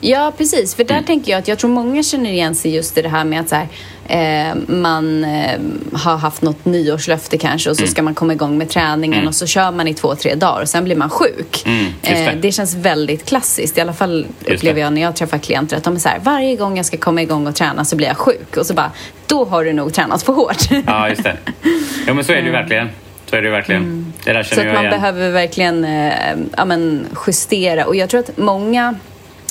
Ja, 0.00 0.32
precis. 0.38 0.74
För 0.74 0.84
där 0.84 0.94
mm. 0.94 1.04
tänker 1.04 1.32
jag 1.32 1.38
att 1.38 1.48
jag 1.48 1.58
tror 1.58 1.70
många 1.70 2.02
känner 2.02 2.30
igen 2.30 2.54
sig 2.54 2.74
just 2.74 2.98
i 2.98 3.02
det 3.02 3.08
här 3.08 3.24
med 3.24 3.40
att 3.40 3.48
så 3.48 3.54
här, 3.54 3.68
eh, 4.10 4.54
man 4.66 5.24
eh, 5.24 5.60
har 5.92 6.16
haft 6.16 6.42
något 6.42 6.64
nyårslöfte 6.64 7.38
kanske 7.38 7.70
och 7.70 7.76
så 7.76 7.82
mm. 7.82 7.90
ska 7.90 8.02
man 8.02 8.14
komma 8.14 8.32
igång 8.32 8.58
med 8.58 8.68
träningen 8.68 9.18
mm. 9.18 9.28
och 9.28 9.34
så 9.34 9.46
kör 9.46 9.70
man 9.70 9.88
i 9.88 9.94
två, 9.94 10.14
tre 10.14 10.34
dagar 10.34 10.62
och 10.62 10.68
sen 10.68 10.84
blir 10.84 10.96
man 10.96 11.10
sjuk. 11.10 11.62
Mm, 11.66 11.86
det. 12.00 12.26
Eh, 12.26 12.34
det. 12.40 12.52
känns 12.52 12.74
väldigt 12.74 13.24
klassiskt. 13.24 13.78
I 13.78 13.80
alla 13.80 13.92
fall 13.92 14.26
upplever 14.46 14.80
jag 14.80 14.92
när 14.92 15.02
jag 15.02 15.16
träffar 15.16 15.38
klienter 15.38 15.76
att 15.76 15.84
de 15.84 15.94
är 15.94 15.98
så 15.98 16.08
här, 16.08 16.18
varje 16.22 16.56
gång 16.56 16.76
jag 16.76 16.86
ska 16.86 16.96
komma 16.96 17.22
igång 17.22 17.46
och 17.46 17.54
träna 17.54 17.84
så 17.84 17.96
blir 17.96 18.06
jag 18.06 18.16
sjuk. 18.16 18.56
Och 18.56 18.66
så 18.66 18.74
bara, 18.74 18.90
då 19.26 19.44
har 19.44 19.64
du 19.64 19.72
nog 19.72 19.94
tränat 19.94 20.22
för 20.22 20.32
hårt. 20.32 20.70
Ja, 20.86 21.08
just 21.08 21.22
det. 21.22 21.36
Ja, 22.06 22.14
men 22.14 22.24
så 22.24 22.32
är 22.32 22.36
det 22.36 22.46
ju 22.46 22.52
verkligen. 22.52 22.88
Så 23.26 23.36
är 23.36 23.42
det 23.42 23.50
verkligen. 23.50 23.82
Mm. 23.82 24.12
Det 24.24 24.32
där 24.32 24.42
känner 24.42 24.62
så 24.62 24.68
att 24.68 24.74
man 24.74 24.84
igen. 24.84 25.00
behöver 25.00 25.30
verkligen 25.30 25.84
eh, 25.84 26.12
ja, 26.56 26.64
men 26.64 27.06
justera. 27.26 27.86
Och 27.86 27.96
jag 27.96 28.08
tror 28.08 28.20
att 28.20 28.38
många 28.38 28.94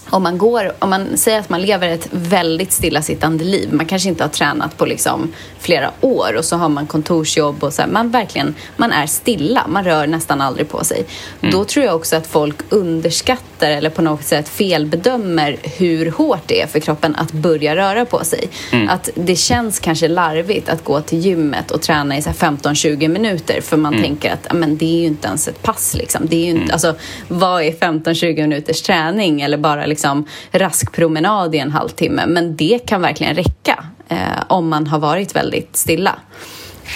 om 0.09 0.23
man, 0.23 0.37
går, 0.37 0.71
om 0.79 0.89
man 0.89 1.17
säger 1.17 1.39
att 1.39 1.49
man 1.49 1.61
lever 1.61 1.89
ett 1.89 2.07
väldigt 2.11 2.71
stillasittande 2.71 3.43
liv, 3.43 3.73
man 3.73 3.85
kanske 3.85 4.09
inte 4.09 4.23
har 4.23 4.29
tränat 4.29 4.77
på 4.77 4.85
liksom 4.85 5.33
flera 5.59 5.91
år 6.01 6.35
och 6.37 6.45
så 6.45 6.55
har 6.55 6.69
man 6.69 6.87
kontorsjobb 6.87 7.63
och 7.63 7.73
så 7.73 7.81
här, 7.81 7.89
man 7.89 8.09
verkligen, 8.09 8.55
man 8.77 8.91
är 8.91 9.07
stilla, 9.07 9.67
man 9.67 9.83
rör 9.83 10.07
nästan 10.07 10.41
aldrig 10.41 10.69
på 10.69 10.83
sig. 10.83 11.05
Mm. 11.41 11.53
Då 11.53 11.65
tror 11.65 11.85
jag 11.85 11.95
också 11.95 12.15
att 12.15 12.27
folk 12.27 12.55
underskattar 12.69 13.71
eller 13.71 13.89
på 13.89 14.01
något 14.01 14.23
sätt 14.23 14.49
felbedömer 14.49 15.57
hur 15.63 16.11
hårt 16.11 16.43
det 16.45 16.61
är 16.61 16.67
för 16.67 16.79
kroppen 16.79 17.15
att 17.15 17.31
börja 17.31 17.75
röra 17.75 18.05
på 18.05 18.23
sig. 18.23 18.49
Mm. 18.71 18.89
Att 18.89 19.09
det 19.15 19.35
känns 19.35 19.79
kanske 19.79 20.07
larvigt 20.07 20.69
att 20.69 20.83
gå 20.83 21.01
till 21.01 21.19
gymmet 21.19 21.71
och 21.71 21.81
träna 21.81 22.17
i 22.17 22.21
15-20 22.21 23.07
minuter 23.07 23.61
för 23.61 23.77
man 23.77 23.93
mm. 23.93 24.05
tänker 24.05 24.33
att 24.33 24.53
men, 24.53 24.77
det 24.77 24.85
är 24.85 24.99
ju 25.01 25.07
inte 25.07 25.27
ens 25.27 25.47
ett 25.47 25.61
pass. 25.61 25.95
Liksom. 25.95 26.27
Det 26.27 26.35
är 26.35 26.43
ju 26.43 26.49
inte, 26.49 26.63
mm. 26.63 26.73
alltså, 26.73 26.95
vad 27.27 27.63
är 27.63 27.71
15-20 27.71 28.41
minuters 28.41 28.81
träning 28.81 29.41
eller 29.41 29.57
bara 29.57 29.85
liksom, 29.85 29.99
liksom 29.99 30.25
rask 30.51 30.91
promenad 30.91 31.55
i 31.55 31.57
en 31.57 31.71
halvtimme. 31.71 32.25
Men 32.27 32.55
det 32.55 32.79
kan 32.85 33.01
verkligen 33.01 33.35
räcka 33.35 33.83
eh, 34.09 34.17
om 34.47 34.69
man 34.69 34.87
har 34.87 34.99
varit 34.99 35.35
väldigt 35.35 35.75
stilla. 35.75 36.15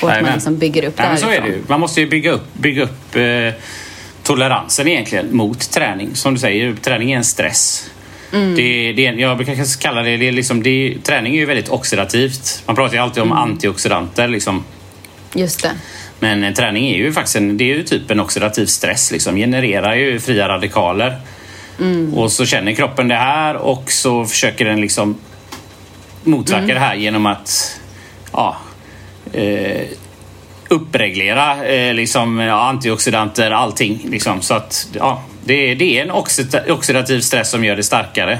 Och 0.01 0.11
att 0.11 0.21
man 0.21 0.33
liksom 0.33 0.57
bygger 0.57 0.83
upp 0.83 0.97
Nej, 0.97 1.07
men 1.09 1.17
så 1.17 1.29
är 1.29 1.41
det 1.41 1.47
ju. 1.47 1.63
Man 1.67 1.79
måste 1.79 2.01
ju 2.01 2.09
bygga 2.09 2.31
upp, 2.31 2.53
bygga 2.53 2.83
upp 2.83 3.15
eh, 3.15 3.61
toleransen 4.23 4.87
egentligen 4.87 5.35
mot 5.35 5.71
träning. 5.71 6.15
Som 6.15 6.33
du 6.33 6.39
säger, 6.39 6.75
träning 6.75 7.11
är 7.11 7.17
en 7.17 7.23
stress. 7.23 7.89
Mm. 8.33 8.55
Det, 8.55 8.93
det, 8.93 9.01
jag 9.01 9.37
brukar 9.37 9.79
kalla 9.81 10.01
det, 10.01 10.17
det, 10.17 10.27
är 10.27 10.31
liksom, 10.31 10.63
det 10.63 10.95
träning 11.03 11.33
är 11.33 11.37
ju 11.37 11.45
väldigt 11.45 11.69
oxidativt. 11.69 12.63
Man 12.65 12.75
pratar 12.75 12.95
ju 12.95 12.99
alltid 12.99 13.23
om 13.23 13.31
mm. 13.31 13.43
antioxidanter. 13.43 14.27
Liksom. 14.27 14.63
Just 15.33 15.63
det. 15.63 15.71
Men 16.19 16.43
eh, 16.43 16.53
träning 16.53 16.89
är 16.89 16.97
ju 16.97 17.13
faktiskt 17.13 17.35
en, 17.35 17.57
det 17.57 17.63
är 17.63 17.75
ju 17.75 17.83
typ 17.83 18.11
en 18.11 18.19
oxidativ 18.19 18.65
stress. 18.65 19.11
Liksom. 19.11 19.35
Genererar 19.35 19.95
ju 19.95 20.19
fria 20.19 20.47
radikaler. 20.47 21.15
Mm. 21.79 22.13
Och 22.13 22.31
så 22.31 22.45
känner 22.45 22.73
kroppen 22.73 23.07
det 23.07 23.15
här 23.15 23.55
och 23.55 23.91
så 23.91 24.25
försöker 24.25 24.65
den 24.65 24.81
liksom 24.81 25.17
motverka 26.23 26.63
mm. 26.63 26.73
det 26.73 26.79
här 26.79 26.95
genom 26.95 27.25
att 27.25 27.79
ja, 28.31 28.57
eh, 29.33 29.87
uppreglera 30.67 31.65
eh, 31.65 31.93
liksom, 31.93 32.39
ja, 32.39 32.69
antioxidanter, 32.69 33.51
allting. 33.51 34.05
Liksom. 34.09 34.41
Så 34.41 34.53
att, 34.53 34.87
ja, 34.93 35.23
det, 35.45 35.75
det 35.75 35.99
är 35.99 36.01
en 36.01 36.11
oxidativ 36.71 37.19
stress 37.19 37.49
som 37.49 37.65
gör 37.65 37.75
det 37.75 37.83
starkare. 37.83 38.39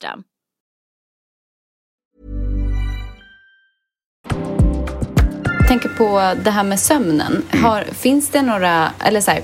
System. 0.01 0.23
Jag 5.59 5.67
tänker 5.67 5.89
på 5.89 6.35
det 6.43 6.51
här 6.51 6.63
med 6.63 6.79
sömnen. 6.79 7.43
Har, 7.63 7.83
finns 7.83 8.29
det 8.29 8.41
några, 8.41 8.91
eller 9.05 9.21
så 9.21 9.31
här, 9.31 9.41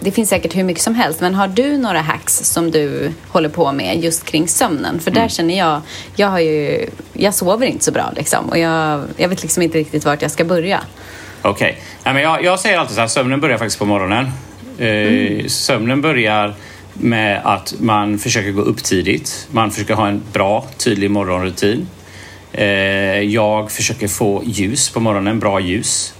det 0.00 0.10
finns 0.10 0.28
säkert 0.28 0.56
hur 0.56 0.64
mycket 0.64 0.82
som 0.82 0.94
helst, 0.94 1.20
men 1.20 1.34
har 1.34 1.48
du 1.48 1.78
några 1.78 2.00
hacks 2.00 2.32
som 2.38 2.70
du 2.70 3.12
håller 3.28 3.48
på 3.48 3.72
med 3.72 4.04
just 4.04 4.24
kring 4.24 4.48
sömnen? 4.48 5.00
För 5.00 5.10
där 5.10 5.20
mm. 5.20 5.28
känner 5.28 5.58
jag, 5.58 5.80
jag 6.16 6.28
har 6.28 6.40
ju, 6.40 6.86
jag 7.12 7.34
sover 7.34 7.66
inte 7.66 7.84
så 7.84 7.92
bra 7.92 8.12
liksom 8.16 8.48
och 8.48 8.58
jag, 8.58 9.04
jag 9.16 9.28
vet 9.28 9.42
liksom 9.42 9.62
inte 9.62 9.78
riktigt 9.78 10.04
vart 10.04 10.22
jag 10.22 10.30
ska 10.30 10.44
börja. 10.44 10.80
Okej, 11.42 11.78
okay. 12.00 12.22
jag, 12.22 12.44
jag 12.44 12.60
säger 12.60 12.78
alltid 12.78 12.94
så 12.94 13.00
här, 13.00 13.08
sömnen 13.08 13.40
börjar 13.40 13.58
faktiskt 13.58 13.78
på 13.78 13.84
morgonen. 13.84 14.30
Eh, 14.78 14.88
mm. 14.88 15.48
Sömnen 15.48 16.00
börjar 16.00 16.54
med 16.94 17.40
att 17.44 17.74
man 17.80 18.18
försöker 18.18 18.50
gå 18.50 18.62
upp 18.62 18.84
tidigt. 18.84 19.48
Man 19.50 19.70
försöker 19.70 19.94
ha 19.94 20.08
en 20.08 20.22
bra, 20.32 20.66
tydlig 20.76 21.10
morgonrutin. 21.10 21.88
Eh, 22.52 22.66
jag 23.20 23.70
försöker 23.70 24.08
få 24.08 24.42
ljus 24.44 24.90
på 24.90 25.00
morgonen, 25.00 25.40
bra 25.40 25.60
ljus. 25.60 26.14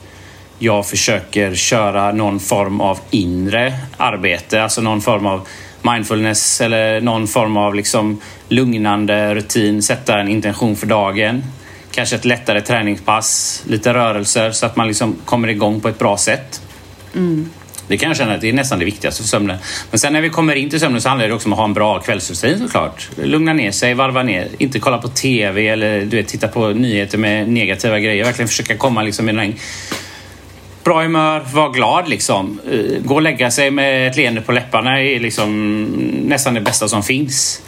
Jag 0.59 0.87
försöker 0.87 1.55
köra 1.55 2.13
någon 2.13 2.41
form 2.41 2.81
av 2.81 2.99
inre 3.11 3.75
arbete, 3.97 4.63
alltså 4.63 4.81
någon 4.81 5.01
form 5.01 5.27
av 5.27 5.49
mindfulness 5.83 6.61
eller 6.61 7.01
någon 7.01 7.27
form 7.27 7.57
av 7.57 7.75
liksom 7.75 8.21
lugnande 8.49 9.35
rutin, 9.35 9.83
sätta 9.83 10.21
en 10.21 10.29
intention 10.29 10.77
för 10.77 10.87
dagen. 10.87 11.43
Kanske 11.91 12.17
ett 12.17 12.25
lättare 12.25 12.61
träningspass, 12.61 13.63
lite 13.67 13.95
rörelser 13.95 14.51
så 14.51 14.67
att 14.67 14.77
man 14.77 14.87
liksom 14.87 15.17
kommer 15.25 15.49
igång 15.49 15.81
på 15.81 15.89
ett 15.89 15.99
bra 15.99 16.17
sätt. 16.17 16.63
Mm. 17.15 17.51
Det 17.89 17.97
kan 17.97 18.09
jag 18.09 18.17
känna 18.17 18.35
att 18.35 18.41
det 18.41 18.49
är 18.49 18.53
nästan 18.53 18.79
det 18.79 18.85
viktigaste 18.85 19.23
för 19.23 19.29
sömnen. 19.29 19.57
Men 19.91 19.99
sen 19.99 20.13
när 20.13 20.21
vi 20.21 20.31
kommer 20.31 20.55
in 20.55 20.71
till 20.71 20.81
sömnen 20.81 21.01
så 21.01 21.09
handlar 21.09 21.29
det 21.29 21.35
också 21.35 21.49
om 21.49 21.53
att 21.53 21.59
ha 21.59 21.65
en 21.65 21.75
bra 21.75 22.01
kvällsrutin 22.01 22.59
såklart. 22.59 23.09
Lugna 23.17 23.53
ner 23.53 23.71
sig, 23.71 23.95
varva 23.95 24.23
ner, 24.23 24.49
inte 24.59 24.79
kolla 24.79 24.99
på 24.99 25.09
TV 25.09 25.69
eller 25.69 26.01
du 26.01 26.17
vet, 26.17 26.29
titta 26.29 26.49
på 26.49 26.69
nyheter 26.69 27.19
med 27.19 27.49
negativa 27.49 27.99
grejer. 27.99 28.25
Verkligen 28.25 28.49
försöka 28.49 28.77
komma 28.77 29.03
liksom 29.03 29.27
med 29.27 29.39
en 29.39 29.55
bra 30.85 31.03
humör, 31.03 31.47
vara 31.53 31.69
glad 31.69 32.09
liksom. 32.09 32.61
Eh, 32.71 33.03
gå 33.05 33.15
och 33.15 33.23
lägga 33.23 33.51
sig 33.51 33.71
med 33.71 34.09
ett 34.09 34.17
leende 34.17 34.41
på 34.41 34.53
läpparna 34.53 35.01
är 35.03 35.21
liksom 35.21 35.83
nästan 36.27 36.55
det 36.55 36.61
bästa 36.61 36.89
som 36.89 37.03
finns. 37.03 37.63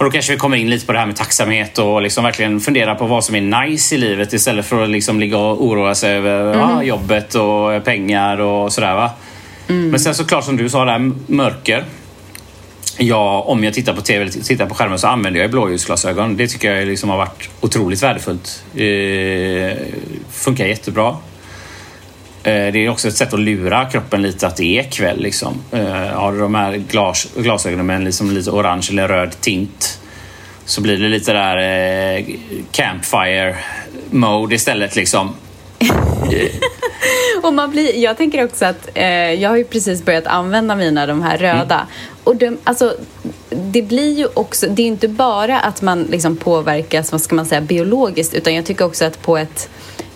Och 0.00 0.04
då 0.04 0.10
kanske 0.10 0.32
vi 0.32 0.38
kommer 0.38 0.56
in 0.56 0.70
lite 0.70 0.86
på 0.86 0.92
det 0.92 0.98
här 0.98 1.06
med 1.06 1.16
tacksamhet 1.16 1.78
och 1.78 2.02
liksom 2.02 2.24
verkligen 2.24 2.60
fundera 2.60 2.94
på 2.94 3.06
vad 3.06 3.24
som 3.24 3.34
är 3.34 3.66
nice 3.66 3.94
i 3.94 3.98
livet 3.98 4.32
istället 4.32 4.66
för 4.66 4.82
att 4.82 4.90
liksom 4.90 5.20
ligga 5.20 5.38
och 5.38 5.64
oroa 5.64 5.94
sig 5.94 6.16
över 6.16 6.54
mm. 6.54 6.60
ah, 6.60 6.82
jobbet 6.82 7.34
och 7.34 7.84
pengar 7.84 8.40
och 8.40 8.72
sådär. 8.72 8.94
Va? 8.94 9.10
Mm. 9.68 9.90
Men 9.90 10.00
sen 10.00 10.14
såklart 10.14 10.44
som 10.44 10.56
du 10.56 10.68
sa, 10.68 10.84
där, 10.84 11.12
mörker. 11.26 11.84
Ja, 12.98 13.40
om 13.46 13.64
jag 13.64 13.74
tittar 13.74 13.94
på 13.94 14.00
TV 14.00 14.22
eller 14.22 14.32
tittar 14.32 14.66
på 14.66 14.74
skärmen 14.74 14.98
så 14.98 15.06
använder 15.06 15.40
jag 15.40 15.50
blåljusglasögon. 15.50 16.36
Det 16.36 16.46
tycker 16.46 16.74
jag 16.74 16.88
liksom 16.88 17.10
har 17.10 17.16
varit 17.16 17.50
otroligt 17.60 18.02
värdefullt. 18.02 18.64
Eh, 18.74 19.76
funkar 20.30 20.66
jättebra. 20.66 21.16
Eh, 22.42 22.72
det 22.72 22.84
är 22.84 22.88
också 22.88 23.08
ett 23.08 23.16
sätt 23.16 23.34
att 23.34 23.40
lura 23.40 23.84
kroppen 23.84 24.22
lite 24.22 24.46
att 24.46 24.56
det 24.56 24.78
är 24.78 24.82
kväll. 24.82 25.20
Liksom. 25.20 25.54
Eh, 25.70 25.84
har 25.92 26.32
du 26.32 26.38
de 26.38 26.54
här 26.54 26.76
glas, 26.76 27.28
glasögonen 27.36 27.86
med 27.86 28.04
liksom 28.04 28.30
lite 28.30 28.50
orange 28.50 28.86
eller 28.90 29.08
röd 29.08 29.40
tint 29.40 30.00
så 30.64 30.80
blir 30.80 30.98
det 30.98 31.08
lite 31.08 31.32
där 31.32 31.56
eh, 31.56 32.24
campfire 32.70 33.56
mode 34.10 34.54
istället. 34.54 34.96
Liksom. 34.96 35.34
och 37.42 37.54
man 37.54 37.70
blir, 37.70 37.96
jag 37.96 38.16
tänker 38.16 38.44
också 38.44 38.64
att 38.64 38.88
eh, 38.94 39.32
jag 39.32 39.50
har 39.50 39.56
ju 39.56 39.64
precis 39.64 40.04
börjat 40.04 40.26
använda 40.26 40.76
mina, 40.76 41.06
de 41.06 41.22
här 41.22 41.38
röda. 41.38 41.74
Mm. 41.74 41.86
Och 42.24 42.36
de, 42.36 42.58
alltså, 42.64 42.96
det 43.50 43.82
blir 43.82 44.18
ju 44.18 44.26
också, 44.34 44.66
det 44.66 44.82
är 44.82 44.86
inte 44.86 45.08
bara 45.08 45.60
att 45.60 45.82
man 45.82 46.02
liksom 46.02 46.36
påverkas, 46.36 47.12
vad 47.12 47.20
ska 47.20 47.34
man 47.34 47.46
säga, 47.46 47.60
biologiskt, 47.60 48.34
utan 48.34 48.54
jag 48.54 48.64
tycker 48.64 48.84
också 48.84 49.04
att 49.04 49.22
på 49.22 49.38
ett 49.38 49.68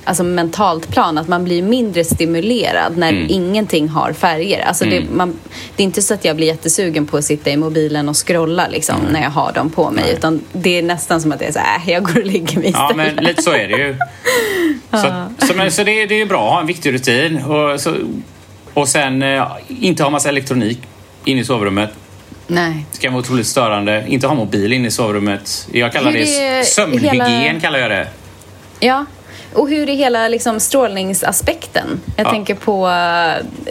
alltså 0.05 0.23
mentalt 0.23 0.89
plan, 0.89 1.19
att 1.19 1.29
man 1.29 1.45
blir 1.45 1.63
mindre 1.63 2.05
stimulerad 2.05 2.97
när 2.97 3.13
mm. 3.13 3.27
ingenting 3.29 3.89
har 3.89 4.13
färger. 4.13 4.65
Alltså 4.67 4.85
mm. 4.85 5.05
det, 5.05 5.15
man, 5.15 5.39
det, 5.77 5.83
är 5.83 5.85
inte 5.85 6.03
så 6.03 6.15
att 6.15 6.25
jag 6.25 6.37
blir 6.37 6.47
jättesugen 6.47 7.07
på 7.07 7.17
att 7.17 7.25
sitta 7.25 7.51
i 7.51 7.57
mobilen 7.57 8.09
och 8.09 8.27
scrolla 8.27 8.69
liksom, 8.69 9.01
mm. 9.01 9.13
när 9.13 9.23
jag 9.23 9.31
har 9.31 9.53
dem 9.53 9.71
på 9.71 9.91
mig. 9.91 10.05
Nej. 10.05 10.15
Utan 10.15 10.41
det 10.53 10.79
är 10.79 10.83
nästan 10.83 11.21
som 11.21 11.33
att 11.33 11.41
jag 11.41 11.49
är 11.49 11.53
så 11.53 11.59
här, 11.59 11.79
äh, 11.79 11.93
jag 11.93 12.03
går 12.03 12.21
och 12.21 12.27
lägger 12.27 12.59
mig 12.59 12.69
istället. 12.69 12.75
Ja, 12.75 12.93
men 12.97 13.15
lite 13.15 13.43
så 13.43 13.53
är 13.53 13.69
det 13.69 13.77
ju. 13.77 13.97
så, 14.91 15.47
så, 15.47 15.55
men, 15.55 15.71
så 15.73 15.85
det, 15.85 16.07
det 16.07 16.21
är 16.21 16.27
bra 16.27 16.47
att 16.47 16.53
ha 16.53 16.61
en 16.61 16.67
viktig 16.67 16.95
rutin. 16.95 17.43
Och, 17.43 17.81
så, 17.81 17.95
och 18.75 18.89
sen 18.89 19.23
eh, 19.23 19.47
inte 19.69 20.03
ha 20.03 20.11
massa 20.11 20.29
elektronik 20.29 20.79
inne 21.25 21.41
i 21.41 21.45
sovrummet. 21.45 21.91
Nej. 22.47 22.87
Det 22.93 22.99
kan 22.99 23.13
vara 23.13 23.21
otroligt 23.21 23.47
störande. 23.47 24.05
Inte 24.09 24.27
ha 24.27 24.35
mobil 24.35 24.73
inne 24.73 24.89
i 24.89 24.91
sovrummet. 24.91 25.69
Jag 25.73 25.93
kallar 25.93 26.13
det, 26.13 26.19
det 26.19 26.65
sömnhygien. 26.65 27.27
Hela... 27.27 27.61
kallar 27.61 27.79
jag 27.79 27.91
det. 27.91 28.09
Ja, 28.81 29.05
och 29.55 29.69
hur 29.69 29.89
är 29.89 29.95
hela 29.95 30.29
liksom, 30.29 30.61
strålningsaspekten? 30.61 32.01
Jag 32.17 32.27
ja. 32.27 32.31
tänker 32.31 32.55
på 32.55 32.91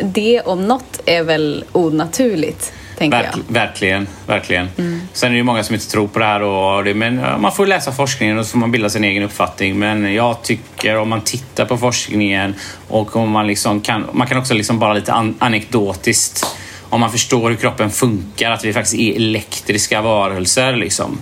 det 0.01 0.41
om 0.41 0.67
något 0.67 1.01
är 1.05 1.23
väl 1.23 1.63
onaturligt. 1.71 2.73
Verk, 2.99 3.35
verkligen, 3.47 4.07
verkligen. 4.27 4.69
Mm. 4.77 5.01
Sen 5.13 5.27
är 5.27 5.31
det 5.31 5.37
ju 5.37 5.43
många 5.43 5.63
som 5.63 5.73
inte 5.73 5.91
tror 5.91 6.07
på 6.07 6.19
det 6.19 6.25
här. 6.25 6.41
Och 6.41 6.83
det, 6.83 6.93
men 6.93 7.41
man 7.41 7.51
får 7.51 7.67
läsa 7.67 7.91
forskningen 7.91 8.39
och 8.39 8.45
så 8.45 8.51
får 8.51 8.59
man 8.59 8.71
bilda 8.71 8.89
sin 8.89 9.03
egen 9.03 9.23
uppfattning. 9.23 9.79
Men 9.79 10.13
jag 10.13 10.41
tycker 10.41 10.97
om 10.97 11.09
man 11.09 11.21
tittar 11.21 11.65
på 11.65 11.77
forskningen 11.77 12.55
och 12.87 13.15
om 13.15 13.29
man 13.29 13.47
liksom 13.47 13.81
kan, 13.81 14.05
man 14.13 14.27
kan 14.27 14.37
också 14.37 14.53
liksom 14.53 14.79
bara 14.79 14.93
lite 14.93 15.13
an, 15.13 15.35
anekdotiskt 15.39 16.45
om 16.89 16.99
man 16.99 17.11
förstår 17.11 17.49
hur 17.49 17.57
kroppen 17.57 17.91
funkar, 17.91 18.51
att 18.51 18.65
vi 18.65 18.73
faktiskt 18.73 18.95
är 18.95 19.15
elektriska 19.15 20.01
varelser. 20.01 20.75
Liksom. 20.75 21.17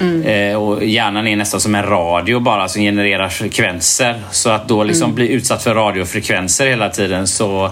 Mm. 0.00 0.22
Eh, 0.22 0.56
och 0.56 0.84
hjärnan 0.84 1.26
är 1.26 1.36
nästan 1.36 1.60
som 1.60 1.74
en 1.74 1.82
radio 1.82 2.40
bara 2.40 2.68
som 2.68 2.82
genererar 2.82 3.28
frekvenser. 3.28 4.22
Så 4.30 4.50
att 4.50 4.68
då 4.68 4.84
liksom 4.84 5.04
mm. 5.04 5.14
bli 5.14 5.28
utsatt 5.28 5.62
för 5.62 5.74
radiofrekvenser 5.74 6.66
hela 6.66 6.88
tiden 6.88 7.26
så, 7.26 7.70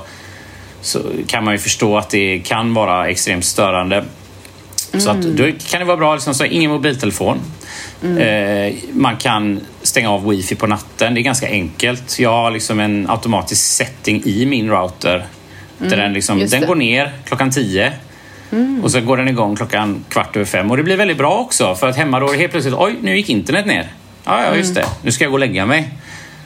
så 0.81 1.01
kan 1.27 1.45
man 1.45 1.55
ju 1.55 1.59
förstå 1.59 1.99
att 1.99 2.11
det 2.11 2.39
kan 2.39 2.75
vara 2.75 3.09
extremt 3.09 3.45
störande. 3.45 3.97
Mm. 3.97 5.01
Så 5.01 5.11
att 5.11 5.25
mm. 5.25 5.37
då 5.37 5.45
kan 5.71 5.81
det 5.81 5.87
vara 5.87 5.97
bra, 5.97 6.15
liksom, 6.15 6.35
så 6.35 6.45
ingen 6.45 6.71
mobiltelefon. 6.71 7.39
Mm. 8.03 8.19
Eh, 8.19 8.75
man 8.93 9.17
kan 9.17 9.61
stänga 9.83 10.11
av 10.11 10.29
wifi 10.29 10.55
på 10.55 10.67
natten. 10.67 11.15
Det 11.15 11.21
är 11.21 11.23
ganska 11.23 11.49
enkelt. 11.49 12.19
Jag 12.19 12.31
har 12.31 12.51
liksom 12.51 12.81
en 12.81 13.11
automatisk 13.11 13.63
setting 13.63 14.23
i 14.25 14.47
min 14.47 14.71
router. 14.71 15.27
Där 15.79 15.87
mm. 15.87 15.99
den, 15.99 16.13
liksom, 16.13 16.47
den 16.51 16.67
går 16.67 16.75
ner 16.75 17.13
klockan 17.25 17.51
10 17.51 17.93
Mm. 18.53 18.85
Och 18.85 18.91
så 18.91 19.01
går 19.01 19.17
den 19.17 19.29
igång 19.29 19.57
klockan 19.57 20.05
kvart 20.09 20.37
över 20.37 20.47
fem. 20.47 20.71
Och 20.71 20.77
det 20.77 20.83
blir 20.83 20.97
väldigt 20.97 21.19
bra 21.19 21.39
också 21.39 21.75
för 21.75 21.89
att 21.89 21.97
hemma 21.97 22.21
då 22.21 22.29
är 22.29 22.33
det 22.33 22.39
helt 22.39 22.53
plötsligt, 22.53 22.75
oj, 22.75 22.95
nu 23.03 23.17
gick 23.17 23.29
internet 23.29 23.67
ner. 23.67 23.89
Ja, 24.25 24.45
ja, 24.45 24.57
just 24.57 24.77
mm. 24.77 24.83
det. 24.83 24.89
Nu 25.03 25.13
ska 25.13 25.25
jag 25.25 25.31
gå 25.31 25.35
och 25.35 25.41
lägga 25.41 25.67
mig. 25.67 25.89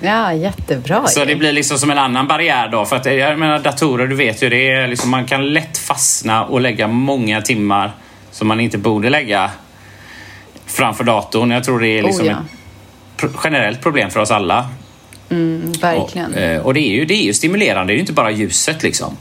Ja, 0.00 0.32
jättebra. 0.32 1.07
Så 1.07 1.24
det 1.24 1.36
blir 1.36 1.53
liksom 1.53 1.78
som 1.78 1.90
en 1.90 1.98
annan 1.98 2.26
barriär 2.26 2.68
då. 2.68 2.84
För 2.84 2.96
att 2.96 3.07
jag 3.07 3.38
menar 3.38 3.59
datorer, 3.59 4.07
du 4.07 4.16
vet 4.16 4.42
ju 4.42 4.48
det 4.48 4.70
är 4.70 4.88
liksom, 4.88 5.11
man 5.11 5.26
kan 5.26 5.53
lätt 5.53 5.78
fastna 5.78 6.44
och 6.44 6.61
lägga 6.61 6.86
många 6.86 7.40
timmar 7.40 7.92
som 8.30 8.48
man 8.48 8.61
inte 8.61 8.78
borde 8.78 9.11
lägga 9.11 9.50
framför 10.66 11.05
datorn. 11.05 11.50
Jag 11.50 11.64
tror 11.64 11.80
det 11.80 11.98
är 11.98 12.03
liksom 12.03 12.26
oh, 12.26 12.34
ja. 13.20 13.26
ett 13.26 13.34
generellt 13.44 13.82
problem 13.82 14.11
för 14.11 14.20
oss 14.20 14.30
alla. 14.30 14.68
Mm, 15.30 15.72
verkligen. 15.72 16.32
Och, 16.32 16.38
eh, 16.38 16.61
och, 16.61 16.74
det, 16.74 16.80
är 16.80 16.92
ju, 16.92 17.05
det 17.05 17.14
är 17.14 17.22
ju 17.22 17.34
stimulerande, 17.34 17.92
det 17.92 17.94
är 17.94 17.96
ju 17.96 18.00
inte 18.00 18.12
bara 18.12 18.30
ljuset 18.30 18.82
liksom. 18.82 19.16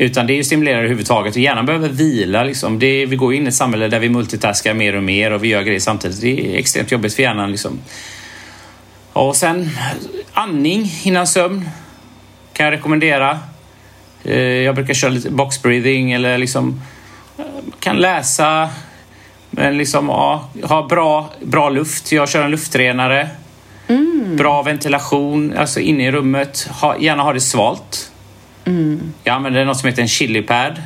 Utan 0.00 0.26
det 0.26 0.44
stimulerar 0.44 0.78
överhuvudtaget 0.78 1.34
och 1.34 1.40
hjärnan 1.40 1.66
behöver 1.66 1.88
vila. 1.88 2.44
Liksom. 2.44 2.78
Det, 2.78 3.06
vi 3.06 3.16
går 3.16 3.34
in 3.34 3.44
i 3.44 3.48
ett 3.48 3.54
samhälle 3.54 3.88
där 3.88 3.98
vi 3.98 4.08
multitaskar 4.08 4.74
mer 4.74 4.96
och 4.96 5.02
mer 5.02 5.30
och 5.30 5.44
vi 5.44 5.48
gör 5.48 5.62
grejer 5.62 5.80
samtidigt. 5.80 6.20
Det 6.20 6.54
är 6.54 6.58
extremt 6.58 6.92
jobbigt 6.92 7.14
för 7.14 7.22
hjärnan. 7.22 7.50
Liksom. 7.50 7.78
Och 9.12 9.36
sen 9.36 9.70
andning 10.32 10.92
innan 11.02 11.26
sömn 11.26 11.68
kan 12.52 12.66
jag 12.66 12.72
rekommendera. 12.72 13.38
Eh, 14.24 14.38
jag 14.38 14.74
brukar 14.74 14.94
köra 14.94 15.10
lite 15.10 15.30
box 15.30 15.62
breathing 15.62 16.12
eller 16.12 16.38
liksom 16.38 16.82
kan 17.80 17.96
läsa 17.96 18.70
men 19.50 19.78
liksom 19.78 20.08
ja, 20.08 20.48
ha 20.62 20.86
bra, 20.86 21.30
bra 21.42 21.68
luft. 21.68 22.12
Jag 22.12 22.28
kör 22.28 22.44
en 22.44 22.50
luftrenare. 22.50 23.28
Mm. 23.88 24.36
Bra 24.36 24.62
ventilation 24.62 25.56
alltså 25.56 25.80
inne 25.80 26.06
i 26.06 26.10
rummet. 26.12 26.68
Ha, 26.80 26.98
gärna 26.98 27.22
ha 27.22 27.32
det 27.32 27.40
svalt. 27.40 28.12
Mm. 28.68 29.12
Jag 29.24 29.34
använder 29.34 29.64
något 29.64 29.78
som 29.78 29.88
heter 29.88 30.02
en 30.02 30.08
chilipad. 30.08 30.82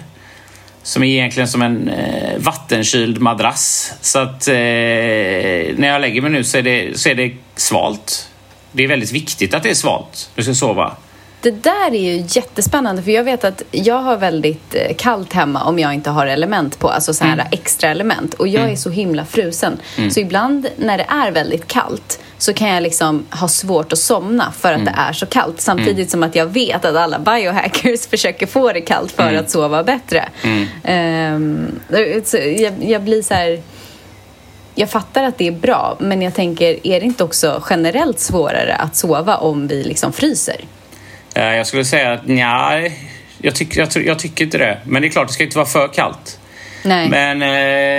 Som 0.82 1.02
är 1.02 1.06
egentligen 1.06 1.48
som 1.48 1.62
en 1.62 1.88
eh, 1.88 2.38
vattenkyld 2.38 3.20
madrass. 3.20 3.92
Så 4.00 4.18
att 4.18 4.48
eh, 4.48 4.54
när 4.54 5.86
jag 5.86 6.00
lägger 6.00 6.22
mig 6.22 6.30
nu 6.30 6.44
så 6.44 6.58
är, 6.58 6.62
det, 6.62 6.98
så 6.98 7.08
är 7.08 7.14
det 7.14 7.32
svalt. 7.56 8.28
Det 8.72 8.84
är 8.84 8.88
väldigt 8.88 9.12
viktigt 9.12 9.54
att 9.54 9.62
det 9.62 9.70
är 9.70 9.74
svalt 9.74 10.30
när 10.34 10.40
du 10.40 10.42
ska 10.42 10.54
sova. 10.54 10.96
Det 11.42 11.50
där 11.50 11.94
är 11.94 12.12
ju 12.12 12.24
jättespännande 12.28 13.02
för 13.02 13.10
jag 13.10 13.24
vet 13.24 13.44
att 13.44 13.62
jag 13.70 13.98
har 13.98 14.16
väldigt 14.16 14.74
eh, 14.74 14.96
kallt 14.98 15.32
hemma 15.32 15.64
om 15.64 15.78
jag 15.78 15.94
inte 15.94 16.10
har 16.10 16.26
element 16.26 16.78
på, 16.78 16.88
alltså 16.88 17.14
så 17.14 17.24
här 17.24 17.32
mm. 17.32 17.46
extra 17.50 17.88
element. 17.88 18.34
Och 18.34 18.48
jag 18.48 18.60
mm. 18.60 18.72
är 18.72 18.76
så 18.76 18.90
himla 18.90 19.24
frusen. 19.24 19.78
Mm. 19.98 20.10
Så 20.10 20.20
ibland 20.20 20.66
när 20.76 20.98
det 20.98 21.06
är 21.08 21.30
väldigt 21.30 21.66
kallt 21.66 22.20
så 22.42 22.54
kan 22.54 22.68
jag 22.68 22.82
liksom 22.82 23.26
ha 23.30 23.48
svårt 23.48 23.92
att 23.92 23.98
somna 23.98 24.52
för 24.52 24.68
att 24.68 24.80
mm. 24.80 24.84
det 24.84 25.00
är 25.00 25.12
så 25.12 25.26
kallt. 25.26 25.60
Samtidigt 25.60 25.96
mm. 25.96 26.08
som 26.08 26.22
att 26.22 26.34
jag 26.34 26.46
vet 26.46 26.84
att 26.84 26.96
alla 26.96 27.18
biohackers 27.18 28.06
försöker 28.10 28.46
få 28.46 28.72
det 28.72 28.80
kallt 28.80 29.12
för 29.12 29.28
mm. 29.28 29.40
att 29.44 29.50
sova 29.50 29.84
bättre. 29.84 30.28
Um, 30.44 31.80
jag, 32.58 32.72
jag, 32.80 33.02
blir 33.02 33.22
så 33.22 33.34
här... 33.34 33.62
Jag 34.74 34.90
fattar 34.90 35.24
att 35.24 35.38
det 35.38 35.46
är 35.46 35.52
bra, 35.52 35.96
men 36.00 36.22
jag 36.22 36.34
tänker, 36.34 36.86
är 36.86 37.00
det 37.00 37.06
inte 37.06 37.24
också 37.24 37.62
generellt 37.70 38.20
svårare 38.20 38.74
att 38.74 38.96
sova 38.96 39.36
om 39.36 39.68
vi 39.68 39.84
liksom 39.84 40.12
fryser? 40.12 40.64
Eh, 41.34 41.56
jag 41.56 41.66
skulle 41.66 41.84
säga 41.84 42.12
att 42.12 42.26
nej, 42.26 43.08
jag, 43.38 43.54
tycker, 43.54 43.80
jag, 43.80 44.06
jag 44.06 44.18
tycker 44.18 44.44
inte 44.44 44.58
det. 44.58 44.78
Men 44.84 45.02
det 45.02 45.08
är 45.08 45.10
klart, 45.10 45.28
det 45.28 45.34
ska 45.34 45.44
inte 45.44 45.56
vara 45.56 45.68
för 45.68 45.88
kallt. 45.88 46.40
Nej. 46.84 47.08
Men 47.08 47.42
eh, 47.42 47.48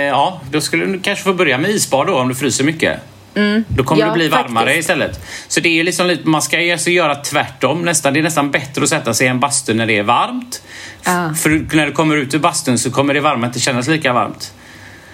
ja, 0.08 0.40
då 0.50 0.60
skulle 0.60 0.86
du 0.86 1.00
kanske 1.00 1.24
få 1.24 1.32
börja 1.32 1.58
med 1.58 1.70
isbad 1.70 2.06
då 2.06 2.18
om 2.18 2.28
du 2.28 2.34
fryser 2.34 2.64
mycket. 2.64 3.00
Mm. 3.34 3.64
Då 3.68 3.84
kommer 3.84 4.02
ja, 4.02 4.06
det 4.06 4.12
bli 4.12 4.28
varmare 4.28 4.66
faktiskt. 4.66 4.80
istället. 4.80 5.20
Så 5.48 5.60
det 5.60 5.80
är 5.80 5.84
liksom 5.84 6.06
lite, 6.06 6.28
man 6.28 6.42
ska 6.42 6.72
alltså 6.72 6.90
göra 6.90 7.14
tvärtom 7.14 7.82
nästan. 7.82 8.12
Det 8.12 8.18
är 8.18 8.22
nästan 8.22 8.50
bättre 8.50 8.82
att 8.82 8.88
sätta 8.88 9.14
sig 9.14 9.26
i 9.26 9.30
en 9.30 9.40
bastu 9.40 9.74
när 9.74 9.86
det 9.86 9.98
är 9.98 10.02
varmt. 10.02 10.62
Ah. 11.04 11.34
För 11.34 11.76
när 11.76 11.86
du 11.86 11.92
kommer 11.92 12.16
ut 12.16 12.34
ur 12.34 12.38
bastun 12.38 12.78
så 12.78 12.90
kommer 12.90 13.14
det 13.14 13.20
varma 13.20 13.46
inte 13.46 13.60
kännas 13.60 13.88
lika 13.88 14.12
varmt. 14.12 14.52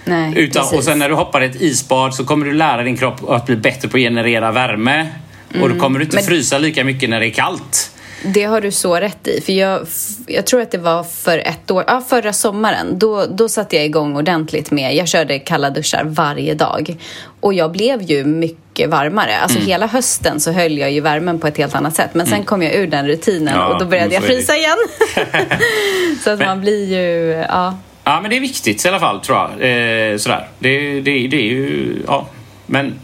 Nej, 0.04 0.32
Utan, 0.36 0.64
och 0.74 0.84
sen 0.84 0.98
när 0.98 1.08
du 1.08 1.14
hoppar 1.14 1.42
i 1.42 1.46
ett 1.46 1.60
isbad 1.60 2.14
så 2.14 2.24
kommer 2.24 2.46
du 2.46 2.52
lära 2.52 2.82
din 2.82 2.96
kropp 2.96 3.28
att 3.28 3.46
bli 3.46 3.56
bättre 3.56 3.88
på 3.88 3.96
att 3.96 4.00
generera 4.00 4.52
värme. 4.52 4.94
Mm. 4.94 5.62
Och 5.62 5.68
då 5.68 5.74
mm. 5.74 5.80
kommer 5.80 5.98
du 5.98 6.04
inte 6.04 6.16
Men... 6.16 6.24
frysa 6.24 6.58
lika 6.58 6.84
mycket 6.84 7.10
när 7.10 7.20
det 7.20 7.26
är 7.26 7.30
kallt. 7.30 7.90
Det 8.22 8.44
har 8.44 8.60
du 8.60 8.70
så 8.70 8.96
rätt 8.96 9.28
i. 9.28 9.40
För 9.40 9.52
jag, 9.52 9.86
jag 10.26 10.46
tror 10.46 10.60
att 10.60 10.70
det 10.70 10.78
var 10.78 11.02
för 11.02 11.38
ett 11.38 11.70
år, 11.70 11.84
ja, 11.86 12.00
förra 12.08 12.32
sommaren. 12.32 12.98
Då, 12.98 13.26
då 13.26 13.48
satte 13.48 13.76
jag 13.76 13.84
igång 13.84 14.16
ordentligt 14.16 14.70
med, 14.70 14.94
jag 14.94 15.08
körde 15.08 15.38
kalla 15.38 15.70
duschar 15.70 16.04
varje 16.04 16.54
dag. 16.54 16.96
Och 17.40 17.54
jag 17.54 17.72
blev 17.72 18.02
ju 18.02 18.24
mycket 18.24 18.88
varmare. 18.88 19.38
Alltså 19.38 19.58
mm. 19.58 19.68
hela 19.68 19.86
hösten 19.86 20.40
så 20.40 20.52
höll 20.52 20.78
jag 20.78 20.90
ju 20.90 21.00
värmen 21.00 21.38
på 21.38 21.46
ett 21.46 21.56
helt 21.56 21.74
annat 21.74 21.96
sätt. 21.96 22.10
Men 22.12 22.26
sen 22.26 22.34
mm. 22.34 22.46
kom 22.46 22.62
jag 22.62 22.74
ur 22.74 22.86
den 22.86 23.06
rutinen 23.06 23.54
ja, 23.56 23.66
och 23.66 23.78
då 23.78 23.84
började 23.84 24.14
jag 24.14 24.22
frysa 24.22 24.56
igen. 24.56 24.78
så 26.24 26.30
att 26.30 26.38
men, 26.38 26.48
man 26.48 26.60
blir 26.60 26.94
ju, 26.94 27.30
ja. 27.48 27.78
Ja 28.04 28.20
men 28.20 28.30
det 28.30 28.36
är 28.36 28.40
viktigt 28.40 28.84
i 28.84 28.88
alla 28.88 29.00
fall 29.00 29.20
tror 29.20 29.38
jag. 29.38 29.50
Eh, 29.50 30.16
sådär. 30.16 30.48
Det, 30.58 31.00
det, 31.00 31.26
det 31.28 31.36
är 31.36 31.50
ju, 31.50 31.96
ja. 32.06 32.26
Men 32.66 32.94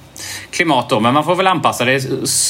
klimat 0.50 0.88
då, 0.88 1.00
men 1.00 1.14
man 1.14 1.24
får 1.24 1.34
väl 1.34 1.46
anpassa 1.46 1.84
det 1.84 1.94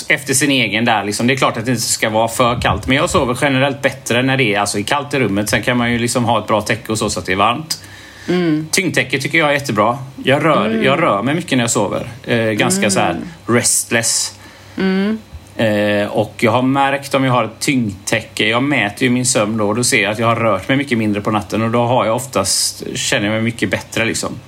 efter 0.08 0.34
sin 0.34 0.50
egen 0.50 0.84
där. 0.84 1.04
Liksom. 1.04 1.26
Det 1.26 1.32
är 1.34 1.36
klart 1.36 1.56
att 1.56 1.64
det 1.64 1.70
inte 1.70 1.82
ska 1.82 2.10
vara 2.10 2.28
för 2.28 2.60
kallt, 2.60 2.86
men 2.86 2.96
jag 2.96 3.10
sover 3.10 3.38
generellt 3.40 3.82
bättre 3.82 4.22
när 4.22 4.36
det 4.36 4.54
är 4.54 4.60
alltså, 4.60 4.78
kallt 4.86 5.14
i 5.14 5.18
rummet. 5.18 5.48
Sen 5.48 5.62
kan 5.62 5.76
man 5.76 5.92
ju 5.92 5.98
liksom 5.98 6.24
ha 6.24 6.38
ett 6.38 6.46
bra 6.46 6.60
täcke 6.60 6.92
och 6.92 6.98
så, 6.98 7.10
så 7.10 7.20
att 7.20 7.26
det 7.26 7.32
är 7.32 7.36
varmt. 7.36 7.82
Mm. 8.28 8.68
Tyngdtäcke 8.70 9.18
tycker 9.18 9.38
jag 9.38 9.48
är 9.48 9.52
jättebra. 9.52 9.98
Jag 10.24 10.44
rör, 10.44 10.66
mm. 10.66 10.84
jag 10.84 11.02
rör 11.02 11.22
mig 11.22 11.34
mycket 11.34 11.58
när 11.58 11.64
jag 11.64 11.70
sover. 11.70 12.08
Eh, 12.24 12.38
ganska 12.38 12.78
mm. 12.78 12.90
så 12.90 13.00
här 13.00 13.16
restless. 13.46 14.38
Mm. 14.78 15.18
Eh, 15.56 16.06
och 16.06 16.34
jag 16.38 16.52
har 16.52 16.62
märkt 16.62 17.14
om 17.14 17.24
jag 17.24 17.32
har 17.32 17.44
ett 17.44 17.58
tyngdtäcke, 17.60 18.48
jag 18.48 18.62
mäter 18.62 19.02
ju 19.02 19.10
min 19.10 19.26
sömn 19.26 19.56
då 19.56 19.68
och 19.68 19.74
då 19.74 19.84
ser 19.84 20.02
jag 20.02 20.12
att 20.12 20.18
jag 20.18 20.26
har 20.26 20.36
rört 20.36 20.68
mig 20.68 20.76
mycket 20.76 20.98
mindre 20.98 21.20
på 21.20 21.30
natten 21.30 21.62
och 21.62 21.70
då 21.70 21.84
har 21.84 22.06
jag 22.06 22.16
oftast, 22.16 22.82
känner 22.94 23.24
jag 23.26 23.32
mig 23.32 23.42
mycket 23.42 23.70
bättre 23.70 24.04
liksom. 24.04 24.38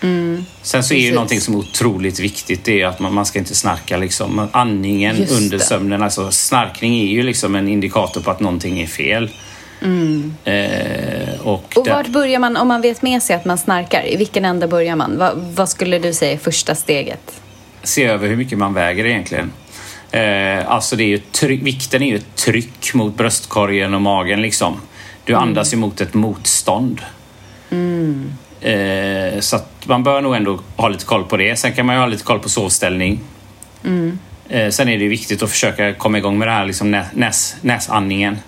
Mm. 0.00 0.44
Sen 0.62 0.84
så 0.84 0.94
är 0.94 0.98
ju 0.98 1.12
någonting 1.12 1.40
som 1.40 1.54
är 1.54 1.58
otroligt 1.58 2.18
viktigt 2.20 2.64
det 2.64 2.80
är 2.80 2.86
att 2.86 3.00
man, 3.00 3.14
man 3.14 3.26
ska 3.26 3.38
inte 3.38 3.54
snarka 3.54 3.96
liksom. 3.96 4.48
Andningen 4.52 5.16
Just 5.16 5.32
under 5.32 5.58
det. 5.58 5.64
sömnen, 5.64 6.02
alltså 6.02 6.30
snarkning 6.30 7.00
är 7.00 7.06
ju 7.06 7.22
liksom 7.22 7.54
en 7.54 7.68
indikator 7.68 8.20
på 8.20 8.30
att 8.30 8.40
någonting 8.40 8.80
är 8.80 8.86
fel. 8.86 9.30
Mm. 9.82 10.34
Eh, 10.44 11.40
och 11.42 11.72
och 11.76 11.86
vart 11.86 12.08
börjar 12.08 12.38
man 12.38 12.56
om 12.56 12.68
man 12.68 12.80
vet 12.80 13.02
med 13.02 13.22
sig 13.22 13.36
att 13.36 13.44
man 13.44 13.58
snarkar? 13.58 14.08
I 14.08 14.16
vilken 14.16 14.44
ände 14.44 14.68
börjar 14.68 14.96
man? 14.96 15.18
Va, 15.18 15.32
vad 15.34 15.68
skulle 15.68 15.98
du 15.98 16.12
säga 16.12 16.32
är 16.32 16.38
första 16.38 16.74
steget? 16.74 17.40
Se 17.82 18.04
över 18.04 18.28
hur 18.28 18.36
mycket 18.36 18.58
man 18.58 18.74
väger 18.74 19.06
egentligen. 19.06 19.52
Eh, 20.10 20.70
alltså 20.70 20.96
det 20.96 21.02
är 21.02 21.08
ju 21.08 21.18
tryck, 21.18 21.62
vikten 21.62 22.02
är 22.02 22.06
ju 22.06 22.16
ett 22.16 22.36
tryck 22.36 22.94
mot 22.94 23.16
bröstkorgen 23.16 23.94
och 23.94 24.02
magen 24.02 24.42
liksom. 24.42 24.80
Du 25.24 25.34
andas 25.34 25.72
ju 25.72 25.76
mot 25.76 26.00
ett 26.00 26.14
motstånd. 26.14 27.00
Eh, 28.60 29.40
så 29.40 29.58
man 29.84 30.02
bör 30.02 30.20
nog 30.20 30.36
ändå 30.36 30.60
ha 30.76 30.88
lite 30.88 31.04
koll 31.04 31.24
på 31.24 31.36
det. 31.36 31.56
Sen 31.56 31.72
kan 31.72 31.86
man 31.86 31.94
ju 31.94 32.00
ha 32.00 32.06
lite 32.06 32.24
koll 32.24 32.38
på 32.38 32.48
sovställning. 32.48 33.20
Eh, 34.48 34.70
sen 34.70 34.88
är 34.88 34.98
det 34.98 35.02
ju 35.04 35.08
viktigt 35.08 35.42
att 35.42 35.50
försöka 35.50 35.94
komma 35.94 36.18
igång 36.18 36.38
med 36.38 36.48
det 36.48 36.52
här 36.52 36.66
liksom 36.66 36.90
nä, 36.90 37.06
näs, 37.14 37.56
näsandningen. 37.60 38.38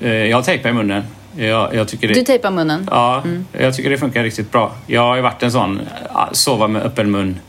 Eh, 0.00 0.10
jag 0.10 0.36
har 0.36 0.42
tejpat 0.42 0.70
i 0.70 0.72
munnen. 0.72 1.04
Jag, 1.36 1.74
jag 1.74 1.88
tycker 1.88 2.08
det, 2.08 2.14
Du 2.14 2.24
tejpar 2.24 2.50
munnen? 2.50 2.88
Ja, 2.90 3.22
jag 3.52 3.76
tycker 3.76 3.90
det 3.90 3.98
funkar 3.98 4.22
riktigt 4.22 4.52
bra. 4.52 4.72
Jag 4.86 5.00
har 5.00 5.16
ju 5.16 5.22
varit 5.22 5.42
en 5.42 5.52
sån, 5.52 5.80
äh, 5.80 6.32
sova 6.32 6.68
med 6.68 6.82
öppen 6.82 7.10
mun, 7.10 7.40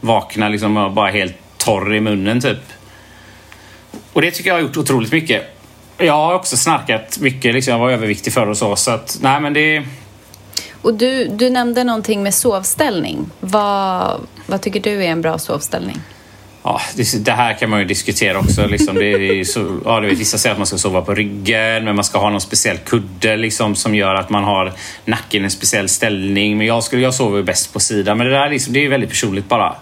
vakna 0.00 0.48
liksom 0.48 0.76
och 0.76 0.92
bara 0.92 1.10
helt 1.10 1.34
torr 1.58 1.94
i 1.94 2.00
munnen 2.00 2.40
typ. 2.40 2.58
Och 4.12 4.22
det 4.22 4.30
tycker 4.30 4.50
jag 4.50 4.54
har 4.54 4.60
gjort 4.60 4.76
otroligt 4.76 5.12
mycket. 5.12 5.42
Jag 5.98 6.12
har 6.12 6.34
också 6.34 6.56
snarkat 6.56 7.18
mycket, 7.20 7.54
liksom, 7.54 7.72
jag 7.72 7.78
var 7.78 7.90
överviktig 7.90 8.32
förr 8.32 8.46
och 8.46 8.56
så, 8.56 8.76
så 8.76 8.90
att 8.90 9.18
nej 9.22 9.40
men 9.40 9.52
det... 9.52 9.84
Och 10.86 10.94
du, 10.94 11.28
du 11.28 11.50
nämnde 11.50 11.84
någonting 11.84 12.22
med 12.22 12.34
sovställning. 12.34 13.30
Vad, 13.40 14.20
vad 14.46 14.60
tycker 14.60 14.80
du 14.80 15.04
är 15.04 15.08
en 15.08 15.22
bra 15.22 15.38
sovställning? 15.38 16.00
Ja, 16.62 16.80
det, 16.96 17.24
det 17.24 17.32
här 17.32 17.54
kan 17.54 17.70
man 17.70 17.78
ju 17.78 17.84
diskutera 17.84 18.38
också. 18.38 18.66
Liksom. 18.66 18.94
Det 18.94 19.40
är 19.40 19.44
så, 19.44 19.80
ja, 19.84 20.00
du 20.00 20.08
vet, 20.08 20.18
vissa 20.18 20.38
säger 20.38 20.52
att 20.52 20.58
man 20.58 20.66
ska 20.66 20.78
sova 20.78 21.02
på 21.02 21.14
ryggen, 21.14 21.84
men 21.84 21.94
man 21.94 22.04
ska 22.04 22.18
ha 22.18 22.30
någon 22.30 22.40
speciell 22.40 22.78
kudde 22.78 23.36
liksom, 23.36 23.74
som 23.74 23.94
gör 23.94 24.14
att 24.14 24.30
man 24.30 24.44
har 24.44 24.72
nacken 25.04 25.42
i 25.42 25.44
en 25.44 25.50
speciell 25.50 25.88
ställning. 25.88 26.58
Men 26.58 26.66
jag, 26.66 26.82
skulle, 26.82 27.02
jag 27.02 27.14
sover 27.14 27.42
bäst 27.42 27.72
på 27.72 27.80
sidan. 27.80 28.18
Men 28.18 28.26
det 28.26 28.32
där 28.32 28.50
liksom, 28.50 28.72
det 28.72 28.84
är 28.84 28.88
väldigt 28.88 29.10
personligt 29.10 29.48
bara. 29.48 29.76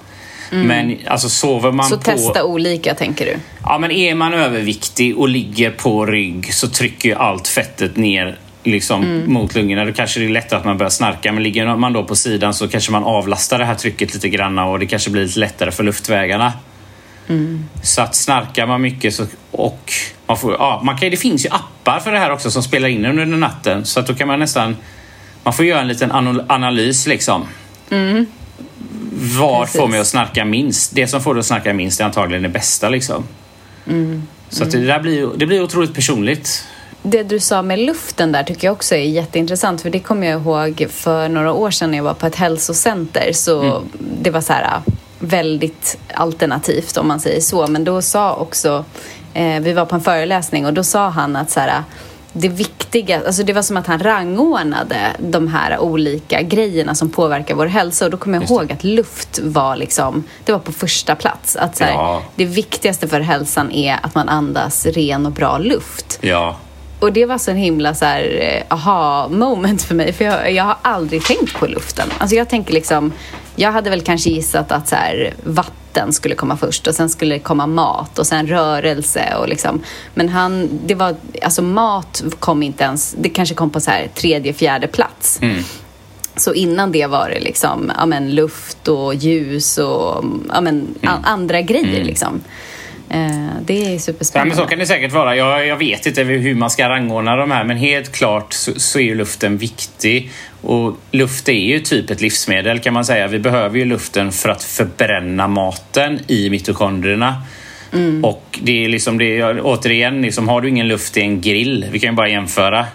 Men 0.50 0.98
alltså 1.07 1.28
sover 1.28 1.72
man 1.72 1.88
Så 1.88 1.96
på... 1.96 2.02
testa 2.02 2.44
olika, 2.44 2.94
tänker 2.94 3.26
du? 3.26 3.36
Ja, 3.62 3.78
men 3.78 3.90
är 3.90 4.14
man 4.14 4.34
överviktig 4.34 5.18
och 5.18 5.28
ligger 5.28 5.70
på 5.70 6.07
rygg 6.07 6.55
så 6.55 6.68
trycker 6.68 7.16
allt 7.16 7.48
fettet 7.48 7.96
ner 7.96 8.38
liksom, 8.65 9.23
mot 9.27 9.55
lungorna. 9.55 9.85
Då 9.85 9.93
kanske 9.93 10.21
det 10.21 10.27
är 10.27 10.31
lättare 10.31 10.59
att 10.59 10.65
man 10.65 10.79
börjar 10.79 10.91
snarka. 10.91 11.33
Men 11.33 11.43
ligger 11.43 11.77
man 11.77 11.93
då 11.93 12.05
på 12.05 12.17
sidan 12.17 12.55
så 12.55 12.69
kanske 12.69 12.93
man 12.93 13.05
avlastar 13.05 13.59
det 13.59 13.65
här 13.65 13.75
trycket 13.75 14.15
lite 14.15 14.29
grann 14.29 14.59
och 14.59 14.79
det 14.79 14.87
kanske 14.87 15.11
blir 15.11 15.23
lite 15.23 15.39
lättare 15.39 15.71
för 15.71 15.85
luftvägarna. 15.85 16.53
Så 17.83 18.03
att 18.03 18.15
snarkar 18.15 18.67
man 18.67 18.83
mycket 18.83 19.15
så, 19.15 19.27
och 19.51 19.93
man 20.27 20.37
får, 20.37 20.53
ja, 20.53 20.81
man 20.85 20.99
kan, 20.99 21.11
det 21.11 21.17
finns 21.17 21.45
ju 21.45 21.49
appar 21.51 22.01
för 22.01 22.12
det 22.12 22.19
här 22.19 22.31
också 22.33 22.51
som 22.51 22.62
spelar 22.62 22.89
in 22.89 23.05
under 23.05 23.27
natten. 23.27 23.85
Så 23.85 24.01
att 24.01 24.07
då 24.07 24.15
kan 24.15 24.29
man 24.29 24.39
nästan 24.39 24.77
man 25.45 25.55
får 25.55 25.65
göra 25.65 25.81
en 25.81 25.89
liten 25.89 26.12
anal- 26.12 26.45
analys 26.49 27.07
liksom. 27.07 27.47
Vad 29.39 29.61
Precis. 29.61 29.81
får 29.81 29.89
mig 29.89 30.01
att 30.01 30.07
snarka 30.07 30.45
minst? 30.45 30.95
Det 30.95 31.07
som 31.07 31.21
får 31.21 31.35
dig 31.35 31.41
att 31.41 31.47
snarka 31.47 31.73
minst 31.73 32.01
är 32.01 32.05
antagligen 32.05 32.43
det 32.43 32.49
bästa 32.49 32.89
liksom. 32.89 33.25
Så 34.49 34.65
att 34.65 34.71
det 34.71 34.87
där 34.87 35.01
blir, 35.01 35.31
det 35.37 35.47
blir 35.47 35.62
otroligt 35.62 35.95
personligt. 35.95 36.67
Det 37.07 37.22
du 37.22 37.40
sa 37.40 37.62
med 37.62 37.78
luften 37.78 38.32
där 38.32 38.42
tycker 38.42 38.66
jag 38.66 38.72
också 38.72 38.94
är 38.94 38.98
jätteintressant 38.98 39.80
för 39.80 39.90
det 39.90 39.98
kommer 39.98 40.26
jag 40.26 40.40
ihåg 40.40 40.86
för 40.90 41.28
några 41.28 41.52
år 41.52 41.70
sedan 41.70 41.90
när 41.90 41.98
jag 41.98 42.05
var 42.05 42.14
på 42.14 42.26
ett 42.26 42.36
hälsocenter 42.36 43.32
så 43.32 43.82
det 43.98 44.30
var 44.30 44.40
så 44.40 44.52
här 44.52 44.80
väldigt 45.18 45.98
alternativt 46.14 46.96
om 46.96 47.09
man 47.09 47.20
säger 47.20 47.40
så 47.40 47.66
men 47.66 47.84
då 47.84 48.02
sa 48.02 48.34
också 48.34 48.84
eh, 49.34 49.61
vi 49.61 49.72
var 49.72 49.84
på 49.84 49.94
en 49.94 50.00
föreläsning 50.00 50.66
och 50.66 50.72
då 50.72 50.84
sa 50.84 51.09
han 51.09 51.36
att 51.36 51.50
så 51.50 51.61
här 51.61 51.82
det 52.32 52.48
viktiga, 52.48 53.26
alltså 53.26 53.42
det 53.42 53.52
var 53.52 53.62
som 53.62 53.76
att 53.76 53.86
han 53.86 53.98
rangordnade 53.98 54.98
de 55.18 55.48
här 55.48 55.78
olika 55.78 56.42
grejerna 56.42 56.94
som 56.94 57.11
påverkar 57.11 57.55
vår 57.55 57.66
hälsa 57.66 58.05
och 58.05 58.11
då 58.11 58.16
kommer 58.16 58.40
jag 58.40 58.50
ihåg 58.50 58.72
att 58.72 58.84
luft 58.84 59.38
var 59.42 59.76
liksom, 59.76 60.24
det 60.44 60.52
var 60.52 60.59
på 60.59 60.72
första 60.72 61.14
plats. 61.14 61.57
Att 61.57 61.76
så 61.76 61.84
här, 61.84 61.92
Ja. 61.92 62.22
Det 62.34 62.44
viktigaste 62.44 63.09
för 63.09 63.20
hälsan 63.20 63.70
är 63.70 63.98
att 64.02 64.14
man 64.14 64.28
andas 64.28 64.86
ren 64.86 65.26
och 65.26 65.32
bra 65.32 65.59
luft. 65.59 66.18
Ja, 66.20 66.57
Och 66.99 67.12
det 67.12 67.26
var 67.26 67.38
så 67.38 67.51
en 67.51 67.57
himla 67.57 67.95
så 67.95 68.05
här, 68.05 68.38
eh, 68.40 68.74
aha 68.76 69.28
moment 69.28 69.82
för 69.82 69.95
mig. 69.95 70.12
För 70.12 70.24
jag, 70.24 70.53
jag 70.53 70.64
har 70.64 70.76
aldrig 70.82 71.24
tänkt 71.24 71.55
på 71.55 71.66
luften. 71.66 72.09
Alltså 72.18 72.36
jag 72.36 72.49
tänker 72.49 72.72
liksom, 72.72 73.12
jag 73.57 73.72
hade 73.72 73.90
väl 73.90 74.01
kanske 74.01 74.30
gissat 74.30 74.72
att 74.72 74.88
så 74.88 74.97
här, 74.97 75.34
vatten 75.45 76.12
skulle 76.12 76.34
komma 76.34 76.57
först 76.57 76.86
och 76.86 76.95
sen 76.95 77.09
skulle 77.09 77.34
det 77.34 77.38
komma 77.38 77.66
mat 77.66 78.18
och 78.18 78.26
sen 78.26 78.47
rörelse 78.47 79.34
och 79.40 79.49
liksom. 79.49 79.82
Men 80.14 80.28
han, 80.28 80.68
det 80.86 80.95
var, 80.95 81.16
alltså 81.42 81.62
mat 81.62 82.22
kom 82.38 82.62
inte 82.62 82.84
ens, 82.84 83.14
det 83.18 83.28
kanske 83.28 83.55
kom 83.55 83.70
på 83.70 83.80
så 83.80 83.90
här 83.90 84.09
tredje, 84.14 84.53
fjärde 84.53 84.86
plats. 84.86 85.38
Så 86.36 86.55
innan 86.55 86.92
det 86.92 87.07
var 87.07 87.28
det 87.30 87.40
liksom, 87.40 87.92
ja, 87.99 88.07
men, 88.07 88.34
luft 88.34 88.88
och 88.88 89.14
ljus 89.14 89.78
och 89.78 90.24
ja, 90.49 90.61
men, 90.61 90.95
a- 91.07 91.18
andra 91.24 91.61
grejer 91.61 92.05
liksom. 92.05 92.40
Eh, 93.15 93.21
det 93.67 93.75
är 93.79 93.83
Ja, 93.85 93.89
men 93.91 94.01
superspännande. 94.01 94.57
så 94.57 94.65
kan 94.67 94.79
det 94.79 94.87
säkert 94.87 95.12
vara. 95.12 95.37
Jag, 95.37 95.67
jag 95.67 95.77
vet 95.77 96.07
inte 96.07 96.23
hur 96.23 96.55
man 96.55 96.71
ska 96.71 96.89
rangordna 96.89 97.37
de 97.37 97.51
här 97.51 97.65
men 97.65 97.77
helt 97.77 98.12
klart 98.12 98.53
så, 98.53 98.73
så 98.81 98.99
är 98.99 99.03
ju 99.03 99.15
luften 99.15 99.59
viktig. 99.59 100.31
Och 100.61 100.97
luft 101.11 101.49
är 101.49 101.53
ju 101.53 101.81
typ 101.81 102.11
ett 102.11 102.21
livsmedel 102.21 102.81
kan 102.81 102.95
man 102.95 103.05
säga. 103.05 103.27
Vi 103.27 103.39
behöver 103.39 103.79
ju 103.79 103.85
luften 103.85 104.33
för 104.33 104.49
att 104.49 104.62
förbränna 104.62 105.49
maten 105.49 106.21
i 106.27 106.51
mitokondrierna. 106.51 107.43
Och 108.23 108.59
det 108.62 108.85
är 108.85 108.89
liksom 108.89 109.19
det, 109.19 109.45
återigen, 109.45 110.23
liksom, 110.23 110.49
har 110.49 110.61
du 110.61 110.69
ingen 110.69 110.89
luft 110.89 111.17
i 111.17 111.21
en 111.21 111.41
grill, 111.41 111.87
vi 111.93 111.99
kan 112.01 112.11
ju 112.11 112.17
bara 112.17 112.29
jämföra, 112.29 112.87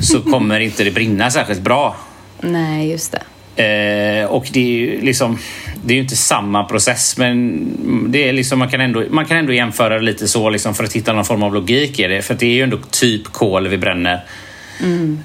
så 0.00 0.20
kommer 0.20 0.60
inte 0.60 0.84
det 0.84 0.90
brinna 0.90 1.30
särskilt 1.30 1.60
bra. 1.60 1.96
Nej, 2.40 2.90
just 2.90 3.14
det. 3.56 4.22
Eh, 4.22 4.26
och 4.26 4.48
det 4.52 4.60
är 4.60 4.78
ju 4.78 5.00
liksom, 5.00 5.38
det 5.84 5.94
är 5.94 5.96
ju 5.96 6.02
inte 6.02 6.16
samma 6.16 6.64
process 6.64 7.18
men 7.18 7.66
det 8.12 8.28
är 8.28 8.32
liksom, 8.32 8.58
man, 8.58 8.68
kan 8.68 8.80
ändå, 8.80 9.04
man 9.10 9.24
kan 9.24 9.36
ändå 9.36 9.52
jämföra 9.52 9.94
det 9.98 10.04
lite 10.04 10.28
så 10.28 10.50
liksom 10.50 10.74
för 10.74 10.84
att 10.84 10.92
hitta 10.92 11.12
någon 11.12 11.24
form 11.24 11.42
av 11.42 11.54
logik 11.54 11.98
i 11.98 12.06
det. 12.06 12.22
För 12.22 12.34
det 12.34 12.46
är 12.46 12.54
ju 12.54 12.62
ändå 12.62 12.78
typ 12.90 13.24
kol 13.24 13.68
vi 13.68 13.78
bränner. 13.78 14.20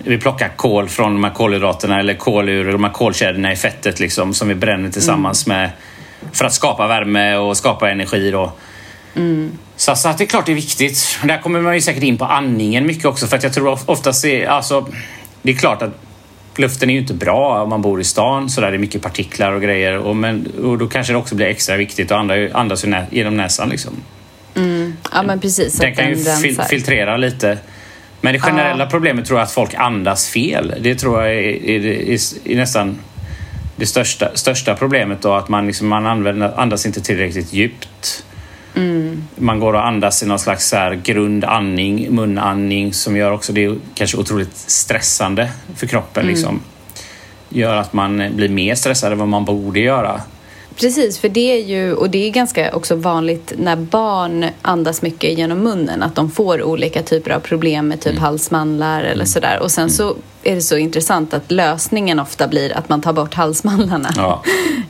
Vi 0.03 0.17
plockar 0.17 0.49
kol 0.55 0.87
från 0.89 1.13
de 1.13 1.23
här 1.23 1.31
kolhydraterna 1.31 1.99
eller 1.99 2.13
kol 2.13 2.49
ur 2.49 2.71
de 2.71 2.83
här 2.83 2.91
kolkedjorna 2.91 3.53
i 3.53 3.55
fettet 3.55 3.99
liksom, 3.99 4.33
som 4.33 4.47
vi 4.47 4.55
bränner 4.55 4.89
tillsammans 4.89 5.47
med 5.47 5.69
för 6.31 6.45
att 6.45 6.53
skapa 6.53 6.87
värme 6.87 7.35
och 7.35 7.57
skapa 7.57 7.89
energi. 7.91 8.31
Då. 8.31 8.51
Så, 9.75 9.95
så 9.95 10.09
att 10.09 10.17
det 10.17 10.23
är 10.23 10.25
klart 10.25 10.45
det 10.45 10.51
är 10.51 10.55
viktigt. 10.55 11.19
Där 11.23 11.41
kommer 11.41 11.61
man 11.61 11.75
ju 11.75 11.81
säkert 11.81 12.03
in 12.03 12.17
på 12.17 12.25
andningen 12.25 12.85
mycket 12.87 13.05
också 13.05 13.27
för 13.27 13.37
att 13.37 13.43
jag 13.43 13.53
tror 13.53 13.67
of- 13.67 13.83
oftast 13.85 14.25
är, 14.25 14.47
alltså, 14.47 14.87
det 15.41 15.51
är 15.51 15.55
klart 15.55 15.81
att 15.81 16.06
luften 16.59 16.89
är 16.89 16.93
ju 16.93 16.99
inte 16.99 17.13
bra 17.13 17.63
om 17.63 17.69
man 17.69 17.81
bor 17.81 18.01
i 18.01 18.03
stan 18.03 18.49
så 18.49 18.61
där 18.61 18.71
det 18.71 18.77
är 18.77 18.79
mycket 18.79 19.01
partiklar 19.01 19.51
och 19.51 19.61
grejer 19.61 19.97
och, 19.97 20.15
men, 20.15 20.47
och 20.63 20.77
då 20.77 20.87
kanske 20.87 21.13
det 21.13 21.17
också 21.17 21.35
blir 21.35 21.45
extra 21.45 21.77
viktigt 21.77 22.11
att 22.11 22.17
andas, 22.17 22.51
andas 22.53 22.85
genom 23.09 23.37
näsan 23.37 23.69
liksom. 23.69 23.93
Ja, 25.13 25.23
men 25.23 25.39
precis. 25.39 25.77
Den 25.77 25.95
kan 25.95 26.09
ju 26.09 26.15
fil, 26.15 26.61
filtrera 26.69 27.17
lite. 27.17 27.57
Men 28.21 28.33
det 28.33 28.39
generella 28.39 28.85
problemet 28.85 29.25
tror 29.25 29.39
jag 29.39 29.43
att 29.45 29.51
folk 29.51 29.73
andas 29.73 30.29
fel. 30.29 30.73
Det 30.79 30.95
tror 30.95 31.23
jag 31.23 31.33
är, 31.33 31.65
är, 31.65 31.85
är, 31.85 32.19
är 32.51 32.55
nästan 32.55 32.99
det 33.75 33.85
största, 33.85 34.31
största 34.33 34.75
problemet 34.75 35.21
då 35.21 35.33
att 35.33 35.49
man, 35.49 35.67
liksom, 35.67 35.87
man 35.87 36.05
använder, 36.05 36.59
andas 36.59 36.85
inte 36.85 37.01
tillräckligt 37.01 37.53
djupt. 37.53 38.23
Man 39.35 39.59
går 39.59 39.73
och 39.73 39.87
andas 39.87 40.23
i 40.23 40.25
någon 40.25 40.39
slags 40.39 40.69
så 40.69 40.95
grundandning, 41.03 42.15
munandning 42.15 42.93
som 42.93 43.17
gör 43.17 43.31
också 43.31 43.53
det 43.53 43.77
kanske 43.93 44.17
otroligt 44.17 44.57
stressande 44.57 45.49
för 45.75 45.87
kroppen. 45.87 46.25
Liksom. 46.27 46.59
Gör 47.49 47.75
att 47.75 47.93
man 47.93 48.35
blir 48.35 48.49
mer 48.49 48.75
stressad 48.75 49.11
än 49.11 49.17
vad 49.17 49.27
man 49.27 49.45
borde 49.45 49.79
göra. 49.79 50.21
Precis, 50.79 51.19
för 51.19 51.29
det 51.29 51.51
är 51.53 51.65
ju, 51.65 51.93
och 51.93 52.09
det 52.09 52.27
är 52.27 52.31
ganska 52.31 52.75
också 52.75 52.95
vanligt 52.95 53.53
när 53.57 53.75
barn 53.75 54.45
andas 54.61 55.01
mycket 55.01 55.37
genom 55.37 55.59
munnen, 55.59 56.03
att 56.03 56.15
de 56.15 56.31
får 56.31 56.63
olika 56.63 57.03
typer 57.03 57.31
av 57.31 57.39
problem 57.39 57.87
med 57.87 57.99
typ 58.01 58.11
Mm. 58.11 58.23
halsmandlar 58.23 59.03
eller 59.03 59.25
sådär. 59.25 59.59
Och 59.61 59.71
sen 59.71 59.89
så 59.89 60.15
är 60.43 60.55
det 60.55 60.61
så 60.61 60.77
intressant 60.77 61.33
att 61.33 61.51
lösningen 61.51 62.19
ofta 62.19 62.47
blir 62.47 62.77
att 62.77 62.89
man 62.89 63.01
tar 63.01 63.13
bort 63.13 63.33
halsmandlarna. 63.33 64.09
Ja. 64.15 64.43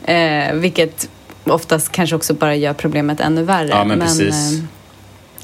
eh, 0.14 0.54
vilket 0.54 1.10
oftast 1.52 1.92
kanske 1.92 2.16
också 2.16 2.34
bara 2.34 2.56
gör 2.56 2.74
problemet 2.74 3.20
ännu 3.20 3.44
värre. 3.44 3.68
Ja, 3.70 3.84
men 3.84 4.00
precis. 4.00 4.54
eh, 4.54 4.64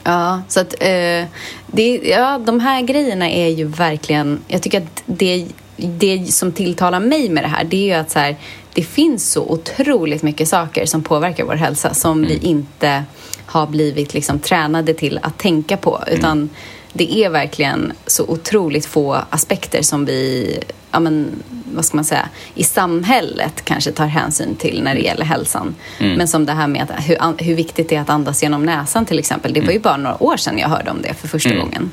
Ja, 0.03 0.41
så 0.47 0.59
att 0.59 0.73
eh, 0.79 1.25
det, 1.67 2.01
ja, 2.03 2.37
de 2.45 2.59
här 2.59 2.81
grejerna 2.81 3.29
är 3.29 3.47
ju 3.47 3.65
verkligen... 3.65 4.39
Jag 4.47 4.61
tycker 4.61 4.81
att 4.81 5.03
det, 5.05 5.47
det 5.77 6.33
som 6.33 6.51
tilltalar 6.51 6.99
mig 6.99 7.29
med 7.29 7.43
det 7.43 7.47
här 7.47 7.63
det 7.63 7.77
är 7.77 7.85
ju 7.85 7.93
att 7.93 8.11
så 8.11 8.19
här, 8.19 8.35
det 8.73 8.83
finns 8.83 9.31
så 9.31 9.41
otroligt 9.43 10.23
mycket 10.23 10.47
saker 10.47 10.85
som 10.85 11.03
påverkar 11.03 11.43
vår 11.43 11.55
hälsa 11.55 11.93
som 11.93 12.21
vi 12.21 12.37
inte 12.37 13.03
har 13.45 13.67
blivit 13.67 14.13
liksom 14.13 14.39
tränade 14.39 14.93
till 14.93 15.19
att 15.21 15.37
tänka 15.37 15.77
på. 15.77 16.03
Utan 16.07 16.49
det 16.93 17.13
är 17.13 17.29
verkligen 17.29 17.93
så 18.07 18.25
otroligt 18.27 18.85
få 18.85 19.17
aspekter 19.29 19.81
som 19.81 20.05
vi, 20.05 20.59
ja 20.91 20.99
men, 20.99 21.43
vad 21.73 21.85
ska 21.85 21.97
man 21.97 22.05
säga, 22.05 22.29
i 22.55 22.63
samhället 22.63 23.65
kanske 23.65 23.91
tar 23.91 24.05
hänsyn 24.05 24.55
till 24.55 24.83
när 24.83 24.95
det 24.95 25.01
gäller 25.01 25.25
hälsan. 25.25 25.75
Men 25.99 26.27
som 26.27 26.45
det 26.45 26.53
här 26.53 26.67
med 26.67 26.81
att, 26.81 27.09
hur, 27.09 27.43
hur 27.43 27.55
viktigt 27.55 27.89
det 27.89 27.95
är 27.95 28.01
att 28.01 28.09
andas 28.09 28.43
genom 28.43 28.65
näsan 28.65 29.05
till 29.05 29.19
exempel. 29.19 29.53
Det 29.53 29.61
var 29.61 29.71
ju 29.71 29.79
bara 29.79 29.97
några 29.97 30.23
år 30.23 30.37
sedan 30.37 30.57
jag 30.57 30.69
hörde 30.69 30.91
om 30.91 31.01
det 31.01 31.13
för 31.13 31.27
första 31.27 31.55
gången. 31.55 31.91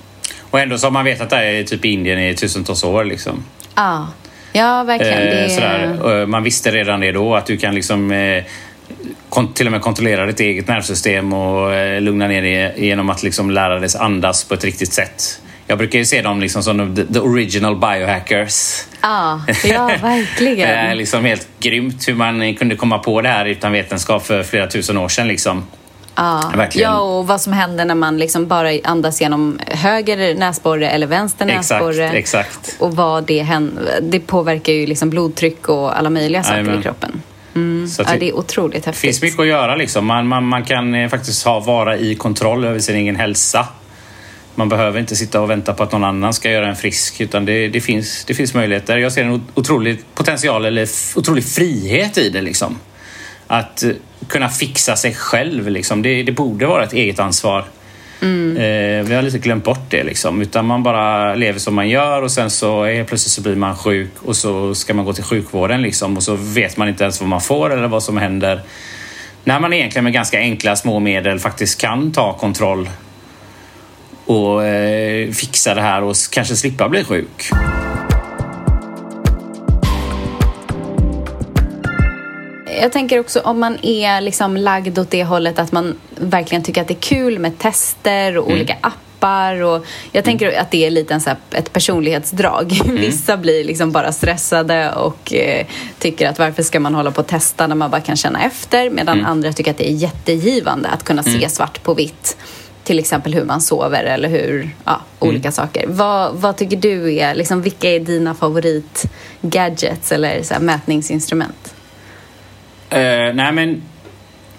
Och 0.51 0.61
ändå 0.61 0.79
så 0.79 0.87
har 0.87 0.91
man 0.91 1.05
vetat 1.05 1.31
det 1.31 1.37
här 1.37 1.45
i 1.45 1.65
typ 1.65 1.85
Indien 1.85 2.21
i 2.21 2.35
tusentals 2.35 2.85
år. 2.85 3.05
Liksom. 3.05 3.45
Ja, 3.75 4.09
ja 4.53 4.83
verkligen. 4.85 5.59
Eh, 5.59 6.09
det 6.09 6.27
Man 6.27 6.43
visste 6.43 6.71
redan 6.71 7.01
det 7.01 7.13
då 7.13 7.35
att 7.35 7.47
du 7.47 7.57
kan 7.57 7.75
liksom 7.75 8.11
eh, 8.11 8.45
till 9.55 9.67
och 9.67 9.73
med 9.73 9.81
kontrollera 9.81 10.27
ditt 10.27 10.41
eget 10.41 10.69
nervsystem 10.69 11.33
och 11.33 11.75
eh, 11.75 12.01
lugna 12.01 12.29
ner 12.29 12.43
det 12.43 12.75
genom 12.79 13.11
att 13.11 13.23
liksom 13.23 13.51
lära 13.51 13.79
dig 13.79 13.91
andas 13.99 14.45
på 14.45 14.55
ett 14.55 14.65
riktigt 14.65 14.93
sätt. 14.93 15.41
Jag 15.67 15.79
brukar 15.79 15.99
ju 15.99 16.05
se 16.05 16.23
dem 16.23 16.41
liksom 16.41 16.63
som 16.63 16.97
the, 17.13 17.21
original 17.21 17.77
biohackers. 17.77 18.85
Ja, 19.01 19.41
ja 19.65 19.87
Det 19.89 19.95
är 19.95 19.99
verkligen. 19.99 20.97
liksom 20.97 21.25
helt 21.25 21.49
grymt 21.61 22.09
hur 22.09 22.15
man 22.15 22.55
kunde 22.55 22.77
komma 22.77 22.99
på 22.99 23.21
det 23.23 23.29
här 23.29 23.47
utan 23.47 23.73
vetenskap 23.73 24.27
för 24.27 24.43
flera 24.43 24.67
tusen 24.67 24.99
år 24.99 25.09
sedan. 25.09 25.29
Liksom. 25.29 25.65
Ja. 26.15 26.53
Verkligen. 26.57 26.91
ja, 26.91 26.99
och 27.01 27.27
vad 27.27 27.41
som 27.41 27.53
händer 27.53 27.85
när 27.85 27.95
man 27.95 28.19
liksom 28.19 28.47
bara 28.47 28.71
andas 28.85 29.21
genom 29.21 29.59
höger 29.67 30.35
näsborre 30.35 30.91
eller 30.91 31.07
vänster 31.07 31.47
Exakt, 31.47 31.71
näsborre. 31.71 32.11
exakt. 32.11 32.77
Och 32.79 32.97
vad 32.97 33.25
det 33.25 33.43
händer. 33.43 33.99
Det 34.03 34.21
påverkar 34.21 34.73
ju 34.73 34.87
liksom 34.87 35.11
blodtryck 35.11 35.69
och 35.69 35.99
alla 35.99 36.11
möjliga 36.11 36.43
saker 36.43 36.57
Jajamän. 36.59 36.81
i 36.81 36.83
kroppen. 36.83 37.23
Mm. 37.55 37.89
Så 37.89 38.03
Ja, 38.03 38.13
det- 38.13 38.19
det 38.19 38.29
är 38.29 38.35
otroligt 38.37 38.85
Det 38.85 38.89
häftigt. 38.91 39.01
finns 39.01 39.23
mycket 39.23 39.41
att 39.41 39.47
göra. 39.47 39.77
Liksom. 39.77 40.07
Man, 40.07 40.27
man, 40.27 40.45
man 40.45 40.65
kan 40.65 40.95
eh, 40.95 41.09
faktiskt 41.09 41.45
ha, 41.45 41.61
vara 41.61 41.97
i 41.97 42.15
kontroll 42.15 42.65
över 42.65 42.79
sin 42.79 42.97
egen 42.97 43.17
hälsa. 43.17 43.67
Man 44.55 44.69
behöver 44.69 45.01
inte 45.01 45.17
sitta 45.17 45.41
och 45.41 45.51
vänta 45.51 45.73
på 45.75 45.83
att 45.83 45.93
någon 45.93 46.05
annan 46.05 46.35
ska 46.35 46.51
göra 46.51 46.69
en 46.69 46.77
frisk 46.77 47.21
utan 47.21 47.45
det, 47.45 47.69
det, 47.69 47.81
finns, 47.81 48.25
det 48.25 48.35
finns 48.35 48.55
möjligheter. 48.55 48.99
Jag 48.99 49.13
ser 49.13 49.25
en 49.25 49.43
otrolig 49.55 49.99
potential 50.15 50.65
eller 50.65 50.89
otrolig 51.17 51.45
frihet 51.45 52.19
i 52.19 52.29
det. 52.31 52.41
Liksom. 52.41 52.79
Att 53.47 53.83
eh, 53.83 53.91
kunna 54.29 54.49
fixa 54.49 54.97
sig 54.97 55.15
själv. 55.15 55.69
Liksom. 55.69 56.03
Det, 56.03 56.23
det 56.23 56.33
borde 56.33 56.67
vara 56.67 56.85
ett 56.85 56.93
eget 56.93 57.19
ansvar. 57.19 57.65
Mm. 58.23 58.57
Eh, 58.57 59.09
vi 59.09 59.15
har 59.15 59.23
lite 59.23 59.39
glömt 59.39 59.65
bort 59.65 59.85
det. 59.89 60.05
Liksom. 60.05 60.43
Utan 60.43 60.67
man 60.67 60.83
bara 60.83 61.35
lever 61.35 61.59
som 61.59 61.75
man 61.75 61.89
gör 61.89 62.23
och 62.23 62.31
sen 62.31 62.51
så 62.51 62.85
helt 62.85 63.09
plötsligt 63.09 63.33
så 63.33 63.43
blir 63.43 63.57
man 63.57 63.77
sjuk 63.77 64.11
och 64.19 64.37
så 64.37 64.75
ska 64.75 64.95
man 64.95 65.05
gå 65.05 65.13
till 65.13 65.25
sjukvården 65.25 65.83
liksom, 65.83 66.17
och 66.17 66.23
så 66.23 66.35
vet 66.35 66.77
man 66.77 66.89
inte 66.89 67.05
ens 67.05 67.21
vad 67.21 67.29
man 67.29 67.41
får 67.41 67.73
eller 67.73 67.89
vad 67.89 68.03
som 68.03 68.17
händer. 68.17 68.63
När 69.45 69.61
man 69.61 69.73
egentligen 69.73 70.05
med 70.05 70.13
ganska 70.13 70.39
enkla 70.39 70.77
små 70.77 71.01
medel 71.01 71.39
faktiskt 71.39 71.81
kan 71.81 72.13
ta 72.13 72.33
kontroll 72.33 72.89
och 74.27 74.65
eh, 74.65 75.31
fixa 75.31 75.75
det 75.75 75.83
här 75.83 76.03
och 76.03 76.17
kanske 76.31 76.57
slippa 76.57 76.89
bli 76.89 77.05
sjuk. 77.05 77.51
Jag 82.81 82.93
tänker 82.93 83.21
också 83.21 83.41
om 83.41 83.61
man 83.61 83.79
är 83.83 84.21
liksom 84.21 84.57
lagd 84.57 84.99
åt 84.99 85.11
det 85.11 85.25
hållet 85.25 85.59
att 85.59 85.73
man 85.73 85.99
verkligen 86.17 86.63
tycker 86.63 86.81
att 86.83 86.89
det 86.89 86.95
är 86.95 87.01
kul 87.01 87.39
med 87.39 87.59
tester 87.59 88.39
och 88.39 88.51
olika 88.51 88.77
appar. 88.81 89.63
Och 89.63 89.87
jag 90.13 90.25
tänker 90.25 90.59
att 90.61 90.71
det 90.71 90.87
är 90.87 90.91
lite 90.91 91.15
en 91.15 91.21
så 91.21 91.31
här, 91.31 91.39
ett 91.51 91.73
personlighetsdrag. 91.73 92.81
Vissa 92.87 93.37
blir 93.37 93.65
liksom 93.65 93.93
bara 93.93 94.13
stressade 94.13 94.93
och 94.93 95.35
eh, 95.35 95.67
tycker 95.99 96.29
att 96.29 96.39
varför 96.39 96.63
ska 96.63 96.81
man 96.81 96.95
hålla 96.95 97.11
på 97.11 97.21
och 97.21 97.27
testa 97.27 97.67
när 97.67 97.75
man 97.75 97.91
bara 97.91 98.01
kan 98.01 98.17
känna 98.17 98.45
efter. 98.45 98.91
Medan 98.91 99.25
andra 99.25 99.53
tycker 99.53 99.71
att 99.71 99.79
det 99.79 99.91
är 99.91 99.95
jättegivande 99.95 100.89
att 100.89 101.05
kunna 101.05 101.23
se 101.23 101.49
svart 101.49 101.83
på 101.83 101.95
vitt. 101.95 102.37
Till 102.85 102.99
exempel 102.99 103.35
hur 103.35 103.45
man 103.45 103.61
sover 103.61 104.05
eller 104.05 104.29
hur, 104.29 104.71
ja, 104.85 105.01
olika 105.19 105.53
saker. 105.53 105.85
Vad, 105.89 106.35
vad 106.35 106.57
tycker 106.57 106.77
du 106.77 107.15
är, 107.15 107.35
liksom, 107.35 107.63
vilka 107.63 107.91
är 107.91 108.01
dina 108.01 108.35
favorit-gadgets 108.35 110.13
eller 110.13 110.43
så 110.43 110.55
här, 110.55 110.61
mätningsinstrument? 110.61 111.75
Eh, 112.91 113.35
nej 113.35 113.53
men, 113.53 113.83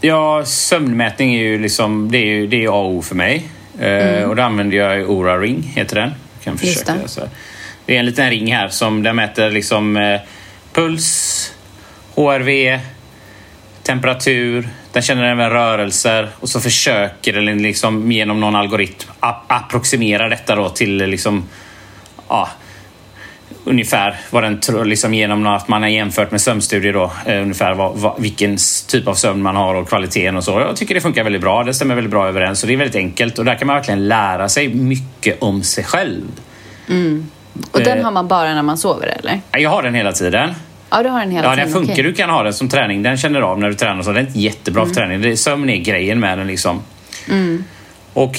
ja, 0.02 0.46
sömnmätning 0.46 1.36
är 1.36 1.40
ju 1.44 1.60
liksom, 1.60 2.12
det 2.12 2.18
är 2.18 2.26
ju 2.26 2.48
det 2.48 2.64
är 2.64 2.68
A 2.68 2.72
och 2.72 2.90
O 2.92 3.02
för 3.02 3.16
mig. 3.16 3.44
Eh, 3.80 4.24
Och 4.30 4.36
då 4.36 4.44
använder 4.44 4.78
jag 4.78 5.10
Oura 5.10 5.38
Ring, 5.38 5.62
heter 5.76 5.96
den. 5.96 6.10
Jag 6.34 6.44
kan 6.44 6.54
Mm. 6.54 6.58
Försöka. 6.58 6.94
det. 6.94 7.08
Så. 7.08 7.22
Det 7.86 7.96
är 7.96 8.00
en 8.00 8.06
liten 8.06 8.30
ring 8.30 8.54
här 8.56 8.68
som 8.68 9.04
den 9.04 9.16
mäter 9.16 9.50
liksom 9.52 9.98
eh, 9.98 10.20
puls, 10.74 11.54
HRV, 12.16 12.80
temperatur, 13.84 14.70
den 14.94 15.02
känner 15.04 15.24
även 15.24 15.50
rörelser 15.50 16.30
och 16.40 16.50
så 16.50 16.60
försöker 16.62 17.34
den 17.34 17.62
liksom 17.62 18.12
genom 18.12 18.40
någon 18.40 18.56
algoritm 18.56 19.10
ap- 19.20 19.44
approximera 19.48 20.30
detta 20.30 20.56
då 20.56 20.70
till 20.70 20.98
liksom, 20.98 21.44
ja, 22.28 22.50
ungefär 23.66 24.20
vad 24.30 24.44
den 24.44 24.60
tror, 24.60 24.86
liksom 24.86 25.14
genom 25.14 25.48
att 25.48 25.68
man 25.68 25.82
har 25.82 25.90
jämfört 25.90 26.32
med 26.32 26.42
sömnstudier 26.42 26.94
då, 26.94 27.12
eh, 27.26 27.42
ungefär 27.42 27.74
vad, 27.74 27.98
vad, 27.98 28.22
vilken 28.22 28.58
typ 28.88 29.08
av 29.08 29.14
sömn 29.14 29.42
man 29.42 29.56
har 29.56 29.76
och 29.76 29.88
kvaliteten 29.90 30.36
och 30.38 30.44
så. 30.44 30.52
Jag 30.52 30.76
tycker 30.76 30.96
det 30.96 31.02
funkar 31.02 31.24
väldigt 31.24 31.42
bra. 31.42 31.64
Det 31.64 31.74
stämmer 31.74 31.96
väldigt 31.96 32.12
bra 32.12 32.28
överens 32.28 32.64
och 32.64 32.68
det 32.68 32.74
är 32.74 32.78
väldigt 32.78 32.96
enkelt 32.96 33.40
och 33.40 33.46
där 33.46 33.56
kan 33.56 33.68
man 33.68 33.76
verkligen 33.76 34.08
lära 34.08 34.50
sig 34.50 34.74
mycket 34.74 35.42
om 35.42 35.64
sig 35.64 35.84
själv. 35.84 36.22
Och 37.72 37.80
den 37.84 37.98
Eh. 37.98 38.04
har 38.04 38.12
man 38.12 38.28
bara 38.28 38.54
när 38.54 38.64
man 38.64 38.78
sover 38.78 39.08
eller? 39.20 39.42
Jag 39.52 39.70
har 39.70 39.84
den 39.84 39.94
hela 39.96 40.12
tiden. 40.12 40.54
Ja, 40.90 41.04
du 41.04 41.10
har 41.10 41.20
den 41.20 41.32
hela 41.32 41.48
Ja, 41.48 41.52
tiden. 41.52 41.66
den 41.66 41.74
funkar. 41.74 41.94
okej. 41.94 42.04
Du 42.04 42.14
kan 42.14 42.30
ha 42.30 42.44
den 42.44 42.54
som 42.54 42.70
träning. 42.70 43.04
Den 43.04 43.18
känner 43.18 43.42
av 43.42 43.60
när 43.60 43.68
du 43.70 43.74
tränar. 43.76 44.02
Så 44.02 44.12
den 44.12 44.24
är 44.24 44.28
inte 44.28 44.40
jättebra 44.40 44.86
för 44.86 44.94
träning. 44.94 45.22
Det, 45.22 45.38
sömn 45.38 45.70
är 45.70 45.78
grejen 45.78 46.20
med 46.20 46.38
den. 46.38 46.48
liksom. 46.48 46.82
Och 48.14 48.36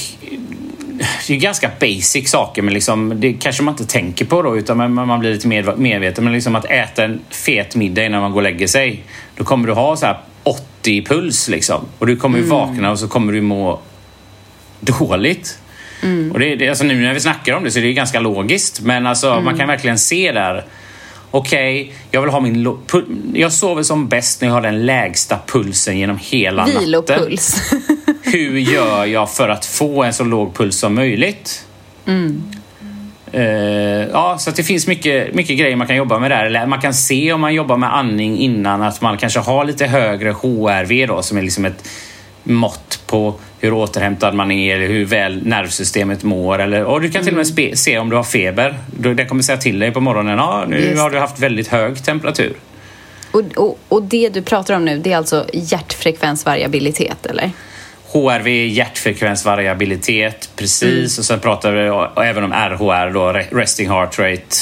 det 1.26 1.34
är 1.34 1.38
ganska 1.38 1.70
basic 1.80 2.30
saker, 2.30 2.62
men 2.62 2.74
liksom, 2.74 3.20
det 3.20 3.32
kanske 3.32 3.62
man 3.62 3.74
inte 3.74 3.86
tänker 3.86 4.24
på 4.24 4.42
då, 4.42 4.59
utan 4.59 4.76
man, 4.76 4.92
man 4.92 5.20
blir 5.20 5.32
lite 5.32 5.48
mer, 5.48 5.74
medveten. 5.76 6.24
Men 6.24 6.32
liksom 6.32 6.57
att 6.57 6.64
äta 6.64 7.05
en 7.05 7.20
fet 7.30 7.76
middag 7.76 8.05
innan 8.05 8.20
man 8.20 8.30
går 8.32 8.38
och 8.38 8.42
lägger 8.42 8.66
sig, 8.66 9.05
då 9.36 9.44
kommer 9.44 9.66
du 9.66 9.72
ha 9.72 9.96
så 9.96 10.07
här 10.07 10.20
80 10.42 11.05
puls 11.05 11.48
liksom. 11.48 11.84
Och 11.98 12.07
du 12.07 12.16
kommer 12.16 12.38
ju 12.38 12.44
vakna 12.44 12.90
och 12.90 12.98
så 12.98 13.09
kommer 13.09 13.32
du 13.32 13.40
må 13.40 13.80
dåligt. 14.80 15.59
Och 16.32 16.38
det, 16.38 16.57
det, 16.57 16.68
alltså 16.68 16.84
nu 16.84 17.00
när 17.00 17.14
vi 17.14 17.20
snackar 17.20 17.55
om 17.55 17.64
det 17.64 17.70
så 17.70 17.78
är 17.78 17.82
det 17.82 17.92
ganska 17.92 18.20
logiskt, 18.20 18.80
men 18.80 19.07
alltså, 19.07 19.40
man 19.40 19.59
kan 19.59 19.68
verkligen 19.68 19.98
se 19.98 20.32
där 20.32 20.64
Okej, 21.34 21.92
jag 22.11 22.20
vill 22.20 22.30
ha 22.30 22.40
min... 22.40 22.78
Jag 23.34 23.53
sover 23.53 23.82
som 23.82 24.09
bäst 24.09 24.40
när 24.40 24.48
jag 24.48 24.55
har 24.55 24.61
den 24.61 24.86
lägsta 24.86 25.38
pulsen 25.46 25.98
genom 25.98 26.18
hela 26.20 26.66
natten. 26.66 26.80
Vilopuls. 26.80 27.72
Hur 28.33 28.59
gör 28.59 29.05
jag 29.05 29.30
för 29.30 29.49
att 29.49 29.66
få 29.66 30.03
en 30.03 30.14
så 30.14 30.24
låg 30.24 30.55
puls 30.55 30.78
som 30.78 30.95
möjligt? 30.95 31.66
Eh, 33.33 33.43
ja, 34.12 34.37
så 34.39 34.51
att 34.51 34.57
det 34.57 34.62
finns 34.62 34.87
mycket, 34.87 35.35
mycket 35.35 35.59
grejer 35.59 35.76
man 35.76 35.87
kan 35.87 35.97
jobba 35.97 36.18
med 36.18 36.30
där. 36.30 36.45
Eller 36.45 36.66
man 36.66 36.80
kan 36.80 36.95
se 36.95 37.33
om 37.33 37.41
man 37.41 37.55
jobbar 37.55 37.76
med 37.76 37.97
andning 37.97 38.39
innan 38.39 38.83
att 38.83 39.01
man 39.01 39.18
kanske 39.18 39.41
har 39.41 39.64
lite 39.64 39.87
högre 39.87 40.30
HRV 40.30 41.07
då, 41.07 41.22
som 41.22 41.39
är 41.39 41.43
liksom 41.43 41.64
ett 41.64 41.89
mått 42.43 43.03
på 43.07 43.35
hur 43.61 43.72
återhämtad 43.72 44.35
man 44.35 44.51
är 44.51 44.76
eller 44.76 44.89
hur 44.89 45.05
väl 45.05 45.47
nervsystemet 45.47 46.22
mår. 46.22 46.59
Eller, 46.59 46.85
och 46.85 47.01
du 47.01 47.11
kan 47.11 47.22
till 47.22 47.33
och 47.33 47.37
med 47.37 47.47
spe, 47.47 47.76
se 47.76 47.99
om 47.99 48.11
du 48.11 48.16
har 48.16 48.24
feber. 48.24 48.78
Den 48.87 49.28
kommer 49.28 49.43
säga 49.43 49.59
till 49.59 49.78
dig 49.78 49.91
på 49.91 50.01
morgonen, 50.01 50.39
ja, 50.39 50.64
nu 50.68 50.97
har 50.97 51.11
du 51.11 51.18
haft 51.18 51.39
väldigt 51.39 51.68
hög 51.68 52.05
temperatur. 52.05 52.53
och, 53.33 53.43
och, 53.57 53.78
och 53.89 54.03
det 54.03 54.28
du 54.28 54.43
pratar 54.43 54.74
om 54.74 54.85
nu, 54.85 54.99
det 54.99 55.12
är 55.12 55.16
alltså 55.16 55.47
hjärtfrekvensvariabilitet, 55.53 57.26
eller? 57.26 57.51
HRV, 58.13 58.67
hjärtfrekvensvariabilitet, 58.67 60.51
precis. 60.57 61.19
Och 61.19 61.25
sen 61.25 61.41
pratar 61.41 61.73
vi 61.73 61.91
och 61.91 62.25
även 62.25 62.45
om 62.45 62.53
RHR, 62.53 63.11
då, 63.15 63.21
re- 63.33 63.55
resting 63.57 63.89
heart 63.89 64.19
rate. 64.19 64.57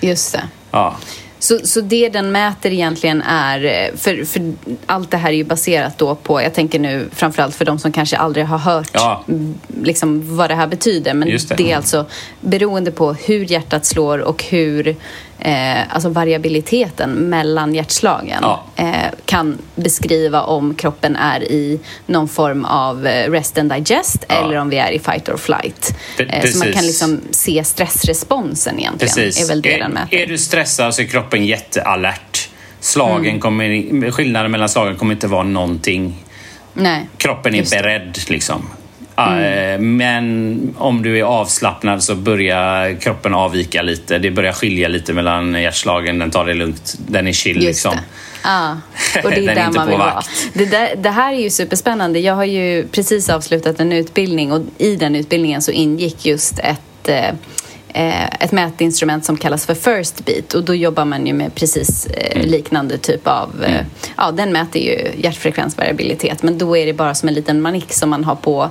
Just 0.00 0.32
det. 0.32 0.42
Ja, 0.70 0.96
Så, 1.38 1.58
så 1.58 1.80
det 1.80 2.08
den 2.08 2.32
mäter 2.32 2.72
egentligen 2.72 3.22
är, 3.22 3.64
eh, 3.64 3.96
för, 3.96 4.24
för 4.24 4.52
allt 4.86 5.10
det 5.10 5.16
här 5.16 5.28
är 5.30 5.36
ju 5.36 5.44
baserat 5.44 5.98
då 5.98 6.14
på, 6.14 6.42
jag 6.42 6.54
tänker 6.54 6.78
nu 6.78 7.08
framförallt 7.12 7.54
för 7.54 7.64
de 7.64 7.78
som 7.78 7.92
kanske 7.92 8.16
aldrig 8.16 8.46
har 8.46 8.58
hört 8.58 8.90
Ja. 8.92 9.24
mm, 9.28 9.54
liksom, 9.82 10.36
vad 10.36 10.50
det 10.50 10.54
här 10.54 10.66
betyder. 10.66 11.14
Men 11.14 11.28
det. 11.28 11.54
det. 11.56 11.72
är 11.72 11.76
alltså 11.76 12.06
beroende 12.40 12.90
på 12.90 13.12
hur 13.12 13.52
hjärtat 13.52 13.84
slår 13.86 14.18
och 14.18 14.44
hur 14.44 14.96
eh, 15.38 15.94
alltså 15.94 16.08
variabiliteten 16.08 17.10
mellan 17.12 17.74
hjärtslagen 17.74 18.38
Ja. 18.42 18.64
eh, 18.76 18.94
kan 19.24 19.58
beskriva 19.74 20.42
om 20.42 20.74
kroppen 20.74 21.16
är 21.16 21.42
i 21.42 21.80
någon 22.06 22.28
form 22.28 22.64
av 22.64 23.06
eh, 23.06 23.30
rest 23.30 23.58
and 23.58 23.72
digest 23.72 24.24
Ja. 24.28 24.34
eller 24.34 24.56
om 24.56 24.68
vi 24.68 24.76
är 24.78 24.90
i 24.90 24.98
fight 24.98 25.28
or 25.28 25.36
flight. 25.36 25.94
Eh, 26.18 26.50
så 26.50 26.58
man 26.58 26.72
kan 26.72 26.86
liksom 26.86 27.20
se 27.30 27.64
stressresponsen 27.64 28.78
egentligen. 28.78 29.14
precis. 29.14 29.44
är 29.44 29.48
väl 29.48 29.62
det 29.62 29.74
är, 29.74 29.78
den 29.78 29.90
mäter. 29.92 30.18
är 30.18 30.26
du 30.26 30.38
stressad 30.38 30.94
så 30.94 31.02
är 31.02 31.06
kroppen 31.06 31.46
jättealert. 31.46 32.48
Slagen 32.80 33.26
Mm. 33.26 33.40
kommer, 33.40 34.10
skillnaden 34.10 34.50
mellan 34.50 34.68
slagen 34.68 34.96
kommer 34.96 35.14
inte 35.14 35.26
vara 35.26 35.42
någonting. 35.42 36.14
Nej. 36.74 37.08
Kroppen 37.16 37.54
är 37.54 37.70
beredd 37.70 38.18
liksom. 38.28 38.68
Eh, 39.18 39.78
Men 39.80 40.74
om 40.78 41.02
du 41.02 41.18
är 41.18 41.22
avslappnad 41.22 42.02
så 42.02 42.14
börjar 42.14 43.00
kroppen 43.00 43.34
avvika 43.34 43.82
lite. 43.82 44.18
Det 44.18 44.30
börjar 44.30 44.52
skilja 44.52 44.88
lite 44.88 45.12
mellan 45.12 45.54
hjärtslagen. 45.62 46.18
Den 46.18 46.30
tar 46.30 46.46
det 46.46 46.54
lugnt. 46.54 46.94
Den 46.98 47.26
är 47.28 47.32
chill 47.32 47.56
Just 47.56 47.66
liksom. 47.66 47.92
det. 47.96 48.02
Ja, 48.44 48.76
och 49.24 49.30
det 49.30 49.36
är 49.36 49.40
är 49.50 49.54
där 49.54 49.70
man 49.74 49.88
vill 49.88 49.98
vara. 49.98 50.22
Det, 50.52 50.64
där, 50.66 50.96
det 50.96 51.10
här 51.10 51.32
är 51.32 51.38
ju 51.38 51.50
superspännande. 51.50 52.18
Jag 52.18 52.34
har 52.34 52.44
ju 52.44 52.86
precis 52.88 53.28
avslutat 53.28 53.80
en 53.80 53.92
utbildning 53.92 54.52
och 54.52 54.62
i 54.78 54.96
den 54.96 55.16
utbildningen 55.16 55.62
så 55.62 55.70
ingick 55.70 56.26
just 56.26 56.58
ett 56.58 57.08
eh, 57.08 57.28
eh, 57.88 58.26
ett 58.40 58.52
mätinstrument 58.52 59.24
som 59.24 59.36
kallas 59.36 59.66
för 59.66 59.74
First 59.74 60.24
Beat 60.24 60.54
och 60.54 60.64
då 60.64 60.74
jobbar 60.74 61.04
man 61.04 61.26
ju 61.26 61.32
med 61.32 61.54
precis 61.54 62.06
eh, 62.06 62.36
Mm. 62.36 62.48
liknande 62.48 62.98
typ 62.98 63.26
av... 63.28 63.64
Eh, 63.64 63.80
ja, 64.16 64.30
den 64.30 64.52
mäter 64.52 64.82
ju 64.82 65.10
hjärtfrekvensvariabilitet 65.22 66.42
men 66.42 66.58
då 66.58 66.76
är 66.76 66.86
det 66.86 66.92
bara 66.92 67.14
som 67.14 67.28
en 67.28 67.34
liten 67.34 67.60
manick 67.60 67.92
som 67.92 68.10
man 68.10 68.24
har 68.24 68.34
på 68.36 68.70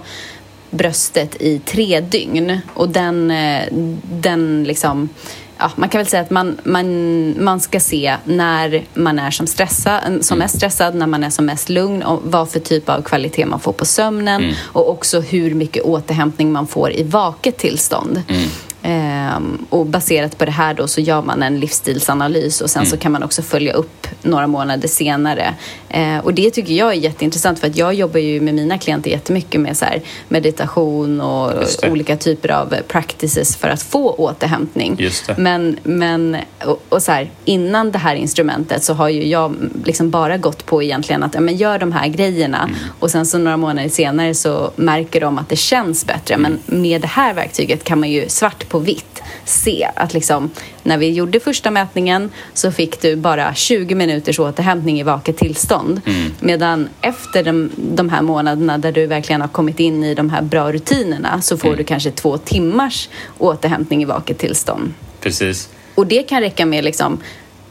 bröstet 0.76 1.42
i 1.42 1.60
tre 1.60 2.00
dygn. 2.00 2.60
Och 2.74 2.90
den, 2.90 3.32
eh, 3.32 3.68
den 4.04 4.64
liksom 4.64 5.10
ja, 5.58 5.72
man 5.76 5.90
kan 5.90 6.00
väl 6.00 6.08
säga 6.08 6.22
att 6.22 6.30
man, 6.30 6.58
man, 6.64 7.44
man 7.44 7.60
ska 7.60 7.80
se 7.80 8.16
när 8.24 8.84
man 8.94 9.20
är 9.20 9.32
som, 9.32 9.48
stressa, 9.48 10.02
som 10.22 10.38
mest 10.38 10.56
stressad, 10.56 10.96
när 10.96 11.08
man 11.08 11.24
är 11.24 11.30
som 11.30 11.46
mest 11.46 11.70
lugn 11.70 12.04
och 12.04 12.20
vad 12.24 12.50
för 12.50 12.60
typ 12.60 12.90
av 12.90 13.02
kvalitet 13.02 13.46
man 13.46 13.60
får 13.60 13.74
på 13.74 13.86
sömnen 13.86 14.44
mm. 14.44 14.56
och 14.64 14.90
också 14.90 15.20
hur 15.20 15.54
mycket 15.54 15.84
återhämtning 15.84 16.52
man 16.52 16.68
får 16.68 16.92
i 16.92 17.04
vaket 17.04 17.58
tillstånd. 17.58 18.24
Mm. 18.28 18.50
Ehm, 18.88 19.66
och 19.70 19.86
baserat 19.86 20.38
på 20.38 20.46
det 20.46 20.52
här 20.52 20.74
då 20.74 20.88
så 20.88 21.02
gör 21.02 21.22
man 21.22 21.44
en 21.44 21.60
livsstilsanalys 21.60 22.62
och 22.62 22.70
sen 22.70 22.82
mm. 22.82 22.92
så 22.92 22.98
kan 22.98 23.12
man 23.12 23.24
också 23.24 23.42
följa 23.42 23.74
upp 23.74 24.08
några 24.22 24.48
månader 24.48 24.88
senare. 24.88 25.54
Ehm, 25.90 26.20
och 26.20 26.34
det 26.34 26.52
tycker 26.52 26.74
jag 26.74 26.90
är 26.90 26.94
jätteintressant 26.94 27.60
för 27.60 27.68
att 27.68 27.78
jag 27.78 27.94
jobbar 27.94 28.20
ju 28.20 28.42
med 28.42 28.54
mina 28.54 28.78
klienter 28.78 29.12
jättemycket 29.12 29.62
med 29.62 29.78
så 29.78 29.86
meditation 30.28 31.22
och 31.22 31.52
olika 31.90 32.18
typer 32.18 32.52
av 32.52 32.76
practices 32.88 33.56
för 33.56 33.68
att 33.68 33.82
få 33.82 34.12
återhämtning. 34.12 34.98
Men, 35.38 35.78
men 35.84 36.38
och, 36.66 36.84
och, 36.90 37.04
så 37.04 37.12
här, 37.12 37.32
innan 37.46 37.92
det 37.92 37.98
här 37.98 38.16
instrumentet 38.16 38.84
så 38.84 38.94
har 38.94 39.10
ju 39.10 39.28
jag 39.28 39.56
liksom 39.86 40.10
bara 40.10 40.38
gått 40.38 40.66
på 40.66 40.84
egentligen 40.84 41.24
att 41.24 41.34
ja, 41.34 41.40
men 41.40 41.56
gör 41.56 41.80
de 41.80 41.92
här 41.92 42.08
grejerna 42.08 42.64
mm. 42.64 42.76
och 43.00 43.12
sen 43.12 43.26
så 43.26 43.38
några 43.38 43.58
månader 43.58 43.90
senare 43.90 44.34
så 44.34 44.72
märker 44.76 45.22
de 45.22 45.38
att 45.38 45.50
det 45.50 45.56
känns 45.56 46.06
bättre. 46.06 46.38
Men 46.38 46.60
med 46.66 47.02
det 47.02 47.08
här 47.08 47.34
verktyget 47.34 47.84
kan 47.84 48.00
man 48.00 48.12
ju 48.12 48.30
svart 48.30 48.70
på 48.70 48.75
på 48.76 48.80
vitt 48.80 49.22
se 49.46 49.90
att 49.96 50.14
liksom, 50.14 50.50
när 50.84 50.98
vi 50.98 51.12
gjorde 51.12 51.40
första 51.40 51.72
mätningen 51.72 52.32
så 52.54 52.72
fick 52.72 53.02
du 53.02 53.16
bara 53.16 53.54
20 53.54 53.96
minuters 53.96 54.40
återhämtning 54.40 55.00
i 55.00 55.04
vaket 55.04 55.38
tillstånd. 55.38 56.02
Mm. 56.06 56.32
Medan 56.40 56.90
efter 57.02 57.44
de, 57.44 57.72
de, 57.76 58.10
här 58.10 58.22
månaderna 58.22 58.78
där 58.78 58.92
du 58.92 59.06
verkligen 59.06 59.42
har 59.42 59.48
kommit 59.48 59.80
in 59.80 60.04
i 60.04 60.16
de 60.16 60.30
här 60.30 60.42
bra 60.42 60.72
rutinerna 60.72 61.42
så 61.42 61.58
får 61.58 61.68
mm. 61.68 61.78
du 61.78 61.84
kanske 61.84 62.12
två 62.12 62.38
timmars 62.38 63.10
återhämtning 63.38 64.02
i 64.02 64.06
vaket 64.06 64.38
tillstånd. 64.38 64.94
Precis. 65.22 65.70
Och 65.96 66.08
det 66.08 66.24
kan 66.24 66.42
räcka 66.42 66.66
med 66.66 66.84
liksom, 66.84 67.18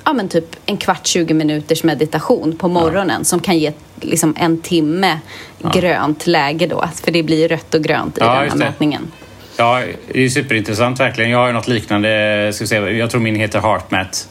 ja, 0.04 0.12
men 0.12 0.28
typ 0.28 0.56
en 0.66 0.76
kvart, 0.76 1.06
20 1.06 1.34
minuters 1.34 1.84
meditation 1.84 2.56
på 2.56 2.68
morgonen 2.68 3.18
ja. 3.18 3.24
som 3.24 3.40
kan 3.40 3.58
ge 3.58 3.72
liksom 4.00 4.34
en 4.38 4.60
timme 4.60 5.18
ja. 5.58 5.70
grönt 5.74 6.26
läge 6.26 6.66
då. 6.66 6.88
För 7.04 7.10
det 7.12 7.22
blir 7.22 7.48
rött 7.48 7.74
och 7.74 7.82
grönt 7.82 8.18
i 8.18 8.20
ja, 8.20 8.40
den 8.40 8.50
här 8.50 8.56
mätningen. 8.56 9.12
Ja, 9.56 9.82
det 10.12 10.24
är 10.24 10.28
superintressant 10.28 11.00
verkligen. 11.00 11.30
Jag 11.30 11.38
har 11.38 11.52
något 11.52 11.68
liknande, 11.68 12.50
ska 12.54 12.66
säga, 12.66 12.90
jag 12.90 13.10
tror 13.10 13.20
min 13.20 13.34
heter 13.34 13.58
HeartMat. 13.58 14.28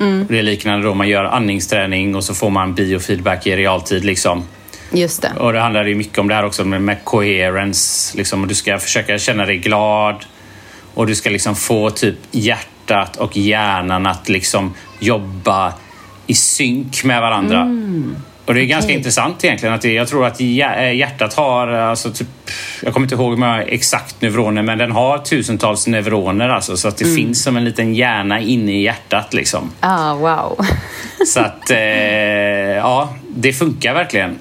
Mm. 0.00 0.26
Det 0.28 0.38
är 0.38 0.42
liknande 0.42 0.86
då 0.86 0.94
man 0.94 1.08
gör 1.08 1.24
andningsträning 1.24 2.14
och 2.14 2.24
så 2.24 2.34
får 2.34 2.50
man 2.50 2.74
biofeedback 2.74 3.46
i 3.46 3.56
realtid. 3.56 4.04
Liksom. 4.04 4.44
Just 4.92 5.22
det. 5.22 5.32
Och 5.38 5.52
det 5.52 5.60
handlar 5.60 5.84
ju 5.84 5.94
mycket 5.94 6.18
om 6.18 6.28
det 6.28 6.34
här 6.34 6.44
också 6.44 6.64
med, 6.64 6.82
med 6.82 7.04
coherence. 7.04 8.16
Liksom. 8.16 8.48
Du 8.48 8.54
ska 8.54 8.78
försöka 8.78 9.18
känna 9.18 9.46
dig 9.46 9.58
glad 9.58 10.24
och 10.94 11.06
du 11.06 11.14
ska 11.14 11.30
liksom 11.30 11.56
få 11.56 11.90
typ 11.90 12.16
hjärtat 12.30 13.16
och 13.16 13.36
hjärnan 13.36 14.06
att 14.06 14.28
liksom 14.28 14.74
jobba 14.98 15.72
i 16.26 16.34
synk 16.34 17.04
med 17.04 17.20
varandra. 17.20 17.60
Mm. 17.60 18.16
Och 18.44 18.54
det 18.54 18.60
är 18.60 18.64
ganska 18.64 18.92
intressant 18.92 19.44
egentligen. 19.44 19.74
Att 19.74 19.82
det, 19.82 19.92
jag 19.92 20.08
tror 20.08 20.26
att 20.26 20.40
eh, 20.40 20.94
hjärtat 20.94 21.34
har, 21.34 21.68
alltså 21.68 22.10
typ, 22.10 22.28
jag 22.82 22.92
kommer 22.92 23.04
inte 23.04 23.14
ihåg 23.14 23.30
hur 23.30 23.36
många 23.36 23.62
exakt 23.62 24.22
neuroner, 24.22 24.62
men 24.62 24.78
den 24.78 24.92
har 24.92 25.18
tusentals 25.18 25.86
neuroner 25.86 26.48
alltså. 26.48 26.76
Så 26.76 26.88
att 26.88 26.96
det 26.96 27.04
mm. 27.04 27.16
finns 27.16 27.42
som 27.42 27.56
en 27.56 27.64
liten 27.64 27.94
hjärna 27.94 28.40
inne 28.40 28.72
i 28.72 28.82
hjärtat 28.82 29.34
liksom. 29.34 29.72
Ah, 29.80 30.14
wow. 30.14 30.66
så 31.26 31.40
att, 31.40 31.70
eh, 31.70 31.78
ja, 32.76 33.14
det 33.28 33.52
funkar 33.52 33.94
verkligen. 33.94 34.38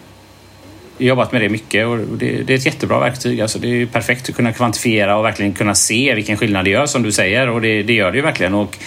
Jag 0.98 1.06
har 1.06 1.10
jobbat 1.10 1.32
med 1.32 1.42
det 1.42 1.50
mycket 1.50 1.88
och 1.88 1.98
det, 1.98 2.44
det, 2.44 2.54
är 2.54 2.58
ett 2.58 2.66
jättebra 2.66 3.00
verktyg. 3.00 3.42
Alltså 3.42 3.60
det 3.60 3.82
är 3.82 3.86
perfekt 3.86 4.30
att 4.30 4.36
kunna 4.36 4.54
kvantifiera 4.54 5.18
och 5.18 5.26
verkligen 5.26 5.54
kunna 5.54 5.76
se 5.76 6.16
vilken 6.16 6.38
skillnad 6.38 6.66
det 6.66 6.70
gör 6.70 6.86
som 6.86 7.04
du 7.04 7.12
säger 7.12 7.50
och 7.50 7.62
det, 7.62 7.84
det 7.84 7.94
gör 7.94 8.12
det 8.12 8.18
ju 8.18 8.24
verkligen. 8.24 8.54
Och 8.54 8.78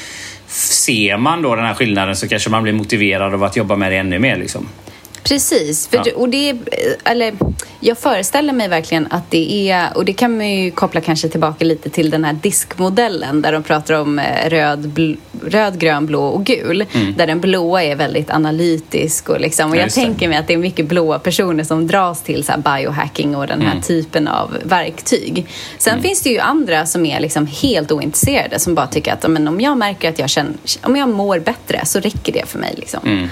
ser 0.46 1.16
man 1.16 1.42
då 1.42 1.54
den 1.56 1.64
här 1.64 1.74
skillnaden 1.74 2.16
så 2.16 2.28
kanske 2.28 2.50
man 2.50 2.62
blir 2.62 2.72
motiverad 2.72 3.34
av 3.34 3.44
att 3.44 3.56
jobba 3.56 3.76
med 3.76 3.92
det 3.92 3.96
ännu 3.96 4.18
mer. 4.18 4.36
Liksom. 4.36 4.68
Precis, 5.24 5.88
för 5.88 5.96
ja. 5.96 6.12
och 6.16 6.28
det, 6.28 6.56
eller, 7.04 7.34
jag 7.80 7.98
föreställer 7.98 8.52
mig 8.52 8.68
verkligen 8.68 9.06
att 9.10 9.30
det 9.30 9.70
är, 9.70 9.96
och 9.96 10.04
det 10.04 10.12
kan 10.12 10.36
man 10.36 10.50
ju 10.50 10.70
koppla 10.70 11.00
kanske 11.00 11.28
tillbaka 11.28 11.64
lite 11.64 11.90
till 11.90 12.10
den 12.10 12.24
här 12.24 12.32
diskmodellen 12.32 13.42
där 13.42 13.52
de 13.52 13.62
pratar 13.62 13.94
om 13.94 14.18
eh, 14.18 14.50
röd, 14.50 14.88
bl, 14.88 15.12
röd 15.46 15.78
grön, 15.78 16.06
blå 16.06 16.24
och 16.26 16.44
gul. 16.44 16.86
Mm. 16.92 17.14
Där 17.16 17.26
den 17.26 17.40
blåa 17.40 17.82
är 17.82 17.96
väldigt 17.96 18.30
analytisk 18.30 19.28
och, 19.28 19.40
liksom, 19.40 19.70
och 19.70 19.76
jag 19.76 19.90
tänker 19.90 20.28
mig 20.28 20.38
att 20.38 20.46
det 20.46 20.54
är 20.54 20.58
mycket 20.58 20.86
blåa 20.86 21.18
personer 21.18 21.64
som 21.64 21.86
dras 21.86 22.22
till 22.22 22.44
så 22.44 22.52
biohacking 22.56 23.36
och 23.36 23.46
den 23.46 23.60
här 23.60 23.72
mm. 23.72 23.82
typen 23.82 24.28
av 24.28 24.58
verktyg. 24.62 25.46
Sen 25.78 25.92
mm. 25.92 26.02
finns 26.02 26.22
det 26.22 26.30
ju 26.30 26.38
andra 26.38 26.86
som 26.86 27.06
är 27.06 27.20
liksom 27.20 27.46
helt 27.46 27.92
ointresserade 27.92 28.58
som 28.58 28.74
bara 28.74 28.86
tycker 28.86 29.12
att 29.12 29.30
men, 29.30 29.48
om 29.48 29.60
jag 29.60 29.78
märker 29.78 30.08
att 30.08 30.18
jag 30.18 30.30
känner, 30.30 30.54
om 30.82 30.96
jag 30.96 31.08
mår 31.08 31.38
bättre 31.38 31.80
så 31.84 32.00
räcker 32.00 32.32
det 32.32 32.46
för 32.46 32.58
mig. 32.58 32.74
Liksom. 32.76 33.28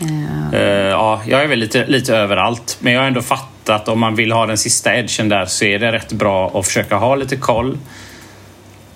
Mm. 0.00 0.54
Uh, 0.54 0.60
ja, 0.90 1.22
jag 1.26 1.42
är 1.42 1.46
väl 1.46 1.58
lite, 1.58 1.86
lite 1.86 2.16
överallt. 2.16 2.76
Men 2.80 2.92
jag 2.92 3.00
har 3.00 3.06
ändå 3.06 3.22
fattat 3.22 3.80
att 3.80 3.88
om 3.88 4.00
man 4.00 4.14
vill 4.14 4.32
ha 4.32 4.46
den 4.46 4.58
sista 4.58 4.96
edgen 4.96 5.28
där 5.28 5.46
så 5.46 5.64
är 5.64 5.78
det 5.78 5.92
rätt 5.92 6.12
bra 6.12 6.58
att 6.58 6.66
försöka 6.66 6.96
ha 6.96 7.14
lite 7.14 7.36
koll. 7.36 7.78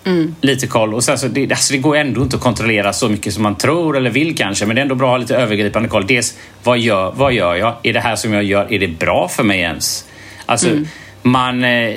Mm. 0.05 0.35
Lite 0.41 0.67
koll. 0.67 0.95
Och 0.95 1.05
sen 1.05 1.19
så 1.19 1.29
det, 1.29 1.53
alltså 1.53 1.73
det 1.73 1.79
går 1.79 1.97
ändå 1.97 2.23
inte 2.23 2.37
att 2.37 2.43
kontrollera 2.43 2.93
så 2.93 3.09
mycket 3.09 3.35
som 3.35 3.43
man 3.43 3.55
tror 3.55 3.97
eller 3.97 4.11
vill 4.11 4.37
kanske. 4.37 4.67
Men 4.67 4.77
det 4.77 4.81
är 4.81 4.83
ändå 4.83 4.95
bra 4.95 5.09
att 5.09 5.13
ha 5.13 5.19
lite 5.19 5.37
övergripande 5.37 5.89
koll. 5.89 6.07
Dels, 6.07 6.35
vad 6.63 6.79
gör, 6.79 7.13
vad 7.17 7.33
gör 7.33 7.55
jag? 7.55 7.75
Är 7.83 7.93
det 7.93 8.01
här 8.01 8.17
som 8.17 8.33
jag 8.33 8.45
gör, 8.45 8.73
är 8.73 8.79
det 8.79 8.89
bra 8.89 9.29
för 9.29 9.43
mig 9.43 9.61
ens? 9.61 10.05
Alltså, 10.47 10.69
mm. 10.69 10.87
man... 11.23 11.65
Eh, 11.65 11.95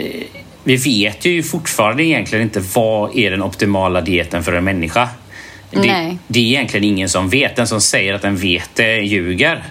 vi 0.66 0.76
vet 0.76 1.26
ju 1.26 1.44
fortfarande 1.44 2.04
egentligen 2.04 2.44
inte 2.44 2.64
vad 2.76 3.18
är 3.18 3.32
den 3.32 3.44
optimala 3.44 4.02
dieten 4.02 4.44
för 4.44 4.54
en 4.54 4.64
människa. 4.64 5.10
Det, 5.76 6.18
det, 6.28 6.40
är 6.40 6.44
egentligen 6.44 6.84
ingen 6.84 7.10
som 7.10 7.30
vet. 7.30 7.56
Den 7.56 7.68
som 7.68 7.82
säger 7.82 8.14
att 8.14 8.22
den 8.22 8.36
vet 8.36 8.70
det 8.74 8.98
ljuger. 8.98 9.64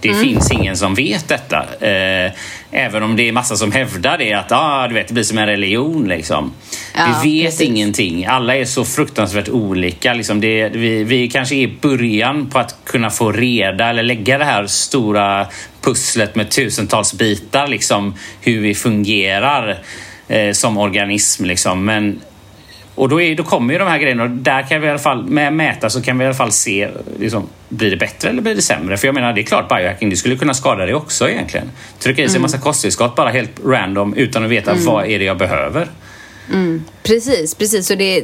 Det 0.00 0.08
mm. 0.08 0.22
finns 0.22 0.50
ingen 0.50 0.76
som 0.76 0.94
vet 0.94 1.28
detta. 1.28 1.64
Eh, 1.80 2.32
även 2.70 3.02
om 3.02 3.16
det 3.16 3.28
är 3.28 3.32
massa 3.32 3.56
som 3.56 3.72
hävdar 3.72 4.18
det, 4.18 4.32
att 4.32 4.52
ah, 4.52 4.88
du 4.88 4.94
vet, 4.94 5.08
det 5.08 5.14
blir 5.14 5.24
som 5.24 5.38
en 5.38 5.46
religion. 5.46 6.08
Liksom. 6.08 6.52
Ja, 6.94 7.20
vi 7.24 7.42
vet 7.42 7.50
precis. 7.50 7.68
ingenting. 7.68 8.26
Alla 8.26 8.56
är 8.56 8.64
så 8.64 8.84
fruktansvärt 8.84 9.48
olika. 9.48 10.14
Liksom 10.14 10.40
det, 10.40 10.68
vi, 10.68 11.04
vi 11.04 11.28
kanske 11.28 11.54
är 11.54 11.62
i 11.62 11.76
början 11.80 12.50
på 12.50 12.58
att 12.58 12.76
kunna 12.84 13.10
få 13.10 13.32
reda 13.32 13.88
eller 13.88 14.02
lägga 14.02 14.38
det 14.38 14.44
här 14.44 14.66
stora 14.66 15.46
pusslet 15.80 16.34
med 16.34 16.50
tusentals 16.50 17.14
bitar, 17.14 17.66
liksom, 17.66 18.14
hur 18.40 18.60
vi 18.60 18.74
fungerar 18.74 19.78
eh, 20.28 20.52
som 20.52 20.78
organism. 20.78 21.44
Liksom. 21.44 21.84
Men 21.84 22.20
och 22.96 23.08
då, 23.08 23.20
är, 23.20 23.34
då 23.34 23.42
kommer 23.42 23.72
ju 23.72 23.78
de 23.78 23.88
här 23.88 23.98
grejerna 23.98 24.22
och 24.22 24.30
där 24.30 24.62
kan 24.62 24.80
vi 24.80 24.86
i 24.86 24.90
alla 24.90 24.98
fall, 24.98 25.24
med 25.24 25.52
mäta 25.52 25.90
så 25.90 26.02
kan 26.02 26.18
vi 26.18 26.24
i 26.24 26.26
alla 26.26 26.34
fall 26.34 26.52
se, 26.52 26.88
liksom, 27.18 27.48
blir 27.68 27.90
det 27.90 27.96
bättre 27.96 28.28
eller 28.28 28.42
blir 28.42 28.54
det 28.54 28.62
sämre? 28.62 28.96
För 28.96 29.08
jag 29.08 29.14
menar, 29.14 29.32
det 29.32 29.40
är 29.40 29.42
klart 29.42 29.68
biohacking, 29.68 30.10
det 30.10 30.16
skulle 30.16 30.36
kunna 30.36 30.54
skada 30.54 30.84
dig 30.86 30.94
också 30.94 31.28
egentligen. 31.28 31.70
Trycka 31.98 32.22
i 32.22 32.28
sig 32.28 32.36
en 32.36 32.42
massa 32.42 32.58
kosttillskott 32.58 33.14
bara 33.14 33.30
helt 33.30 33.50
random 33.64 34.14
utan 34.14 34.44
att 34.44 34.50
veta 34.50 34.72
mm. 34.72 34.84
vad 34.84 35.06
är 35.06 35.18
det 35.18 35.24
jag 35.24 35.38
behöver. 35.38 35.88
Mm, 36.52 36.84
precis, 37.02 37.54
precis. 37.54 37.90
Och 37.90 37.96
det, 37.96 38.20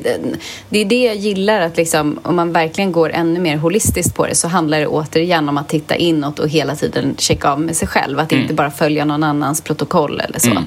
det 0.68 0.78
är 0.78 0.84
det 0.84 1.02
jag 1.02 1.16
gillar, 1.16 1.60
att 1.60 1.76
liksom, 1.76 2.18
om 2.22 2.36
man 2.36 2.52
verkligen 2.52 2.92
går 2.92 3.10
ännu 3.10 3.40
mer 3.40 3.56
holistiskt 3.56 4.14
på 4.14 4.26
det 4.26 4.34
så 4.34 4.48
handlar 4.48 4.80
det 4.80 4.86
återigen 4.86 5.48
om 5.48 5.58
att 5.58 5.68
titta 5.68 5.96
inåt 5.96 6.38
och 6.38 6.48
hela 6.48 6.76
tiden 6.76 7.14
checka 7.18 7.50
av 7.50 7.60
med 7.60 7.76
sig 7.76 7.88
själv. 7.88 8.18
Att 8.18 8.32
mm. 8.32 8.42
inte 8.42 8.54
bara 8.54 8.70
följa 8.70 9.04
någon 9.04 9.22
annans 9.22 9.60
protokoll 9.60 10.20
eller 10.20 10.38
så. 10.38 10.64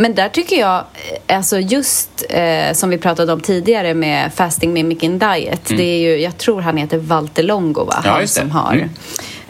Mm. 0.00 0.10
Men 0.10 0.14
där 0.14 0.28
tycker 0.28 0.56
jag, 0.56 0.84
eh, 1.26 1.36
alltså 1.36 1.58
just 1.58 2.24
eh, 2.30 2.72
som 2.72 2.90
vi 2.90 2.98
pratade 2.98 3.32
om 3.32 3.40
tidigare 3.40 3.94
med 3.94 4.32
Fasting 4.34 4.72
Mimicking 4.72 5.18
Diet. 5.18 5.70
Mm. 5.70 5.82
Det 5.82 5.84
är 5.84 5.98
ju, 5.98 6.20
jag 6.20 6.38
tror 6.38 6.60
han 6.60 6.76
heter 6.76 6.98
Walter 6.98 7.42
Longo, 7.42 7.84
va? 7.84 8.02
Ja, 8.04 8.10
han 8.10 8.28
som 8.28 8.50
har. 8.50 8.72
Mm. 8.72 8.90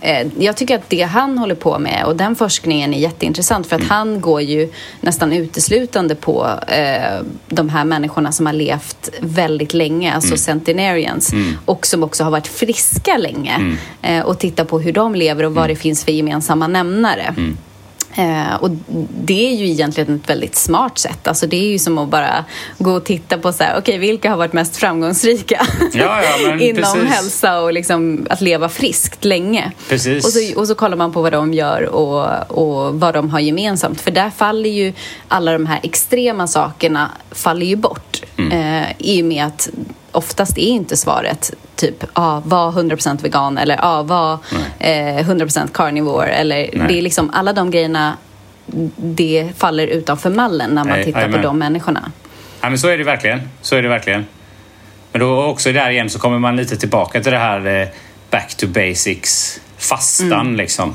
Eh, 0.00 0.26
jag 0.38 0.56
tycker 0.56 0.74
att 0.74 0.90
det 0.90 1.02
han 1.02 1.38
håller 1.38 1.54
på 1.54 1.78
med 1.78 2.04
och 2.04 2.16
den 2.16 2.36
forskningen 2.36 2.94
är 2.94 2.98
jätteintressant 2.98 3.66
för 3.66 3.76
att 3.76 3.82
mm. 3.82 3.90
han 3.90 4.20
går 4.20 4.40
ju 4.42 4.72
nästan 5.00 5.32
uteslutande 5.32 6.14
på 6.14 6.48
eh, 6.66 7.20
de 7.48 7.68
här 7.68 7.84
människorna 7.84 8.32
som 8.32 8.46
har 8.46 8.52
levt 8.52 9.10
väldigt 9.20 9.74
länge, 9.74 10.12
alltså 10.12 10.28
mm. 10.28 10.38
centenarians 10.38 11.32
mm. 11.32 11.56
och 11.64 11.86
som 11.86 12.02
också 12.02 12.24
har 12.24 12.30
varit 12.30 12.46
friska 12.46 13.16
länge 13.16 13.54
mm. 13.54 13.76
eh, 14.02 14.26
och 14.26 14.38
tittar 14.38 14.64
på 14.64 14.80
hur 14.80 14.92
de 14.92 15.14
lever 15.14 15.44
och 15.44 15.54
vad 15.54 15.64
mm. 15.64 15.74
det 15.74 15.80
finns 15.80 16.04
för 16.04 16.12
gemensamma 16.12 16.66
nämnare. 16.66 17.34
Eh, 18.14 18.54
och 18.54 18.70
det 19.24 19.52
är 19.52 19.54
ju 19.54 19.66
egentligen 19.66 20.16
ett 20.16 20.30
väldigt 20.30 20.56
smart 20.56 20.98
sätt. 20.98 21.28
Alltså 21.28 21.46
det 21.46 21.56
är 21.56 21.68
ju 21.68 21.78
som 21.78 21.98
att 21.98 22.08
bara 22.08 22.44
gå 22.78 22.92
och 22.92 23.04
titta 23.04 23.38
på 23.38 23.52
så 23.52 23.64
här, 23.64 23.78
okay, 23.78 23.98
vilka 23.98 24.30
har 24.30 24.36
varit 24.36 24.52
mest 24.52 24.76
framgångsrika 24.76 25.66
ja, 25.92 26.22
ja, 26.42 26.58
inom 26.60 26.82
precis. 26.82 27.10
hälsa 27.10 27.60
och 27.60 27.72
liksom 27.72 28.26
att 28.30 28.40
leva 28.40 28.68
friskt 28.68 29.24
länge. 29.24 29.72
Precis. 29.88 30.24
Och, 30.24 30.32
så, 30.32 30.60
och 30.60 30.68
så 30.68 30.74
kollar 30.74 30.96
man 30.96 31.12
på 31.12 31.22
vad 31.22 31.32
de 31.32 31.54
gör 31.54 31.82
och, 31.82 32.50
och 32.50 33.00
vad 33.00 33.14
de 33.14 33.30
har 33.30 33.40
gemensamt. 33.40 34.00
För 34.00 34.10
där 34.10 34.30
faller 34.30 34.70
ju 34.70 34.92
alla 35.28 35.52
de 35.52 35.66
här 35.66 35.80
extrema 35.82 36.46
sakerna 36.46 37.10
faller 37.30 37.66
ju 37.66 37.76
bort 37.76 38.22
mm. 38.36 38.52
eh, 38.52 38.88
i 38.98 39.22
och 39.22 39.26
med 39.26 39.46
att 39.46 39.68
oftast 40.12 40.58
är 40.58 40.62
inte 40.62 40.96
svaret 40.96 41.54
typ 41.76 42.04
ah, 42.12 42.40
var 42.44 42.72
100% 42.72 43.22
vegan 43.22 43.58
eller 43.58 43.78
ah, 43.82 44.02
var 44.02 44.38
eh, 44.78 45.28
100% 45.28 45.68
carnivore. 45.72 46.28
Eller, 46.28 46.86
det 46.88 46.98
är 46.98 47.02
liksom, 47.02 47.30
alla 47.30 47.52
de 47.52 47.70
grejerna 47.70 48.16
det 48.96 49.48
faller 49.56 49.86
utanför 49.86 50.30
mallen 50.30 50.70
när 50.70 50.84
man 50.84 50.92
Nej, 50.92 51.04
tittar 51.04 51.24
amen. 51.24 51.40
på 51.40 51.46
de 51.46 51.58
människorna. 51.58 52.12
Ja, 52.60 52.68
men 52.68 52.78
så 52.78 52.88
är 52.88 52.98
det 52.98 53.04
verkligen. 53.04 53.40
Så 53.62 53.76
är 53.76 53.82
det 53.82 53.88
verkligen. 53.88 54.26
Men 55.12 55.20
då 55.20 55.44
också 55.44 55.72
där 55.72 55.90
igen 55.90 56.10
så 56.10 56.18
kommer 56.18 56.38
man 56.38 56.56
lite 56.56 56.76
tillbaka 56.76 57.20
till 57.20 57.32
det 57.32 57.38
här 57.38 57.80
eh, 57.80 57.88
back 58.30 58.54
to 58.54 58.66
basics, 58.66 59.60
fastan 59.78 60.56
liksom. 60.56 60.94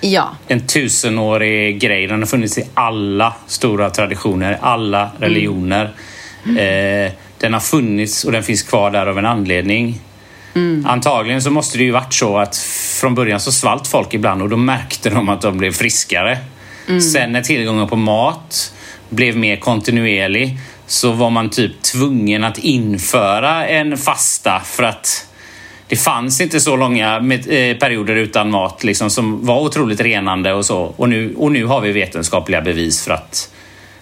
Ja, 0.00 0.28
En 0.48 0.66
tusenårig 0.66 1.80
grej. 1.80 2.06
Den 2.06 2.18
har 2.18 2.26
funnits 2.26 2.58
i 2.58 2.64
alla 2.74 3.34
stora 3.46 3.90
traditioner, 3.90 4.58
alla 4.60 5.10
religioner. 5.18 5.94
Eh, 6.58 7.12
den 7.38 7.52
har 7.52 7.60
funnits 7.60 8.24
och 8.24 8.32
den 8.32 8.42
finns 8.42 8.62
kvar 8.62 8.90
där 8.90 9.06
av 9.06 9.18
en 9.18 9.26
anledning. 9.26 10.00
Antagligen 10.84 11.42
så 11.42 11.50
måste 11.50 11.78
det 11.78 11.84
ju 11.84 11.90
varit 11.90 12.14
så 12.14 12.38
att 12.38 12.56
från 13.00 13.14
början 13.14 13.40
så 13.40 13.52
svalt 13.52 13.86
folk 13.86 14.14
ibland 14.14 14.42
och 14.42 14.48
då 14.48 14.56
märkte 14.56 15.10
de 15.10 15.28
att 15.28 15.40
de 15.40 15.58
blev 15.58 15.72
friskare. 15.72 16.38
Sen 17.12 17.32
när 17.32 17.42
tillgången 17.42 17.88
på 17.88 17.96
mat 17.96 18.74
blev 19.08 19.36
mer 19.36 19.56
kontinuerlig 19.56 20.58
så 20.86 21.12
var 21.12 21.30
man 21.30 21.50
typ 21.50 21.82
tvungen 21.82 22.44
att 22.44 22.58
införa 22.58 23.66
en 23.66 23.96
fasta 23.96 24.60
för 24.64 24.82
att 24.82 25.26
det 25.88 25.96
fanns 25.96 26.40
inte 26.40 26.60
så 26.60 26.76
långa 26.76 27.16
eh, 27.16 27.76
perioder 27.76 28.16
utan 28.16 28.50
mat 28.50 28.84
liksom, 28.84 29.10
som 29.10 29.46
var 29.46 29.60
otroligt 29.60 30.00
renande 30.00 30.52
och 30.52 30.66
så. 30.66 30.78
Och 30.96 31.08
nu, 31.08 31.34
och 31.36 31.52
nu 31.52 31.64
har 31.64 31.80
vi 31.80 31.92
vetenskapliga 31.92 32.60
bevis 32.60 33.04
för 33.04 33.10
att 33.10 33.50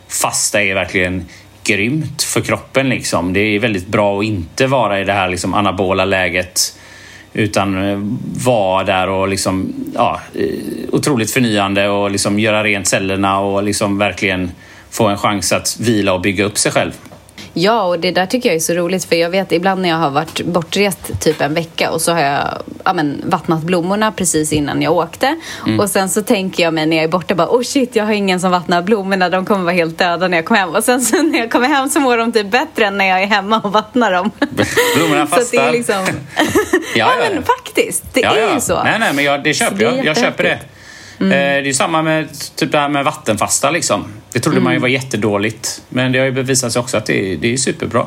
fasta 0.09 0.63
är 0.63 0.75
verkligen 0.75 1.25
grymt 1.67 2.23
för 2.23 2.41
kroppen. 2.41 2.89
Liksom. 2.89 3.33
Det 3.33 3.41
är 3.41 3.59
väldigt 3.59 3.87
bra 3.87 4.19
att 4.19 4.25
inte 4.25 4.67
vara 4.67 5.01
i 5.01 5.05
det 5.05 5.13
här 5.13 5.29
liksom, 5.29 5.55
anabola 5.55 6.05
läget 6.05 6.79
utan 7.33 7.91
eh, 7.91 7.99
vara 8.45 8.85
där 8.85 9.09
och 9.09 9.29
liksom, 9.29 9.73
ja, 9.95 10.21
eh, 10.35 10.45
otroligt 10.93 11.31
förnyande 11.31 11.89
och 11.89 12.11
liksom 12.11 12.39
göra 12.39 12.65
rent 12.65 12.87
cellerna 12.87 13.41
och 13.41 13.63
liksom 13.63 13.99
verkligen 13.99 14.51
få 14.91 15.07
en 15.07 15.19
chans 15.19 15.53
att 15.53 15.77
vila 15.81 16.13
och 16.13 16.21
bygga 16.21 16.45
upp 16.45 16.59
sig 16.59 16.73
själv. 16.73 16.93
Ja, 17.59 17.83
och 17.83 17.99
det 18.01 18.11
där 18.11 18.27
tycker 18.27 18.49
jag 18.49 18.57
är 18.57 18.61
så 18.61 18.73
roligt 18.75 19.05
för 19.05 19.17
jag 19.17 19.31
vet 19.31 19.53
ibland 19.53 19.83
när 19.83 19.89
jag 19.89 19.97
har 19.97 20.11
varit 20.11 20.41
bortrest 20.45 21.21
typ 21.21 21.41
en 21.41 21.55
vecka 21.55 21.91
och 21.91 22.01
så 22.01 22.13
har 22.13 22.21
jag 22.21 22.63
ja, 22.85 22.93
men, 22.93 23.23
vattnat 23.27 23.63
blommorna 23.63 24.13
precis 24.13 24.53
innan 24.53 24.83
jag 24.83 24.93
åkte 24.93 25.37
Mm. 25.67 25.81
och 25.81 25.91
sen 25.91 26.09
så 26.09 26.23
tänker 26.23 26.63
jag 26.63 26.75
mig 26.75 26.87
när 26.87 26.97
jag 26.97 27.05
är 27.05 27.09
borta 27.09 27.35
bara 27.35 27.49
oh 27.49 27.63
shit 27.63 27.97
jag 27.97 28.05
har 28.05 28.13
ingen 28.13 28.41
som 28.41 28.51
vattnar 28.51 28.83
blommorna, 28.83 29.29
de 29.29 29.47
kommer 29.47 29.65
vara 29.65 29.75
helt 29.75 29.99
döda 29.99 30.29
när 30.29 30.39
jag 30.39 30.45
kommer 30.45 30.61
hem 30.61 30.75
och 30.75 30.85
sen 30.85 31.01
så 31.01 31.23
när 31.23 31.39
jag 31.39 31.51
kommer 31.51 31.69
hem 31.69 31.89
så 31.89 32.01
mår 32.01 32.17
de 32.19 32.33
typ 32.33 32.51
bättre 32.51 32.87
än 32.87 32.99
när 32.99 33.05
jag 33.09 33.23
är 33.23 33.27
hemma 33.27 33.61
och 33.61 33.73
vattnar 33.73 34.13
dem. 34.13 34.31
Blommorna 34.97 35.27
så 35.27 35.35
att 35.35 35.39
det 35.41 35.45
fastar. 35.59 35.69
är 35.69 35.73
liksom... 35.73 35.95
ja, 35.97 36.43
Ja, 36.97 37.11
ja, 37.25 37.31
men 37.35 37.43
faktiskt, 37.43 38.05
det 38.13 38.21
Ja, 38.21 38.37
är 38.37 38.55
ju 38.55 38.61
så. 38.61 38.83
Nej, 38.83 38.97
nej, 39.01 39.13
men 39.15 39.25
jag, 39.25 39.43
det 39.45 39.55
köper 39.55 39.83
jag. 39.85 40.05
Jag 40.05 40.17
köper 40.17 40.45
det. 40.45 40.59
Mm. 41.21 41.33
Eh, 41.33 41.63
Det 41.63 41.69
är 41.69 41.73
samma 41.73 42.03
med 42.03 42.29
typ 42.57 42.73
det 42.73 42.79
här 42.79 42.89
med 42.89 43.05
vattenfasta. 43.05 43.71
Liksom. 43.71 44.05
Det 44.33 44.41
trodde 44.41 44.57
Mm. 44.57 44.65
man 44.65 44.73
ju 44.73 44.79
var 44.79 44.89
jättedåligt. 44.89 45.83
Men 45.89 46.13
det 46.13 46.19
har 46.19 46.27
ju 46.27 46.33
bevisat 46.33 46.73
sig 46.73 46.81
också 46.81 46.97
att 46.97 47.07
det 47.07 47.33
är, 47.33 47.37
det 47.37 47.53
är 47.53 47.57
superbra. 47.57 48.07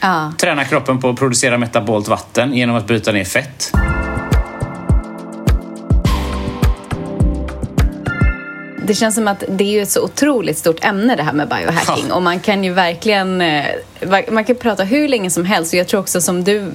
Ja. 0.00 0.32
Träna 0.38 0.64
kroppen 0.64 1.00
på 1.00 1.08
att 1.10 1.16
producera 1.18 1.58
metabolt 1.58 2.08
vatten 2.08 2.54
genom 2.54 2.76
att 2.76 2.86
bryta 2.86 3.12
ner 3.12 3.24
fett. 3.24 3.72
Det 8.86 8.94
känns 8.94 9.14
som 9.14 9.28
att 9.28 9.44
det 9.48 9.78
är 9.78 9.82
ett 9.82 9.90
så 9.90 10.04
otroligt 10.04 10.58
stort 10.58 10.84
ämne 10.84 11.16
det 11.16 11.22
här 11.22 11.32
med 11.32 11.48
biohacking 11.48 12.04
Ja. 12.08 12.14
och 12.14 12.22
man 12.22 12.40
kan 12.40 12.64
ju 12.64 12.72
verkligen 12.72 13.40
eh, 13.40 13.64
man 14.30 14.44
kan 14.44 14.56
prata 14.56 14.84
hur 14.84 15.08
länge 15.08 15.30
som 15.30 15.44
helst 15.44 15.72
och 15.72 15.78
jag 15.78 15.88
tror 15.88 16.00
också 16.00 16.20
som 16.20 16.44
du 16.44 16.72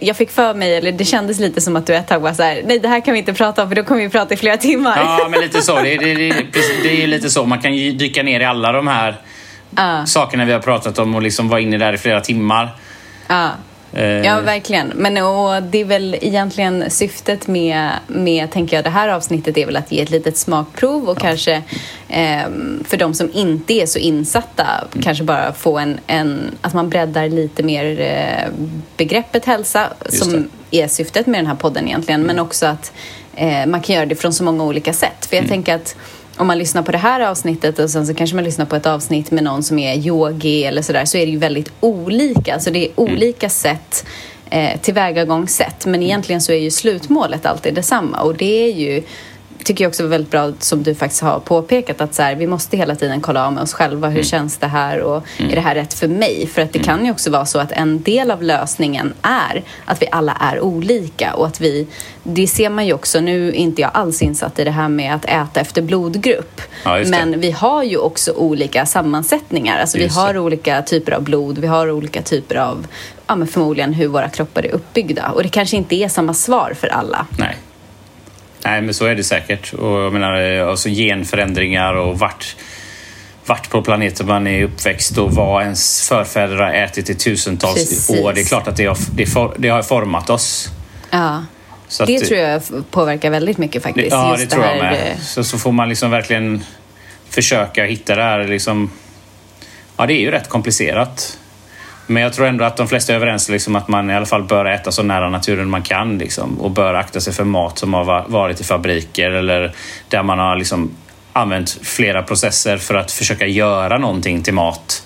jag 0.00 0.16
fick 0.16 0.30
för 0.30 0.54
mig, 0.54 0.74
eller 0.76 0.92
det 0.92 1.04
kändes 1.04 1.38
lite 1.40 1.60
som 1.60 1.76
att 1.76 1.86
du 1.86 1.94
ett 1.94 2.08
tag 2.08 2.20
var 2.20 2.32
så 2.32 2.42
här, 2.42 2.62
nej 2.64 2.78
det 2.78 2.88
här 2.88 3.00
kan 3.00 3.12
vi 3.12 3.18
inte 3.18 3.32
prata 3.32 3.62
om 3.62 3.68
för 3.68 3.76
då 3.76 3.82
kommer 3.84 4.00
vi 4.02 4.08
prata 4.08 4.34
i 4.34 4.36
flera 4.36 4.56
timmar. 4.56 4.98
Ja, 4.98 5.28
men 5.30 5.40
lite 5.40 5.62
så. 5.62 5.76
Det, 5.76 5.96
det, 5.96 6.14
det, 6.14 6.32
det 6.82 7.02
är 7.02 7.06
lite 7.06 7.30
så. 7.30 7.46
Man 7.46 7.58
kan 7.60 7.74
ju 7.74 7.92
dyka 7.92 8.22
ner 8.22 8.40
i 8.40 8.44
alla 8.44 8.72
de 8.72 8.86
här 8.86 9.20
Ja. 9.76 10.06
sakerna 10.06 10.44
vi 10.44 10.52
har 10.52 10.60
pratat 10.60 10.98
om 10.98 11.14
och 11.14 11.22
liksom 11.22 11.48
vara 11.48 11.60
inne 11.60 11.78
där 11.78 11.92
i 11.92 11.98
flera 11.98 12.20
timmar. 12.20 12.68
Ja. 13.28 13.50
Eh, 13.92 14.04
Ja, 14.04 14.40
verkligen. 14.40 14.92
Men 14.96 15.16
och 15.16 15.62
det 15.62 15.80
är 15.80 15.84
väl 15.84 16.16
egentligen 16.20 16.90
syftet 16.90 17.46
med, 17.46 17.90
med, 18.06 18.50
tänker 18.50 18.76
jag, 18.76 18.84
det 18.84 18.90
här 18.90 19.08
avsnittet 19.08 19.56
är 19.56 19.66
väl 19.66 19.76
att 19.76 19.92
ge 19.92 20.00
ett 20.00 20.10
litet 20.10 20.36
smakprov 20.36 21.08
och 21.08 21.18
kanske 21.18 21.62
ehm, 22.08 22.84
för 22.88 22.96
de 22.96 23.14
som 23.14 23.30
inte 23.32 23.72
är 23.72 23.86
så 23.86 23.98
insatta 23.98 24.64
kanske 25.02 25.24
bara 25.24 25.52
få 25.52 25.78
en, 25.78 26.00
en 26.06 26.40
att 26.60 26.74
man 26.74 26.88
breddar 26.88 27.28
lite 27.28 27.62
mer 27.62 28.00
eh, 28.00 28.52
begreppet 28.96 29.44
hälsa 29.44 29.88
Just 30.04 30.24
som 30.24 30.50
är 30.70 30.88
syftet 30.88 31.26
med 31.26 31.38
den 31.40 31.46
här 31.46 31.54
podden 31.54 31.86
egentligen, 31.88 32.22
men 32.22 32.38
också 32.38 32.66
att 32.66 32.92
eh, 33.34 33.66
man 33.66 33.80
kan 33.80 33.94
göra 33.94 34.06
det 34.06 34.14
från 34.14 34.32
så 34.32 34.44
många 34.44 34.64
olika 34.64 34.92
sätt. 34.92 35.26
För 35.26 35.36
jag 35.36 35.48
tänker 35.48 35.74
att 35.74 35.96
om 36.36 36.46
man 36.46 36.58
lyssnar 36.58 36.82
på 36.82 36.92
det 36.92 36.98
här 36.98 37.20
avsnittet 37.20 37.78
och 37.78 37.90
sen 37.90 38.06
så 38.06 38.14
kanske 38.14 38.36
man 38.36 38.44
lyssnar 38.44 38.66
på 38.66 38.76
ett 38.76 38.86
avsnitt 38.86 39.30
med 39.30 39.44
någon 39.44 39.62
som 39.62 39.78
är 39.78 39.94
yogi 39.94 40.64
eller 40.64 40.82
sådär 40.82 41.04
så 41.04 41.18
är 41.18 41.26
det 41.26 41.32
ju 41.32 41.38
väldigt 41.38 41.72
olika. 41.80 42.54
Alltså 42.54 42.70
det 42.70 42.84
är 42.84 42.90
olika 42.94 43.48
sätt 43.48 44.06
eh, 44.50 44.80
tillvägagångssätt. 44.80 45.86
Men 45.86 46.02
egentligen 46.02 46.40
så 46.40 46.52
är 46.52 46.58
ju 46.58 46.70
slutmålet 46.70 47.46
alltid 47.46 47.74
detsamma. 47.74 48.20
Och 48.20 48.36
det 48.36 48.64
är 48.64 48.74
ju 48.74 49.02
tycker 49.64 49.84
jag 49.84 49.88
också 49.88 50.02
var 50.02 50.10
väldigt 50.10 50.30
bra 50.30 50.52
som 50.58 50.82
du 50.82 50.94
faktiskt 50.94 51.22
har 51.22 51.40
påpekat 51.40 52.00
att 52.00 52.14
så 52.14 52.22
här, 52.22 52.34
vi 52.34 52.46
måste 52.46 52.76
hela 52.76 52.94
tiden 52.94 53.20
kolla 53.20 53.46
av 53.46 53.52
med 53.52 53.62
oss 53.62 53.72
själva. 53.72 54.08
Hur 54.08 54.22
känns 54.22 54.56
det 54.56 54.66
här 54.66 55.00
och 55.00 55.22
är 55.38 55.54
det 55.54 55.60
här 55.60 55.74
rätt 55.74 55.94
för 55.94 56.08
mig? 56.08 56.46
För 56.54 56.62
att 56.62 56.72
det 56.72 56.78
kan 56.78 57.04
ju 57.04 57.10
också 57.10 57.30
vara 57.30 57.46
så 57.46 57.58
att 57.58 57.72
en 57.72 58.02
del 58.02 58.30
av 58.30 58.42
lösningen 58.42 59.12
är 59.22 59.62
att 59.84 60.02
vi 60.02 60.06
alla 60.12 60.36
är 60.40 60.60
olika 60.60 61.34
och 61.34 61.46
att 61.46 61.60
vi, 61.60 61.86
det 62.22 62.46
ser 62.46 62.70
man 62.70 62.86
ju 62.86 62.92
också, 62.92 63.20
nu 63.20 63.48
är 63.48 63.52
inte 63.52 63.82
jag 63.82 63.90
alls 63.94 64.22
insatt 64.22 64.58
i 64.58 64.64
det 64.64 64.70
här 64.70 64.88
med 64.88 65.14
att 65.14 65.24
äta 65.24 65.60
efter 65.60 65.82
blodgrupp. 65.82 66.60
Ja. 66.84 67.02
Men 67.06 67.40
vi 67.40 67.50
har 67.50 67.82
ju 67.82 67.96
också 67.96 68.32
olika 68.32 68.86
sammansättningar. 68.86 69.80
Alltså 69.80 69.98
vi 69.98 70.04
Just 70.04 70.16
har 70.16 70.32
det. 70.34 70.40
olika 70.40 70.82
typer 70.82 71.12
av 71.12 71.22
blod, 71.22 71.58
vi 71.58 71.66
har 71.66 71.90
olika 71.90 72.22
typer 72.22 72.56
av, 72.56 72.86
ja 73.26 73.36
men 73.36 73.48
förmodligen 73.48 73.92
hur 73.92 74.08
våra 74.08 74.28
kroppar 74.28 74.66
är 74.66 74.70
uppbyggda. 74.70 75.30
Och 75.30 75.42
det 75.42 75.48
kanske 75.48 75.76
inte 75.76 75.94
är 75.94 76.08
samma 76.08 76.34
svar 76.34 76.74
för 76.80 76.88
alla. 76.88 77.26
Nej. 77.38 77.56
Nej, 78.64 78.82
men 78.82 78.94
så 78.94 79.06
är 79.06 79.14
det 79.14 79.24
säkert. 79.24 79.72
Och 79.72 80.00
jag 80.00 80.12
menar, 80.12 80.40
eh, 80.58 80.68
alltså 80.68 80.88
genförändringar 80.88 81.94
och 81.94 82.18
vart, 82.18 82.56
vart 83.46 83.70
på 83.70 83.82
planeten 83.82 84.26
man 84.26 84.46
är 84.46 84.64
uppväxt 84.64 85.18
och 85.18 85.32
vad 85.32 85.62
ens 85.62 86.08
förfäder 86.08 86.56
har 86.56 86.72
ätit 86.72 87.10
i 87.10 87.14
tusentals 87.14 87.74
Precis. 87.74 88.10
år. 88.10 88.32
Det 88.32 88.40
är 88.40 88.44
klart 88.44 88.68
att 88.68 88.76
det 88.76 88.86
har, 88.86 88.98
det, 89.14 89.26
for, 89.26 89.54
det 89.58 89.68
har 89.68 89.82
format 89.82 90.30
oss. 90.30 90.68
Ja. 91.10 91.44
Så 91.88 92.04
Det 92.04 92.16
att, 92.16 92.24
tror 92.24 92.40
jag 92.40 92.62
påverkar 92.90 93.30
väldigt 93.30 93.58
mycket 93.58 93.82
faktiskt. 93.82 94.10
Ja, 94.10 94.30
Just 94.38 94.50
det 94.50 94.54
tror 94.56 94.66
jag 94.66 94.76
med. 94.78 94.92
eh, 94.94 95.18
Så, 95.22 95.44
så 95.44 95.58
får 95.58 95.72
man 95.72 95.88
liksom 95.88 96.10
verkligen 96.10 96.64
försöka 97.28 97.84
hitta 97.84 98.16
det 98.16 98.22
här 98.22 98.44
liksom... 98.44 98.90
Ja, 99.96 100.06
det 100.06 100.12
är 100.12 100.20
ju 100.20 100.30
rätt 100.30 100.48
komplicerat. 100.48 101.38
Men 102.10 102.22
jag 102.22 102.32
tror 102.32 102.46
ändå 102.46 102.64
att 102.64 102.76
de 102.76 102.88
flesta 102.88 103.12
är 103.12 103.16
överens 103.16 103.48
liksom 103.48 103.76
att 103.76 103.88
man 103.88 104.10
i 104.10 104.14
alla 104.14 104.26
fall 104.26 104.42
bör 104.42 104.64
äta 104.64 104.92
så 104.92 105.02
nära 105.02 105.28
naturen 105.30 105.70
man 105.70 105.82
kan 105.82 106.18
liksom, 106.18 106.60
och 106.60 106.70
bör 106.70 106.94
akta 106.94 107.20
sig 107.20 107.32
för 107.32 107.44
mat 107.44 107.78
som 107.78 107.94
har 107.94 108.04
va- 108.04 108.24
varit 108.28 108.60
i 108.60 108.64
fabriker 108.64 109.30
eller 109.30 109.72
där 110.08 110.22
man 110.22 110.38
har 110.38 110.56
liksom 110.56 110.90
använt 111.32 111.78
flera 111.82 112.22
processer 112.22 112.76
för 112.76 112.94
att 112.94 113.12
försöka 113.12 113.46
göra 113.46 113.98
någonting 113.98 114.42
till 114.42 114.54
mat. 114.54 115.02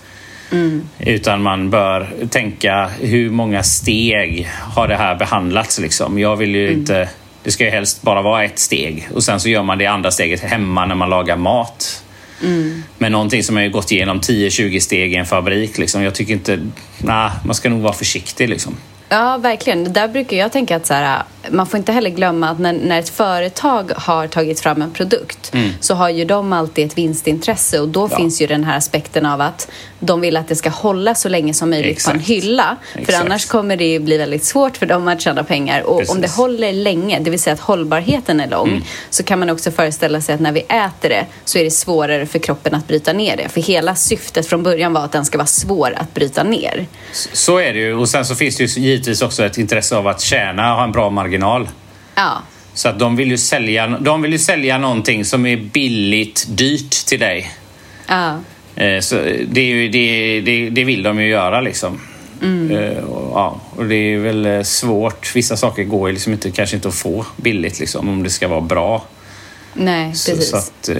Utan 0.98 1.42
man 1.42 1.70
bör 1.70 2.08
tänka 2.30 2.90
hur 3.00 3.30
många 3.30 3.62
steg 3.62 4.48
har 4.74 4.88
det 4.88 4.96
här 4.96 5.14
behandlats 5.14 5.78
liksom. 5.80 6.18
Jag 6.18 6.36
vill 6.36 6.54
ju 6.54 6.72
inte... 6.72 7.08
Det 7.42 7.50
ska 7.50 7.64
ju 7.64 7.70
helst 7.70 8.02
bara 8.02 8.22
vara 8.22 8.44
ett 8.44 8.58
steg 8.58 9.08
och 9.14 9.22
sen 9.22 9.40
så 9.40 9.48
gör 9.48 9.62
man 9.62 9.78
det 9.78 9.86
andra 9.86 10.10
steget 10.10 10.40
hemma 10.40 10.86
när 10.86 10.94
man 10.94 11.10
lagar 11.10 11.36
mat. 11.36 12.03
Men 12.98 13.12
någonting 13.12 13.42
som 13.42 13.56
har 13.56 13.68
gått 13.68 13.92
igenom 13.92 14.20
10-20 14.20 14.80
steg 14.80 15.12
i 15.12 15.16
en 15.16 15.26
fabrik 15.26 15.78
liksom. 15.78 16.02
Jag 16.02 16.14
tycker 16.14 16.32
inte... 16.32 16.58
Nej, 16.98 17.30
man 17.44 17.54
ska 17.54 17.68
nog 17.68 17.80
vara 17.80 17.92
försiktig 17.92 18.48
liksom. 18.48 18.76
Ja, 19.08 19.36
verkligen. 19.38 19.92
Där 19.92 20.08
brukar 20.08 20.36
jag 20.36 20.52
tänka 20.52 20.76
att 20.76 20.86
så 20.86 20.94
här, 20.94 21.22
man 21.50 21.66
får 21.66 21.78
inte 21.78 21.92
heller 21.92 22.10
glömma 22.10 22.48
att 22.50 22.58
när, 22.58 22.72
när 22.72 22.98
ett 22.98 23.08
företag 23.08 23.90
har 23.96 24.26
tagit 24.26 24.60
fram 24.60 24.82
en 24.82 24.90
produkt 24.90 25.52
så 25.80 25.94
har 25.94 26.08
ju 26.08 26.24
de 26.24 26.52
alltid 26.52 26.86
ett 26.86 26.98
vinstintresse 26.98 27.80
och 27.80 27.88
då 27.88 28.00
Mm. 28.00 28.10
Ja. 28.12 28.18
finns 28.18 28.42
ju 28.42 28.46
den 28.46 28.64
här 28.64 28.76
aspekten 28.76 29.26
av 29.26 29.40
att 29.40 29.70
de 30.00 30.20
vill 30.20 30.36
att 30.36 30.48
det 30.48 30.56
ska 30.56 30.70
hålla 30.70 31.14
så 31.14 31.28
länge 31.28 31.54
som 31.54 31.70
möjligt 31.70 32.04
på 32.04 32.10
en 32.10 32.16
Exakt. 32.16 32.30
hylla. 32.30 32.76
För 32.92 32.98
Exakt. 33.00 33.18
annars 33.24 33.46
kommer 33.46 33.76
det 33.76 33.84
ju 33.84 33.98
bli 33.98 34.16
väldigt 34.16 34.44
svårt 34.44 34.76
för 34.76 34.86
dem 34.86 35.08
att 35.08 35.20
tjäna 35.20 35.44
pengar. 35.44 35.82
Och 35.82 35.96
om 36.10 36.16
det 36.16 36.20
Precis. 36.22 36.36
håller 36.36 36.72
länge, 36.72 37.18
det 37.20 37.30
vill 37.30 37.40
säga 37.40 37.54
att 37.54 37.60
hållbarheten 37.60 38.40
är 38.40 38.48
lång, 38.50 38.68
Mm. 38.68 38.82
så 39.10 39.22
kan 39.22 39.38
man 39.38 39.50
också 39.50 39.70
föreställa 39.70 40.20
sig 40.20 40.34
att 40.34 40.40
när 40.40 40.52
vi 40.52 40.60
äter 40.60 41.08
det 41.08 41.26
så 41.44 41.58
är 41.58 41.64
det 41.64 41.70
svårare 41.70 42.26
för 42.26 42.38
kroppen 42.38 42.74
att 42.74 42.88
bryta 42.88 43.12
ner 43.12 43.36
det. 43.36 43.48
För 43.48 43.60
hela 43.60 43.94
syftet 43.94 44.46
från 44.46 44.62
början 44.62 44.92
var 44.92 45.04
att 45.04 45.12
den 45.12 45.24
ska 45.24 45.38
vara 45.38 45.46
svår 45.46 45.94
att 45.96 46.14
bryta 46.14 46.42
ner. 46.42 46.86
Så 47.32 47.58
är 47.58 47.72
det 47.72 47.78
ju. 47.78 47.94
Och 47.94 48.08
sen 48.08 48.24
så 48.24 48.34
finns 48.34 48.56
det 48.56 48.64
ju 48.76 48.93
givetvis 48.94 49.22
också 49.22 49.44
ett 49.44 49.58
intresse 49.58 49.96
av 49.96 50.06
att 50.08 50.20
tjäna 50.20 50.70
och 50.70 50.76
ha 50.76 50.84
en 50.84 50.92
bra 50.92 51.10
marginal. 51.10 51.68
Ja, 52.14 52.42
Så 52.74 52.88
att 52.88 52.98
de 52.98 53.16
vill 53.16 53.30
ju 53.30 53.38
sälja, 53.38 53.86
de 53.86 54.22
vill 54.22 54.32
ju 54.32 54.38
sälja 54.38 54.78
någonting 54.78 55.24
som 55.24 55.46
är 55.46 55.56
billigt 55.56 56.46
dyrt 56.48 56.90
till 57.06 57.20
dig. 57.20 57.50
ja. 58.08 58.38
Eh, 58.76 59.00
Så 59.00 59.14
det, 59.48 59.88
det, 59.88 60.40
det, 60.40 60.70
det 60.70 60.84
vill 60.84 61.02
de 61.02 61.20
ju 61.20 61.28
göra 61.28 61.60
liksom. 61.60 62.00
Eh, 62.42 63.04
Och, 63.04 63.30
ja, 63.38 63.60
och 63.76 63.84
det 63.84 63.94
är 63.96 64.18
väl 64.18 64.46
eh, 64.46 64.62
svårt. 64.62 65.36
Vissa 65.36 65.56
saker 65.56 65.84
går 65.84 66.08
ju 66.08 66.12
liksom 66.14 66.32
inte, 66.32 66.50
kanske 66.50 66.76
inte 66.76 66.88
att 66.88 66.94
få 66.94 67.26
billigt 67.36 67.80
liksom, 67.80 68.08
om 68.08 68.22
det 68.22 68.30
ska 68.30 68.48
vara 68.48 68.60
bra. 68.60 69.04
Nej, 69.74 70.14
Så, 70.14 70.30
precis. 70.30 70.50
så 70.50 70.56
att, 70.56 70.88
eh, 70.88 70.96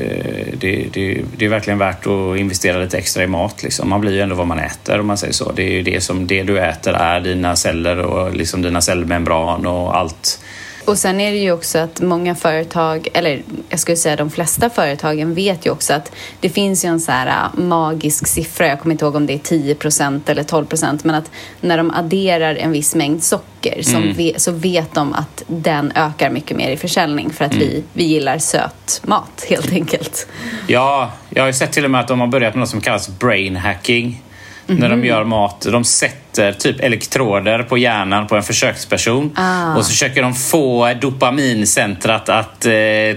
det, 0.59 0.87
det, 0.93 1.23
det 1.37 1.45
är 1.45 1.49
verkligen 1.49 1.79
värt 1.79 2.07
att 2.07 2.39
investera 2.39 2.79
lite 2.79 2.99
extra 2.99 3.25
i 3.25 3.27
mat. 3.27 3.63
Liksom. 3.63 3.89
Man 3.89 4.01
blir 4.01 4.13
ju 4.13 4.21
ändå 4.21 4.35
vad 4.35 4.47
man 4.47 4.59
äter 4.59 5.01
om 5.01 5.07
man 5.07 5.19
säger 5.19 5.33
så. 5.33 5.53
Det 5.53 5.63
är 5.63 5.71
ju 5.71 5.83
det 5.83 6.01
som 6.01 6.27
det 6.27 6.43
du 6.43 6.61
äter 6.61 6.95
är 6.95 7.21
dina 7.21 7.57
celler 7.57 7.99
och 7.99 8.35
liksom 8.35 8.63
dina 8.63 8.81
cellmembran 8.81 9.67
och 9.67 9.97
allt. 9.97 10.41
Och 10.85 10.99
sen 10.99 11.21
är 11.21 11.33
det 11.33 11.39
ju 11.39 11.53
också 11.53 11.79
att 11.79 12.01
många 12.01 12.35
företag, 12.35 13.09
eller 13.15 13.43
jag 13.69 13.81
skulle 13.81 13.97
säga 13.97 14.17
de 14.17 14.31
flesta 14.31 14.71
företagen 14.71 15.35
vet 15.35 15.67
ju 15.67 15.71
också 15.71 15.95
att 15.95 16.13
det 16.41 16.49
finns 16.49 16.85
ju 16.85 16.89
en 16.89 17.01
så 17.01 17.13
här 17.13 17.27
äh, 17.27 17.61
magisk 17.65 18.27
siffra, 18.27 18.67
jag 18.67 18.81
kommer 18.81 18.93
inte 18.95 19.05
ihåg 19.05 19.15
om 19.17 19.27
det 19.27 19.33
är 19.33 19.39
10% 19.39 20.21
eller 20.27 20.43
12% 20.43 21.01
men 21.05 21.15
att 21.15 21.31
när 21.61 21.77
de 21.79 21.91
adderar 21.91 22.55
en 22.55 22.73
viss 22.73 22.95
mängd 22.95 23.23
socker 23.25 23.55
Mm. 23.95 24.13
ve, 24.13 24.33
så 24.37 24.53
vet 24.53 24.95
de 24.95 25.13
att 25.13 25.43
den 25.47 25.93
ökar 25.95 26.31
mycket 26.31 26.57
mer 26.57 26.71
i 26.71 26.77
försäljning 26.77 27.31
för 27.31 27.45
att 27.45 27.53
Mm. 27.55 27.67
vi, 27.69 27.85
vi 27.93 28.05
gillar 28.05 28.39
söt 28.39 29.01
mat 29.05 29.47
helt 29.49 29.73
enkelt. 29.73 30.27
Ja, 30.67 31.13
jag 31.31 31.43
har 31.43 31.47
ju 31.47 31.53
sett 31.53 31.73
till 31.73 31.85
och 31.85 31.91
med 31.91 32.01
att 32.01 32.09
de 32.09 32.21
har 32.21 32.27
börjat 32.27 32.55
med 32.55 32.61
något 32.61 32.69
som 32.69 32.81
kallas 32.81 33.09
brain 33.19 33.57
hacking. 33.57 34.23
När 34.67 34.89
de 34.89 35.05
gör 35.05 35.25
mat. 35.25 35.67
De 35.71 35.85
sätter 35.85 36.53
typ 36.53 36.81
elektroder 36.81 37.63
på 37.63 37.79
hjärnan 37.79 38.27
på 38.27 38.37
en 38.37 38.43
försöksperson 38.43 39.33
Ah. 39.37 39.77
och 39.77 39.85
så 39.85 39.91
försöker 39.91 40.23
de 40.23 40.35
få 40.35 40.95
dopamincentrat 41.01 42.29
att 42.29 42.67
eh, 42.67 42.73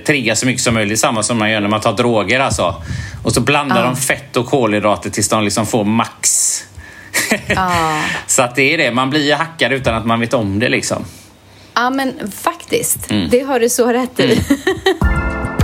trigga 0.05 0.35
så 0.35 0.45
mycket 0.45 0.61
som 0.61 0.73
möjligt. 0.73 0.99
Samma 0.99 1.23
som 1.23 1.37
man 1.37 1.51
gör 1.51 1.59
när 1.59 1.67
man 1.67 1.81
tar 1.81 1.93
droger 1.93 2.39
alltså. 2.39 2.75
Och 3.23 3.31
så 3.33 3.41
blandar 3.41 3.83
de 3.83 3.95
fett 3.95 4.37
och 4.37 4.45
kolhydrater 4.45 5.09
tills 5.09 5.29
de 5.29 5.43
liksom 5.43 5.65
får 5.65 5.83
max. 5.83 6.53
Ja. 7.47 8.01
Så 8.27 8.41
att 8.41 8.55
det 8.55 8.73
är 8.73 8.77
det, 8.77 8.91
man 8.91 9.09
blir 9.09 9.25
ju 9.25 9.33
hackad 9.33 9.71
utan 9.73 9.95
att 9.95 10.05
man 10.05 10.19
vet 10.19 10.33
om 10.33 10.59
det 10.59 10.69
liksom. 10.69 11.05
Ja, 11.75 11.89
men 11.89 12.31
faktiskt. 12.43 13.11
Mm. 13.11 13.29
Det 13.29 13.39
har 13.39 13.59
du 13.59 13.69
så 13.69 13.87
rätt 13.93 14.19
i. 14.19 14.41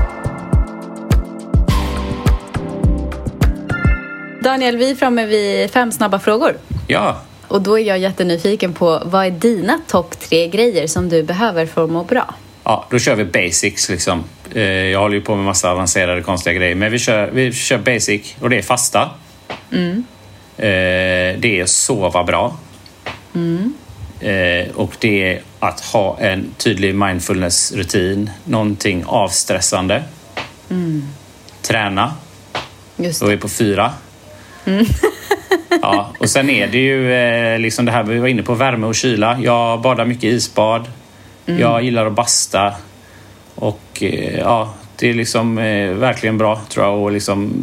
Daniel, 4.44 4.78
vi 4.78 4.92
är 4.92 4.96
framme 4.96 5.26
vid 5.26 5.72
fem 5.72 5.92
snabba 5.92 6.20
frågor. 6.20 6.58
Ja, 6.88 7.22
Och 7.48 7.62
då 7.62 7.80
är 7.80 7.84
jag 7.84 8.00
jättenyfiken 8.00 8.74
på 8.74 9.02
vad 9.06 9.26
är 9.26 9.32
dina 9.32 9.80
topp 9.88 10.20
tre 10.20 10.48
grejer 10.48 10.88
som 10.88 11.10
du 11.10 11.24
behöver 11.24 11.66
för 11.66 11.84
att 11.84 11.90
må 11.90 12.04
bra? 12.04 12.36
Ja, 12.64 12.86
då 12.90 13.00
kör 13.00 13.16
vi 13.16 13.26
basics 13.26 13.90
liksom. 13.90 14.24
Eh, 14.54 14.62
Jag 14.64 15.00
håller 15.00 15.16
ju 15.16 15.22
på 15.22 15.36
med 15.36 15.46
massa 15.46 15.72
avancerade 15.72 16.22
konstiga 16.22 16.54
grejer. 16.54 16.76
Men 16.76 16.92
vi 16.92 17.00
kör, 17.00 17.30
vi 17.34 17.54
kör 17.54 17.78
basic 17.78 18.36
och 18.42 18.50
det 18.50 18.58
är 18.58 18.62
fasta. 18.62 19.10
Eh, 19.72 19.90
Det 20.58 21.60
är 21.60 21.66
sova 21.66 22.24
bra. 22.24 22.58
Eh, 24.20 24.76
Och 24.76 24.96
det 25.00 25.24
är 25.34 25.42
att 25.60 25.80
ha 25.80 26.18
en 26.20 26.46
tydlig 26.58 26.96
mindfulness-rutin. 26.96 28.30
Någonting 28.44 29.04
avstressande. 29.08 30.04
Träna. 31.62 32.14
Just 32.98 33.20
Då 33.20 33.26
är 33.26 33.30
det. 33.30 33.36
vi 33.36 33.42
på 33.42 33.50
fyra. 33.50 33.94
Ja, 35.82 36.14
och 36.20 36.30
sen 36.30 36.50
är 36.50 36.68
det 36.68 36.78
ju 36.78 37.14
eh, 37.14 37.60
liksom 37.60 37.86
det 37.86 37.92
här 37.92 38.04
vi 38.04 38.20
var 38.20 38.28
inne 38.28 38.44
på, 38.44 38.54
värme 38.54 38.88
och 38.88 38.96
kyla. 38.96 39.40
Jag 39.40 39.82
badar 39.82 40.06
mycket 40.06 40.24
isbad. 40.24 40.88
Jag 41.46 41.84
gillar 41.84 42.06
att 42.06 42.14
basta. 42.14 42.74
Och 43.56 43.82
eh, 44.02 44.40
ja, 44.40 44.74
det 44.96 45.10
är 45.10 45.14
liksom 45.14 45.58
eh, 45.58 45.90
verkligen 45.90 46.38
bra 46.38 46.62
tror 46.70 46.86
jag 46.86 47.08
att 47.08 47.14
liksom, 47.14 47.54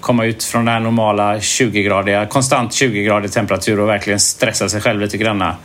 komma 0.00 0.24
ut 0.24 0.44
från 0.44 0.64
den 0.64 0.74
här 0.74 0.80
normala 0.80 1.36
20-gradiga, 1.36 2.26
konstant 2.26 2.70
20-gradig 2.70 3.28
temperatur 3.28 3.80
och 3.80 3.88
verkligen 3.88 4.20
stressa 4.20 4.68
sig 4.68 4.80
själv 4.80 5.00
lite 5.00 5.18
granna. 5.18 5.56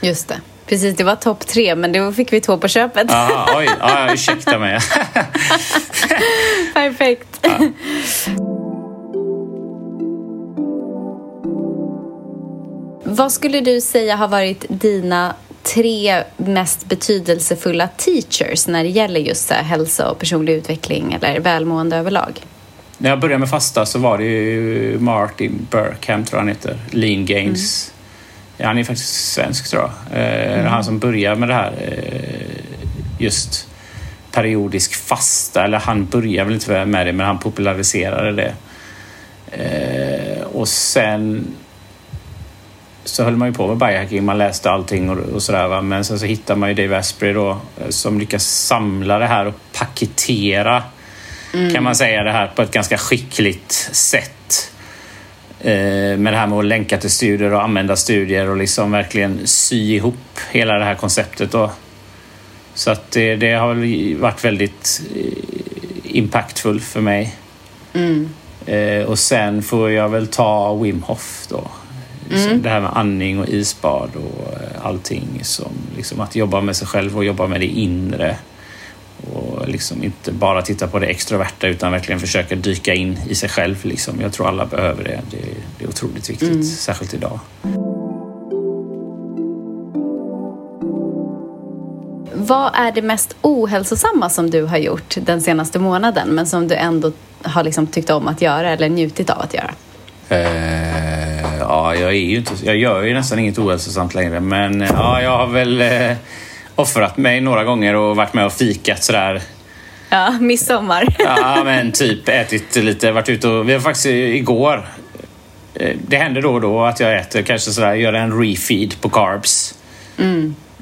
Just 0.00 0.28
det. 0.28 0.40
Precis, 0.66 0.96
det 0.96 1.04
var 1.04 1.16
topp 1.16 1.46
tre, 1.46 1.74
men 1.74 1.92
då 1.92 2.12
fick 2.12 2.32
vi 2.32 2.40
två 2.40 2.58
på 2.58 2.68
köpet. 2.68 3.10
Aha, 3.10 3.58
oj, 3.58 3.68
ja, 3.80 4.12
ursäkta 4.12 4.58
mig. 4.58 4.78
Perfekt. 6.74 7.46
Vad 13.16 13.32
skulle 13.32 13.60
du 13.60 13.80
säga 13.80 14.16
har 14.16 14.28
varit 14.28 14.64
dina 14.68 15.34
tre 15.62 16.22
mest 16.36 16.86
betydelsefulla 16.86 17.88
teachers 17.88 18.66
när 18.66 18.84
det 18.84 18.90
gäller 18.90 19.20
just 19.20 19.50
hälsa 19.50 20.10
och 20.10 20.18
personlig 20.18 20.52
utveckling 20.52 21.12
eller 21.12 21.40
välmående 21.40 21.96
överlag? 21.96 22.40
När 22.98 23.10
jag 23.10 23.20
började 23.20 23.38
med 23.38 23.50
fasta 23.50 23.86
så 23.86 23.98
var 23.98 24.18
det 24.18 24.24
ju 24.24 24.98
Martin 25.00 25.66
Burkham, 25.70 26.24
tror 26.24 26.38
jag 26.38 26.38
han 26.38 26.48
heter. 26.48 26.76
Lean 26.90 27.26
Gains. 27.26 27.92
Ja, 28.56 28.66
han 28.66 28.78
är 28.78 28.84
faktiskt 28.84 29.32
svensk, 29.32 29.70
tror 29.70 29.90
jag. 30.10 30.20
Eh, 30.20 30.64
Han 30.64 30.84
som 30.84 30.98
började 30.98 31.36
med 31.36 31.48
det 31.48 31.54
här 31.54 31.72
eh, 31.80 33.24
just 33.24 33.68
periodisk 34.32 34.94
fasta. 34.94 35.64
Eller 35.64 35.78
han 35.78 36.06
började 36.06 36.44
väl 36.44 36.54
inte 36.54 36.84
med 36.84 37.06
det, 37.06 37.12
men 37.12 37.26
han 37.26 37.38
populariserade 37.38 38.32
det. 38.32 38.54
Eh, 39.50 40.42
och 40.46 40.68
sen 40.68 41.46
så 43.04 43.24
höll 43.24 43.36
man 43.36 43.48
ju 43.48 43.54
på 43.54 43.66
med 43.66 43.76
biohacking, 43.76 44.24
man 44.24 44.38
läste 44.38 44.70
allting 44.70 45.10
och, 45.10 45.18
och 45.18 45.42
sådär. 45.42 45.68
Va? 45.68 45.82
Men 45.82 46.04
sen 46.04 46.18
så 46.18 46.26
hittade 46.26 46.60
man 46.60 46.68
ju 46.68 46.74
Dave 46.74 46.98
Asprey 46.98 47.32
då 47.32 47.50
eh, 47.50 47.88
som 47.88 48.18
lyckas 48.18 48.46
samla 48.46 49.18
det 49.18 49.26
här 49.26 49.46
och 49.46 49.54
paketera 49.78 50.82
kan 51.74 51.82
man 51.84 51.96
säga 51.96 52.22
det 52.22 52.32
här 52.32 52.46
på 52.46 52.62
ett 52.62 52.70
ganska 52.70 52.98
skickligt 52.98 53.72
sätt. 53.92 54.70
Eh, 55.60 56.18
med 56.18 56.32
det 56.32 56.36
här 56.36 56.46
med 56.46 56.58
att 56.58 56.64
länka 56.64 56.98
till 56.98 57.10
studier 57.10 57.52
och 57.52 57.62
använda 57.62 57.96
studier 57.96 58.50
och 58.50 58.56
liksom 58.56 58.90
verkligen 58.90 59.46
sy 59.46 59.94
ihop 59.94 60.38
hela 60.50 60.78
det 60.78 60.84
här 60.84 60.94
konceptet. 60.94 61.52
Då. 61.52 61.70
Så 62.74 62.90
att 62.90 63.10
det, 63.10 63.36
det 63.36 63.52
har 63.52 63.74
varit 64.20 64.44
väldigt 64.44 65.02
eh, 65.16 66.16
impactful 66.16 66.80
för 66.80 67.00
mig. 67.00 67.34
Eh, 68.66 69.04
och 69.04 69.18
sen 69.18 69.62
får 69.62 69.90
jag 69.90 70.08
väl 70.08 70.26
ta 70.26 70.74
Wim 70.74 71.02
Hof 71.02 71.46
då. 71.48 71.70
Liksom 72.28 72.62
Det 72.62 72.68
här 72.68 72.80
med 72.80 72.96
andning 72.96 73.38
och 73.38 73.48
isbad 73.48 74.10
och 74.16 74.52
eh, 74.52 74.86
allting. 74.86 75.40
Som, 75.42 75.72
liksom 75.96 76.20
att 76.20 76.36
jobba 76.36 76.60
med 76.60 76.76
sig 76.76 76.86
själv 76.86 77.16
och 77.16 77.24
jobba 77.24 77.46
med 77.46 77.60
det 77.60 77.66
inre. 77.66 78.36
Och 79.32 79.68
liksom 79.68 80.04
inte 80.04 80.32
bara 80.32 80.62
titta 80.62 80.86
på 80.86 80.98
det 80.98 81.06
extroverta 81.06 81.66
utan 81.66 81.92
verkligen 81.92 82.20
försöka 82.20 82.54
dyka 82.54 82.94
in 82.94 83.18
i 83.28 83.34
sig 83.34 83.48
själv. 83.48 83.84
Liksom. 83.84 84.20
Jag 84.20 84.32
tror 84.32 84.48
alla 84.48 84.66
behöver 84.66 85.04
det. 85.04 85.20
Det, 85.30 85.46
det 85.78 85.84
är 85.84 85.88
otroligt 85.88 86.30
viktigt, 86.30 86.66
särskilt 86.66 87.14
idag. 87.14 87.40
Vad 92.46 92.70
är 92.74 92.92
det 92.92 93.02
mest 93.02 93.36
ohälsosamma 93.42 94.30
som 94.30 94.50
du 94.50 94.62
har 94.62 94.78
gjort 94.78 95.16
den 95.20 95.40
senaste 95.40 95.78
månaden 95.78 96.28
men 96.28 96.46
som 96.46 96.68
du 96.68 96.74
ändå 96.74 97.12
har 97.42 97.64
liksom 97.64 97.86
tyckt 97.86 98.10
om 98.10 98.28
att 98.28 98.42
göra 98.42 98.70
eller 98.70 98.88
njutit 98.88 99.30
av 99.30 99.40
att 99.40 99.54
göra? 99.54 99.74
Eh, 100.28 101.13
ja, 101.68 101.94
jag, 101.94 102.10
är 102.10 102.14
ju 102.14 102.36
inte, 102.36 102.52
jag 102.64 102.76
gör 102.76 103.02
ju 103.02 103.14
nästan 103.14 103.38
inget 103.38 103.58
ohälsosamt 103.58 104.14
längre 104.14 104.40
men 104.40 104.82
eh, 104.82 104.90
ja, 104.92 105.22
jag 105.22 105.38
har 105.38 105.46
väl 105.46 105.80
eh, 105.80 106.16
offrat 106.74 107.16
mig 107.16 107.40
några 107.40 107.64
gånger 107.64 107.94
och 107.94 108.16
varit 108.16 108.34
med 108.34 108.46
och 108.46 108.52
fikat 108.52 109.04
sådär. 109.04 109.42
Ja, 110.10 110.30
midsommar. 110.40 111.16
Ja, 111.18 111.62
men 111.64 111.92
typ 111.92 112.28
ätit 112.28 112.76
lite, 112.76 113.12
varit 113.12 113.28
ute 113.28 113.48
och... 113.48 113.68
Vi 113.68 113.72
har 113.72 113.80
faktiskt 113.80 114.06
igår... 114.06 114.88
eh, 115.74 115.96
Det 116.08 116.16
händer 116.16 116.42
då 116.42 116.52
och 116.54 116.60
då 116.60 116.84
att 116.84 117.00
jag 117.00 117.18
äter 117.18 117.42
kanske 117.42 117.70
sådär, 117.70 117.94
gör 117.94 118.12
en 118.12 118.40
refeed 118.42 119.00
på 119.00 119.08
carbs. 119.08 119.74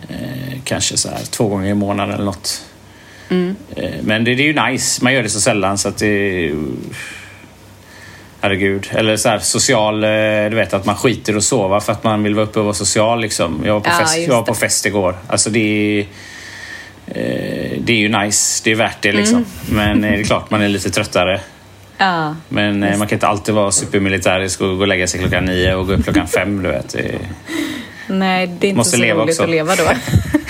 Eh, 0.09 0.59
kanske 0.65 0.97
sådär 0.97 1.19
två 1.31 1.49
gånger 1.49 1.71
i 1.71 1.75
månaden 1.75 2.15
eller 2.15 2.25
något. 2.25 2.63
Eh, 3.77 3.91
men 4.03 4.25
det, 4.25 4.35
det 4.35 4.43
är 4.43 4.47
ju 4.67 4.71
nice. 4.73 5.05
Man 5.05 5.15
gör 5.15 5.23
det 5.23 5.29
så 5.29 5.41
sällan 5.41 5.79
så 5.79 5.89
att 5.89 5.99
det... 5.99 6.53
Herregud. 8.43 8.89
Eller 8.93 9.17
så 9.17 9.29
här 9.29 9.39
social, 9.39 10.05
eh, 10.05 10.11
du 10.51 10.57
vet 10.57 10.75
att 10.75 10.87
man 10.87 10.97
skiter 10.97 11.37
och 11.37 11.45
sova 11.45 11.81
för 11.81 11.93
att 11.93 12.05
man 12.05 12.23
vill 12.23 12.35
vara 12.35 12.45
uppe 12.47 12.59
och 12.59 12.65
vara 12.65 12.75
social 12.75 13.21
liksom. 13.21 13.63
Jag 13.67 13.73
var 13.73 13.81
på, 13.81 13.91
Ja, 13.91 13.99
fest, 13.99 14.19
jag 14.19 14.35
var 14.35 14.43
på 14.43 14.55
fest 14.55 14.87
igår. 14.87 15.17
Alltså 15.29 15.51
det 15.51 15.59
är... 15.61 16.01
eh, 17.07 17.79
Det 17.79 17.93
är 17.93 17.97
ju 17.97 18.09
nice, 18.09 18.61
det 18.65 18.71
är 18.71 18.75
värt 18.75 18.97
det 19.03 19.13
liksom. 19.13 19.45
Men 19.71 20.05
eh, 20.05 20.11
det 20.13 20.19
är 20.21 20.25
klart 20.25 20.51
man 20.51 20.63
är 20.63 20.69
lite 20.69 20.91
tröttare. 20.91 21.41
Ja. 21.99 22.37
Men 22.49 22.81
man 22.81 22.99
kan 23.09 23.17
inte 23.17 23.27
alltid 23.27 23.55
vara 23.55 23.71
supermilitärisk 23.73 24.61
och 24.61 24.77
gå 24.77 24.81
och 24.83 24.89
lägga 24.89 25.07
sig 25.07 25.21
klockan 25.21 25.45
nio 25.45 25.75
och 25.75 25.87
gå 25.87 25.93
upp 25.93 26.05
klockan 26.05 26.29
fem. 26.29 26.63
Du 26.63 26.69
vet. 26.69 26.89
Det 26.93 26.99
är- 26.99 27.19
Nej, 28.07 28.47
det 28.47 28.67
är 28.67 28.69
inte 28.69 28.77
Måste 28.79 28.97
så 28.97 29.03
roligt 29.03 29.19
också. 29.31 29.43
att 29.43 29.51
leva 29.51 29.75
då. 29.77 29.85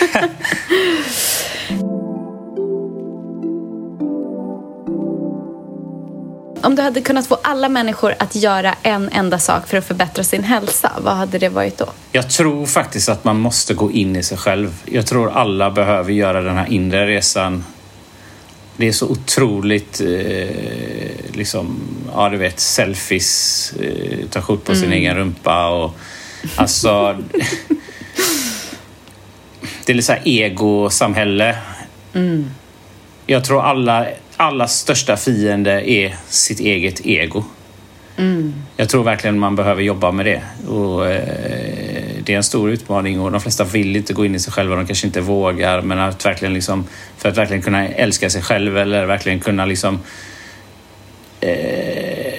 Om 6.73 6.77
du 6.77 6.83
hade 6.83 7.01
kunnat 7.01 7.27
få 7.27 7.39
alla 7.43 7.69
människor 7.69 8.15
att 8.19 8.35
göra 8.35 8.75
en 8.83 9.09
enda 9.09 9.39
sak 9.39 9.67
för 9.67 9.77
att 9.77 9.87
förbättra 9.87 10.25
sin 10.25 10.45
hälsa, 10.45 10.93
vad 11.01 11.15
hade 11.15 11.39
det 11.39 11.49
varit 11.49 11.79
då? 11.79 11.87
Jag 12.13 12.31
tror 12.31 12.67
faktiskt 12.67 13.09
att 13.09 13.25
man 13.25 13.41
måste 13.41 13.75
gå 13.75 13.93
in 13.93 14.17
i 14.17 14.23
sig 14.23 14.39
själv. 14.39 14.83
Jag 14.85 15.07
tror 15.07 15.31
alla 15.31 15.71
behöver 15.71 16.13
göra 16.13 16.41
den 16.41 16.57
här 16.57 16.73
inre 16.73 17.07
resan. 17.07 17.65
Det 18.77 18.89
är 18.89 18.93
så 18.93 19.07
otroligt, 19.09 20.01
eh, 20.01 20.49
liksom, 21.33 21.81
ja 22.15 22.29
du 22.29 22.37
vet, 22.37 22.61
selfies, 22.61 23.73
eh, 23.81 24.27
ta 24.31 24.41
kort 24.41 24.65
på 24.65 24.75
sin 24.75 24.93
egen 24.93 25.17
rumpa 25.17 25.69
och 25.69 25.95
alltså... 26.57 27.19
det 29.85 29.93
är 29.93 29.95
lite 29.95 30.07
så 30.07 30.13
här 30.13 30.23
egosamhälle. 30.25 31.57
jag 33.27 33.45
tror 33.45 33.63
alla, 33.63 34.07
allas 34.43 34.79
största 34.79 35.17
fiende 35.17 35.91
är 35.91 36.17
sitt 36.29 36.61
eget 36.61 37.07
ego. 37.07 37.45
Jag 38.77 38.89
tror 38.89 39.05
verkligen 39.05 39.39
man 39.39 39.57
behöver 39.57 39.83
jobba 39.83 40.13
med 40.13 40.27
det. 40.27 40.43
Och, 40.69 41.07
eh, 41.07 41.23
det 42.25 42.33
är 42.33 42.37
en 42.37 42.43
stor 42.43 42.71
utmaning 42.71 43.21
och 43.21 43.33
de 43.33 43.41
flesta 43.41 43.65
vill 43.65 43.97
inte 43.97 44.13
gå 44.13 44.25
in 44.25 44.35
i 44.35 44.39
sig 44.41 44.53
själva. 44.53 44.77
De 44.77 44.87
kanske 44.87 45.07
inte 45.07 45.21
vågar. 45.21 45.83
Men 45.83 45.99
att 45.99 46.27
verkligen 46.27 46.55
liksom, 46.55 46.85
för 47.17 47.29
att 47.29 47.37
verkligen 47.37 47.63
kunna 47.63 47.89
älska 47.89 48.31
sig 48.31 48.43
själv 48.43 48.79
eller 48.79 49.07
verkligen 49.07 49.41
kunna 49.41 49.65
liksom 49.67 49.99
eh, 51.41 52.33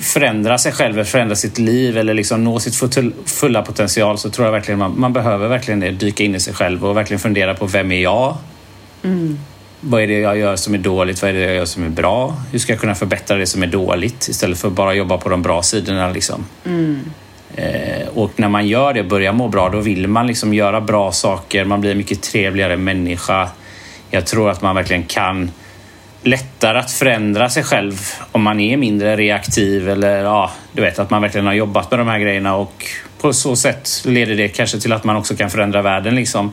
förändra 0.00 0.58
sig 0.58 0.72
själv, 0.72 0.94
eller 0.94 1.04
förändra 1.04 1.36
sitt 1.36 1.58
liv 1.58 1.98
eller 1.98 2.14
liksom 2.14 2.44
nå 2.44 2.60
sitt 2.60 2.74
full- 2.74 3.12
fulla 3.26 3.62
potential 3.62 4.18
så 4.18 4.30
tror 4.30 4.46
jag 4.46 4.52
verkligen 4.52 4.78
man, 4.78 5.00
man 5.00 5.12
behöver 5.12 5.48
verkligen 5.48 5.80
det, 5.80 5.90
dyka 5.90 6.24
in 6.24 6.34
i 6.34 6.40
sig 6.40 6.54
själv 6.54 6.84
och 6.86 6.96
verkligen 6.96 7.20
fundera 7.20 7.54
på 7.54 7.66
vem 7.66 7.92
är 7.92 8.02
jag? 8.02 8.36
Vad 9.84 10.02
är 10.02 10.06
det 10.06 10.18
jag 10.18 10.38
gör 10.38 10.56
som 10.56 10.74
är 10.74 10.78
dåligt? 10.78 11.22
Vad 11.22 11.30
är 11.30 11.34
det 11.34 11.40
jag 11.40 11.54
gör 11.54 11.64
som 11.64 11.84
är 11.84 11.88
bra? 11.88 12.36
Hur 12.52 12.58
ska 12.58 12.72
jag 12.72 12.80
kunna 12.80 12.94
förbättra 12.94 13.36
det 13.36 13.46
som 13.46 13.62
är 13.62 13.66
dåligt 13.66 14.28
istället 14.28 14.58
för 14.58 14.68
att 14.68 14.74
bara 14.74 14.94
jobba 14.94 15.18
på 15.18 15.28
de 15.28 15.42
bra 15.42 15.62
sidorna? 15.62 16.10
Liksom. 16.10 16.44
Eh, 17.54 18.08
och 18.14 18.30
när 18.36 18.48
man 18.48 18.66
gör 18.66 18.94
det, 18.94 19.00
och 19.00 19.06
börjar 19.06 19.32
må 19.32 19.48
bra, 19.48 19.68
då 19.68 19.80
vill 19.80 20.08
man 20.08 20.26
liksom 20.26 20.54
göra 20.54 20.80
bra 20.80 21.12
saker. 21.12 21.64
Man 21.64 21.80
blir 21.80 21.90
en 21.90 21.96
mycket 21.96 22.22
trevligare 22.22 22.76
människa. 22.76 23.48
Jag 24.10 24.26
tror 24.26 24.50
att 24.50 24.62
man 24.62 24.76
verkligen 24.76 25.02
kan 25.02 25.50
lättare 26.22 26.78
att 26.78 26.90
förändra 26.90 27.48
sig 27.48 27.62
själv 27.62 28.00
om 28.32 28.42
man 28.42 28.60
är 28.60 28.76
mindre 28.76 29.16
reaktiv 29.16 29.88
eller 29.88 30.24
ja, 30.24 30.50
du 30.72 30.82
vet 30.82 30.98
att 30.98 31.10
man 31.10 31.22
verkligen 31.22 31.46
har 31.46 31.52
jobbat 31.52 31.90
med 31.90 32.00
de 32.00 32.08
här 32.08 32.18
grejerna 32.18 32.56
och 32.56 32.86
på 33.20 33.32
så 33.32 33.56
sätt 33.56 33.88
leder 34.04 34.34
det 34.34 34.48
kanske 34.48 34.78
till 34.78 34.92
att 34.92 35.04
man 35.04 35.16
också 35.16 35.36
kan 35.36 35.50
förändra 35.50 35.82
världen 35.82 36.14
liksom. 36.14 36.52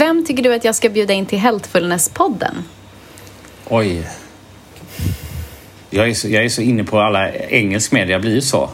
Vem 0.00 0.24
tycker 0.24 0.42
du 0.42 0.54
att 0.54 0.64
jag 0.64 0.74
ska 0.74 0.88
bjuda 0.88 1.14
in 1.14 1.26
till 1.26 1.38
Healthfulness-podden? 1.38 2.54
Oj. 3.68 4.06
Jag 5.90 6.08
är, 6.08 6.14
så, 6.14 6.28
jag 6.28 6.44
är 6.44 6.48
så 6.48 6.62
inne 6.62 6.84
på 6.84 7.00
alla 7.00 7.32
engelsk 7.32 7.92
media, 7.92 8.12
jag 8.12 8.20
blir 8.20 8.34
ju 8.34 8.40
så. 8.40 8.70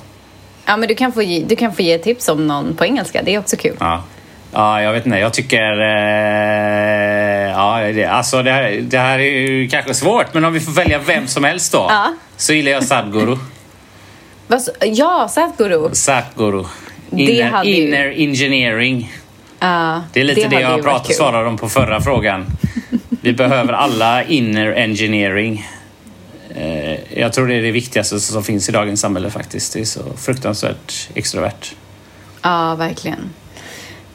Ja, 0.66 0.76
men 0.76 0.88
du 0.88 0.94
kan, 0.94 1.12
få 1.12 1.22
ge, 1.22 1.44
du 1.44 1.56
kan 1.56 1.74
få 1.74 1.82
ge 1.82 1.98
tips 1.98 2.28
om 2.28 2.46
någon 2.46 2.76
på 2.76 2.84
engelska. 2.84 3.22
Det 3.22 3.34
är 3.34 3.38
också 3.38 3.56
kul. 3.56 3.76
Ja. 3.80 4.04
Ja, 4.52 4.82
jag 4.82 4.92
vet 4.92 5.06
inte. 5.06 5.18
Jag 5.18 5.34
tycker... 5.34 5.80
Eh, 5.80 7.50
ja, 7.50 7.80
det, 7.94 8.04
alltså 8.04 8.42
det 8.42 8.52
här, 8.52 8.72
det 8.82 8.98
här 8.98 9.18
är 9.18 9.40
ju 9.40 9.68
kanske 9.68 9.94
svårt, 9.94 10.34
men 10.34 10.44
om 10.44 10.52
vi 10.52 10.60
får 10.60 10.72
välja 10.72 10.98
vem 10.98 11.26
som 11.26 11.44
helst 11.44 11.72
då. 11.72 11.86
Ja. 11.88 12.14
Så 12.36 12.52
gillar 12.52 12.72
jag 12.72 12.84
Sadhguru. 12.84 13.36
Ja, 14.80 15.28
Sadhguru. 15.28 15.90
Sadhguru. 15.92 16.64
Inner, 17.10 17.64
inner 17.64 18.12
engineering. 18.16 19.12
Ja, 19.60 20.02
Det 20.12 20.20
är 20.20 20.24
lite 20.24 20.48
det, 20.48 20.56
ju 20.56 20.62
jag 20.62 20.82
pratade, 20.82 21.14
svarade 21.14 21.48
om 21.48 21.56
på 21.58 21.68
förra 21.68 22.00
frågan. 22.00 22.46
Vi 23.22 23.32
behöver 23.32 23.72
alla 23.72 24.24
inner 24.24 24.72
engineering. 24.72 25.66
Eh, 26.56 27.18
Jag 27.20 27.32
tror 27.32 27.46
det 27.46 27.54
är 27.54 27.62
det 27.62 27.70
viktigaste 27.70 28.20
som 28.20 28.44
finns 28.44 28.68
i 28.68 28.72
dagens 28.72 29.00
samhälle 29.00 29.30
faktiskt. 29.30 29.72
Det 29.72 29.80
är 29.80 29.84
så 29.84 30.00
fruktansvärt 30.16 31.08
extrovert. 31.14 31.74
Ja, 32.42 32.74
verkligen. 32.74 33.30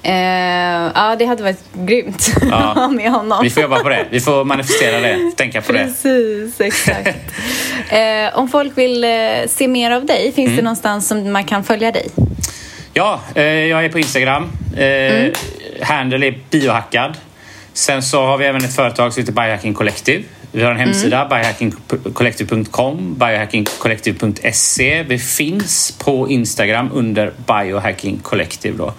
Eh, 0.04 0.92
ja, 0.96 1.16
det 1.20 1.26
hade 1.26 1.44
varit 1.44 1.64
grymt 1.74 2.34
med 2.92 3.12
honom. 3.12 3.40
Vi 3.44 3.50
får 3.50 3.64
jobba 3.64 3.80
på 3.80 3.90
det. 3.90 4.06
Vi 4.12 4.20
får 4.20 4.44
manifestera 4.46 5.00
det. 5.00 5.32
Tänka 5.38 5.62
på 5.62 5.72
det. 5.72 5.80
Precis, 5.84 6.62
exakt. 6.62 7.08
eh, 7.90 8.38
om 8.40 8.48
folk 8.50 8.78
vill 8.78 9.06
se 9.50 9.68
mer 9.68 9.92
av 9.92 10.06
dig, 10.06 10.32
finns 10.32 10.48
Mm. 10.48 10.56
det 10.58 10.62
någonstans 10.64 11.08
som 11.08 11.32
man 11.32 11.44
kan 11.44 11.64
följa 11.64 11.92
dig? 11.92 12.10
Ja, 12.94 13.20
eh, 13.36 13.44
jag 13.44 13.86
är 13.86 13.90
på 13.90 14.00
Instagram. 14.00 14.50
Eh, 14.78 15.32
Handle 15.82 16.28
är 16.28 16.38
biohackad. 16.50 17.18
Sen 17.74 18.04
så 18.04 18.26
har 18.26 18.38
vi 18.38 18.46
även 18.46 18.64
ett 18.64 18.76
företag 18.76 19.14
som 19.14 19.22
heter 19.22 19.34
Biohacking 19.34 19.74
Collective. 19.74 20.24
Vi 20.52 20.64
har 20.64 20.72
en 20.72 20.78
hemsida, 20.78 21.28
biohackingcollective.com, 21.30 23.16
biohackingcollective.se. 23.20 25.04
Vi 25.04 25.20
finns 25.20 25.98
på 26.00 26.30
Instagram 26.30 26.90
under 26.94 27.34
Biohacking 27.48 28.20
Collective. 28.20 28.78
Då. 28.78 28.94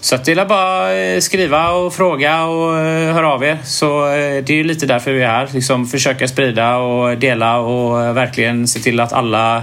Så 0.00 0.14
att 0.14 0.24
det 0.24 0.32
är 0.32 0.46
bara 0.46 0.94
eh, 0.94 1.20
skriva 1.20 1.70
och 1.70 1.94
fråga 1.94 2.44
och 2.44 2.78
eh, 2.78 3.14
höra 3.14 3.32
av 3.32 3.44
er. 3.44 3.58
Så 3.64 4.06
eh, 4.06 4.44
det 4.44 4.60
är 4.60 4.64
lite 4.64 4.86
därför 4.86 5.12
vi 5.12 5.22
är 5.22 5.26
här. 5.26 5.48
Liksom 5.52 5.86
försöka 5.86 6.28
sprida 6.28 6.76
och 6.76 7.18
dela 7.18 7.58
och 7.58 8.16
verkligen 8.16 8.68
se 8.68 8.80
till 8.80 9.00
att 9.00 9.12
alla 9.12 9.62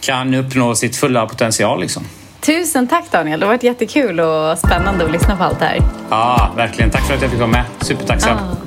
kan 0.00 0.34
uppnå 0.34 0.74
sitt 0.74 0.96
fulla 0.96 1.26
potential. 1.26 1.80
Liksom. 1.80 2.04
Tusen 2.46 2.86
tack 2.86 3.10
Daniel, 3.10 3.40
det 3.40 3.46
har 3.46 3.52
varit 3.52 3.62
jättekul 3.62 4.20
och 4.20 4.58
spännande 4.58 5.04
att 5.04 5.12
lyssna 5.12 5.36
på 5.36 5.44
allt 5.44 5.58
det 5.58 5.64
här. 5.64 5.78
Ja, 6.10 6.52
verkligen. 6.56 6.90
Tack 6.90 7.06
för 7.06 7.14
att 7.14 7.22
jag 7.22 7.30
fick 7.30 7.40
vara 7.40 7.50
med. 7.50 7.64
Supertacksam. 7.80 8.36
Ja. 8.36 8.65